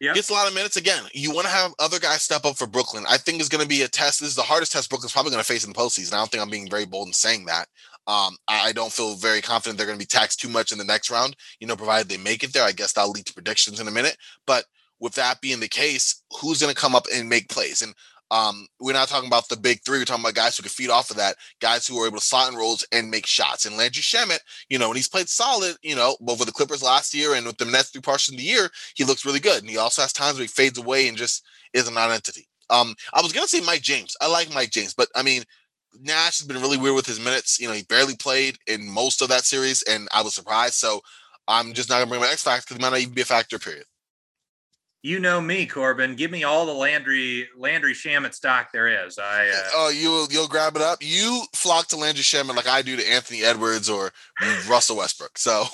Yep. 0.00 0.14
Gets 0.14 0.30
a 0.30 0.32
lot 0.32 0.48
of 0.48 0.54
minutes 0.54 0.78
again. 0.78 1.04
You 1.12 1.30
want 1.30 1.46
to 1.46 1.52
have 1.52 1.74
other 1.78 1.98
guys 1.98 2.22
step 2.22 2.46
up 2.46 2.56
for 2.56 2.66
Brooklyn. 2.66 3.04
I 3.06 3.18
think 3.18 3.38
it's 3.38 3.50
going 3.50 3.62
to 3.62 3.68
be 3.68 3.82
a 3.82 3.88
test. 3.88 4.20
This 4.20 4.30
is 4.30 4.34
the 4.34 4.40
hardest 4.40 4.72
test 4.72 4.88
Brooklyn's 4.88 5.12
probably 5.12 5.30
going 5.30 5.42
to 5.42 5.46
face 5.46 5.62
in 5.62 5.72
the 5.72 5.78
postseason. 5.78 6.14
I 6.14 6.16
don't 6.16 6.30
think 6.30 6.42
I'm 6.42 6.48
being 6.48 6.70
very 6.70 6.86
bold 6.86 7.08
in 7.08 7.12
saying 7.12 7.44
that. 7.46 7.68
Um, 8.06 8.36
I 8.48 8.72
don't 8.72 8.92
feel 8.92 9.14
very 9.14 9.42
confident 9.42 9.76
they're 9.76 9.86
going 9.86 9.98
to 9.98 10.02
be 10.02 10.06
taxed 10.06 10.40
too 10.40 10.48
much 10.48 10.72
in 10.72 10.78
the 10.78 10.84
next 10.84 11.10
round. 11.10 11.36
You 11.60 11.66
know, 11.66 11.76
provided 11.76 12.08
they 12.08 12.16
make 12.16 12.42
it 12.42 12.54
there. 12.54 12.64
I 12.64 12.72
guess 12.72 12.94
that'll 12.94 13.10
lead 13.10 13.26
to 13.26 13.34
predictions 13.34 13.78
in 13.78 13.88
a 13.88 13.90
minute. 13.90 14.16
But 14.46 14.64
with 15.00 15.14
that 15.14 15.40
being 15.40 15.60
the 15.60 15.68
case, 15.68 16.22
who's 16.40 16.60
going 16.60 16.72
to 16.72 16.80
come 16.80 16.94
up 16.94 17.06
and 17.12 17.28
make 17.28 17.48
plays? 17.48 17.82
And 17.82 17.94
um, 18.30 18.68
we're 18.78 18.92
not 18.92 19.08
talking 19.08 19.26
about 19.26 19.48
the 19.48 19.56
big 19.56 19.80
three. 19.84 19.98
We're 19.98 20.04
talking 20.04 20.22
about 20.22 20.34
guys 20.34 20.56
who 20.56 20.62
can 20.62 20.70
feed 20.70 20.90
off 20.90 21.10
of 21.10 21.16
that, 21.16 21.34
guys 21.60 21.86
who 21.86 21.98
are 21.98 22.06
able 22.06 22.18
to 22.18 22.24
slot 22.24 22.50
in 22.52 22.56
roles 22.56 22.86
and 22.92 23.10
make 23.10 23.26
shots. 23.26 23.66
And 23.66 23.76
Landry 23.76 24.02
Shamet, 24.02 24.38
you 24.68 24.78
know, 24.78 24.88
when 24.88 24.96
he's 24.96 25.08
played 25.08 25.28
solid, 25.28 25.76
you 25.82 25.96
know, 25.96 26.16
both 26.20 26.38
with 26.38 26.46
the 26.46 26.52
Clippers 26.52 26.82
last 26.82 27.12
year 27.12 27.34
and 27.34 27.44
with 27.44 27.58
the 27.58 27.64
Nets 27.64 27.90
through 27.90 28.02
parts 28.02 28.28
of 28.28 28.36
the 28.36 28.42
year, 28.42 28.70
he 28.94 29.04
looks 29.04 29.24
really 29.24 29.40
good. 29.40 29.62
And 29.62 29.70
he 29.70 29.78
also 29.78 30.02
has 30.02 30.12
times 30.12 30.34
where 30.34 30.44
he 30.44 30.48
fades 30.48 30.78
away 30.78 31.08
and 31.08 31.16
just 31.16 31.44
is 31.72 31.88
a 31.88 31.92
non-entity. 31.92 32.46
Um, 32.68 32.94
I 33.12 33.20
was 33.20 33.32
gonna 33.32 33.48
say 33.48 33.60
Mike 33.62 33.82
James. 33.82 34.16
I 34.20 34.28
like 34.28 34.54
Mike 34.54 34.70
James, 34.70 34.94
but 34.94 35.08
I 35.16 35.24
mean, 35.24 35.42
Nash 36.00 36.38
has 36.38 36.46
been 36.46 36.60
really 36.62 36.76
weird 36.76 36.94
with 36.94 37.06
his 37.06 37.18
minutes. 37.18 37.58
You 37.58 37.66
know, 37.66 37.74
he 37.74 37.82
barely 37.82 38.14
played 38.14 38.58
in 38.68 38.88
most 38.88 39.22
of 39.22 39.28
that 39.30 39.44
series, 39.44 39.82
and 39.82 40.08
I 40.14 40.22
was 40.22 40.34
surprised. 40.36 40.74
So 40.74 41.00
I'm 41.48 41.72
just 41.72 41.88
not 41.88 41.96
gonna 41.96 42.06
bring 42.06 42.20
my 42.20 42.28
X 42.28 42.44
factor 42.44 42.62
because 42.62 42.76
it 42.76 42.82
might 42.82 42.90
not 42.90 43.00
even 43.00 43.14
be 43.14 43.22
a 43.22 43.24
factor. 43.24 43.58
Period 43.58 43.86
you 45.02 45.18
know 45.18 45.40
me, 45.40 45.66
Corbin. 45.66 46.14
Give 46.14 46.30
me 46.30 46.44
all 46.44 46.66
the 46.66 46.74
Landry 46.74 47.48
Landry 47.56 47.94
Shamet 47.94 48.34
stock 48.34 48.70
there 48.72 49.06
is. 49.06 49.18
I 49.18 49.48
uh, 49.48 49.68
oh, 49.74 49.88
you'll 49.88 50.28
you'll 50.30 50.48
grab 50.48 50.76
it 50.76 50.82
up. 50.82 50.98
You 51.00 51.42
flock 51.54 51.88
to 51.88 51.96
Landry 51.96 52.22
Shamet 52.22 52.54
like 52.54 52.68
I 52.68 52.82
do 52.82 52.96
to 52.96 53.10
Anthony 53.10 53.42
Edwards 53.42 53.88
or 53.88 54.12
Russell 54.68 54.98
Westbrook. 54.98 55.38
So, 55.38 55.64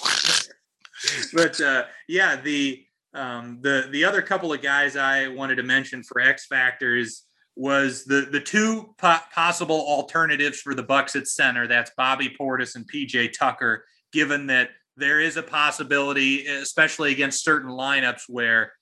but 1.32 1.60
uh, 1.60 1.84
yeah, 2.08 2.36
the 2.36 2.84
um, 3.14 3.58
the 3.62 3.88
the 3.90 4.04
other 4.04 4.22
couple 4.22 4.52
of 4.52 4.62
guys 4.62 4.96
I 4.96 5.28
wanted 5.28 5.56
to 5.56 5.64
mention 5.64 6.04
for 6.04 6.20
X 6.20 6.46
factors 6.46 7.24
was 7.56 8.04
the 8.04 8.28
the 8.30 8.40
two 8.40 8.94
po- 8.98 9.18
possible 9.34 9.80
alternatives 9.88 10.60
for 10.60 10.74
the 10.74 10.82
Bucks 10.84 11.16
at 11.16 11.26
center. 11.26 11.66
That's 11.66 11.90
Bobby 11.96 12.34
Portis 12.38 12.76
and 12.76 12.88
PJ 12.88 13.32
Tucker. 13.36 13.84
Given 14.12 14.46
that 14.46 14.70
there 14.96 15.20
is 15.20 15.36
a 15.36 15.42
possibility, 15.42 16.46
especially 16.46 17.10
against 17.10 17.44
certain 17.44 17.70
lineups 17.70 18.22
where 18.28 18.72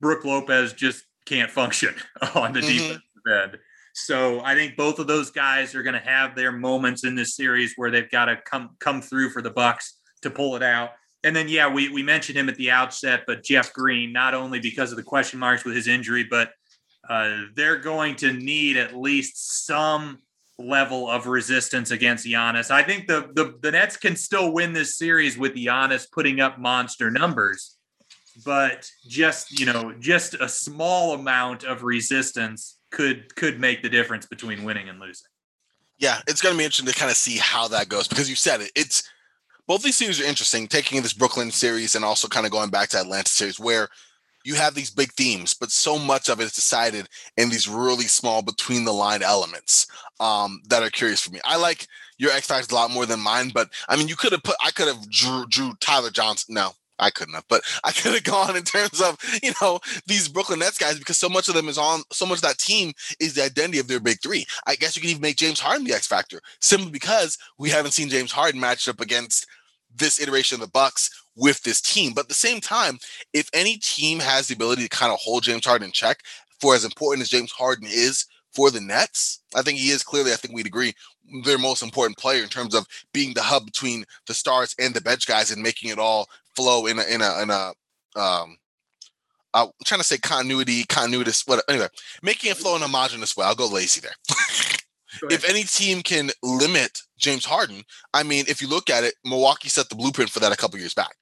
Brook 0.00 0.24
Lopez 0.24 0.72
just 0.72 1.04
can't 1.26 1.50
function 1.50 1.94
on 2.34 2.52
the 2.52 2.60
mm-hmm. 2.60 2.68
defensive 2.68 3.02
end. 3.30 3.58
So 3.94 4.40
I 4.44 4.54
think 4.54 4.76
both 4.76 4.98
of 5.00 5.06
those 5.06 5.30
guys 5.30 5.74
are 5.74 5.82
going 5.82 6.00
to 6.00 6.08
have 6.08 6.36
their 6.36 6.52
moments 6.52 7.04
in 7.04 7.16
this 7.16 7.34
series 7.34 7.74
where 7.76 7.90
they've 7.90 8.10
got 8.10 8.26
to 8.26 8.36
come 8.44 8.76
come 8.78 9.02
through 9.02 9.30
for 9.30 9.42
the 9.42 9.50
Bucks 9.50 9.98
to 10.22 10.30
pull 10.30 10.54
it 10.56 10.62
out. 10.62 10.90
And 11.24 11.34
then 11.34 11.48
yeah, 11.48 11.68
we 11.68 11.88
we 11.88 12.02
mentioned 12.02 12.38
him 12.38 12.48
at 12.48 12.56
the 12.56 12.70
outset, 12.70 13.24
but 13.26 13.42
Jeff 13.42 13.72
Green, 13.72 14.12
not 14.12 14.34
only 14.34 14.60
because 14.60 14.92
of 14.92 14.96
the 14.96 15.02
question 15.02 15.40
marks 15.40 15.64
with 15.64 15.74
his 15.74 15.88
injury, 15.88 16.24
but 16.24 16.52
uh, 17.08 17.42
they're 17.56 17.78
going 17.78 18.14
to 18.16 18.32
need 18.32 18.76
at 18.76 18.96
least 18.96 19.66
some 19.66 20.18
level 20.58 21.08
of 21.08 21.26
resistance 21.26 21.90
against 21.90 22.26
Giannis. 22.26 22.70
I 22.70 22.82
think 22.84 23.08
the, 23.08 23.30
the 23.34 23.58
the 23.60 23.72
Nets 23.72 23.96
can 23.96 24.14
still 24.14 24.52
win 24.52 24.74
this 24.74 24.96
series 24.96 25.36
with 25.36 25.54
Giannis 25.54 26.06
putting 26.10 26.40
up 26.40 26.58
monster 26.58 27.10
numbers 27.10 27.77
but 28.44 28.90
just 29.06 29.58
you 29.58 29.66
know 29.66 29.94
just 29.98 30.34
a 30.34 30.48
small 30.48 31.14
amount 31.14 31.64
of 31.64 31.82
resistance 31.82 32.78
could 32.90 33.34
could 33.36 33.60
make 33.60 33.82
the 33.82 33.88
difference 33.88 34.26
between 34.26 34.64
winning 34.64 34.88
and 34.88 35.00
losing. 35.00 35.26
Yeah 35.98 36.20
it's 36.26 36.40
going 36.40 36.54
to 36.54 36.58
be 36.58 36.64
interesting 36.64 36.92
to 36.92 36.98
kind 36.98 37.10
of 37.10 37.16
see 37.16 37.38
how 37.38 37.68
that 37.68 37.88
goes 37.88 38.08
because 38.08 38.30
you 38.30 38.36
said 38.36 38.60
it 38.60 38.70
it's 38.74 39.02
both 39.66 39.82
these 39.82 39.96
series 39.96 40.20
are 40.20 40.24
interesting 40.24 40.66
taking 40.66 41.02
this 41.02 41.12
brooklyn 41.12 41.50
series 41.50 41.94
and 41.94 42.04
also 42.04 42.28
kind 42.28 42.46
of 42.46 42.52
going 42.52 42.70
back 42.70 42.88
to 42.90 43.00
atlanta 43.00 43.28
series 43.28 43.58
where 43.58 43.88
you 44.44 44.54
have 44.54 44.74
these 44.74 44.90
big 44.90 45.12
themes 45.12 45.54
but 45.54 45.70
so 45.70 45.98
much 45.98 46.28
of 46.28 46.40
it 46.40 46.44
is 46.44 46.52
decided 46.52 47.08
in 47.36 47.50
these 47.50 47.68
really 47.68 48.04
small 48.04 48.42
between 48.42 48.84
the 48.84 48.92
line 48.92 49.22
elements 49.22 49.86
um, 50.20 50.60
that 50.68 50.82
are 50.82 50.90
curious 50.90 51.20
for 51.20 51.30
me. 51.32 51.40
I 51.44 51.56
like 51.56 51.86
your 52.18 52.32
x 52.32 52.46
factor 52.46 52.74
a 52.74 52.78
lot 52.78 52.90
more 52.90 53.06
than 53.06 53.20
mine 53.20 53.50
but 53.54 53.70
i 53.88 53.96
mean 53.96 54.08
you 54.08 54.16
could 54.16 54.32
have 54.32 54.42
put 54.42 54.56
i 54.62 54.70
could 54.70 54.88
have 54.88 55.08
drew, 55.10 55.46
drew 55.46 55.72
tyler 55.80 56.10
johnson 56.10 56.54
no 56.54 56.72
I 56.98 57.10
couldn't 57.10 57.34
have, 57.34 57.44
but 57.48 57.62
I 57.84 57.92
could 57.92 58.14
have 58.14 58.24
gone 58.24 58.56
in 58.56 58.64
terms 58.64 59.00
of 59.00 59.16
you 59.42 59.52
know 59.60 59.80
these 60.06 60.28
Brooklyn 60.28 60.58
Nets 60.58 60.78
guys 60.78 60.98
because 60.98 61.18
so 61.18 61.28
much 61.28 61.48
of 61.48 61.54
them 61.54 61.68
is 61.68 61.78
on 61.78 62.02
so 62.12 62.26
much 62.26 62.38
of 62.38 62.42
that 62.42 62.58
team 62.58 62.92
is 63.20 63.34
the 63.34 63.44
identity 63.44 63.78
of 63.78 63.88
their 63.88 64.00
big 64.00 64.20
three. 64.22 64.46
I 64.66 64.76
guess 64.76 64.96
you 64.96 65.02
could 65.02 65.10
even 65.10 65.22
make 65.22 65.36
James 65.36 65.60
Harden 65.60 65.86
the 65.86 65.94
X 65.94 66.06
factor 66.06 66.40
simply 66.60 66.90
because 66.90 67.38
we 67.58 67.70
haven't 67.70 67.92
seen 67.92 68.08
James 68.08 68.32
Harden 68.32 68.60
matched 68.60 68.88
up 68.88 69.00
against 69.00 69.46
this 69.94 70.20
iteration 70.20 70.56
of 70.56 70.60
the 70.60 70.70
Bucks 70.70 71.10
with 71.36 71.62
this 71.62 71.80
team. 71.80 72.12
But 72.14 72.22
at 72.22 72.28
the 72.28 72.34
same 72.34 72.60
time, 72.60 72.98
if 73.32 73.48
any 73.52 73.78
team 73.78 74.18
has 74.18 74.48
the 74.48 74.54
ability 74.54 74.82
to 74.82 74.88
kind 74.88 75.12
of 75.12 75.18
hold 75.20 75.44
James 75.44 75.64
Harden 75.64 75.86
in 75.86 75.92
check, 75.92 76.20
for 76.60 76.74
as 76.74 76.84
important 76.84 77.22
as 77.22 77.28
James 77.28 77.52
Harden 77.52 77.86
is 77.88 78.26
for 78.52 78.70
the 78.70 78.80
Nets, 78.80 79.40
I 79.54 79.62
think 79.62 79.78
he 79.78 79.90
is 79.90 80.02
clearly. 80.02 80.32
I 80.32 80.36
think 80.36 80.54
we'd 80.54 80.66
agree 80.66 80.94
their 81.44 81.58
most 81.58 81.82
important 81.82 82.18
player 82.18 82.42
in 82.42 82.48
terms 82.48 82.74
of 82.74 82.86
being 83.12 83.34
the 83.34 83.42
hub 83.42 83.66
between 83.66 84.04
the 84.26 84.34
stars 84.34 84.74
and 84.78 84.94
the 84.94 85.00
bench 85.00 85.26
guys 85.26 85.50
and 85.50 85.62
making 85.62 85.90
it 85.90 85.98
all 85.98 86.26
flow 86.58 86.86
in 86.86 86.98
a 86.98 87.02
in 87.02 87.22
a 87.22 87.42
in 87.42 87.50
a 87.50 87.72
um 88.20 88.58
I'm 89.54 89.70
trying 89.86 90.00
to 90.00 90.06
say 90.06 90.18
continuity, 90.18 90.84
continuity, 90.84 91.32
what 91.46 91.64
anyway, 91.68 91.88
making 92.22 92.50
it 92.50 92.56
flow 92.56 92.76
in 92.76 92.82
a 92.82 92.86
homogenous 92.86 93.36
way. 93.36 93.46
I'll 93.46 93.54
go 93.54 93.66
lazy 93.66 94.00
there. 94.00 94.12
if 95.30 95.48
any 95.48 95.62
team 95.62 96.02
can 96.02 96.30
limit 96.42 97.00
James 97.18 97.44
Harden, 97.44 97.82
I 98.12 98.24
mean, 98.24 98.44
if 98.48 98.60
you 98.60 98.68
look 98.68 98.90
at 98.90 99.04
it, 99.04 99.14
Milwaukee 99.24 99.68
set 99.68 99.88
the 99.88 99.94
blueprint 99.94 100.30
for 100.30 100.40
that 100.40 100.52
a 100.52 100.56
couple 100.56 100.78
years 100.78 100.94
back. 100.94 101.16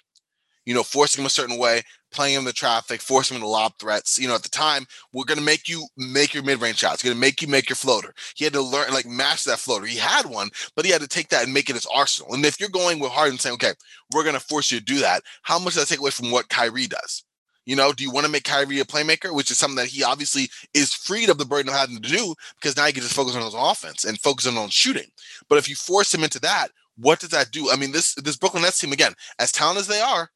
You 0.67 0.75
know, 0.75 0.83
forcing 0.83 1.23
him 1.23 1.27
a 1.27 1.31
certain 1.31 1.57
way, 1.57 1.83
playing 2.13 2.35
him 2.35 2.45
the 2.45 2.53
traffic, 2.53 3.01
forcing 3.01 3.37
him 3.37 3.43
to 3.43 3.49
lob 3.49 3.73
threats. 3.79 4.19
You 4.19 4.29
know, 4.29 4.35
at 4.35 4.43
the 4.43 4.49
time, 4.49 4.87
we're 5.13 5.25
gonna 5.25 5.41
make 5.41 5.69
you 5.69 5.87
make 5.97 6.35
your 6.35 6.43
mid-range 6.43 6.79
shots. 6.79 7.03
We're 7.03 7.11
gonna 7.11 7.21
make 7.21 7.41
you 7.41 7.49
make 7.49 7.69
your 7.69 7.77
floater. 7.77 8.15
He 8.35 8.45
had 8.45 8.53
to 8.53 8.61
learn 8.61 8.93
like 8.93 9.07
master 9.07 9.51
that 9.51 9.59
floater. 9.59 9.87
He 9.87 9.97
had 9.97 10.27
one, 10.27 10.51
but 10.75 10.85
he 10.85 10.91
had 10.91 11.01
to 11.01 11.09
take 11.09 11.29
that 11.31 11.45
and 11.45 11.55
make 11.55 11.71
it 11.71 11.75
his 11.77 11.87
arsenal. 11.87 12.35
And 12.35 12.45
if 12.45 12.61
you're 12.61 12.69
going 12.69 12.99
with 12.99 13.13
Harden 13.13 13.39
saying, 13.39 13.55
okay, 13.55 13.73
we're 14.13 14.25
gonna 14.25 14.41
force 14.41 14.71
you 14.71 14.79
to 14.79 14.85
do 14.85 14.99
that, 14.99 15.23
how 15.43 15.59
much 15.59 15.75
does 15.75 15.89
that 15.89 15.95
take 15.95 16.01
away 16.01 16.11
from 16.11 16.31
what 16.31 16.49
Kyrie 16.49 16.89
does? 16.89 17.23
You 17.67 17.75
know, 17.75 17.93
do 17.93 18.05
you 18.05 18.13
want 18.13 18.25
to 18.25 18.33
make 18.33 18.45
Kyrie 18.45 18.79
a 18.79 18.85
playmaker, 18.85 19.35
which 19.35 19.51
is 19.51 19.59
something 19.59 19.77
that 19.77 19.89
he 19.89 20.05
obviously 20.05 20.49
is 20.73 20.95
freed 20.95 21.29
of 21.29 21.37
the 21.37 21.45
burden 21.45 21.69
of 21.69 21.75
having 21.75 22.01
to 22.01 22.09
do 22.09 22.35
because 22.55 22.77
now 22.77 22.87
he 22.87 22.93
can 22.93 23.03
just 23.03 23.15
focus 23.15 23.35
on 23.35 23.43
his 23.43 23.57
offense 23.57 24.05
and 24.05 24.21
focus 24.21 24.47
on 24.47 24.69
shooting. 24.69 25.11
But 25.49 25.59
if 25.59 25.69
you 25.69 25.75
force 25.75 26.15
him 26.15 26.23
into 26.23 26.39
that, 26.41 26.69
what 26.97 27.19
does 27.19 27.31
that 27.31 27.51
do? 27.51 27.71
I 27.71 27.77
mean, 27.77 27.91
this 27.91 28.15
this 28.15 28.37
Brooklyn 28.37 28.63
Nets 28.63 28.79
team 28.79 28.93
again, 28.93 29.15
as 29.41 29.51
talented 29.51 29.81
as 29.81 29.89
they 29.89 30.01
are, 30.01 30.31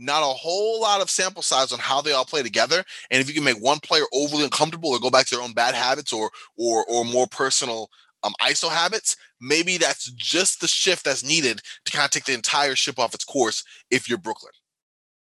not 0.00 0.22
a 0.22 0.34
whole 0.34 0.80
lot 0.80 1.00
of 1.00 1.10
sample 1.10 1.42
size 1.42 1.72
on 1.72 1.78
how 1.78 2.00
they 2.00 2.12
all 2.12 2.24
play 2.24 2.42
together. 2.42 2.82
And 3.10 3.20
if 3.20 3.28
you 3.28 3.34
can 3.34 3.44
make 3.44 3.62
one 3.62 3.78
player 3.80 4.04
overly 4.12 4.44
uncomfortable 4.44 4.90
or 4.90 4.98
go 4.98 5.10
back 5.10 5.26
to 5.26 5.36
their 5.36 5.44
own 5.44 5.52
bad 5.52 5.74
habits 5.74 6.12
or 6.12 6.30
or 6.56 6.84
or 6.86 7.04
more 7.04 7.26
personal 7.26 7.90
um, 8.22 8.34
ISO 8.42 8.70
habits, 8.70 9.16
maybe 9.40 9.76
that's 9.76 10.10
just 10.12 10.60
the 10.60 10.68
shift 10.68 11.04
that's 11.04 11.24
needed 11.24 11.60
to 11.84 11.92
kind 11.92 12.04
of 12.04 12.10
take 12.10 12.24
the 12.24 12.34
entire 12.34 12.74
ship 12.74 12.98
off 12.98 13.14
its 13.14 13.24
course 13.24 13.64
if 13.90 14.08
you're 14.08 14.18
Brooklyn. 14.18 14.52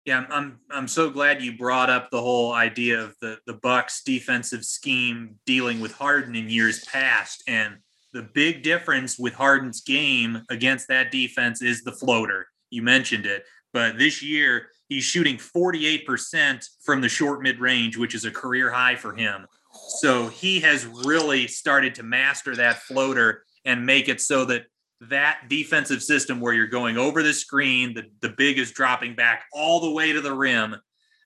Yeah, 0.04 0.26
I'm 0.30 0.58
I'm 0.70 0.88
so 0.88 1.10
glad 1.10 1.42
you 1.42 1.56
brought 1.56 1.90
up 1.90 2.10
the 2.10 2.20
whole 2.20 2.52
idea 2.52 3.00
of 3.00 3.14
the 3.20 3.38
the 3.46 3.54
Bucks 3.54 4.02
defensive 4.04 4.64
scheme 4.64 5.36
dealing 5.46 5.80
with 5.80 5.92
Harden 5.92 6.34
in 6.34 6.48
years 6.48 6.84
past 6.84 7.42
and 7.46 7.76
the 8.12 8.28
big 8.34 8.62
difference 8.62 9.18
with 9.18 9.32
Harden's 9.32 9.80
game 9.80 10.42
against 10.50 10.88
that 10.88 11.10
defense 11.10 11.62
is 11.62 11.82
the 11.82 11.92
floater. 11.92 12.46
You 12.70 12.82
mentioned 12.82 13.26
it. 13.26 13.44
But 13.72 13.98
this 13.98 14.22
year, 14.22 14.68
he's 14.88 15.04
shooting 15.04 15.36
48% 15.36 16.68
from 16.84 17.00
the 17.00 17.08
short 17.08 17.42
mid 17.42 17.58
range, 17.58 17.96
which 17.96 18.14
is 18.14 18.24
a 18.24 18.30
career 18.30 18.70
high 18.70 18.96
for 18.96 19.14
him. 19.14 19.46
So 20.00 20.28
he 20.28 20.60
has 20.60 20.86
really 20.86 21.46
started 21.46 21.94
to 21.96 22.02
master 22.02 22.54
that 22.56 22.82
floater 22.82 23.44
and 23.64 23.86
make 23.86 24.08
it 24.08 24.20
so 24.20 24.44
that 24.46 24.64
that 25.08 25.42
defensive 25.48 26.02
system 26.02 26.40
where 26.40 26.52
you're 26.52 26.66
going 26.66 26.96
over 26.96 27.22
the 27.22 27.32
screen, 27.32 27.94
the, 27.94 28.04
the 28.20 28.34
big 28.36 28.58
is 28.58 28.70
dropping 28.70 29.14
back 29.14 29.44
all 29.52 29.80
the 29.80 29.90
way 29.90 30.12
to 30.12 30.20
the 30.20 30.34
rim. 30.34 30.76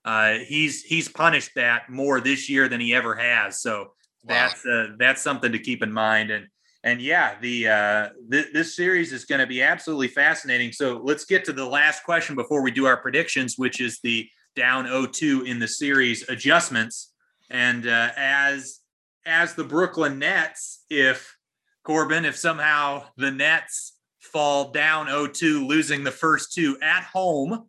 Uh, 0.05 0.39
he's 0.47 0.82
he's 0.82 1.09
punished 1.09 1.51
that 1.56 1.90
more 1.90 2.20
this 2.20 2.48
year 2.48 2.68
than 2.68 2.81
he 2.81 2.94
ever 2.94 3.14
has. 3.16 3.60
So 3.60 3.78
wow. 3.81 3.89
that's 4.28 4.64
uh, 4.64 4.86
that's 4.98 5.23
something 5.23 5.52
to 5.52 5.59
keep 5.59 5.82
in 5.82 5.93
mind. 5.93 6.31
And 6.31 6.47
and 6.86 7.02
yeah, 7.02 7.34
the 7.40 7.68
uh, 7.68 8.08
th- 8.30 8.52
this 8.52 8.76
series 8.76 9.12
is 9.12 9.24
going 9.24 9.40
to 9.40 9.46
be 9.46 9.60
absolutely 9.60 10.06
fascinating. 10.06 10.70
So 10.70 11.00
let's 11.02 11.24
get 11.24 11.44
to 11.46 11.52
the 11.52 11.66
last 11.66 12.04
question 12.04 12.36
before 12.36 12.62
we 12.62 12.70
do 12.70 12.86
our 12.86 12.96
predictions, 12.96 13.56
which 13.58 13.80
is 13.80 13.98
the 14.04 14.28
down 14.54 14.86
0-2 14.86 15.48
in 15.48 15.58
the 15.58 15.66
series 15.66 16.28
adjustments. 16.28 17.12
And 17.50 17.88
uh, 17.88 18.10
as 18.16 18.82
as 19.26 19.54
the 19.54 19.64
Brooklyn 19.64 20.20
Nets, 20.20 20.84
if 20.88 21.36
Corbin, 21.82 22.24
if 22.24 22.36
somehow 22.36 23.06
the 23.16 23.32
Nets 23.32 23.98
fall 24.20 24.70
down 24.70 25.06
0-2, 25.06 25.66
losing 25.66 26.04
the 26.04 26.12
first 26.12 26.54
two 26.54 26.78
at 26.80 27.02
home 27.02 27.66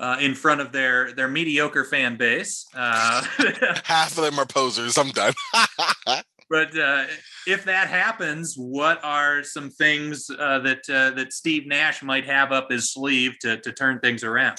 uh, 0.00 0.16
in 0.20 0.34
front 0.34 0.60
of 0.60 0.72
their 0.72 1.12
their 1.12 1.28
mediocre 1.28 1.84
fan 1.84 2.16
base. 2.16 2.66
Uh, 2.74 3.22
Half 3.84 4.18
of 4.18 4.24
them 4.24 4.40
are 4.40 4.46
posers. 4.46 4.98
I'm 4.98 5.10
done. 5.10 5.34
but 6.50 6.76
uh, 6.76 7.04
if 7.48 7.64
that 7.64 7.88
happens, 7.88 8.54
what 8.56 9.02
are 9.02 9.42
some 9.42 9.70
things 9.70 10.30
uh, 10.38 10.58
that 10.60 10.88
uh, 10.90 11.10
that 11.16 11.32
Steve 11.32 11.66
Nash 11.66 12.02
might 12.02 12.26
have 12.26 12.52
up 12.52 12.70
his 12.70 12.92
sleeve 12.92 13.38
to 13.40 13.56
to 13.56 13.72
turn 13.72 14.00
things 14.00 14.22
around? 14.22 14.58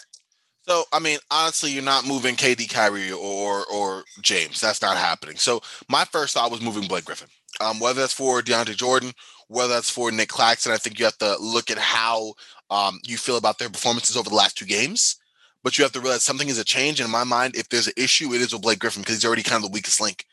So, 0.68 0.84
I 0.92 1.00
mean, 1.00 1.20
honestly, 1.32 1.72
you're 1.72 1.84
not 1.84 2.08
moving 2.08 2.36
KD, 2.36 2.68
Kyrie, 2.70 3.12
or 3.12 3.64
or 3.72 4.04
James. 4.22 4.60
That's 4.60 4.82
not 4.82 4.98
happening. 4.98 5.38
So, 5.38 5.62
my 5.88 6.04
first 6.06 6.34
thought 6.34 6.52
was 6.52 6.62
moving 6.62 6.88
Blake 6.88 7.06
Griffin. 7.06 7.30
Um, 7.62 7.80
whether 7.80 8.02
that's 8.02 8.14
for 8.14 8.42
DeAndre 8.42 8.76
Jordan, 8.76 9.12
whether 9.48 9.74
that's 9.74 9.90
for 9.90 10.12
Nic 10.12 10.30
Claxton, 10.30 10.72
I 10.72 10.78
think 10.78 10.98
you 10.98 11.06
have 11.06 11.18
to 11.20 11.38
look 11.38 11.70
at 11.70 11.78
how 11.78 12.34
um, 12.70 13.00
you 13.06 13.18
feel 13.18 13.38
about 13.38 13.60
their 13.60 13.70
performances 13.70 14.18
over 14.18 14.30
the 14.30 14.36
last 14.36 14.58
two 14.58 14.66
games. 14.66 15.16
But 15.64 15.78
you 15.78 15.84
have 15.84 15.92
to 15.92 16.00
realize 16.00 16.24
something 16.24 16.48
is 16.48 16.58
a 16.58 16.64
change. 16.64 17.00
And 17.00 17.08
in 17.08 17.12
my 17.12 17.26
mind, 17.26 17.56
if 17.56 17.68
there's 17.68 17.88
an 17.88 17.94
issue, 17.98 18.34
it 18.34 18.42
is 18.42 18.54
with 18.54 18.62
Blake 18.62 18.80
Griffin 18.80 19.02
because 19.02 19.16
he's 19.16 19.26
already 19.26 19.44
kind 19.44 19.64
of 19.64 19.70
the 19.70 19.74
weakest 19.74 20.00
link, 20.00 20.24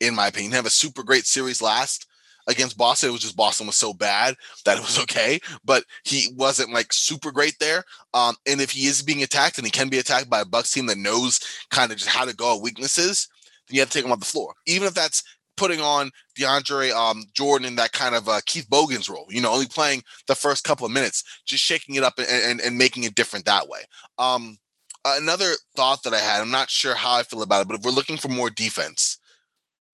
in 0.00 0.14
my 0.14 0.28
opinion. 0.28 0.52
Have 0.52 0.66
a 0.66 0.70
super 0.70 1.02
great 1.02 1.26
series 1.26 1.62
last 1.62 2.06
against 2.46 2.76
Boston. 2.76 3.10
It 3.10 3.12
was 3.12 3.22
just 3.22 3.36
Boston 3.36 3.66
was 3.66 3.76
so 3.76 3.92
bad 3.92 4.34
that 4.64 4.78
it 4.78 4.82
was 4.82 4.98
okay, 5.02 5.40
but 5.64 5.84
he 6.04 6.28
wasn't 6.36 6.72
like 6.72 6.92
super 6.92 7.32
great 7.32 7.56
there. 7.60 7.84
Um, 8.12 8.36
and 8.46 8.60
if 8.60 8.70
he 8.70 8.86
is 8.86 9.02
being 9.02 9.22
attacked 9.22 9.58
and 9.58 9.66
he 9.66 9.70
can 9.70 9.88
be 9.88 9.98
attacked 9.98 10.30
by 10.30 10.40
a 10.40 10.46
Bucks 10.46 10.72
team 10.72 10.86
that 10.86 10.98
knows 10.98 11.40
kind 11.70 11.92
of 11.92 11.98
just 11.98 12.10
how 12.10 12.24
to 12.24 12.34
go 12.34 12.56
at 12.56 12.62
weaknesses, 12.62 13.28
then 13.68 13.76
you 13.76 13.80
have 13.80 13.90
to 13.90 13.98
take 13.98 14.04
him 14.04 14.12
off 14.12 14.20
the 14.20 14.26
floor. 14.26 14.54
Even 14.66 14.86
if 14.88 14.94
that's 14.94 15.22
putting 15.56 15.80
on 15.80 16.10
DeAndre 16.38 16.92
um, 16.92 17.24
Jordan 17.32 17.68
in 17.68 17.76
that 17.76 17.92
kind 17.92 18.14
of 18.14 18.28
uh, 18.28 18.40
Keith 18.44 18.68
Bogans 18.68 19.08
role, 19.08 19.26
you 19.30 19.40
know, 19.40 19.52
only 19.52 19.66
playing 19.66 20.02
the 20.26 20.34
first 20.34 20.64
couple 20.64 20.86
of 20.86 20.92
minutes, 20.92 21.22
just 21.46 21.62
shaking 21.62 21.94
it 21.94 22.02
up 22.02 22.14
and, 22.18 22.26
and, 22.28 22.60
and 22.60 22.76
making 22.76 23.04
it 23.04 23.14
different 23.14 23.44
that 23.44 23.68
way. 23.68 23.80
Um, 24.18 24.58
another 25.04 25.52
thought 25.76 26.02
that 26.02 26.14
I 26.14 26.18
had, 26.18 26.40
I'm 26.40 26.50
not 26.50 26.70
sure 26.70 26.94
how 26.94 27.14
I 27.14 27.22
feel 27.22 27.42
about 27.42 27.62
it, 27.62 27.68
but 27.68 27.78
if 27.78 27.84
we're 27.84 27.92
looking 27.92 28.16
for 28.16 28.28
more 28.28 28.50
defense, 28.50 29.18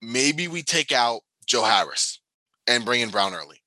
maybe 0.02 0.48
we 0.48 0.62
take 0.62 0.92
out 0.92 1.20
Joe 1.46 1.64
Harris 1.64 2.20
and 2.66 2.84
bring 2.84 3.00
in 3.00 3.10
Brown 3.10 3.34
early. 3.34 3.62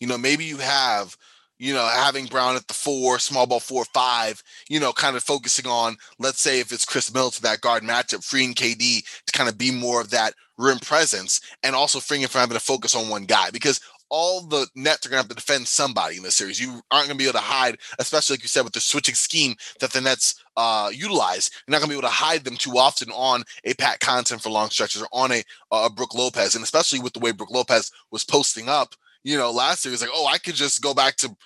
You 0.00 0.06
know, 0.06 0.18
maybe 0.18 0.44
you 0.44 0.58
have, 0.58 1.16
you 1.58 1.74
know, 1.74 1.86
having 1.86 2.26
Brown 2.26 2.56
at 2.56 2.66
the 2.68 2.74
four, 2.74 3.18
small 3.18 3.46
ball 3.46 3.60
four, 3.60 3.84
five, 3.86 4.42
you 4.68 4.80
know, 4.80 4.92
kind 4.92 5.16
of 5.16 5.22
focusing 5.22 5.66
on, 5.66 5.96
let's 6.18 6.40
say 6.40 6.60
if 6.60 6.72
it's 6.72 6.86
Khris 6.86 7.12
Middleton, 7.12 7.42
that 7.42 7.60
guard 7.60 7.82
matchup, 7.82 8.24
freeing 8.24 8.54
KD 8.54 9.02
to 9.26 9.32
kind 9.32 9.48
of 9.48 9.58
be 9.58 9.70
more 9.70 10.00
of 10.00 10.10
that 10.10 10.34
rim 10.56 10.78
presence 10.78 11.40
and 11.62 11.74
also 11.74 12.00
freeing 12.00 12.22
him 12.22 12.28
from 12.28 12.40
having 12.40 12.56
to 12.56 12.64
focus 12.64 12.94
on 12.94 13.08
one 13.08 13.24
guy 13.24 13.50
because 13.50 13.80
all 14.10 14.42
the 14.42 14.66
Nets 14.74 15.06
are 15.06 15.08
going 15.08 15.22
to 15.22 15.28
have 15.28 15.28
to 15.28 15.34
defend 15.34 15.68
somebody 15.68 16.16
in 16.16 16.22
this 16.22 16.34
series. 16.34 16.60
You 16.60 16.80
aren't 16.90 17.06
going 17.06 17.18
to 17.18 17.22
be 17.22 17.24
able 17.24 17.38
to 17.38 17.44
hide, 17.44 17.78
especially 17.98 18.34
like 18.34 18.42
you 18.42 18.48
said, 18.48 18.64
with 18.64 18.72
the 18.72 18.80
switching 18.80 19.14
scheme 19.14 19.54
that 19.80 19.92
the 19.92 20.00
Nets 20.00 20.34
uh, 20.56 20.90
utilize. 20.92 21.50
You're 21.66 21.72
not 21.72 21.78
going 21.78 21.90
to 21.90 21.94
be 21.94 21.98
able 21.98 22.08
to 22.08 22.14
hide 22.14 22.44
them 22.44 22.56
too 22.56 22.76
often 22.76 23.10
on 23.12 23.44
a 23.64 23.74
Pat 23.74 24.00
Connaughton 24.00 24.42
for 24.42 24.50
long 24.50 24.70
stretches 24.70 25.02
or 25.02 25.08
on 25.12 25.32
a, 25.32 25.42
a 25.72 25.90
Brook 25.90 26.14
Lopez. 26.14 26.54
And 26.54 26.64
especially 26.64 27.00
with 27.00 27.12
the 27.12 27.20
way 27.20 27.32
Brook 27.32 27.50
Lopez 27.50 27.90
was 28.10 28.24
posting 28.24 28.68
up, 28.68 28.94
you 29.22 29.36
know, 29.36 29.50
last 29.50 29.84
year, 29.84 29.94
it's 29.94 30.02
like, 30.02 30.10
oh, 30.12 30.26
I 30.26 30.38
could 30.38 30.54
just 30.54 30.82
go 30.82 30.94
back 30.94 31.16
to, 31.16 31.36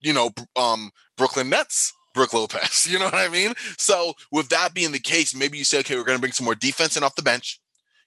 you 0.00 0.12
know, 0.12 0.30
um, 0.56 0.90
Brooklyn 1.16 1.48
Nets 1.48 1.92
Brook 2.14 2.34
Lopez. 2.34 2.86
You 2.90 2.98
know 2.98 3.04
what 3.06 3.14
I 3.14 3.28
mean? 3.28 3.54
So 3.78 4.14
with 4.32 4.48
that 4.48 4.74
being 4.74 4.92
the 4.92 4.98
case, 4.98 5.34
maybe 5.34 5.58
you 5.58 5.64
say, 5.64 5.78
okay, 5.80 5.96
we're 5.96 6.04
going 6.04 6.18
to 6.18 6.20
bring 6.20 6.32
some 6.32 6.44
more 6.44 6.54
defense 6.54 6.96
in 6.96 7.04
off 7.04 7.14
the 7.14 7.22
bench 7.22 7.60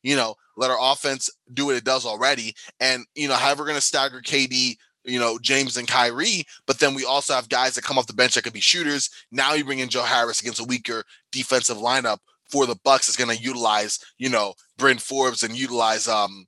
you 0.03 0.15
know, 0.15 0.35
let 0.55 0.69
our 0.69 0.77
offense 0.79 1.29
do 1.53 1.65
what 1.65 1.75
it 1.75 1.83
does 1.83 2.05
already. 2.05 2.55
And, 2.79 3.05
you 3.15 3.27
know, 3.27 3.35
however, 3.35 3.63
we're 3.63 3.67
going 3.67 3.77
to 3.77 3.81
stagger 3.81 4.21
KD, 4.21 4.75
you 5.05 5.19
know, 5.19 5.39
James 5.39 5.77
and 5.77 5.87
Kyrie, 5.87 6.45
but 6.67 6.79
then 6.79 6.93
we 6.93 7.05
also 7.05 7.33
have 7.33 7.49
guys 7.49 7.75
that 7.75 7.83
come 7.83 7.97
off 7.97 8.07
the 8.07 8.13
bench 8.13 8.35
that 8.35 8.43
could 8.43 8.53
be 8.53 8.61
shooters. 8.61 9.09
Now 9.31 9.53
you 9.53 9.65
bring 9.65 9.79
in 9.79 9.89
Joe 9.89 10.03
Harris 10.03 10.41
against 10.41 10.61
a 10.61 10.65
weaker 10.65 11.03
defensive 11.31 11.77
lineup 11.77 12.19
for 12.49 12.65
the 12.65 12.75
Bucks 12.83 13.09
is 13.09 13.15
going 13.15 13.35
to 13.35 13.43
utilize, 13.43 13.99
you 14.17 14.29
know, 14.29 14.53
Bryn 14.77 14.97
Forbes 14.99 15.43
and 15.43 15.57
utilize 15.57 16.07
um 16.07 16.45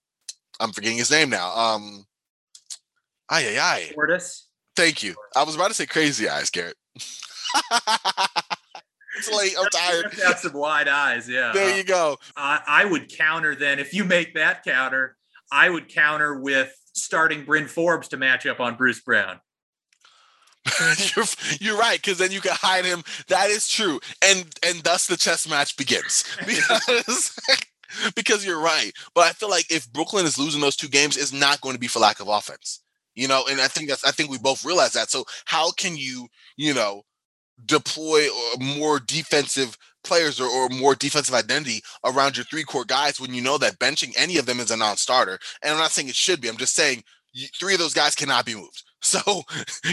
I'm 0.60 0.72
forgetting 0.72 0.98
his 0.98 1.12
name 1.12 1.30
now. 1.30 1.56
Um 1.56 2.06
ay 3.30 3.48
ay 3.48 3.60
ay. 3.60 3.92
Thank 4.76 5.04
you. 5.04 5.16
I 5.36 5.44
was 5.44 5.56
about 5.56 5.70
to 5.70 5.74
say 5.74 5.86
crazy 5.86 6.30
eyes, 6.30 6.50
Garrett. 6.50 6.78
it's 9.18 9.32
late. 9.32 9.54
I'm 9.58 9.70
tired. 9.70 10.16
Got 10.18 10.40
some 10.40 10.54
wide 10.54 10.88
eyes. 10.88 11.30
Yeah. 11.30 11.52
There 11.54 11.76
you 11.78 11.84
go. 11.84 12.18
I, 12.36 12.62
I 12.68 12.86
would 12.86 13.10
counter 13.10 13.56
then 13.56 13.80
if 13.80 13.94
you 13.94 14.04
make 14.04 14.36
that 14.36 14.64
counter. 14.64 15.18
I 15.52 15.70
would 15.70 15.90
counter 15.90 16.40
with 16.40 16.76
starting 16.94 17.46
Bryn 17.46 17.68
Forbes 17.68 18.08
to 18.10 18.18
match 18.18 18.46
up 18.46 18.60
on 18.60 18.76
Bruce 18.76 19.00
Brown. 19.00 19.40
you're, 21.16 21.26
you're 21.60 21.78
right 21.78 22.02
because 22.02 22.18
then 22.18 22.32
you 22.32 22.42
can 22.42 22.54
hide 22.54 22.86
him. 22.86 23.04
That 23.28 23.50
is 23.50 23.68
true, 23.68 24.00
and 24.24 24.46
and 24.64 24.82
thus 24.82 25.06
the 25.06 25.16
chess 25.16 25.48
match 25.48 25.78
begins 25.78 26.24
because 26.40 27.38
because 28.16 28.46
you're 28.46 28.60
right. 28.60 28.92
But 29.14 29.26
I 29.26 29.32
feel 29.32 29.50
like 29.50 29.72
if 29.72 29.92
Brooklyn 29.92 30.26
is 30.26 30.40
losing 30.40 30.62
those 30.62 30.76
two 30.76 30.88
games, 30.88 31.18
it's 31.18 31.34
not 31.34 31.62
going 31.62 31.76
to 31.76 31.80
be 31.80 31.88
for 31.88 32.00
lack 32.00 32.20
of 32.20 32.28
offense. 32.28 32.82
You 33.14 33.28
know, 33.28 33.46
and 33.50 33.62
I 33.62 33.68
think 33.68 33.90
that's 33.90 34.04
I 34.04 34.12
think 34.12 34.30
we 34.30 34.40
both 34.40 34.66
realize 34.66 34.94
that. 34.94 35.12
So 35.12 35.26
how 35.46 35.72
can 35.72 35.96
you 35.96 36.28
you 36.58 36.74
know 36.74 37.04
deploy 37.66 38.28
uh, 38.28 38.58
more 38.60 39.00
defensive 39.00 39.78
players 40.04 40.40
or, 40.40 40.48
or, 40.48 40.70
more 40.70 40.94
defensive 40.94 41.34
identity 41.34 41.82
around 42.04 42.38
your 42.38 42.46
three 42.46 42.64
core 42.64 42.86
guys 42.86 43.20
when 43.20 43.34
you 43.34 43.42
know 43.42 43.58
that 43.58 43.80
benching 43.80 44.14
any 44.16 44.38
of 44.38 44.46
them 44.46 44.60
is 44.60 44.70
a 44.70 44.78
non-starter. 44.78 45.40
And 45.64 45.74
I'm 45.74 45.80
not 45.80 45.92
saying 45.92 46.10
it 46.10 46.16
should 46.16 46.42
be. 46.42 46.48
I'm 46.48 46.58
just 46.58 46.76
saying 46.76 47.04
three 47.60 47.74
of 47.74 47.80
those 47.80 47.94
guys 47.94 48.16
cannot 48.16 48.46
be 48.46 48.56
moved. 48.56 48.84
So 49.06 49.44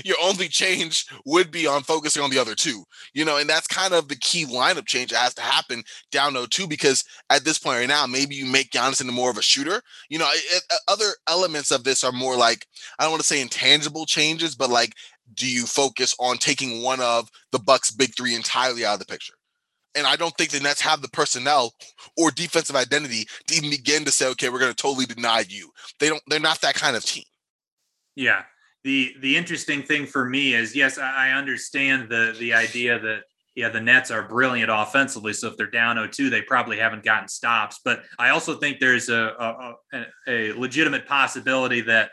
your 0.06 0.16
only 0.22 0.48
change 0.48 1.04
would 1.26 1.50
be 1.50 1.66
on 1.66 1.82
focusing 1.82 2.22
on 2.22 2.30
the 2.30 2.38
other 2.38 2.54
two, 2.54 2.84
you 3.12 3.26
know, 3.26 3.36
and 3.36 3.48
that's 3.48 3.66
kind 3.66 3.92
of 3.92 4.08
the 4.08 4.16
key 4.16 4.46
lineup 4.46 4.86
change 4.86 5.10
that 5.10 5.18
has 5.18 5.34
to 5.34 5.42
happen 5.42 5.84
down 6.10 6.32
0-2 6.32 6.66
because 6.66 7.04
at 7.28 7.44
this 7.44 7.58
point 7.58 7.78
right 7.78 7.88
now, 7.88 8.06
maybe 8.06 8.34
you 8.34 8.46
make 8.46 8.70
Giannis 8.70 9.02
into 9.02 9.12
more 9.12 9.30
of 9.30 9.36
a 9.36 9.42
shooter. 9.42 9.82
You 10.08 10.18
know, 10.18 10.30
it, 10.32 10.62
other 10.88 11.10
elements 11.28 11.70
of 11.70 11.84
this 11.84 12.02
are 12.04 12.10
more 12.10 12.36
like 12.36 12.66
I 12.98 13.02
don't 13.02 13.12
want 13.12 13.20
to 13.20 13.26
say 13.26 13.42
intangible 13.42 14.06
changes, 14.06 14.54
but 14.54 14.70
like 14.70 14.94
do 15.34 15.48
you 15.48 15.66
focus 15.66 16.14
on 16.18 16.36
taking 16.36 16.82
one 16.82 17.00
of 17.00 17.28
the 17.52 17.58
Bucks' 17.58 17.90
big 17.90 18.14
three 18.16 18.34
entirely 18.34 18.84
out 18.84 18.94
of 18.94 18.98
the 19.00 19.06
picture? 19.06 19.34
And 19.94 20.06
I 20.06 20.16
don't 20.16 20.34
think 20.36 20.50
the 20.50 20.60
Nets 20.60 20.80
have 20.80 21.02
the 21.02 21.08
personnel 21.08 21.74
or 22.16 22.30
defensive 22.30 22.76
identity 22.76 23.26
to 23.46 23.54
even 23.54 23.70
begin 23.70 24.04
to 24.06 24.10
say, 24.10 24.28
okay, 24.30 24.48
we're 24.48 24.58
going 24.58 24.72
to 24.72 24.76
totally 24.76 25.06
deny 25.06 25.44
you. 25.48 25.70
They 26.00 26.08
don't. 26.08 26.22
They're 26.28 26.40
not 26.40 26.62
that 26.62 26.74
kind 26.74 26.96
of 26.96 27.04
team. 27.04 27.24
Yeah. 28.16 28.42
the 28.84 29.14
The 29.20 29.36
interesting 29.36 29.82
thing 29.82 30.06
for 30.06 30.28
me 30.28 30.54
is, 30.54 30.74
yes, 30.74 30.98
I 30.98 31.32
understand 31.32 32.08
the 32.08 32.34
the 32.38 32.54
idea 32.54 32.98
that 33.00 33.22
yeah, 33.54 33.68
the 33.68 33.80
Nets 33.80 34.10
are 34.10 34.26
brilliant 34.26 34.70
offensively. 34.70 35.32
So 35.34 35.48
if 35.48 35.56
they're 35.56 35.66
down 35.66 35.96
0-2, 35.96 36.30
they 36.30 36.40
probably 36.40 36.78
haven't 36.78 37.04
gotten 37.04 37.28
stops. 37.28 37.80
But 37.84 38.02
I 38.18 38.30
also 38.30 38.54
think 38.54 38.80
there's 38.80 39.10
a, 39.10 39.74
a, 39.92 40.06
a 40.26 40.52
legitimate 40.52 41.06
possibility 41.06 41.82
that 41.82 42.12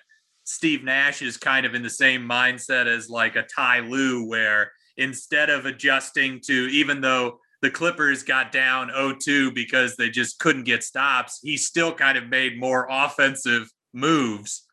Steve 0.49 0.83
Nash 0.83 1.21
is 1.21 1.37
kind 1.37 1.63
of 1.63 1.75
in 1.75 1.83
the 1.83 1.89
same 1.91 2.27
mindset 2.27 2.87
as 2.87 3.07
like 3.07 3.35
a 3.35 3.43
Ty 3.55 3.81
Lue, 3.81 4.27
where 4.27 4.71
instead 4.97 5.51
of 5.51 5.67
adjusting 5.67 6.41
to, 6.47 6.53
even 6.71 7.01
though 7.01 7.39
the 7.61 7.69
Clippers 7.69 8.23
got 8.23 8.51
down 8.51 8.89
0-2 8.89 9.53
because 9.53 9.95
they 9.95 10.09
just 10.09 10.39
couldn't 10.39 10.63
get 10.63 10.83
stops, 10.83 11.39
he 11.43 11.55
still 11.55 11.93
kind 11.93 12.17
of 12.17 12.29
made 12.29 12.59
more 12.59 12.87
offensive 12.89 13.69
moves. 13.93 14.65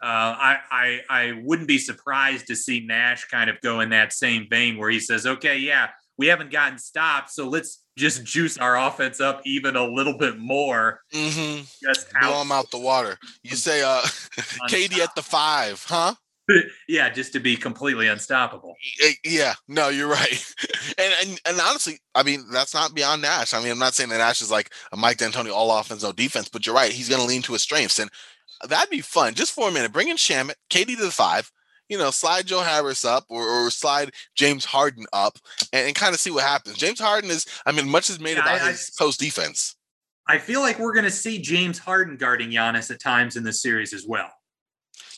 Uh, 0.00 0.06
I, 0.06 0.58
I 0.70 1.00
I 1.10 1.42
wouldn't 1.42 1.68
be 1.68 1.78
surprised 1.78 2.46
to 2.46 2.54
see 2.54 2.86
Nash 2.86 3.24
kind 3.24 3.50
of 3.50 3.60
go 3.60 3.80
in 3.80 3.90
that 3.90 4.12
same 4.12 4.46
vein 4.48 4.76
where 4.76 4.90
he 4.90 5.00
says, 5.00 5.26
"Okay, 5.26 5.58
yeah, 5.58 5.88
we 6.22 6.28
haven't 6.28 6.52
gotten 6.52 6.78
stopped. 6.78 7.30
so 7.30 7.48
let's 7.48 7.82
just 7.98 8.24
juice 8.24 8.56
our 8.56 8.78
offense 8.78 9.20
up 9.20 9.42
even 9.44 9.74
a 9.74 9.84
little 9.84 10.16
bit 10.16 10.38
more. 10.38 11.00
Mm-hmm. 11.12 11.64
Just 11.82 12.12
blow 12.12 12.38
them 12.38 12.52
out 12.52 12.70
the 12.70 12.78
water. 12.78 13.18
You 13.42 13.56
say, 13.56 13.82
uh, 13.82 14.02
KD 14.70 15.00
at 15.00 15.12
the 15.16 15.22
five, 15.22 15.84
huh? 15.88 16.14
yeah, 16.88 17.08
just 17.08 17.32
to 17.32 17.40
be 17.40 17.56
completely 17.56 18.06
unstoppable. 18.06 18.76
Yeah, 19.24 19.54
no, 19.66 19.88
you're 19.88 20.06
right. 20.06 20.54
And, 20.98 21.14
and 21.22 21.40
and 21.46 21.60
honestly, 21.60 21.98
I 22.14 22.22
mean, 22.22 22.44
that's 22.52 22.74
not 22.74 22.94
beyond 22.94 23.22
Nash. 23.22 23.54
I 23.54 23.62
mean, 23.62 23.72
I'm 23.72 23.78
not 23.78 23.94
saying 23.94 24.10
that 24.10 24.18
Nash 24.18 24.42
is 24.42 24.50
like 24.50 24.70
a 24.92 24.96
Mike 24.96 25.16
D'Antoni 25.16 25.50
all 25.50 25.76
offense, 25.76 26.02
no 26.02 26.12
defense, 26.12 26.48
but 26.48 26.66
you're 26.66 26.74
right. 26.74 26.92
He's 26.92 27.08
going 27.08 27.20
to 27.20 27.26
lean 27.26 27.42
to 27.42 27.54
his 27.54 27.62
strengths, 27.62 27.98
and 27.98 28.10
that'd 28.68 28.90
be 28.90 29.00
fun. 29.00 29.34
Just 29.34 29.52
for 29.52 29.68
a 29.68 29.72
minute, 29.72 29.92
bring 29.92 30.08
in 30.08 30.16
Shamet, 30.16 30.54
KD 30.70 30.96
to 30.96 31.04
the 31.04 31.10
five, 31.10 31.50
you 31.88 31.98
know, 31.98 32.10
slide 32.10 32.46
Joe 32.46 32.60
Harris 32.60 33.04
up 33.04 33.24
or, 33.28 33.42
or 33.42 33.70
slide 33.70 34.12
James 34.34 34.64
Harden 34.64 35.04
up 35.12 35.38
and, 35.72 35.86
and 35.88 35.94
kind 35.94 36.14
of 36.14 36.20
see 36.20 36.30
what 36.30 36.44
happens. 36.44 36.76
James 36.76 37.00
Harden 37.00 37.30
is, 37.30 37.46
I 37.66 37.72
mean, 37.72 37.88
much 37.88 38.10
is 38.10 38.20
made 38.20 38.36
yeah, 38.36 38.42
about 38.42 38.60
I, 38.60 38.70
his 38.70 38.90
post 38.98 39.20
defense. 39.20 39.76
I 40.26 40.38
feel 40.38 40.60
like 40.60 40.78
we're 40.78 40.94
going 40.94 41.04
to 41.04 41.10
see 41.10 41.38
James 41.40 41.78
Harden 41.78 42.16
guarding 42.16 42.50
Giannis 42.50 42.90
at 42.90 43.00
times 43.00 43.36
in 43.36 43.44
this 43.44 43.60
series 43.60 43.92
as 43.92 44.06
well. 44.06 44.30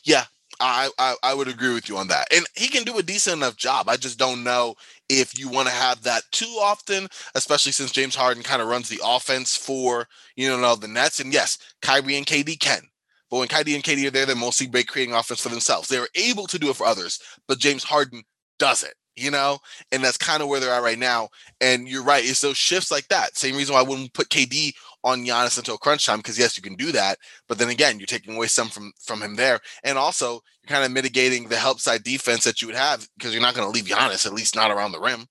Yeah, 0.03 0.25
I, 0.59 0.89
I, 0.97 1.15
I 1.23 1.33
would 1.33 1.47
agree 1.47 1.73
with 1.73 1.89
you 1.89 1.97
on 1.97 2.07
that, 2.07 2.27
and 2.33 2.45
he 2.55 2.67
can 2.67 2.83
do 2.83 2.97
a 2.97 3.03
decent 3.03 3.37
enough 3.37 3.57
job. 3.57 3.89
I 3.89 3.97
just 3.97 4.17
don't 4.17 4.43
know 4.43 4.75
if 5.09 5.37
you 5.37 5.49
want 5.49 5.67
to 5.67 5.73
have 5.73 6.03
that 6.03 6.23
too 6.31 6.57
often, 6.61 7.07
especially 7.35 7.71
since 7.71 7.91
James 7.91 8.15
Harden 8.15 8.43
kind 8.43 8.61
of 8.61 8.67
runs 8.67 8.89
the 8.89 9.01
offense 9.03 9.57
for 9.57 10.07
you 10.35 10.49
know 10.49 10.75
the 10.75 10.87
Nets. 10.87 11.19
And 11.19 11.33
yes, 11.33 11.57
Kyrie 11.81 12.15
and 12.15 12.25
KD 12.25 12.59
can, 12.59 12.81
but 13.29 13.37
when 13.37 13.47
Kyrie 13.47 13.75
and 13.75 13.83
KD 13.83 14.07
are 14.07 14.11
there, 14.11 14.25
they're 14.25 14.35
mostly 14.35 14.67
creating 14.83 15.13
offense 15.13 15.41
for 15.41 15.49
themselves. 15.49 15.87
They're 15.87 16.07
able 16.15 16.47
to 16.47 16.59
do 16.59 16.69
it 16.69 16.75
for 16.75 16.85
others, 16.85 17.19
but 17.47 17.59
James 17.59 17.83
Harden 17.83 18.23
does 18.59 18.83
it 18.83 18.93
you 19.15 19.31
know, 19.31 19.59
and 19.91 20.03
that's 20.03 20.17
kind 20.17 20.43
of 20.43 20.49
where 20.49 20.59
they're 20.59 20.73
at 20.73 20.83
right 20.83 20.99
now. 20.99 21.29
And 21.61 21.87
you're 21.87 22.03
right, 22.03 22.23
it's 22.23 22.41
those 22.41 22.57
shifts 22.57 22.91
like 22.91 23.07
that. 23.07 23.37
Same 23.37 23.55
reason 23.55 23.73
why 23.73 23.79
I 23.79 23.83
wouldn't 23.83 24.13
put 24.13 24.29
KD 24.29 24.73
on 25.03 25.25
Giannis 25.25 25.57
until 25.57 25.77
crunch 25.77 26.05
time, 26.05 26.19
because 26.19 26.37
yes, 26.37 26.57
you 26.57 26.63
can 26.63 26.75
do 26.75 26.91
that, 26.91 27.17
but 27.47 27.57
then 27.57 27.69
again, 27.69 27.99
you're 27.99 28.07
taking 28.07 28.35
away 28.35 28.47
some 28.47 28.69
from 28.69 28.91
from 29.01 29.21
him 29.21 29.35
there, 29.35 29.59
and 29.83 29.97
also 29.97 30.33
you're 30.33 30.75
kind 30.75 30.83
of 30.83 30.91
mitigating 30.91 31.47
the 31.47 31.57
help 31.57 31.79
side 31.79 32.03
defense 32.03 32.43
that 32.43 32.61
you 32.61 32.67
would 32.67 32.75
have 32.75 33.07
because 33.17 33.33
you're 33.33 33.41
not 33.41 33.55
going 33.55 33.67
to 33.67 33.71
leave 33.71 33.85
Giannis, 33.85 34.25
at 34.25 34.33
least 34.33 34.55
not 34.55 34.71
around 34.71 34.91
the 34.91 34.99
rim. 34.99 35.27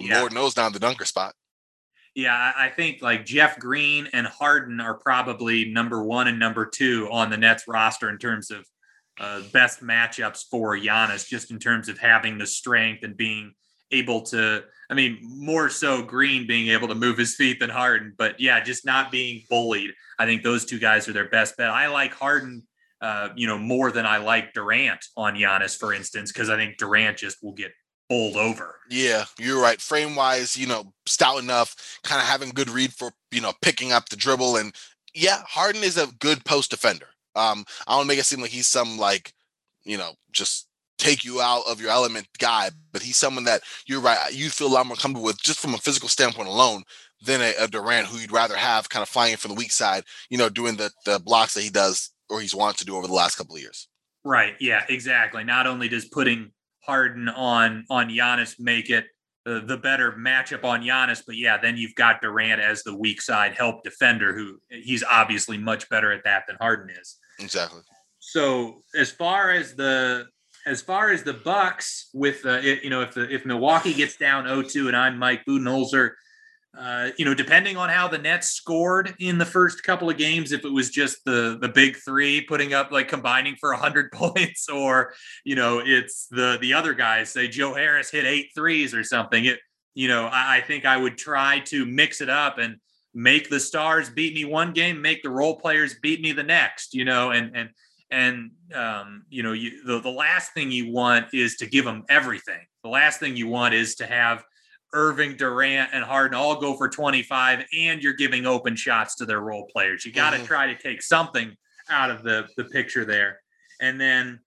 Yeah. 0.00 0.20
Lord 0.20 0.32
knows 0.32 0.54
down 0.54 0.72
the 0.72 0.80
dunker 0.80 1.04
spot. 1.04 1.34
Yeah, 2.14 2.52
I 2.56 2.68
think 2.68 3.02
like 3.02 3.24
Jeff 3.24 3.58
Green 3.58 4.08
and 4.12 4.26
Harden 4.26 4.80
are 4.80 4.94
probably 4.94 5.64
number 5.64 6.02
one 6.02 6.28
and 6.28 6.38
number 6.38 6.64
two 6.64 7.08
on 7.10 7.28
the 7.28 7.36
Nets 7.36 7.66
roster 7.66 8.08
in 8.08 8.18
terms 8.18 8.52
of 8.52 8.64
uh, 9.18 9.42
best 9.52 9.82
matchups 9.82 10.44
for 10.48 10.76
Giannis, 10.76 11.26
just 11.26 11.50
in 11.50 11.58
terms 11.58 11.88
of 11.88 11.98
having 11.98 12.38
the 12.38 12.46
strength 12.46 13.02
and 13.02 13.16
being 13.16 13.52
able 13.90 14.22
to. 14.22 14.62
I 14.90 14.94
mean, 14.94 15.18
more 15.22 15.68
so 15.68 16.02
Green 16.02 16.46
being 16.46 16.68
able 16.68 16.88
to 16.88 16.94
move 16.94 17.18
his 17.18 17.34
feet 17.34 17.58
than 17.58 17.70
Harden, 17.70 18.14
but 18.16 18.38
yeah, 18.38 18.62
just 18.62 18.84
not 18.84 19.10
being 19.10 19.44
bullied. 19.50 19.90
I 20.18 20.26
think 20.26 20.42
those 20.42 20.64
two 20.64 20.78
guys 20.78 21.08
are 21.08 21.12
their 21.12 21.28
best 21.28 21.56
bet. 21.56 21.70
I 21.70 21.88
like 21.88 22.12
Harden, 22.12 22.62
uh, 23.00 23.30
you 23.34 23.46
know, 23.46 23.58
more 23.58 23.90
than 23.90 24.06
I 24.06 24.18
like 24.18 24.52
Durant 24.52 25.04
on 25.16 25.34
Giannis, 25.34 25.76
for 25.76 25.92
instance, 25.92 26.30
because 26.30 26.50
I 26.50 26.56
think 26.56 26.76
Durant 26.76 27.16
just 27.16 27.42
will 27.42 27.54
get 27.54 27.72
bowled 28.08 28.36
over. 28.36 28.76
Yeah, 28.90 29.24
you're 29.38 29.60
right. 29.60 29.80
Frame 29.80 30.14
wise, 30.14 30.56
you 30.56 30.66
know, 30.66 30.92
stout 31.06 31.42
enough, 31.42 31.98
kind 32.02 32.20
of 32.20 32.26
having 32.26 32.50
good 32.50 32.70
read 32.70 32.92
for 32.92 33.12
you 33.30 33.40
know 33.40 33.52
picking 33.62 33.92
up 33.92 34.08
the 34.08 34.16
dribble, 34.16 34.56
and 34.56 34.74
yeah, 35.14 35.42
Harden 35.46 35.82
is 35.82 35.96
a 35.96 36.08
good 36.18 36.44
post 36.44 36.70
defender. 36.70 37.06
Um, 37.36 37.64
I 37.86 37.96
don't 37.96 38.06
make 38.06 38.18
it 38.18 38.24
seem 38.24 38.40
like 38.40 38.50
he's 38.50 38.66
some 38.66 38.98
like, 38.98 39.32
you 39.84 39.96
know, 39.96 40.12
just 40.32 40.68
take 40.98 41.24
you 41.24 41.40
out 41.40 41.64
of 41.68 41.80
your 41.80 41.90
element 41.90 42.28
guy, 42.38 42.70
but 42.92 43.02
he's 43.02 43.16
someone 43.16 43.44
that 43.44 43.62
you're 43.86 44.00
right, 44.00 44.32
you 44.32 44.50
feel 44.50 44.68
a 44.68 44.68
lot 44.68 44.86
more 44.86 44.96
comfortable 44.96 45.24
with 45.24 45.42
just 45.42 45.58
from 45.58 45.74
a 45.74 45.78
physical 45.78 46.08
standpoint 46.08 46.48
alone 46.48 46.82
than 47.24 47.40
a, 47.40 47.54
a 47.58 47.68
Durant 47.68 48.06
who 48.06 48.18
you'd 48.18 48.32
rather 48.32 48.56
have 48.56 48.88
kind 48.88 49.02
of 49.02 49.08
flying 49.08 49.36
from 49.36 49.50
the 49.50 49.56
weak 49.56 49.72
side, 49.72 50.04
you 50.30 50.38
know, 50.38 50.48
doing 50.48 50.76
the 50.76 50.90
the 51.04 51.18
blocks 51.18 51.54
that 51.54 51.62
he 51.62 51.70
does 51.70 52.10
or 52.30 52.40
he's 52.40 52.54
wanted 52.54 52.78
to 52.78 52.84
do 52.84 52.96
over 52.96 53.06
the 53.06 53.14
last 53.14 53.36
couple 53.36 53.56
of 53.56 53.62
years. 53.62 53.88
Right. 54.24 54.54
Yeah, 54.60 54.84
exactly. 54.88 55.44
Not 55.44 55.66
only 55.66 55.88
does 55.88 56.06
putting 56.06 56.52
Harden 56.86 57.28
on 57.28 57.84
on 57.90 58.08
Giannis 58.08 58.56
make 58.58 58.90
it 58.90 59.06
the, 59.44 59.60
the 59.60 59.76
better 59.76 60.12
matchup 60.12 60.64
on 60.64 60.82
Giannis, 60.82 61.22
but 61.26 61.36
yeah, 61.36 61.58
then 61.60 61.76
you've 61.76 61.94
got 61.94 62.22
Durant 62.22 62.60
as 62.60 62.82
the 62.82 62.96
weak 62.96 63.20
side 63.20 63.54
help 63.54 63.82
defender 63.84 64.34
who 64.34 64.58
he's 64.70 65.04
obviously 65.04 65.58
much 65.58 65.88
better 65.90 66.12
at 66.12 66.24
that 66.24 66.44
than 66.46 66.56
Harden 66.60 66.94
is. 66.98 67.18
Exactly. 67.38 67.80
So 68.20 68.82
as 68.98 69.10
far 69.10 69.50
as 69.50 69.74
the 69.74 70.26
as 70.66 70.80
far 70.80 71.10
as 71.10 71.22
the 71.22 71.34
Bucks 71.34 72.08
with 72.14 72.46
uh, 72.46 72.60
it, 72.62 72.82
you 72.82 72.90
know 72.90 73.02
if 73.02 73.12
the 73.12 73.32
if 73.32 73.44
Milwaukee 73.44 73.92
gets 73.92 74.16
down 74.16 74.44
0-2 74.44 74.88
and 74.88 74.96
I'm 74.96 75.18
Mike 75.18 75.42
Budenholzer, 75.46 76.12
uh, 76.78 77.10
you 77.16 77.24
know 77.24 77.34
depending 77.34 77.76
on 77.76 77.88
how 77.88 78.08
the 78.08 78.18
Nets 78.18 78.50
scored 78.50 79.14
in 79.18 79.38
the 79.38 79.46
first 79.46 79.82
couple 79.82 80.10
of 80.10 80.16
games, 80.16 80.52
if 80.52 80.64
it 80.64 80.72
was 80.72 80.90
just 80.90 81.24
the 81.24 81.58
the 81.60 81.68
big 81.68 81.96
three 81.96 82.40
putting 82.42 82.74
up 82.74 82.90
like 82.90 83.08
combining 83.08 83.56
for 83.56 83.70
100 83.70 84.12
points, 84.12 84.68
or 84.68 85.14
you 85.44 85.56
know 85.56 85.80
it's 85.84 86.26
the 86.30 86.58
the 86.60 86.72
other 86.72 86.94
guys 86.94 87.30
say 87.30 87.48
Joe 87.48 87.74
Harris 87.74 88.10
hit 88.10 88.24
eight 88.24 88.50
threes 88.54 88.94
or 88.94 89.04
something. 89.04 89.44
It 89.44 89.58
you 89.94 90.08
know 90.08 90.26
I, 90.26 90.56
I 90.56 90.60
think 90.60 90.84
I 90.84 90.96
would 90.96 91.16
try 91.16 91.60
to 91.66 91.86
mix 91.86 92.20
it 92.20 92.28
up 92.28 92.58
and 92.58 92.76
make 93.14 93.48
the 93.48 93.60
stars 93.60 94.10
beat 94.10 94.34
me 94.34 94.44
one 94.44 94.72
game, 94.72 95.00
make 95.00 95.22
the 95.22 95.30
role 95.30 95.56
players 95.56 95.94
beat 96.02 96.20
me 96.20 96.32
the 96.32 96.42
next, 96.42 96.94
you 96.94 97.04
know, 97.04 97.30
and 97.30 97.56
and 97.56 97.70
and 98.10 98.50
um, 98.74 99.24
you 99.28 99.42
know, 99.42 99.52
you 99.52 99.84
the, 99.84 100.00
the 100.00 100.10
last 100.10 100.52
thing 100.52 100.70
you 100.70 100.92
want 100.92 101.26
is 101.32 101.56
to 101.56 101.66
give 101.66 101.84
them 101.84 102.04
everything. 102.08 102.60
The 102.82 102.90
last 102.90 103.20
thing 103.20 103.36
you 103.36 103.48
want 103.48 103.74
is 103.74 103.94
to 103.96 104.06
have 104.06 104.44
Irving, 104.94 105.36
Durant, 105.36 105.90
and 105.92 106.04
Harden 106.04 106.34
all 106.34 106.60
go 106.60 106.76
for 106.76 106.88
25, 106.88 107.64
and 107.72 108.02
you're 108.02 108.14
giving 108.14 108.46
open 108.46 108.76
shots 108.76 109.16
to 109.16 109.26
their 109.26 109.40
role 109.40 109.68
players. 109.72 110.04
You 110.04 110.12
got 110.12 110.30
to 110.30 110.38
mm-hmm. 110.38 110.46
try 110.46 110.66
to 110.72 110.80
take 110.80 111.02
something 111.02 111.54
out 111.90 112.10
of 112.10 112.22
the 112.22 112.48
the 112.56 112.64
picture 112.64 113.04
there. 113.04 113.40
And 113.80 114.00
then 114.00 114.40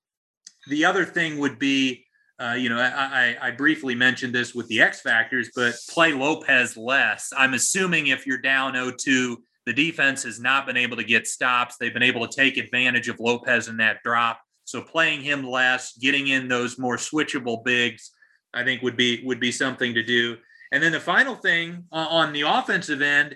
the 0.67 0.85
other 0.85 1.05
thing 1.05 1.37
would 1.39 1.59
be 1.59 2.05
uh, 2.39 2.53
you 2.53 2.69
know, 2.69 2.77
I, 2.77 3.35
I, 3.41 3.47
I, 3.47 3.51
briefly 3.51 3.95
mentioned 3.95 4.33
this 4.33 4.53
with 4.53 4.67
the 4.67 4.79
X 4.79 5.01
factors, 5.01 5.49
but 5.55 5.73
play 5.89 6.13
Lopez 6.13 6.77
less. 6.77 7.33
I'm 7.35 7.55
assuming 7.55 8.07
if 8.07 8.27
you're 8.27 8.37
down 8.37 8.73
0-2, 8.73 9.37
the 9.65 9.73
defense 9.73 10.21
has 10.21 10.39
not 10.39 10.67
been 10.67 10.77
able 10.77 10.97
to 10.97 11.03
get 11.03 11.25
stops. 11.25 11.77
They've 11.77 11.93
been 11.93 12.03
able 12.03 12.27
to 12.27 12.35
take 12.35 12.57
advantage 12.57 13.09
of 13.09 13.19
Lopez 13.19 13.69
in 13.69 13.77
that 13.77 14.03
drop. 14.03 14.39
So 14.65 14.81
playing 14.81 15.21
him 15.21 15.47
less, 15.47 15.97
getting 15.97 16.27
in 16.27 16.47
those 16.47 16.77
more 16.77 16.97
switchable 16.97 17.63
bigs, 17.63 18.11
I 18.53 18.63
think 18.63 18.81
would 18.81 18.97
be 18.97 19.23
would 19.25 19.39
be 19.39 19.51
something 19.51 19.93
to 19.93 20.03
do. 20.03 20.37
And 20.71 20.83
then 20.83 20.91
the 20.91 20.99
final 20.99 21.35
thing 21.35 21.85
on 21.91 22.33
the 22.33 22.41
offensive 22.41 23.01
end 23.01 23.35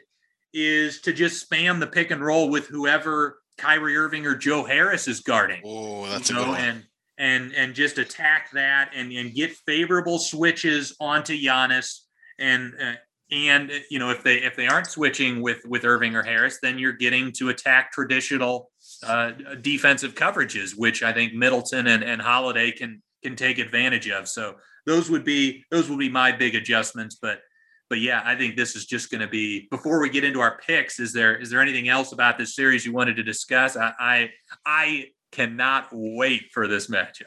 is 0.53 0.99
to 1.01 1.13
just 1.13 1.49
spam 1.49 1.79
the 1.79 1.88
pick 1.88 2.11
and 2.11 2.23
roll 2.23 2.49
with 2.49 2.67
whoever 2.67 3.39
Kyrie 3.57 3.95
Irving 3.95 4.25
or 4.25 4.35
Joe 4.35 4.63
Harris 4.63 5.07
is 5.07 5.21
guarding. 5.21 5.61
Oh, 5.63 6.05
that's 6.07 6.29
you 6.29 6.35
know, 6.35 6.41
a 6.41 6.45
good 6.45 6.51
one. 6.51 6.59
And 6.59 6.83
and 7.17 7.53
and 7.53 7.75
just 7.75 7.97
attack 7.99 8.51
that 8.51 8.91
and 8.95 9.11
and 9.11 9.33
get 9.33 9.51
favorable 9.51 10.17
switches 10.17 10.95
onto 10.99 11.33
Giannis 11.39 11.99
and 12.39 12.73
uh, 12.81 12.93
and 13.31 13.71
you 13.89 13.99
know 13.99 14.09
if 14.09 14.23
they 14.23 14.38
if 14.38 14.55
they 14.55 14.67
aren't 14.67 14.88
switching 14.88 15.41
with 15.41 15.59
with 15.65 15.85
Irving 15.85 16.15
or 16.15 16.23
Harris, 16.23 16.59
then 16.61 16.77
you're 16.77 16.91
getting 16.93 17.31
to 17.33 17.49
attack 17.49 17.91
traditional 17.91 18.71
uh, 19.03 19.31
defensive 19.61 20.15
coverages, 20.15 20.71
which 20.75 21.03
I 21.03 21.13
think 21.13 21.33
Middleton 21.33 21.88
and, 21.88 22.03
and 22.03 22.21
Holiday 22.21 22.71
can 22.71 23.01
can 23.23 23.35
take 23.35 23.59
advantage 23.59 24.09
of. 24.09 24.27
So 24.27 24.55
those 24.85 25.09
would 25.09 25.23
be 25.23 25.63
those 25.71 25.89
would 25.89 25.99
be 25.99 26.09
my 26.09 26.31
big 26.31 26.55
adjustments. 26.55 27.17
But 27.21 27.41
but 27.89 27.99
yeah, 27.99 28.21
I 28.23 28.35
think 28.35 28.55
this 28.55 28.77
is 28.77 28.85
just 28.85 29.11
going 29.11 29.19
to 29.19 29.27
be. 29.27 29.67
Before 29.69 29.99
we 30.01 30.09
get 30.09 30.23
into 30.23 30.39
our 30.39 30.57
picks, 30.65 30.99
is 30.99 31.11
there 31.11 31.35
is 31.35 31.49
there 31.49 31.61
anything 31.61 31.89
else 31.89 32.13
about 32.13 32.37
this 32.37 32.55
series 32.55 32.85
you 32.85 32.93
wanted 32.93 33.17
to 33.17 33.23
discuss? 33.23 33.75
I 33.75 33.93
I, 33.99 34.29
I 34.65 35.05
cannot 35.31 35.89
wait 35.91 36.51
for 36.53 36.67
this 36.67 36.87
matchup. 36.87 37.25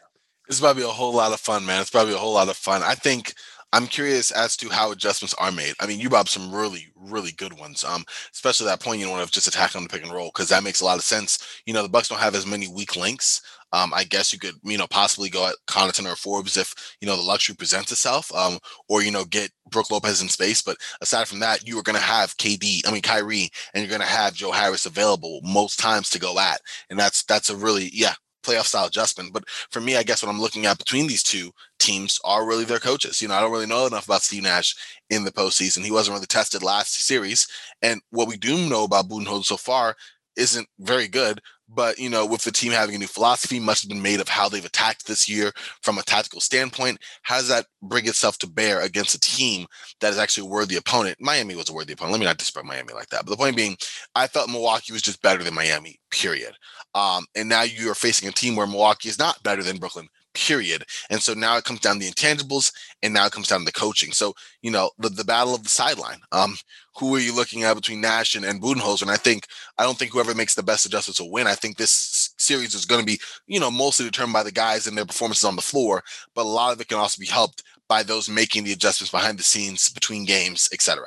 It's 0.48 0.60
probably 0.60 0.82
a 0.82 0.88
whole 0.88 1.14
lot 1.14 1.32
of 1.32 1.40
fun, 1.40 1.64
man. 1.64 1.80
It's 1.80 1.90
probably 1.90 2.14
a 2.14 2.18
whole 2.18 2.34
lot 2.34 2.48
of 2.48 2.56
fun. 2.56 2.82
I 2.82 2.94
think 2.94 3.34
I'm 3.74 3.88
curious 3.88 4.30
as 4.30 4.56
to 4.58 4.68
how 4.68 4.92
adjustments 4.92 5.34
are 5.34 5.50
made. 5.50 5.74
I 5.80 5.86
mean, 5.86 5.98
you 5.98 6.08
brought 6.08 6.28
some 6.28 6.54
really, 6.54 6.92
really 6.94 7.32
good 7.32 7.58
ones. 7.58 7.82
Um, 7.82 8.04
especially 8.32 8.66
that 8.66 8.78
point 8.80 9.00
you 9.00 9.10
want 9.10 9.22
of 9.22 9.32
just 9.32 9.48
attacking 9.48 9.82
the 9.82 9.88
pick 9.88 10.04
and 10.04 10.12
roll 10.12 10.30
because 10.32 10.48
that 10.50 10.62
makes 10.62 10.80
a 10.80 10.84
lot 10.84 10.96
of 10.96 11.04
sense. 11.04 11.60
You 11.66 11.74
know, 11.74 11.82
the 11.82 11.88
Bucks 11.88 12.08
don't 12.08 12.20
have 12.20 12.36
as 12.36 12.46
many 12.46 12.68
weak 12.68 12.94
links. 12.94 13.42
Um, 13.74 13.92
I 13.92 14.04
guess 14.04 14.32
you 14.32 14.38
could, 14.38 14.54
you 14.62 14.78
know, 14.78 14.86
possibly 14.86 15.28
go 15.28 15.48
at 15.48 15.56
Connaughton 15.66 16.10
or 16.10 16.14
Forbes 16.14 16.56
if 16.56 16.72
you 17.00 17.08
know 17.08 17.16
the 17.16 17.22
luxury 17.22 17.56
presents 17.56 17.90
itself, 17.90 18.32
um, 18.32 18.58
or 18.88 19.02
you 19.02 19.10
know, 19.10 19.24
get 19.24 19.50
Brook 19.68 19.90
Lopez 19.90 20.22
in 20.22 20.28
space. 20.28 20.62
But 20.62 20.76
aside 21.00 21.26
from 21.26 21.40
that, 21.40 21.66
you 21.66 21.76
are 21.78 21.82
going 21.82 21.98
to 21.98 22.02
have 22.02 22.36
KD, 22.36 22.86
I 22.86 22.92
mean 22.92 23.02
Kyrie, 23.02 23.50
and 23.74 23.82
you're 23.82 23.88
going 23.88 24.00
to 24.00 24.06
have 24.06 24.34
Joe 24.34 24.52
Harris 24.52 24.86
available 24.86 25.40
most 25.42 25.80
times 25.80 26.08
to 26.10 26.20
go 26.20 26.38
at, 26.38 26.60
and 26.88 26.98
that's 26.98 27.24
that's 27.24 27.50
a 27.50 27.56
really 27.56 27.90
yeah 27.92 28.14
playoff 28.44 28.66
style 28.66 28.86
adjustment. 28.86 29.32
But 29.32 29.48
for 29.48 29.80
me, 29.80 29.96
I 29.96 30.04
guess 30.04 30.22
what 30.22 30.30
I'm 30.30 30.40
looking 30.40 30.66
at 30.66 30.78
between 30.78 31.08
these 31.08 31.24
two 31.24 31.50
teams 31.80 32.20
are 32.24 32.46
really 32.46 32.64
their 32.64 32.78
coaches. 32.78 33.20
You 33.20 33.28
know, 33.28 33.34
I 33.34 33.40
don't 33.40 33.50
really 33.50 33.66
know 33.66 33.86
enough 33.86 34.04
about 34.04 34.22
Steve 34.22 34.44
Nash 34.44 34.76
in 35.10 35.24
the 35.24 35.32
postseason. 35.32 35.84
He 35.84 35.90
wasn't 35.90 36.14
really 36.14 36.26
tested 36.26 36.62
last 36.62 37.06
series. 37.06 37.48
And 37.82 38.00
what 38.10 38.28
we 38.28 38.36
do 38.36 38.68
know 38.68 38.84
about 38.84 39.08
Budenholzer 39.08 39.44
so 39.44 39.56
far 39.56 39.96
isn't 40.36 40.68
very 40.78 41.08
good. 41.08 41.40
But 41.74 41.98
you 41.98 42.08
know, 42.08 42.24
with 42.24 42.44
the 42.44 42.52
team 42.52 42.72
having 42.72 42.94
a 42.94 42.98
new 42.98 43.06
philosophy, 43.06 43.58
much 43.58 43.82
has 43.82 43.88
been 43.88 44.02
made 44.02 44.20
of 44.20 44.28
how 44.28 44.48
they've 44.48 44.64
attacked 44.64 45.06
this 45.06 45.28
year 45.28 45.52
from 45.82 45.98
a 45.98 46.02
tactical 46.02 46.40
standpoint. 46.40 46.98
How 47.22 47.38
does 47.38 47.48
that 47.48 47.66
bring 47.82 48.06
itself 48.06 48.38
to 48.38 48.46
bear 48.48 48.80
against 48.80 49.14
a 49.14 49.20
team 49.20 49.66
that 50.00 50.12
is 50.12 50.18
actually 50.18 50.46
a 50.46 50.50
worthy 50.50 50.76
opponent? 50.76 51.16
Miami 51.20 51.56
was 51.56 51.68
a 51.68 51.72
worthy 51.72 51.92
opponent. 51.92 52.12
Let 52.12 52.20
me 52.20 52.26
not 52.26 52.38
disrespect 52.38 52.66
Miami 52.66 52.94
like 52.94 53.08
that. 53.08 53.24
But 53.24 53.30
the 53.30 53.36
point 53.36 53.56
being, 53.56 53.76
I 54.14 54.26
felt 54.26 54.50
Milwaukee 54.50 54.92
was 54.92 55.02
just 55.02 55.22
better 55.22 55.42
than 55.42 55.54
Miami. 55.54 55.98
Period. 56.10 56.54
Um, 56.94 57.26
and 57.34 57.48
now 57.48 57.62
you 57.62 57.90
are 57.90 57.96
facing 57.96 58.28
a 58.28 58.32
team 58.32 58.54
where 58.54 58.66
Milwaukee 58.66 59.08
is 59.08 59.18
not 59.18 59.42
better 59.42 59.62
than 59.62 59.78
Brooklyn 59.78 60.08
period. 60.34 60.84
And 61.10 61.22
so 61.22 61.32
now 61.32 61.56
it 61.56 61.64
comes 61.64 61.80
down 61.80 61.98
to 61.98 62.04
the 62.04 62.10
intangibles 62.10 62.72
and 63.02 63.14
now 63.14 63.26
it 63.26 63.32
comes 63.32 63.48
down 63.48 63.60
to 63.60 63.64
the 63.64 63.72
coaching. 63.72 64.12
So, 64.12 64.34
you 64.62 64.70
know, 64.70 64.90
the, 64.98 65.08
the 65.08 65.24
battle 65.24 65.54
of 65.54 65.62
the 65.62 65.68
sideline. 65.68 66.18
Um, 66.32 66.56
who 66.96 67.14
are 67.16 67.20
you 67.20 67.34
looking 67.34 67.64
at 67.64 67.74
between 67.74 68.00
Nash 68.00 68.34
and, 68.34 68.44
and 68.44 68.62
Budenholzer? 68.62 69.02
And 69.02 69.10
I 69.10 69.16
think 69.16 69.46
I 69.78 69.82
don't 69.82 69.98
think 69.98 70.12
whoever 70.12 70.34
makes 70.34 70.54
the 70.54 70.62
best 70.62 70.86
adjustments 70.86 71.20
will 71.20 71.30
win. 71.30 71.46
I 71.46 71.54
think 71.54 71.76
this 71.76 72.34
series 72.38 72.74
is 72.74 72.84
going 72.84 73.00
to 73.00 73.06
be, 73.06 73.18
you 73.46 73.58
know, 73.58 73.70
mostly 73.70 74.06
determined 74.06 74.34
by 74.34 74.42
the 74.42 74.52
guys 74.52 74.86
and 74.86 74.96
their 74.96 75.06
performances 75.06 75.44
on 75.44 75.56
the 75.56 75.62
floor, 75.62 76.02
but 76.34 76.42
a 76.42 76.48
lot 76.48 76.72
of 76.72 76.80
it 76.80 76.88
can 76.88 76.98
also 76.98 77.18
be 77.18 77.26
helped 77.26 77.62
by 77.88 78.02
those 78.02 78.28
making 78.28 78.64
the 78.64 78.72
adjustments 78.72 79.10
behind 79.10 79.38
the 79.38 79.42
scenes 79.42 79.88
between 79.88 80.24
games, 80.24 80.68
etc. 80.72 81.04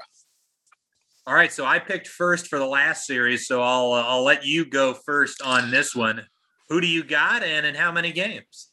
All 1.25 1.33
right, 1.33 1.51
so 1.51 1.65
I 1.65 1.79
picked 1.79 2.07
first 2.07 2.47
for 2.47 2.57
the 2.57 2.65
last 2.65 3.05
series, 3.05 3.47
so 3.47 3.61
I'll 3.61 3.91
uh, 3.91 4.03
I'll 4.03 4.23
let 4.23 4.45
you 4.45 4.65
go 4.65 4.93
first 4.93 5.41
on 5.41 5.71
this 5.71 5.95
one. 5.95 6.25
who 6.69 6.81
do 6.81 6.87
you 6.87 7.03
got 7.03 7.43
and 7.43 7.65
in 7.65 7.75
how 7.75 7.91
many 7.91 8.11
games? 8.11 8.66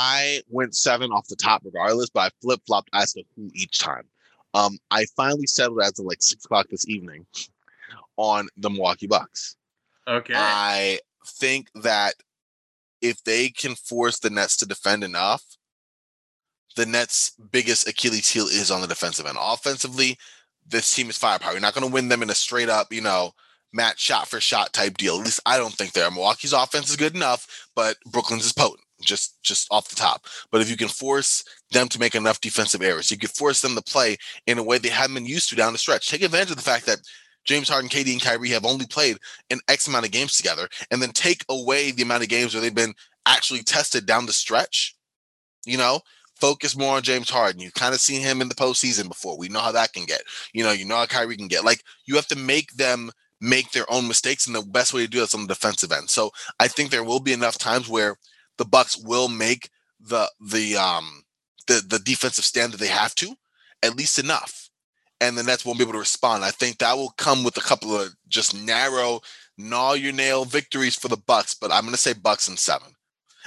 I 0.00 0.42
went 0.48 0.76
seven 0.76 1.10
off 1.10 1.26
the 1.26 1.34
top 1.34 1.62
regardless, 1.64 2.08
but 2.08 2.20
I 2.20 2.30
flip 2.40 2.60
flopped 2.68 2.88
as 2.94 3.14
to 3.14 3.24
who 3.34 3.50
each 3.52 3.80
time. 3.80 4.04
Um, 4.54 4.78
I 4.92 5.06
finally 5.16 5.46
settled 5.46 5.82
as 5.82 5.98
of 5.98 6.06
like 6.06 6.22
six 6.22 6.44
o'clock 6.44 6.68
this 6.70 6.88
evening 6.88 7.26
on 8.16 8.48
the 8.56 8.70
Milwaukee 8.70 9.08
Bucks. 9.08 9.56
Okay. 10.06 10.34
I 10.36 11.00
think 11.26 11.68
that 11.82 12.14
if 13.02 13.24
they 13.24 13.48
can 13.48 13.74
force 13.74 14.20
the 14.20 14.30
Nets 14.30 14.56
to 14.58 14.66
defend 14.66 15.02
enough, 15.02 15.42
the 16.76 16.86
Nets' 16.86 17.32
biggest 17.50 17.88
Achilles 17.88 18.28
heel 18.28 18.46
is 18.46 18.70
on 18.70 18.80
the 18.80 18.86
defensive 18.86 19.26
end. 19.26 19.36
Offensively, 19.40 20.16
this 20.64 20.94
team 20.94 21.10
is 21.10 21.18
firepower. 21.18 21.52
You're 21.52 21.60
not 21.60 21.74
going 21.74 21.86
to 21.86 21.92
win 21.92 22.08
them 22.08 22.22
in 22.22 22.30
a 22.30 22.36
straight 22.36 22.68
up, 22.68 22.92
you 22.92 23.00
know, 23.00 23.32
match 23.72 23.98
shot 23.98 24.28
for 24.28 24.40
shot 24.40 24.72
type 24.72 24.96
deal. 24.96 25.18
At 25.18 25.24
least 25.24 25.40
I 25.44 25.58
don't 25.58 25.74
think 25.74 25.92
they 25.92 26.02
are. 26.02 26.10
Milwaukee's 26.10 26.52
offense 26.52 26.88
is 26.88 26.96
good 26.96 27.16
enough, 27.16 27.68
but 27.74 27.96
Brooklyn's 28.06 28.46
is 28.46 28.52
potent. 28.52 28.84
Just, 29.00 29.42
just 29.42 29.68
off 29.70 29.88
the 29.88 29.96
top. 29.96 30.26
But 30.50 30.60
if 30.60 30.70
you 30.70 30.76
can 30.76 30.88
force 30.88 31.44
them 31.70 31.88
to 31.88 32.00
make 32.00 32.14
enough 32.14 32.40
defensive 32.40 32.82
errors, 32.82 33.10
you 33.10 33.16
could 33.16 33.30
force 33.30 33.62
them 33.62 33.76
to 33.76 33.82
play 33.82 34.16
in 34.46 34.58
a 34.58 34.62
way 34.62 34.78
they 34.78 34.88
haven't 34.88 35.14
been 35.14 35.26
used 35.26 35.48
to 35.50 35.56
down 35.56 35.72
the 35.72 35.78
stretch. 35.78 36.08
Take 36.08 36.22
advantage 36.22 36.50
of 36.50 36.56
the 36.56 36.62
fact 36.62 36.86
that 36.86 36.98
James 37.44 37.68
Harden, 37.68 37.88
KD, 37.88 38.12
and 38.12 38.20
Kyrie 38.20 38.50
have 38.50 38.66
only 38.66 38.86
played 38.86 39.16
an 39.50 39.60
X 39.68 39.88
amount 39.88 40.04
of 40.04 40.12
games 40.12 40.36
together, 40.36 40.68
and 40.90 41.00
then 41.00 41.10
take 41.10 41.44
away 41.48 41.90
the 41.90 42.02
amount 42.02 42.22
of 42.22 42.28
games 42.28 42.54
where 42.54 42.60
they've 42.60 42.74
been 42.74 42.94
actually 43.24 43.62
tested 43.62 44.04
down 44.04 44.26
the 44.26 44.32
stretch. 44.32 44.94
You 45.64 45.78
know, 45.78 46.00
focus 46.34 46.76
more 46.76 46.96
on 46.96 47.02
James 47.02 47.30
Harden. 47.30 47.60
You've 47.60 47.74
kind 47.74 47.94
of 47.94 48.00
seen 48.00 48.20
him 48.20 48.42
in 48.42 48.48
the 48.48 48.54
postseason 48.54 49.08
before. 49.08 49.38
We 49.38 49.48
know 49.48 49.60
how 49.60 49.72
that 49.72 49.92
can 49.92 50.04
get. 50.04 50.22
You 50.52 50.62
know, 50.62 50.72
you 50.72 50.84
know 50.84 50.96
how 50.96 51.06
Kyrie 51.06 51.36
can 51.36 51.48
get. 51.48 51.64
Like 51.64 51.82
you 52.04 52.16
have 52.16 52.28
to 52.28 52.36
make 52.36 52.72
them 52.74 53.10
make 53.40 53.70
their 53.72 53.90
own 53.90 54.06
mistakes, 54.08 54.46
and 54.46 54.54
the 54.54 54.62
best 54.62 54.92
way 54.92 55.02
to 55.02 55.08
do 55.08 55.20
that's 55.20 55.34
on 55.34 55.42
the 55.42 55.54
defensive 55.54 55.92
end. 55.92 56.10
So 56.10 56.30
I 56.60 56.68
think 56.68 56.90
there 56.90 57.04
will 57.04 57.20
be 57.20 57.32
enough 57.32 57.56
times 57.56 57.88
where 57.88 58.16
the 58.58 58.64
Bucks 58.64 58.96
will 58.98 59.28
make 59.28 59.70
the 60.00 60.30
the 60.40 60.76
um 60.76 61.24
the 61.66 61.82
the 61.86 61.98
defensive 61.98 62.44
stand 62.44 62.72
that 62.72 62.78
they 62.78 62.88
have 62.88 63.14
to, 63.16 63.34
at 63.82 63.96
least 63.96 64.18
enough, 64.18 64.68
and 65.20 65.36
the 65.36 65.42
Nets 65.42 65.64
won't 65.64 65.78
be 65.78 65.84
able 65.84 65.94
to 65.94 65.98
respond. 65.98 66.44
I 66.44 66.50
think 66.50 66.78
that 66.78 66.96
will 66.96 67.14
come 67.16 67.44
with 67.44 67.56
a 67.56 67.62
couple 67.62 67.96
of 67.96 68.14
just 68.28 68.54
narrow, 68.54 69.20
gnaw 69.56 69.94
your 69.94 70.12
nail 70.12 70.44
victories 70.44 70.96
for 70.96 71.08
the 71.08 71.16
Bucks. 71.16 71.54
But 71.54 71.72
I'm 71.72 71.82
going 71.82 71.92
to 71.92 71.98
say 71.98 72.12
Bucks 72.12 72.48
and 72.48 72.58
seven, 72.58 72.88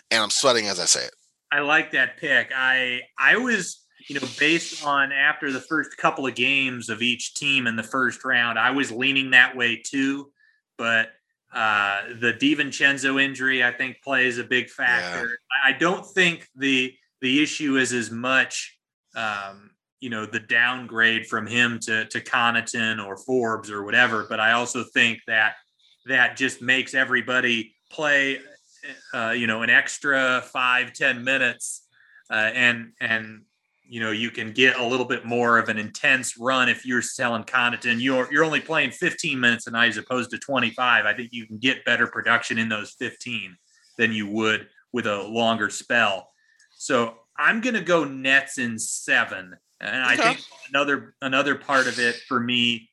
and 0.09 0.23
I'm 0.23 0.29
sweating 0.29 0.67
as 0.67 0.79
I 0.79 0.85
say 0.85 1.05
it. 1.05 1.13
I 1.51 1.59
like 1.59 1.91
that 1.91 2.17
pick. 2.17 2.51
I 2.55 3.01
I 3.19 3.37
was 3.37 3.83
you 4.07 4.19
know 4.19 4.27
based 4.39 4.85
on 4.85 5.11
after 5.11 5.51
the 5.51 5.61
first 5.61 5.97
couple 5.97 6.25
of 6.25 6.35
games 6.35 6.89
of 6.89 7.01
each 7.01 7.33
team 7.35 7.67
in 7.67 7.75
the 7.75 7.83
first 7.83 8.23
round, 8.23 8.57
I 8.57 8.71
was 8.71 8.91
leaning 8.91 9.31
that 9.31 9.55
way 9.55 9.81
too, 9.83 10.31
but 10.77 11.09
uh, 11.53 12.01
the 12.19 12.33
DiVincenzo 12.33 13.21
injury, 13.21 13.63
I 13.63 13.71
think, 13.71 14.01
plays 14.01 14.37
a 14.37 14.43
big 14.43 14.69
factor. 14.69 15.27
Yeah. 15.27 15.73
I 15.73 15.77
don't 15.77 16.05
think 16.05 16.47
the 16.55 16.93
the 17.19 17.43
issue 17.43 17.77
is 17.77 17.93
as 17.93 18.09
much, 18.09 18.77
um, 19.15 19.71
you 19.99 20.09
know, 20.09 20.25
the 20.25 20.39
downgrade 20.39 21.27
from 21.27 21.45
him 21.45 21.79
to 21.81 22.05
to 22.05 22.21
Connaughton 22.21 23.05
or 23.05 23.17
Forbes 23.17 23.69
or 23.69 23.83
whatever. 23.83 24.25
But 24.29 24.39
I 24.39 24.53
also 24.53 24.83
think 24.93 25.19
that 25.27 25.55
that 26.05 26.37
just 26.37 26.61
makes 26.61 26.93
everybody 26.93 27.75
play, 27.91 28.39
uh, 29.13 29.31
you 29.31 29.45
know, 29.45 29.61
an 29.61 29.69
extra 29.69 30.41
five 30.53 30.93
ten 30.93 31.23
minutes, 31.23 31.85
uh, 32.31 32.51
and 32.53 32.93
and 33.01 33.41
you 33.91 33.99
know 33.99 34.11
you 34.11 34.31
can 34.31 34.53
get 34.53 34.79
a 34.79 34.87
little 34.87 35.05
bit 35.05 35.25
more 35.25 35.59
of 35.59 35.67
an 35.67 35.77
intense 35.77 36.37
run 36.37 36.69
if 36.69 36.85
you're 36.85 37.01
selling 37.01 37.43
Connaughton. 37.43 38.01
You're 38.01 38.31
you're 38.31 38.45
only 38.45 38.61
playing 38.61 38.91
15 38.91 39.37
minutes 39.37 39.67
a 39.67 39.71
night 39.71 39.89
as 39.89 39.97
opposed 39.97 40.31
to 40.31 40.37
25. 40.37 41.05
I 41.05 41.13
think 41.13 41.33
you 41.33 41.45
can 41.45 41.57
get 41.57 41.83
better 41.83 42.07
production 42.07 42.57
in 42.57 42.69
those 42.69 42.91
15 42.91 43.57
than 43.97 44.13
you 44.13 44.27
would 44.27 44.69
with 44.93 45.07
a 45.07 45.23
longer 45.23 45.69
spell. 45.69 46.29
So 46.77 47.15
I'm 47.37 47.59
going 47.59 47.73
to 47.73 47.81
go 47.81 48.05
Nets 48.05 48.59
in 48.59 48.79
seven, 48.79 49.57
and 49.81 50.05
okay. 50.05 50.13
I 50.13 50.15
think 50.15 50.45
another 50.73 51.15
another 51.21 51.55
part 51.55 51.87
of 51.87 51.99
it 51.99 52.15
for 52.29 52.39
me 52.39 52.89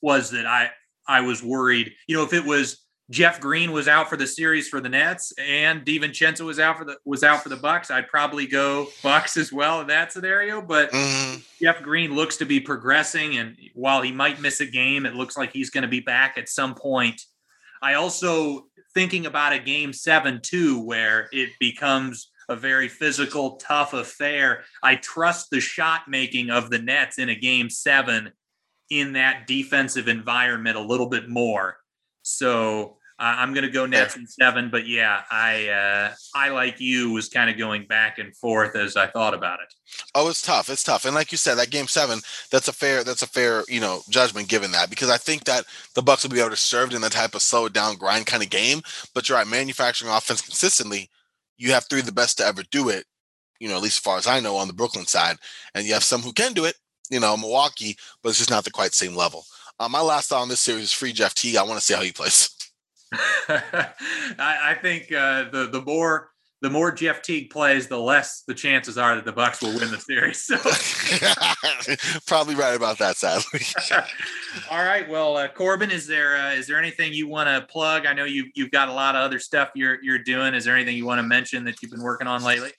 was 0.00 0.30
that 0.30 0.46
I 0.46 0.70
I 1.06 1.20
was 1.20 1.42
worried. 1.42 1.92
You 2.08 2.16
know, 2.16 2.24
if 2.24 2.32
it 2.32 2.46
was 2.46 2.85
Jeff 3.08 3.40
Green 3.40 3.70
was 3.70 3.86
out 3.86 4.08
for 4.08 4.16
the 4.16 4.26
series 4.26 4.68
for 4.68 4.80
the 4.80 4.88
Nets, 4.88 5.32
and 5.38 5.84
DiVincenzo 5.84 6.44
was 6.44 6.58
out 6.58 6.76
for 6.78 6.84
the 6.84 6.96
was 7.04 7.22
out 7.22 7.42
for 7.42 7.48
the 7.48 7.56
Bucks. 7.56 7.90
I'd 7.90 8.08
probably 8.08 8.46
go 8.46 8.88
Bucks 9.02 9.36
as 9.36 9.52
well 9.52 9.80
in 9.80 9.86
that 9.86 10.12
scenario. 10.12 10.60
But 10.60 10.90
mm-hmm. 10.90 11.40
Jeff 11.62 11.82
Green 11.82 12.16
looks 12.16 12.36
to 12.38 12.44
be 12.44 12.58
progressing, 12.58 13.36
and 13.36 13.56
while 13.74 14.02
he 14.02 14.10
might 14.10 14.40
miss 14.40 14.60
a 14.60 14.66
game, 14.66 15.06
it 15.06 15.14
looks 15.14 15.36
like 15.36 15.52
he's 15.52 15.70
going 15.70 15.82
to 15.82 15.88
be 15.88 16.00
back 16.00 16.36
at 16.36 16.48
some 16.48 16.74
point. 16.74 17.22
I 17.80 17.94
also 17.94 18.66
thinking 18.92 19.26
about 19.26 19.52
a 19.52 19.58
game 19.60 19.92
seven 19.92 20.40
too, 20.42 20.80
where 20.80 21.28
it 21.30 21.50
becomes 21.60 22.32
a 22.48 22.56
very 22.56 22.88
physical, 22.88 23.56
tough 23.56 23.92
affair. 23.92 24.64
I 24.82 24.96
trust 24.96 25.50
the 25.50 25.60
shot 25.60 26.02
making 26.08 26.50
of 26.50 26.70
the 26.70 26.78
Nets 26.78 27.18
in 27.18 27.28
a 27.28 27.34
game 27.34 27.70
seven 27.70 28.32
in 28.90 29.12
that 29.14 29.46
defensive 29.46 30.08
environment 30.08 30.76
a 30.76 30.80
little 30.80 31.08
bit 31.08 31.28
more. 31.28 31.76
So 32.26 32.96
uh, 33.20 33.36
I'm 33.38 33.54
going 33.54 33.64
to 33.64 33.70
go 33.70 33.86
Nets 33.86 34.16
in 34.16 34.26
seven, 34.26 34.68
but 34.68 34.88
yeah, 34.88 35.22
I 35.30 35.68
uh, 35.68 36.14
I 36.34 36.48
like 36.48 36.80
you 36.80 37.12
was 37.12 37.28
kind 37.28 37.48
of 37.48 37.56
going 37.56 37.86
back 37.86 38.18
and 38.18 38.36
forth 38.36 38.74
as 38.74 38.96
I 38.96 39.06
thought 39.06 39.32
about 39.32 39.60
it. 39.60 39.72
Oh, 40.12 40.28
it's 40.28 40.42
tough. 40.42 40.68
It's 40.68 40.82
tough, 40.82 41.04
and 41.04 41.14
like 41.14 41.30
you 41.30 41.38
said, 41.38 41.54
that 41.54 41.70
game 41.70 41.86
seven, 41.86 42.18
that's 42.50 42.66
a 42.66 42.72
fair 42.72 43.04
that's 43.04 43.22
a 43.22 43.28
fair 43.28 43.62
you 43.68 43.80
know 43.80 44.02
judgment 44.10 44.48
given 44.48 44.72
that 44.72 44.90
because 44.90 45.08
I 45.08 45.18
think 45.18 45.44
that 45.44 45.66
the 45.94 46.02
Bucks 46.02 46.24
will 46.24 46.32
be 46.32 46.40
able 46.40 46.50
to 46.50 46.56
serve 46.56 46.92
in 46.92 47.00
that 47.02 47.12
type 47.12 47.36
of 47.36 47.42
slow 47.42 47.68
down 47.68 47.94
grind 47.94 48.26
kind 48.26 48.42
of 48.42 48.50
game. 48.50 48.82
But 49.14 49.28
you're 49.28 49.38
right, 49.38 49.46
manufacturing 49.46 50.10
offense 50.10 50.42
consistently, 50.42 51.08
you 51.56 51.70
have 51.72 51.84
three 51.84 52.00
of 52.00 52.06
the 52.06 52.12
best 52.12 52.38
to 52.38 52.44
ever 52.44 52.64
do 52.72 52.88
it. 52.88 53.04
You 53.60 53.68
know, 53.68 53.76
at 53.76 53.82
least 53.82 54.00
as 54.00 54.04
far 54.04 54.18
as 54.18 54.26
I 54.26 54.40
know 54.40 54.56
on 54.56 54.66
the 54.66 54.74
Brooklyn 54.74 55.06
side, 55.06 55.36
and 55.76 55.86
you 55.86 55.94
have 55.94 56.04
some 56.04 56.22
who 56.22 56.32
can 56.32 56.54
do 56.54 56.64
it. 56.64 56.74
You 57.08 57.20
know, 57.20 57.36
Milwaukee, 57.36 57.96
but 58.20 58.30
it's 58.30 58.38
just 58.38 58.50
not 58.50 58.64
the 58.64 58.70
quite 58.72 58.92
same 58.92 59.14
level. 59.14 59.44
Uh, 59.78 59.88
my 59.88 60.00
last 60.00 60.28
thought 60.28 60.42
on 60.42 60.48
this 60.48 60.60
series 60.60 60.84
is 60.84 60.92
free 60.92 61.12
Jeff 61.12 61.34
Teague. 61.34 61.56
I 61.56 61.62
want 61.62 61.78
to 61.78 61.84
see 61.84 61.94
how 61.94 62.00
he 62.00 62.12
plays. 62.12 62.50
I, 63.48 63.92
I, 64.38 64.76
think 64.80 65.12
uh, 65.12 65.48
the 65.50 65.68
the 65.70 65.82
more 65.82 66.30
the 66.62 66.70
more 66.70 66.90
Jeff 66.90 67.22
Teague 67.22 67.50
plays, 67.50 67.86
the 67.86 67.98
less 67.98 68.42
the 68.46 68.54
chances 68.54 68.96
are 68.96 69.14
that 69.14 69.24
the 69.24 69.32
Bucks 69.32 69.62
will 69.62 69.78
win 69.78 69.90
the 69.90 70.00
series. 70.00 70.42
So. 70.42 70.56
Probably 72.26 72.54
right 72.54 72.74
about 72.74 72.98
that, 72.98 73.16
sadly. 73.16 73.60
All 74.70 74.82
right. 74.82 75.08
Well, 75.08 75.36
uh, 75.36 75.48
Corban, 75.48 75.90
is 75.90 76.06
there 76.06 76.36
uh, 76.36 76.52
is 76.54 76.66
there 76.66 76.78
anything 76.78 77.12
you 77.12 77.28
want 77.28 77.48
to 77.48 77.70
plug? 77.70 78.06
I 78.06 78.14
know 78.14 78.24
you 78.24 78.50
you've 78.54 78.70
got 78.70 78.88
a 78.88 78.92
lot 78.92 79.14
of 79.14 79.22
other 79.22 79.38
stuff 79.38 79.70
you're 79.74 80.02
you're 80.02 80.18
doing. 80.18 80.54
Is 80.54 80.64
there 80.64 80.74
anything 80.74 80.96
you 80.96 81.06
want 81.06 81.18
to 81.18 81.26
mention 81.26 81.64
that 81.64 81.82
you've 81.82 81.90
been 81.90 82.02
working 82.02 82.26
on 82.26 82.42
lately? 82.42 82.72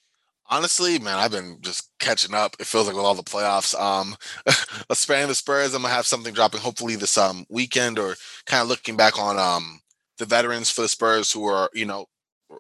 Honestly, 0.50 0.98
man, 1.00 1.18
I've 1.18 1.32
been 1.32 1.58
just 1.62 1.90
catching 2.00 2.34
up. 2.34 2.56
It 2.60 2.68
feels 2.68 2.88
like 2.88 2.96
with 2.96 3.04
all 3.06 3.16
the 3.16 3.24
playoffs. 3.24 3.78
Um, 3.80 4.16
spanning 4.94 5.28
the 5.28 5.36
Spurs, 5.36 5.74
I'm 5.74 5.82
gonna 5.82 5.94
have 5.94 6.06
something 6.08 6.34
dropping 6.34 6.62
hopefully 6.62 6.96
this 6.96 7.18
um 7.18 7.46
weekend, 7.50 8.00
or 8.00 8.16
kind 8.46 8.62
of 8.62 8.70
looking 8.70 8.96
back 8.96 9.20
on 9.20 9.38
um 9.38 9.80
the 10.18 10.26
veterans 10.26 10.72
for 10.72 10.82
the 10.82 10.88
Spurs 10.88 11.32
who 11.32 11.46
are 11.46 11.70
you 11.74 11.86
know 11.86 12.06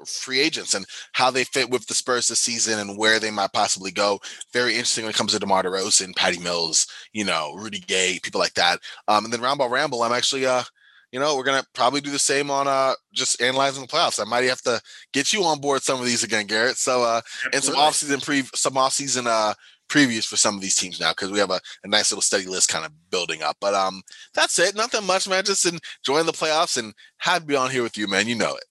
free 0.05 0.39
agents 0.41 0.73
and 0.73 0.85
how 1.13 1.31
they 1.31 1.45
fit 1.45 1.69
with 1.69 1.87
the 1.87 1.93
Spurs 1.93 2.27
this 2.27 2.39
season 2.41 2.77
and 2.77 2.97
where 2.97 3.19
they 3.19 3.31
might 3.31 3.53
possibly 3.53 3.91
go. 3.91 4.19
Very 4.51 4.73
interesting 4.73 5.05
when 5.05 5.11
it 5.11 5.17
comes 5.17 5.31
to 5.31 5.39
DeMar 5.39 5.63
DeRozan, 5.63 6.13
Patty 6.15 6.39
Mills, 6.39 6.87
you 7.13 7.23
know, 7.23 7.53
Rudy 7.55 7.79
Gay, 7.79 8.19
people 8.21 8.39
like 8.39 8.53
that. 8.55 8.79
Um, 9.07 9.23
and 9.23 9.33
then 9.33 9.39
Roundball 9.39 9.71
Ramble, 9.71 10.03
I'm 10.03 10.11
actually 10.11 10.45
uh 10.45 10.63
you 11.11 11.19
know, 11.19 11.35
we're 11.35 11.43
gonna 11.43 11.65
probably 11.73 12.01
do 12.01 12.11
the 12.11 12.19
same 12.19 12.51
on 12.51 12.67
uh 12.67 12.93
just 13.13 13.41
analyzing 13.41 13.81
the 13.81 13.87
playoffs. 13.87 14.19
I 14.19 14.25
might 14.25 14.43
have 14.45 14.61
to 14.63 14.81
get 15.13 15.33
you 15.33 15.43
on 15.43 15.59
board 15.59 15.81
some 15.81 15.99
of 15.99 16.05
these 16.05 16.23
again, 16.23 16.45
Garrett. 16.45 16.77
So 16.77 17.03
uh 17.03 17.21
Absolutely. 17.45 17.53
and 17.53 17.63
some 17.63 17.75
offseason 17.75 18.25
pre 18.25 18.43
some 18.55 18.73
offseason 18.73 19.27
uh 19.27 19.53
previews 19.89 20.25
for 20.25 20.35
some 20.35 20.55
of 20.55 20.61
these 20.61 20.75
teams 20.75 20.99
now 20.99 21.11
because 21.11 21.31
we 21.31 21.39
have 21.39 21.49
a, 21.49 21.61
a, 21.85 21.87
nice 21.87 22.11
little 22.11 22.21
steady 22.21 22.45
list 22.45 22.67
kind 22.67 22.85
of 22.85 22.91
building 23.09 23.41
up. 23.41 23.55
But 23.61 23.73
um 23.73 24.01
that's 24.33 24.59
it. 24.59 24.75
Nothing 24.75 25.05
much, 25.05 25.27
man. 25.29 25.45
Just 25.45 25.65
enjoying 25.65 26.25
the 26.25 26.33
playoffs 26.33 26.77
and 26.77 26.93
happy 27.17 27.41
to 27.41 27.45
be 27.45 27.55
on 27.55 27.71
here 27.71 27.83
with 27.83 27.97
you, 27.97 28.07
man. 28.07 28.27
You 28.27 28.35
know 28.35 28.55
it. 28.55 28.65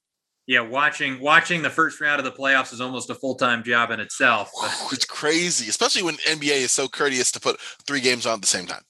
Yeah, 0.46 0.60
watching 0.60 1.18
watching 1.20 1.62
the 1.62 1.70
first 1.70 2.00
round 2.00 2.20
of 2.20 2.24
the 2.24 2.30
playoffs 2.30 2.72
is 2.72 2.80
almost 2.80 3.10
a 3.10 3.14
full 3.14 3.34
time 3.34 3.64
job 3.64 3.90
in 3.90 3.98
itself. 3.98 4.52
It's 4.92 5.04
crazy, 5.04 5.68
especially 5.68 6.02
when 6.02 6.16
NBA 6.16 6.58
is 6.58 6.72
so 6.72 6.86
courteous 6.86 7.32
to 7.32 7.40
put 7.40 7.58
three 7.86 8.00
games 8.00 8.26
on 8.26 8.34
at 8.34 8.40
the 8.42 8.46
same 8.46 8.66
time. 8.66 8.82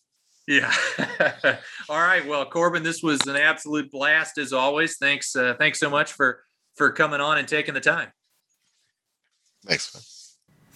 Yeah. 0.46 0.72
All 1.88 2.00
right. 2.00 2.26
Well, 2.26 2.46
Corban, 2.46 2.82
this 2.82 3.02
was 3.02 3.26
an 3.26 3.36
absolute 3.36 3.90
blast 3.90 4.38
as 4.38 4.52
always. 4.52 4.96
Thanks. 4.96 5.34
Uh, 5.34 5.54
thanks 5.58 5.80
so 5.80 5.90
much 5.90 6.12
for 6.12 6.40
for 6.76 6.90
coming 6.90 7.20
on 7.20 7.38
and 7.38 7.48
taking 7.48 7.74
the 7.74 7.80
time. 7.80 8.12
Thanks. 9.66 9.94
Man. 9.94 10.02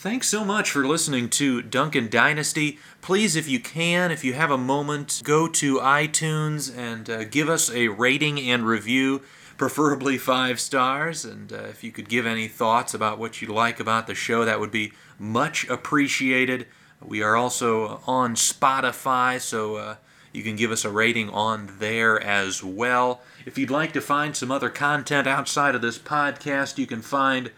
Thanks 0.00 0.28
so 0.28 0.46
much 0.46 0.70
for 0.70 0.86
listening 0.86 1.28
to 1.28 1.60
Duncan 1.60 2.08
Dynasty. 2.08 2.78
Please, 3.02 3.36
if 3.36 3.46
you 3.46 3.60
can, 3.60 4.10
if 4.10 4.24
you 4.24 4.32
have 4.32 4.50
a 4.50 4.56
moment, 4.56 5.20
go 5.24 5.46
to 5.46 5.76
iTunes 5.76 6.74
and 6.74 7.10
uh, 7.10 7.24
give 7.24 7.50
us 7.50 7.70
a 7.70 7.88
rating 7.88 8.40
and 8.40 8.66
review, 8.66 9.20
preferably 9.58 10.16
five 10.16 10.58
stars. 10.58 11.26
And 11.26 11.52
uh, 11.52 11.64
if 11.64 11.84
you 11.84 11.92
could 11.92 12.08
give 12.08 12.24
any 12.24 12.48
thoughts 12.48 12.94
about 12.94 13.18
what 13.18 13.42
you 13.42 13.48
like 13.48 13.78
about 13.78 14.06
the 14.06 14.14
show, 14.14 14.46
that 14.46 14.58
would 14.58 14.70
be 14.70 14.94
much 15.18 15.68
appreciated. 15.68 16.66
We 17.04 17.22
are 17.22 17.36
also 17.36 18.02
on 18.06 18.34
Spotify, 18.34 19.40
so 19.40 19.76
uh, 19.76 19.96
you 20.32 20.42
can 20.42 20.56
give 20.56 20.70
us 20.70 20.84
a 20.84 20.90
rating 20.90 21.30
on 21.30 21.76
there 21.78 22.20
as 22.22 22.62
well. 22.62 23.22
If 23.46 23.56
you'd 23.56 23.70
like 23.70 23.92
to 23.94 24.00
find 24.00 24.36
some 24.36 24.50
other 24.50 24.68
content 24.68 25.26
outside 25.26 25.74
of 25.74 25.80
this 25.82 25.98
podcast, 25.98 26.78
you 26.78 26.86
can 26.86 27.00
find 27.00 27.50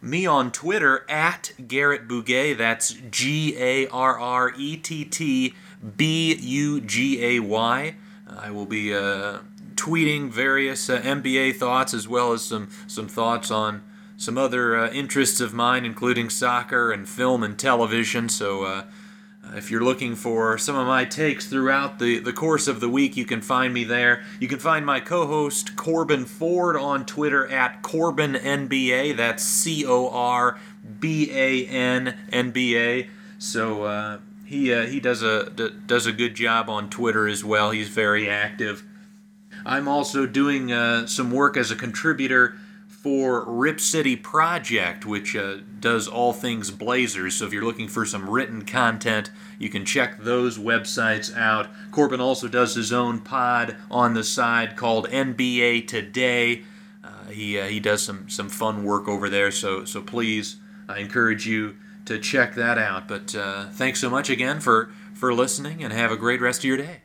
me 0.00 0.26
on 0.26 0.50
Twitter 0.50 1.04
at 1.08 1.52
Garrett 1.68 2.08
Bugay. 2.08 2.56
That's 2.56 2.92
G 3.10 3.56
A 3.58 3.86
R 3.88 4.18
R 4.18 4.52
E 4.56 4.76
T 4.76 5.04
T 5.04 5.54
B 5.96 6.34
U 6.34 6.80
G 6.80 7.24
A 7.24 7.40
Y. 7.40 7.96
I 8.28 8.50
will 8.50 8.66
be 8.66 8.94
uh, 8.94 9.38
tweeting 9.74 10.30
various 10.30 10.88
uh, 10.88 11.00
NBA 11.00 11.56
thoughts 11.56 11.94
as 11.94 12.08
well 12.08 12.32
as 12.32 12.42
some, 12.42 12.70
some 12.86 13.08
thoughts 13.08 13.50
on 13.50 13.85
some 14.16 14.38
other 14.38 14.76
uh, 14.76 14.90
interests 14.90 15.40
of 15.40 15.52
mine, 15.52 15.84
including 15.84 16.30
soccer 16.30 16.90
and 16.90 17.08
film 17.08 17.42
and 17.42 17.58
television. 17.58 18.28
So 18.28 18.64
uh, 18.64 18.84
if 19.54 19.70
you're 19.70 19.84
looking 19.84 20.16
for 20.16 20.58
some 20.58 20.76
of 20.76 20.86
my 20.86 21.04
takes 21.04 21.46
throughout 21.46 21.98
the, 21.98 22.18
the 22.18 22.32
course 22.32 22.66
of 22.66 22.80
the 22.80 22.88
week, 22.88 23.16
you 23.16 23.24
can 23.24 23.40
find 23.40 23.72
me 23.72 23.84
there. 23.84 24.24
You 24.40 24.48
can 24.48 24.58
find 24.58 24.84
my 24.84 25.00
co 25.00 25.26
host 25.26 25.76
Corban 25.76 26.24
Ford 26.24 26.76
on 26.76 27.04
Twitter 27.04 27.46
at 27.46 27.82
Corban 27.82 28.34
NBA. 28.34 29.16
That's 29.16 29.42
C 29.42 29.84
O 29.86 30.08
R 30.08 30.58
B 30.98 31.30
A 31.32 31.66
N 31.66 32.16
N 32.32 32.50
B 32.50 32.76
A. 32.76 33.08
So 33.38 33.84
uh, 33.84 34.18
he, 34.46 34.72
uh, 34.72 34.86
he 34.86 34.98
does, 34.98 35.22
a, 35.22 35.50
d- 35.50 35.72
does 35.86 36.06
a 36.06 36.12
good 36.12 36.34
job 36.34 36.70
on 36.70 36.88
Twitter 36.88 37.28
as 37.28 37.44
well. 37.44 37.70
He's 37.70 37.90
very 37.90 38.30
active. 38.30 38.82
I'm 39.64 39.88
also 39.88 40.26
doing 40.26 40.72
uh, 40.72 41.06
some 41.06 41.30
work 41.30 41.56
as 41.56 41.70
a 41.70 41.76
contributor 41.76 42.56
for 43.06 43.44
Rip 43.44 43.78
City 43.78 44.16
Project, 44.16 45.06
which 45.06 45.36
uh, 45.36 45.58
does 45.78 46.08
all 46.08 46.32
things 46.32 46.72
Blazers. 46.72 47.36
So 47.36 47.46
if 47.46 47.52
you're 47.52 47.62
looking 47.62 47.86
for 47.86 48.04
some 48.04 48.28
written 48.28 48.64
content, 48.64 49.30
you 49.60 49.68
can 49.68 49.84
check 49.84 50.18
those 50.18 50.58
websites 50.58 51.32
out. 51.36 51.68
Corban 51.92 52.20
also 52.20 52.48
does 52.48 52.74
his 52.74 52.92
own 52.92 53.20
pod 53.20 53.76
on 53.92 54.14
the 54.14 54.24
side 54.24 54.74
called 54.74 55.08
NBA 55.08 55.86
Today. 55.86 56.64
Uh, 57.04 57.26
he, 57.30 57.60
uh, 57.60 57.66
he 57.66 57.78
does 57.78 58.02
some, 58.02 58.28
some 58.28 58.48
fun 58.48 58.82
work 58.82 59.06
over 59.06 59.28
there, 59.28 59.52
so, 59.52 59.84
so 59.84 60.02
please, 60.02 60.56
I 60.88 60.98
encourage 60.98 61.46
you 61.46 61.76
to 62.06 62.18
check 62.18 62.56
that 62.56 62.76
out. 62.76 63.06
But 63.06 63.36
uh, 63.36 63.68
thanks 63.68 64.00
so 64.00 64.10
much 64.10 64.30
again 64.30 64.58
for, 64.58 64.90
for 65.14 65.32
listening, 65.32 65.84
and 65.84 65.92
have 65.92 66.10
a 66.10 66.16
great 66.16 66.40
rest 66.40 66.62
of 66.62 66.64
your 66.64 66.78
day. 66.78 67.02